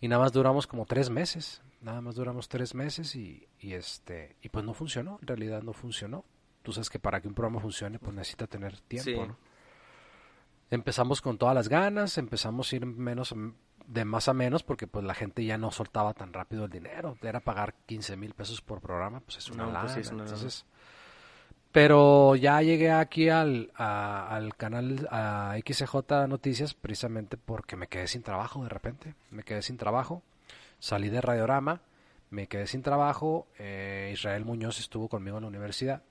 Y 0.00 0.08
nada 0.08 0.22
más 0.22 0.32
duramos 0.32 0.66
como 0.66 0.84
tres 0.86 1.10
meses, 1.10 1.62
nada 1.80 2.00
más 2.00 2.14
duramos 2.16 2.48
tres 2.48 2.74
meses 2.74 3.14
y, 3.14 3.46
y 3.60 3.74
este, 3.74 4.36
y 4.42 4.48
pues 4.48 4.64
no 4.64 4.74
funcionó, 4.74 5.18
en 5.20 5.26
realidad 5.28 5.62
no 5.62 5.72
funcionó. 5.72 6.24
Tú 6.62 6.72
sabes 6.72 6.90
que 6.90 6.98
para 6.98 7.20
que 7.20 7.28
un 7.28 7.34
programa 7.34 7.60
funcione, 7.60 7.98
pues 7.98 8.14
necesita 8.14 8.46
tener 8.46 8.80
tiempo, 8.80 9.10
Sí. 9.10 9.16
¿no? 9.16 9.36
Empezamos 10.70 11.20
con 11.20 11.38
todas 11.38 11.54
las 11.54 11.68
ganas, 11.68 12.18
empezamos 12.18 12.72
a 12.72 12.76
ir 12.76 12.86
menos 12.86 13.34
de 13.86 14.04
más 14.04 14.28
a 14.28 14.34
menos 14.34 14.62
porque 14.62 14.86
pues 14.86 15.04
la 15.04 15.14
gente 15.14 15.44
ya 15.44 15.58
no 15.58 15.70
soltaba 15.70 16.14
tan 16.14 16.32
rápido 16.32 16.64
el 16.64 16.70
dinero. 16.70 17.16
Era 17.22 17.40
pagar 17.40 17.74
15 17.86 18.16
mil 18.16 18.34
pesos 18.34 18.60
por 18.60 18.80
programa, 18.80 19.20
pues 19.20 19.38
es 19.38 19.50
una 19.50 19.66
No, 19.66 19.80
pues 19.80 19.92
sí, 19.92 20.00
lana. 20.00 20.00
es 20.00 20.12
una 20.12 20.24
lana. 20.24 20.30
Entonces, 20.36 20.64
pero 21.72 22.36
ya 22.36 22.62
llegué 22.62 22.92
aquí 22.92 23.28
al, 23.28 23.72
a- 23.76 24.28
al 24.34 24.56
canal 24.56 25.08
a 25.10 25.56
XJ 25.58 26.26
Noticias 26.28 26.72
precisamente 26.74 27.36
porque 27.36 27.76
me 27.76 27.88
quedé 27.88 28.06
sin 28.06 28.22
trabajo 28.22 28.62
de 28.62 28.68
repente. 28.68 29.14
Me 29.30 29.42
quedé 29.42 29.60
sin 29.62 29.76
trabajo. 29.76 30.22
Salí 30.78 31.08
de 31.08 31.20
Radiorama, 31.20 31.80
me 32.30 32.46
quedé 32.46 32.66
sin 32.68 32.82
trabajo. 32.82 33.46
eh, 33.58 34.10
Israel 34.12 34.44
Muñoz 34.44 34.78
estuvo 34.78 35.08
conmigo 35.08 35.38
en 35.38 35.42
la 35.42 35.48
universidad. 35.48 36.02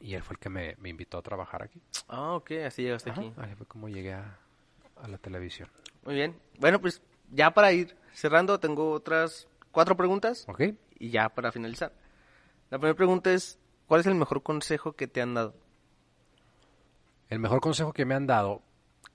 Y 0.00 0.14
él 0.14 0.22
fue 0.22 0.34
el 0.34 0.40
que 0.40 0.48
me, 0.48 0.76
me 0.78 0.88
invitó 0.88 1.18
a 1.18 1.22
trabajar 1.22 1.62
aquí. 1.62 1.80
Ah, 2.08 2.32
ok, 2.34 2.52
así 2.66 2.82
llegaste 2.82 3.10
Ajá, 3.10 3.20
aquí. 3.20 3.32
Ahí 3.36 3.54
fue 3.56 3.66
como 3.66 3.88
llegué 3.88 4.14
a, 4.14 4.38
a 5.02 5.08
la 5.08 5.18
televisión. 5.18 5.68
Muy 6.04 6.14
bien. 6.14 6.36
Bueno, 6.58 6.80
pues 6.80 7.02
ya 7.30 7.52
para 7.52 7.72
ir 7.72 7.96
cerrando, 8.12 8.58
tengo 8.60 8.90
otras 8.92 9.48
cuatro 9.70 9.96
preguntas 9.96 10.44
¿Ok? 10.48 10.62
y 10.98 11.10
ya 11.10 11.28
para 11.28 11.52
finalizar. 11.52 11.92
La 12.70 12.78
primera 12.78 12.96
pregunta 12.96 13.32
es, 13.32 13.58
¿cuál 13.86 14.00
es 14.00 14.06
el 14.06 14.14
mejor 14.14 14.42
consejo 14.42 14.92
que 14.92 15.06
te 15.06 15.20
han 15.22 15.34
dado? 15.34 15.54
El 17.28 17.38
mejor 17.38 17.60
consejo 17.60 17.92
que 17.92 18.04
me 18.04 18.14
han 18.14 18.26
dado, 18.26 18.62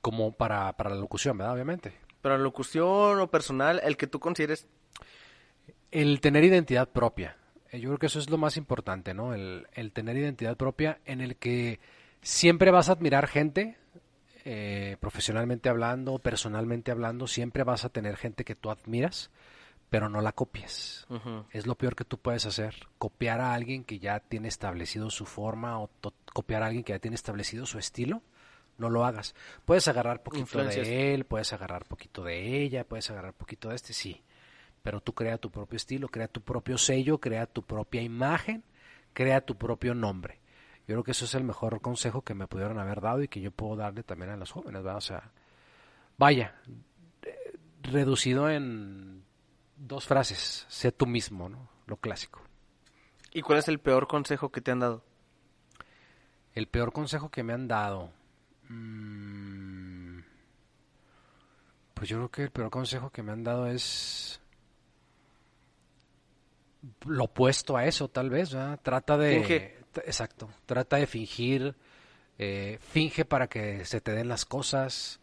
como 0.01 0.31
para, 0.33 0.71
para 0.73 0.91
la 0.91 0.95
locución, 0.97 1.37
¿verdad? 1.37 1.53
Obviamente. 1.53 1.93
Para 2.21 2.37
locución 2.37 3.19
o 3.19 3.27
personal, 3.31 3.81
el 3.83 3.97
que 3.97 4.07
tú 4.07 4.19
consideres 4.19 4.67
El 5.91 6.21
tener 6.21 6.43
identidad 6.43 6.89
propia. 6.89 7.37
Eh, 7.71 7.79
Yo 7.79 7.89
creo 7.89 7.99
que 7.99 8.05
eso 8.05 8.19
es 8.19 8.29
lo 8.29 8.37
más 8.37 8.55
importante, 8.57 9.13
¿no? 9.13 9.33
El, 9.33 9.67
el 9.73 9.91
tener 9.91 10.15
identidad 10.17 10.55
propia 10.57 10.99
en 11.05 11.21
el 11.21 11.35
que 11.35 11.79
siempre 12.21 12.71
vas 12.71 12.89
a 12.89 12.93
admirar 12.93 13.27
gente, 13.27 13.77
eh, 14.45 14.97
profesionalmente 14.99 15.69
hablando, 15.69 16.19
personalmente 16.19 16.91
hablando, 16.91 17.27
siempre 17.27 17.63
vas 17.63 17.85
a 17.85 17.89
tener 17.89 18.17
gente 18.17 18.43
que 18.43 18.55
tú 18.55 18.71
admiras, 18.71 19.31
pero 19.89 20.09
no 20.09 20.21
la 20.21 20.31
copies. 20.31 21.05
Es 21.51 21.67
lo 21.67 21.75
peor 21.75 21.95
que 21.95 22.03
tú 22.03 22.17
puedes 22.17 22.45
hacer, 22.45 22.75
copiar 22.97 23.39
a 23.39 23.53
alguien 23.53 23.83
que 23.83 23.99
ya 23.99 24.19
tiene 24.19 24.47
establecido 24.47 25.09
su 25.09 25.25
forma 25.25 25.79
o 25.79 25.89
copiar 26.33 26.63
a 26.63 26.65
alguien 26.65 26.83
que 26.83 26.93
ya 26.93 26.99
tiene 26.99 27.15
establecido 27.15 27.65
su 27.65 27.77
estilo. 27.77 28.21
No 28.77 28.89
lo 28.89 29.05
hagas. 29.05 29.35
Puedes 29.65 29.87
agarrar 29.87 30.23
poquito 30.23 30.41
Influencias. 30.41 30.87
de 30.87 31.13
él, 31.13 31.25
puedes 31.25 31.53
agarrar 31.53 31.85
poquito 31.85 32.23
de 32.23 32.63
ella, 32.63 32.83
puedes 32.83 33.09
agarrar 33.11 33.33
poquito 33.33 33.69
de 33.69 33.75
este, 33.75 33.93
sí. 33.93 34.23
Pero 34.81 34.99
tú 34.99 35.13
crea 35.13 35.37
tu 35.37 35.51
propio 35.51 35.77
estilo, 35.77 36.09
crea 36.09 36.27
tu 36.27 36.41
propio 36.41 36.77
sello, 36.77 37.19
crea 37.19 37.45
tu 37.45 37.61
propia 37.61 38.01
imagen, 38.01 38.63
crea 39.13 39.41
tu 39.41 39.55
propio 39.57 39.93
nombre. 39.93 40.39
Yo 40.87 40.95
creo 40.95 41.03
que 41.03 41.11
eso 41.11 41.25
es 41.25 41.35
el 41.35 41.43
mejor 41.43 41.79
consejo 41.81 42.21
que 42.23 42.33
me 42.33 42.47
pudieron 42.47 42.77
haber 42.77 42.99
dado 42.99 43.23
y 43.23 43.29
que 43.29 43.39
yo 43.39 43.51
puedo 43.51 43.77
darle 43.77 44.03
también 44.03 44.31
a 44.31 44.37
los 44.37 44.51
jóvenes, 44.51 44.83
¿verdad? 44.83 44.97
O 44.97 45.01
sea, 45.01 45.31
vaya, 46.17 46.55
eh, 47.21 47.57
reducido 47.81 48.49
en 48.49 49.23
dos 49.77 50.05
frases, 50.05 50.65
sé 50.67 50.91
tú 50.91 51.05
mismo, 51.05 51.47
¿no? 51.47 51.69
Lo 51.87 51.97
clásico. 51.97 52.41
¿Y 53.31 53.41
cuál 53.41 53.59
es 53.59 53.67
el 53.67 53.79
peor 53.79 54.07
consejo 54.07 54.49
que 54.49 54.61
te 54.61 54.71
han 54.71 54.79
dado? 54.79 55.03
El 56.53 56.67
peor 56.67 56.91
consejo 56.91 57.29
que 57.29 57.43
me 57.43 57.53
han 57.53 57.67
dado. 57.67 58.11
mm, 58.67 60.19
pues 61.93 62.09
yo 62.09 62.17
creo 62.17 62.29
que 62.31 62.43
el 62.43 62.51
peor 62.51 62.69
consejo 62.69 63.09
que 63.09 63.23
me 63.23 63.31
han 63.31 63.43
dado 63.43 63.67
es 63.67 64.41
lo 67.05 67.25
opuesto 67.25 67.77
a 67.77 67.85
eso, 67.85 68.09
tal 68.09 68.29
vez. 68.29 68.53
¿verdad? 68.53 68.79
Trata 68.83 69.17
de. 69.17 69.39
Finge. 69.39 69.82
Exacto. 70.01 70.49
Trata 70.65 70.97
de 70.97 71.07
fingir. 71.07 71.75
eh, 72.39 72.79
finge 72.81 73.25
para 73.25 73.47
que 73.47 73.85
se 73.85 74.01
te 74.01 74.11
den 74.13 74.27
las 74.27 74.45
cosas. 74.45 75.19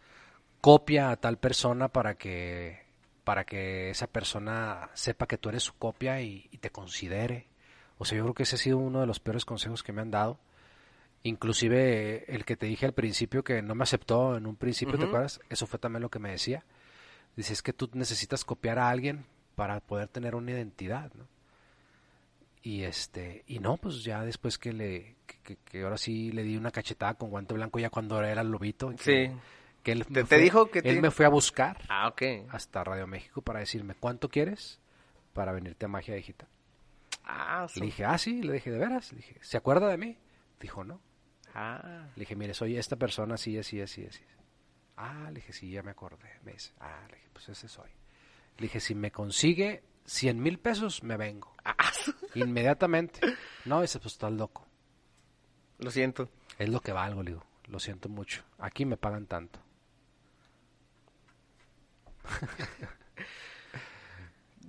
Copia 0.60 1.10
a 1.10 1.16
tal 1.16 1.38
persona 1.38 1.88
para 1.88 2.14
que 2.16 2.80
para 3.24 3.44
que 3.44 3.90
esa 3.90 4.06
persona 4.06 4.90
sepa 4.94 5.26
que 5.26 5.38
tú 5.38 5.48
eres 5.50 5.62
su 5.62 5.74
copia 5.74 6.20
y, 6.22 6.48
y 6.50 6.58
te 6.58 6.70
considere. 6.70 7.46
O 7.98 8.04
sea, 8.04 8.16
yo 8.18 8.24
creo 8.24 8.34
que 8.34 8.42
ese 8.44 8.56
ha 8.56 8.58
sido 8.58 8.78
uno 8.78 9.00
de 9.00 9.06
los 9.06 9.20
peores 9.20 9.44
consejos 9.44 9.82
que 9.82 9.92
me 9.92 10.00
han 10.02 10.10
dado. 10.10 10.38
Inclusive 11.22 12.24
el 12.34 12.44
que 12.44 12.56
te 12.56 12.66
dije 12.66 12.86
al 12.86 12.94
principio 12.94 13.44
que 13.44 13.60
no 13.62 13.74
me 13.74 13.82
aceptó 13.82 14.36
en 14.36 14.46
un 14.46 14.56
principio, 14.56 14.98
¿te 14.98 15.04
acuerdas? 15.04 15.40
Eso 15.50 15.66
fue 15.66 15.78
también 15.78 16.02
lo 16.02 16.08
que 16.08 16.18
me 16.18 16.30
decía. 16.30 16.64
Dice, 17.36 17.52
es 17.52 17.62
que 17.62 17.72
tú 17.74 17.90
necesitas 17.92 18.44
copiar 18.44 18.78
a 18.78 18.88
alguien 18.88 19.26
para 19.54 19.80
poder 19.80 20.08
tener 20.08 20.34
una 20.34 20.52
identidad, 20.52 21.12
¿no? 21.14 21.26
Y 22.62 22.82
este, 22.82 23.42
y 23.46 23.58
no, 23.58 23.76
pues 23.78 24.04
ya 24.04 24.22
después 24.22 24.58
que 24.58 24.72
le, 24.72 25.16
que, 25.64 25.82
ahora 25.82 25.96
sí 25.96 26.30
le 26.32 26.42
di 26.42 26.56
una 26.56 26.70
cachetada 26.70 27.14
con 27.14 27.30
guante 27.30 27.54
blanco 27.54 27.78
ya 27.78 27.88
cuando 27.90 28.22
era 28.22 28.42
el 28.42 28.50
lobito. 28.50 28.90
que- 28.90 29.28
Sí. 29.28 29.36
Que 29.82 29.92
él 29.92 30.04
¿Te- 30.06 30.26
fue- 30.26 30.38
dijo 30.38 30.70
que 30.70 30.82
te- 30.82 30.90
él 30.90 31.00
me 31.00 31.10
fue 31.10 31.24
a 31.24 31.30
buscar 31.30 31.78
Ah, 31.88 32.06
ok. 32.08 32.22
hasta 32.50 32.84
Radio 32.84 33.06
México 33.06 33.40
para 33.40 33.60
decirme 33.60 33.94
cuánto 33.94 34.28
quieres 34.28 34.78
para 35.32 35.52
venirte 35.52 35.86
a 35.86 35.88
Magia 35.88 36.14
Digital. 36.14 36.48
Ah, 37.24 37.66
Le 37.76 37.86
dije, 37.86 38.04
ah, 38.04 38.18
sí, 38.18 38.42
le 38.42 38.52
dije, 38.54 38.70
¿de 38.70 38.76
veras? 38.78 39.10
Le 39.12 39.18
dije, 39.18 39.36
¿se 39.40 39.56
acuerda 39.56 39.88
de 39.88 39.96
mí? 39.96 40.18
Dijo, 40.60 40.84
no. 40.84 41.00
ah. 41.54 42.08
Le 42.14 42.20
dije, 42.20 42.36
mire, 42.36 42.52
soy 42.52 42.76
esta 42.76 42.96
persona 42.96 43.36
así, 43.36 43.56
así, 43.56 43.80
así, 43.80 44.04
así. 44.04 44.22
Ah, 44.98 45.28
le 45.28 45.36
dije, 45.36 45.52
sí, 45.54 45.70
ya 45.70 45.82
me 45.82 45.92
acordé. 45.92 46.28
Me 46.44 46.52
dice, 46.52 46.72
ah, 46.80 47.00
le 47.08 47.14
dije, 47.16 47.28
pues 47.32 47.48
ese 47.48 47.66
soy. 47.66 47.88
Le 48.58 48.62
dije, 48.64 48.80
si 48.80 48.94
me 48.94 49.10
consigue 49.10 49.82
100 50.04 50.42
mil 50.42 50.58
pesos, 50.58 51.02
me 51.02 51.16
vengo. 51.16 51.54
Inmediatamente. 52.34 53.20
No, 53.64 53.82
dice, 53.82 53.98
pues 53.98 54.14
estás 54.14 54.32
loco. 54.32 54.66
Lo 55.78 55.90
siento. 55.90 56.28
Es 56.58 56.68
lo 56.68 56.80
que 56.80 56.92
valgo, 56.92 57.22
le 57.22 57.32
digo. 57.32 57.44
Lo 57.68 57.78
siento 57.78 58.08
mucho. 58.08 58.42
Aquí 58.58 58.84
me 58.84 58.96
pagan 58.96 59.26
tanto. 59.26 59.60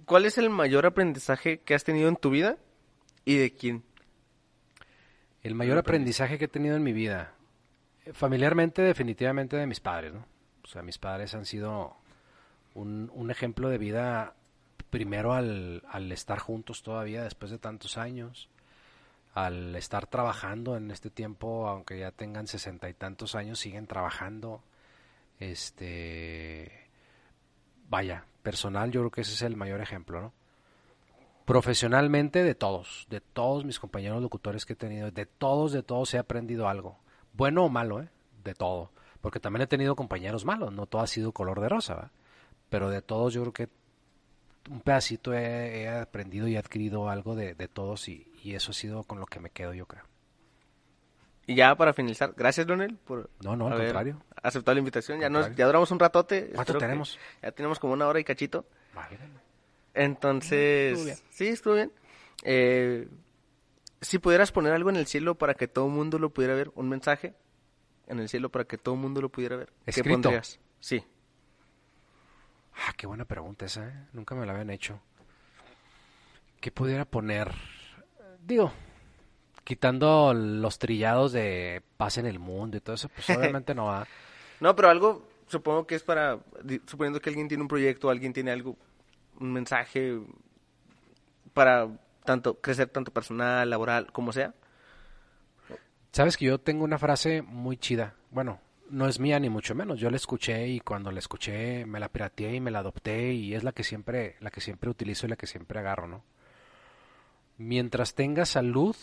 ¿Cuál 0.06 0.26
es 0.26 0.38
el 0.38 0.50
mayor 0.50 0.86
aprendizaje 0.86 1.60
que 1.60 1.74
has 1.74 1.84
tenido 1.84 2.10
en 2.10 2.16
tu 2.16 2.30
vida 2.30 2.58
y 3.26 3.38
de 3.38 3.54
quién? 3.54 3.84
El 5.44 5.56
mayor 5.56 5.78
aprendizaje 5.78 6.38
que 6.38 6.46
he 6.46 6.50
tenido 6.50 6.76
en 6.76 6.84
mi 6.84 6.94
vida, 6.94 7.34
eh, 8.06 8.14
familiarmente, 8.14 8.82
definitivamente 8.82 9.58
de 9.58 9.66
mis 9.66 9.80
padres, 9.80 10.14
¿no? 10.14 10.26
O 10.64 10.68
sea, 10.68 10.84
mis 10.84 10.98
padres 10.98 11.34
han 11.34 11.46
sido 11.46 11.96
un, 12.76 13.10
un 13.14 13.32
ejemplo 13.32 13.70
de 13.70 13.78
vida, 13.78 14.36
primero 14.92 15.34
al, 15.34 15.82
al 15.90 16.12
estar 16.12 16.38
juntos 16.38 16.84
todavía 16.84 17.24
después 17.24 17.50
de 17.50 17.58
tantos 17.58 17.98
años, 17.98 18.50
al 19.34 19.76
estar 19.76 20.06
trabajando 20.06 20.78
en 20.78 20.92
este 20.92 21.10
tiempo, 21.10 21.68
aunque 21.68 21.98
ya 21.98 22.12
tengan 22.12 22.46
sesenta 22.46 22.90
y 22.90 22.94
tantos 22.94 23.34
años, 23.34 23.60
siguen 23.60 23.88
trabajando. 23.88 24.62
Este, 25.40 26.72
vaya, 27.90 28.26
personal, 28.44 28.92
yo 28.92 29.02
creo 29.02 29.12
que 29.12 29.22
ese 29.22 29.34
es 29.34 29.42
el 29.42 29.56
mayor 29.56 29.82
ejemplo, 29.82 30.22
¿no? 30.22 30.34
profesionalmente 31.46 32.44
de 32.44 32.56
todos, 32.56 33.08
de 33.10 33.20
todos 33.20 33.66
mis 33.66 33.80
compañeros 33.80 34.22
locutores 34.22 34.66
que 34.66 34.74
he 34.74 34.76
tenido, 34.76 35.12
de 35.12 35.26
todos, 35.26 35.72
de 35.72 35.84
todos 35.84 36.14
he 36.14 36.18
aprendido 36.18 36.68
algo, 36.68 36.98
bueno 37.34 37.66
o 37.66 37.70
malo, 37.70 38.02
¿eh? 38.02 38.10
de 38.44 38.54
todo, 38.54 38.92
porque 39.20 39.40
también 39.40 39.64
he 39.64 39.68
tenido 39.68 39.96
compañeros 39.96 40.46
malos, 40.46 40.72
no 40.72 40.86
todo 40.86 41.02
ha 41.02 41.08
sido 41.08 41.32
color 41.32 41.60
de 41.60 41.70
rosa, 41.70 41.96
¿va? 41.96 42.12
pero 42.70 42.90
de 42.90 43.02
todos 43.02 43.34
yo 43.34 43.42
creo 43.42 43.54
que 43.54 43.70
un 44.70 44.82
pedacito 44.82 45.34
he, 45.34 45.82
he 45.84 45.90
aprendido 45.90 46.48
y 46.48 46.56
adquirido 46.56 47.10
algo 47.10 47.36
de, 47.36 47.56
de 47.56 47.68
todos 47.68 48.08
y, 48.08 48.32
y 48.44 48.56
eso 48.56 48.72
ha 48.72 48.74
sido 48.74 49.04
con 49.04 49.20
lo 49.20 49.26
que 49.26 49.40
me 49.40 49.50
quedo 49.50 49.74
yo 49.74 49.86
creo. 49.86 50.04
Y 51.48 51.56
ya 51.56 51.76
para 51.76 51.92
finalizar, 51.94 52.34
gracias 52.38 52.68
Leonel 52.68 52.96
por 52.98 53.30
No, 53.42 53.56
no, 53.56 53.68
al 53.68 53.74
haber 53.74 53.88
contrario. 53.88 54.22
aceptado 54.42 54.76
la 54.76 54.80
invitación. 54.80 55.20
Ya, 55.20 55.30
nos, 55.30 55.54
ya 55.56 55.66
duramos 55.66 55.90
un 55.92 56.00
ratote. 56.00 56.52
¿Cuánto 56.54 56.78
tenemos? 56.78 57.18
Ya 57.42 57.52
tenemos 57.52 57.80
como 57.80 57.94
una 57.94 58.08
hora 58.08 58.20
y 58.20 58.24
cachito. 58.24 58.66
Válgame. 58.94 59.42
Entonces, 59.94 60.92
Estuvo 60.94 61.06
bien. 61.06 61.18
sí, 61.32 61.48
estuvo 61.48 61.74
bien. 61.76 61.92
Eh, 62.44 63.08
si 64.00 64.20
pudieras 64.20 64.52
poner 64.52 64.72
algo 64.74 64.90
en 64.90 64.96
el 64.96 65.08
cielo 65.08 65.36
para 65.36 65.54
que 65.56 65.68
todo 65.68 65.88
el 65.88 65.92
mundo 65.92 66.20
lo 66.20 66.30
pudiera 66.30 66.54
ver, 66.56 66.72
un 66.76 66.88
mensaje 66.90 67.34
en 68.08 68.20
el 68.20 68.30
cielo 68.30 68.50
para 68.50 68.66
que 68.66 68.78
todo 68.78 68.96
el 68.96 69.02
mundo 69.02 69.22
lo 69.22 69.30
pudiera 69.30 69.58
ver, 69.58 69.68
¿qué 69.86 69.92
¿Escrito? 69.92 70.22
pondrías? 70.22 70.60
Sí. 70.80 71.04
Ah, 72.76 72.94
qué 72.98 73.08
buena 73.08 73.26
pregunta 73.26 73.66
esa, 73.66 73.88
¿eh? 73.88 73.94
Nunca 74.14 74.36
me 74.36 74.46
la 74.46 74.54
habían 74.54 74.70
hecho. 74.70 75.00
¿Qué 76.60 76.72
pudiera 76.72 77.06
poner? 77.06 77.52
Digo, 78.46 78.72
quitando 79.64 80.34
los 80.34 80.80
trillados 80.80 81.32
de 81.32 81.82
paz 81.98 82.18
en 82.18 82.26
el 82.26 82.40
mundo 82.40 82.78
y 82.78 82.82
todo 82.82 82.96
eso, 82.96 83.10
pues 83.10 83.30
obviamente 83.30 83.74
no 83.74 83.86
va. 83.86 84.08
No, 84.60 84.76
pero 84.76 84.90
algo, 84.90 85.28
supongo 85.48 85.88
que 85.88 85.96
es 85.96 86.04
para, 86.04 86.38
suponiendo 86.86 87.20
que 87.20 87.32
alguien 87.32 87.48
tiene 87.48 87.64
un 87.64 87.68
proyecto, 87.68 88.12
alguien 88.12 88.32
tiene 88.32 88.52
algo, 88.52 88.78
un 89.40 89.52
mensaje 89.52 90.20
para 91.56 91.90
tanto 92.24 92.60
crecer 92.62 92.90
tanto 92.90 93.12
personal, 93.12 93.68
laboral, 93.68 94.12
como 94.12 94.32
sea. 94.32 94.54
Sabes 96.12 96.38
que 96.38 96.46
yo 96.46 96.60
tengo 96.60 96.84
una 96.84 97.00
frase 97.00 97.42
muy 97.42 97.76
chida. 97.76 98.14
Bueno, 98.30 98.60
no 98.92 99.08
es 99.08 99.20
mía 99.20 99.40
ni 99.40 99.50
mucho 99.50 99.74
menos. 99.74 100.00
Yo 100.00 100.10
la 100.10 100.18
escuché 100.18 100.68
y 100.68 100.80
cuando 100.82 101.12
la 101.12 101.20
escuché 101.20 101.86
me 101.86 102.00
la 102.00 102.10
pirateé 102.10 102.56
y 102.56 102.60
me 102.60 102.72
la 102.72 102.80
adopté 102.80 103.34
y 103.34 103.56
es 103.56 103.64
la 103.64 103.72
que 103.72 103.84
siempre, 103.84 104.36
la 104.40 104.52
que 104.52 104.62
siempre 104.62 104.90
utilizo 104.90 105.26
y 105.26 105.30
la 105.30 105.36
que 105.36 105.48
siempre 105.48 105.80
agarro, 105.80 106.08
¿no? 106.08 106.24
Mientras 107.58 108.14
tengas 108.14 108.50
salud 108.50 108.96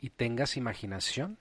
y 0.00 0.10
tengas 0.10 0.56
imaginación. 0.56 1.38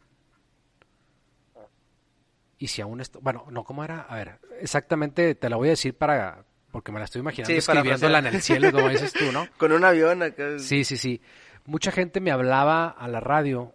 Y 2.57 2.68
si 2.68 2.82
aún 2.82 3.02
esto, 3.02 3.20
bueno, 3.22 3.45
no, 3.49 3.64
¿cómo 3.64 3.84
era? 3.84 4.02
A 4.02 4.15
ver, 4.15 4.40
exactamente 4.60 5.36
te 5.36 5.49
la 5.49 5.57
voy 5.57 5.68
a 5.68 5.72
decir 5.72 5.95
para, 5.95 6.45
porque 6.72 6.91
me 6.91 6.99
la 6.99 7.06
estoy 7.06 7.20
imaginando 7.20 7.52
Sí, 7.52 7.57
escribiéndola 7.57 8.20
en 8.20 8.26
el 8.28 8.41
cielo, 8.41 8.72
como 8.72 8.90
dices 8.90 9.14
tú, 9.14 9.32
¿no? 9.32 9.48
Con 9.57 9.72
un 9.72 9.84
avión 9.84 10.24
acá. 10.24 10.57
Sí, 10.60 10.84
sí, 10.84 10.98
sí. 10.98 11.22
Mucha 11.65 11.91
gente 11.91 12.22
me 12.22 12.32
hablaba 12.32 12.88
a 12.88 13.07
la 13.07 13.20
radio 13.20 13.74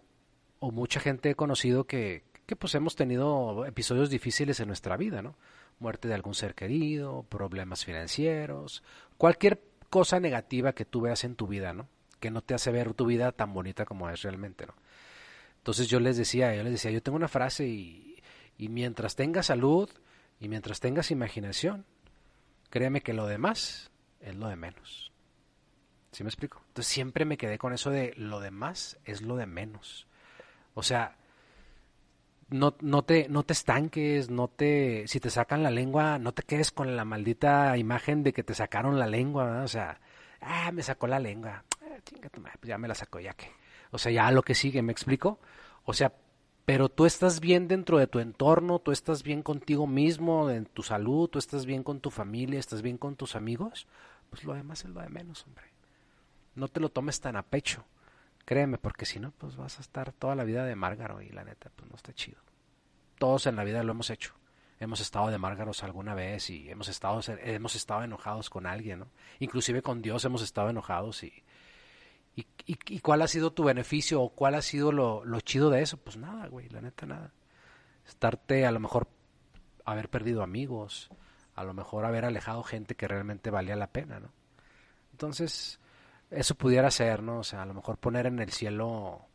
o 0.59 0.71
mucha 0.71 0.99
gente 0.99 1.29
he 1.29 1.35
conocido 1.35 1.85
que, 1.85 2.23
que 2.49 2.55
pues 2.55 2.73
hemos 2.73 2.95
tenido 2.95 3.63
episodios 3.67 4.09
difíciles 4.09 4.59
en 4.59 4.69
nuestra 4.69 4.97
vida, 4.97 5.21
¿no? 5.21 5.35
Muerte 5.77 6.07
de 6.07 6.15
algún 6.15 6.33
ser 6.33 6.55
querido, 6.55 7.21
problemas 7.29 7.85
financieros, 7.85 8.81
cualquier 9.19 9.61
cosa 9.91 10.19
negativa 10.19 10.73
que 10.73 10.83
tú 10.83 11.01
veas 11.01 11.23
en 11.25 11.35
tu 11.35 11.45
vida, 11.45 11.73
¿no? 11.73 11.87
Que 12.19 12.31
no 12.31 12.41
te 12.41 12.55
hace 12.55 12.71
ver 12.71 12.95
tu 12.95 13.05
vida 13.05 13.31
tan 13.33 13.53
bonita 13.53 13.85
como 13.85 14.09
es 14.09 14.23
realmente. 14.23 14.65
Entonces 15.57 15.89
yo 15.89 15.99
les 15.99 16.17
decía, 16.17 16.55
yo 16.55 16.63
les 16.63 16.71
decía, 16.71 16.89
yo 16.89 17.03
tengo 17.03 17.17
una 17.17 17.27
frase 17.27 17.67
y, 17.67 18.17
y 18.57 18.67
mientras 18.69 19.15
tengas 19.15 19.45
salud 19.45 19.87
y 20.39 20.47
mientras 20.47 20.79
tengas 20.79 21.11
imaginación, 21.11 21.85
créeme 22.71 23.01
que 23.01 23.13
lo 23.13 23.27
demás 23.27 23.91
es 24.21 24.35
lo 24.35 24.47
de 24.47 24.55
menos. 24.55 25.11
¿Sí 26.11 26.23
me 26.23 26.29
explico? 26.29 26.63
Entonces 26.69 26.91
siempre 26.91 27.25
me 27.25 27.37
quedé 27.37 27.59
con 27.59 27.73
eso 27.73 27.91
de 27.91 28.15
lo 28.17 28.39
demás 28.39 28.97
es 29.05 29.21
lo 29.21 29.35
de 29.35 29.45
menos. 29.45 30.07
O 30.73 30.81
sea, 30.81 31.18
no, 32.49 32.75
no, 32.81 33.03
te, 33.03 33.27
no 33.29 33.43
te 33.43 33.53
estanques, 33.53 34.29
no 34.29 34.47
te, 34.47 35.07
si 35.07 35.19
te 35.19 35.29
sacan 35.29 35.63
la 35.63 35.71
lengua, 35.71 36.17
no 36.19 36.33
te 36.33 36.43
quedes 36.43 36.71
con 36.71 36.95
la 36.95 37.05
maldita 37.05 37.77
imagen 37.77 38.23
de 38.23 38.33
que 38.33 38.43
te 38.43 38.53
sacaron 38.53 38.97
la 38.97 39.07
lengua. 39.07 39.61
O 39.63 39.67
sea, 39.67 39.99
ah, 40.41 40.71
me 40.71 40.81
sacó 40.81 41.07
la 41.07 41.19
lengua, 41.19 41.63
ah, 41.81 41.97
pues 42.59 42.69
ya 42.69 42.77
me 42.77 42.87
la 42.87 42.95
sacó, 42.95 43.19
ya 43.19 43.33
que. 43.33 43.51
O 43.91 43.97
sea, 43.97 44.11
ya 44.11 44.31
lo 44.31 44.43
que 44.43 44.55
sigue, 44.55 44.81
¿me 44.81 44.91
explico? 44.91 45.39
O 45.85 45.93
sea, 45.93 46.13
pero 46.65 46.89
tú 46.89 47.05
estás 47.05 47.39
bien 47.39 47.67
dentro 47.67 47.97
de 47.97 48.07
tu 48.07 48.19
entorno, 48.19 48.79
tú 48.79 48.91
estás 48.91 49.23
bien 49.23 49.41
contigo 49.41 49.87
mismo, 49.87 50.49
en 50.49 50.65
tu 50.65 50.83
salud, 50.83 51.27
tú 51.27 51.39
estás 51.39 51.65
bien 51.65 51.83
con 51.83 51.99
tu 51.99 52.11
familia, 52.11 52.59
estás 52.59 52.81
bien 52.83 52.97
con 52.97 53.15
tus 53.15 53.35
amigos, 53.35 53.87
pues 54.29 54.43
lo 54.43 54.53
demás 54.53 54.85
es 54.85 54.91
lo 54.91 55.01
de 55.01 55.09
menos, 55.09 55.45
hombre. 55.45 55.65
No 56.55 56.67
te 56.67 56.79
lo 56.79 56.89
tomes 56.89 57.19
tan 57.21 57.35
a 57.35 57.41
pecho. 57.43 57.85
Créeme, 58.49 58.79
porque 58.79 59.05
si 59.05 59.19
no, 59.19 59.29
pues 59.29 59.57
vas 59.57 59.77
a 59.77 59.81
estar 59.81 60.11
toda 60.11 60.33
la 60.33 60.43
vida 60.43 60.65
de 60.65 60.75
Márgaro 60.75 61.21
y 61.21 61.29
la 61.29 61.43
neta, 61.43 61.69
pues 61.75 61.87
no 61.87 61.95
está 61.95 62.13
chido. 62.13 62.39
Todos 63.19 63.45
en 63.45 63.55
la 63.55 63.63
vida 63.63 63.83
lo 63.83 63.91
hemos 63.91 64.09
hecho. 64.09 64.33
Hemos 64.79 65.01
estado 65.01 65.29
de 65.29 65.37
Márgaros 65.37 65.83
alguna 65.83 66.15
vez 66.15 66.49
y 66.49 66.67
hemos 66.67 66.87
estado, 66.87 67.21
hemos 67.43 67.75
estado 67.75 68.03
enojados 68.03 68.49
con 68.49 68.65
alguien, 68.65 69.01
¿no? 69.01 69.07
Inclusive 69.37 69.83
con 69.83 70.01
Dios 70.01 70.25
hemos 70.25 70.41
estado 70.41 70.71
enojados 70.71 71.21
y, 71.21 71.31
y, 72.35 72.47
y, 72.65 72.99
cuál 73.01 73.21
ha 73.21 73.27
sido 73.27 73.53
tu 73.53 73.65
beneficio 73.65 74.19
o 74.19 74.29
cuál 74.29 74.55
ha 74.55 74.63
sido 74.63 74.91
lo, 74.91 75.23
lo 75.25 75.41
chido 75.41 75.69
de 75.69 75.83
eso? 75.83 75.97
Pues 75.97 76.17
nada, 76.17 76.47
güey, 76.47 76.69
la 76.69 76.81
neta 76.81 77.05
nada. 77.05 77.31
Estarte 78.07 78.65
a 78.65 78.71
lo 78.71 78.79
mejor 78.79 79.09
haber 79.85 80.09
perdido 80.09 80.41
amigos, 80.41 81.11
a 81.53 81.63
lo 81.63 81.75
mejor 81.75 82.03
haber 82.03 82.25
alejado 82.25 82.63
gente 82.63 82.95
que 82.95 83.07
realmente 83.07 83.51
valía 83.51 83.75
la 83.75 83.91
pena, 83.91 84.19
¿no? 84.19 84.31
Entonces, 85.11 85.79
eso 86.31 86.55
pudiera 86.55 86.91
ser, 86.91 87.23
¿no? 87.23 87.39
O 87.39 87.43
sea, 87.43 87.63
a 87.63 87.65
lo 87.65 87.73
mejor 87.73 87.97
poner 87.97 88.25
en 88.25 88.39
el 88.39 88.51
cielo, 88.51 89.27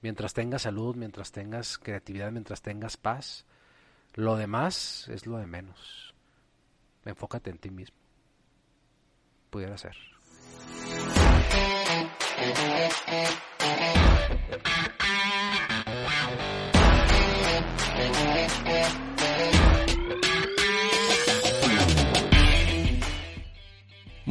mientras 0.00 0.34
tengas 0.34 0.62
salud, 0.62 0.96
mientras 0.96 1.32
tengas 1.32 1.78
creatividad, 1.78 2.30
mientras 2.30 2.62
tengas 2.62 2.96
paz, 2.96 3.46
lo 4.14 4.36
demás 4.36 5.08
es 5.08 5.26
lo 5.26 5.38
de 5.38 5.46
menos. 5.46 6.14
Enfócate 7.04 7.50
en 7.50 7.58
ti 7.58 7.70
mismo. 7.70 7.96
Pudiera 9.50 9.76
ser. 9.76 9.96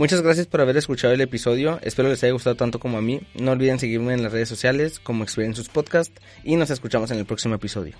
Muchas 0.01 0.23
gracias 0.23 0.47
por 0.47 0.61
haber 0.61 0.77
escuchado 0.77 1.13
el 1.13 1.21
episodio, 1.21 1.77
espero 1.83 2.09
les 2.09 2.23
haya 2.23 2.33
gustado 2.33 2.55
tanto 2.55 2.79
como 2.79 2.97
a 2.97 3.03
mí. 3.03 3.21
No 3.35 3.51
olviden 3.51 3.77
seguirme 3.77 4.15
en 4.15 4.23
las 4.23 4.31
redes 4.31 4.49
sociales 4.49 4.99
como 4.99 5.23
Experiencias 5.23 5.69
Podcast 5.69 6.11
y 6.43 6.55
nos 6.55 6.71
escuchamos 6.71 7.11
en 7.11 7.19
el 7.19 7.27
próximo 7.27 7.53
episodio. 7.53 7.93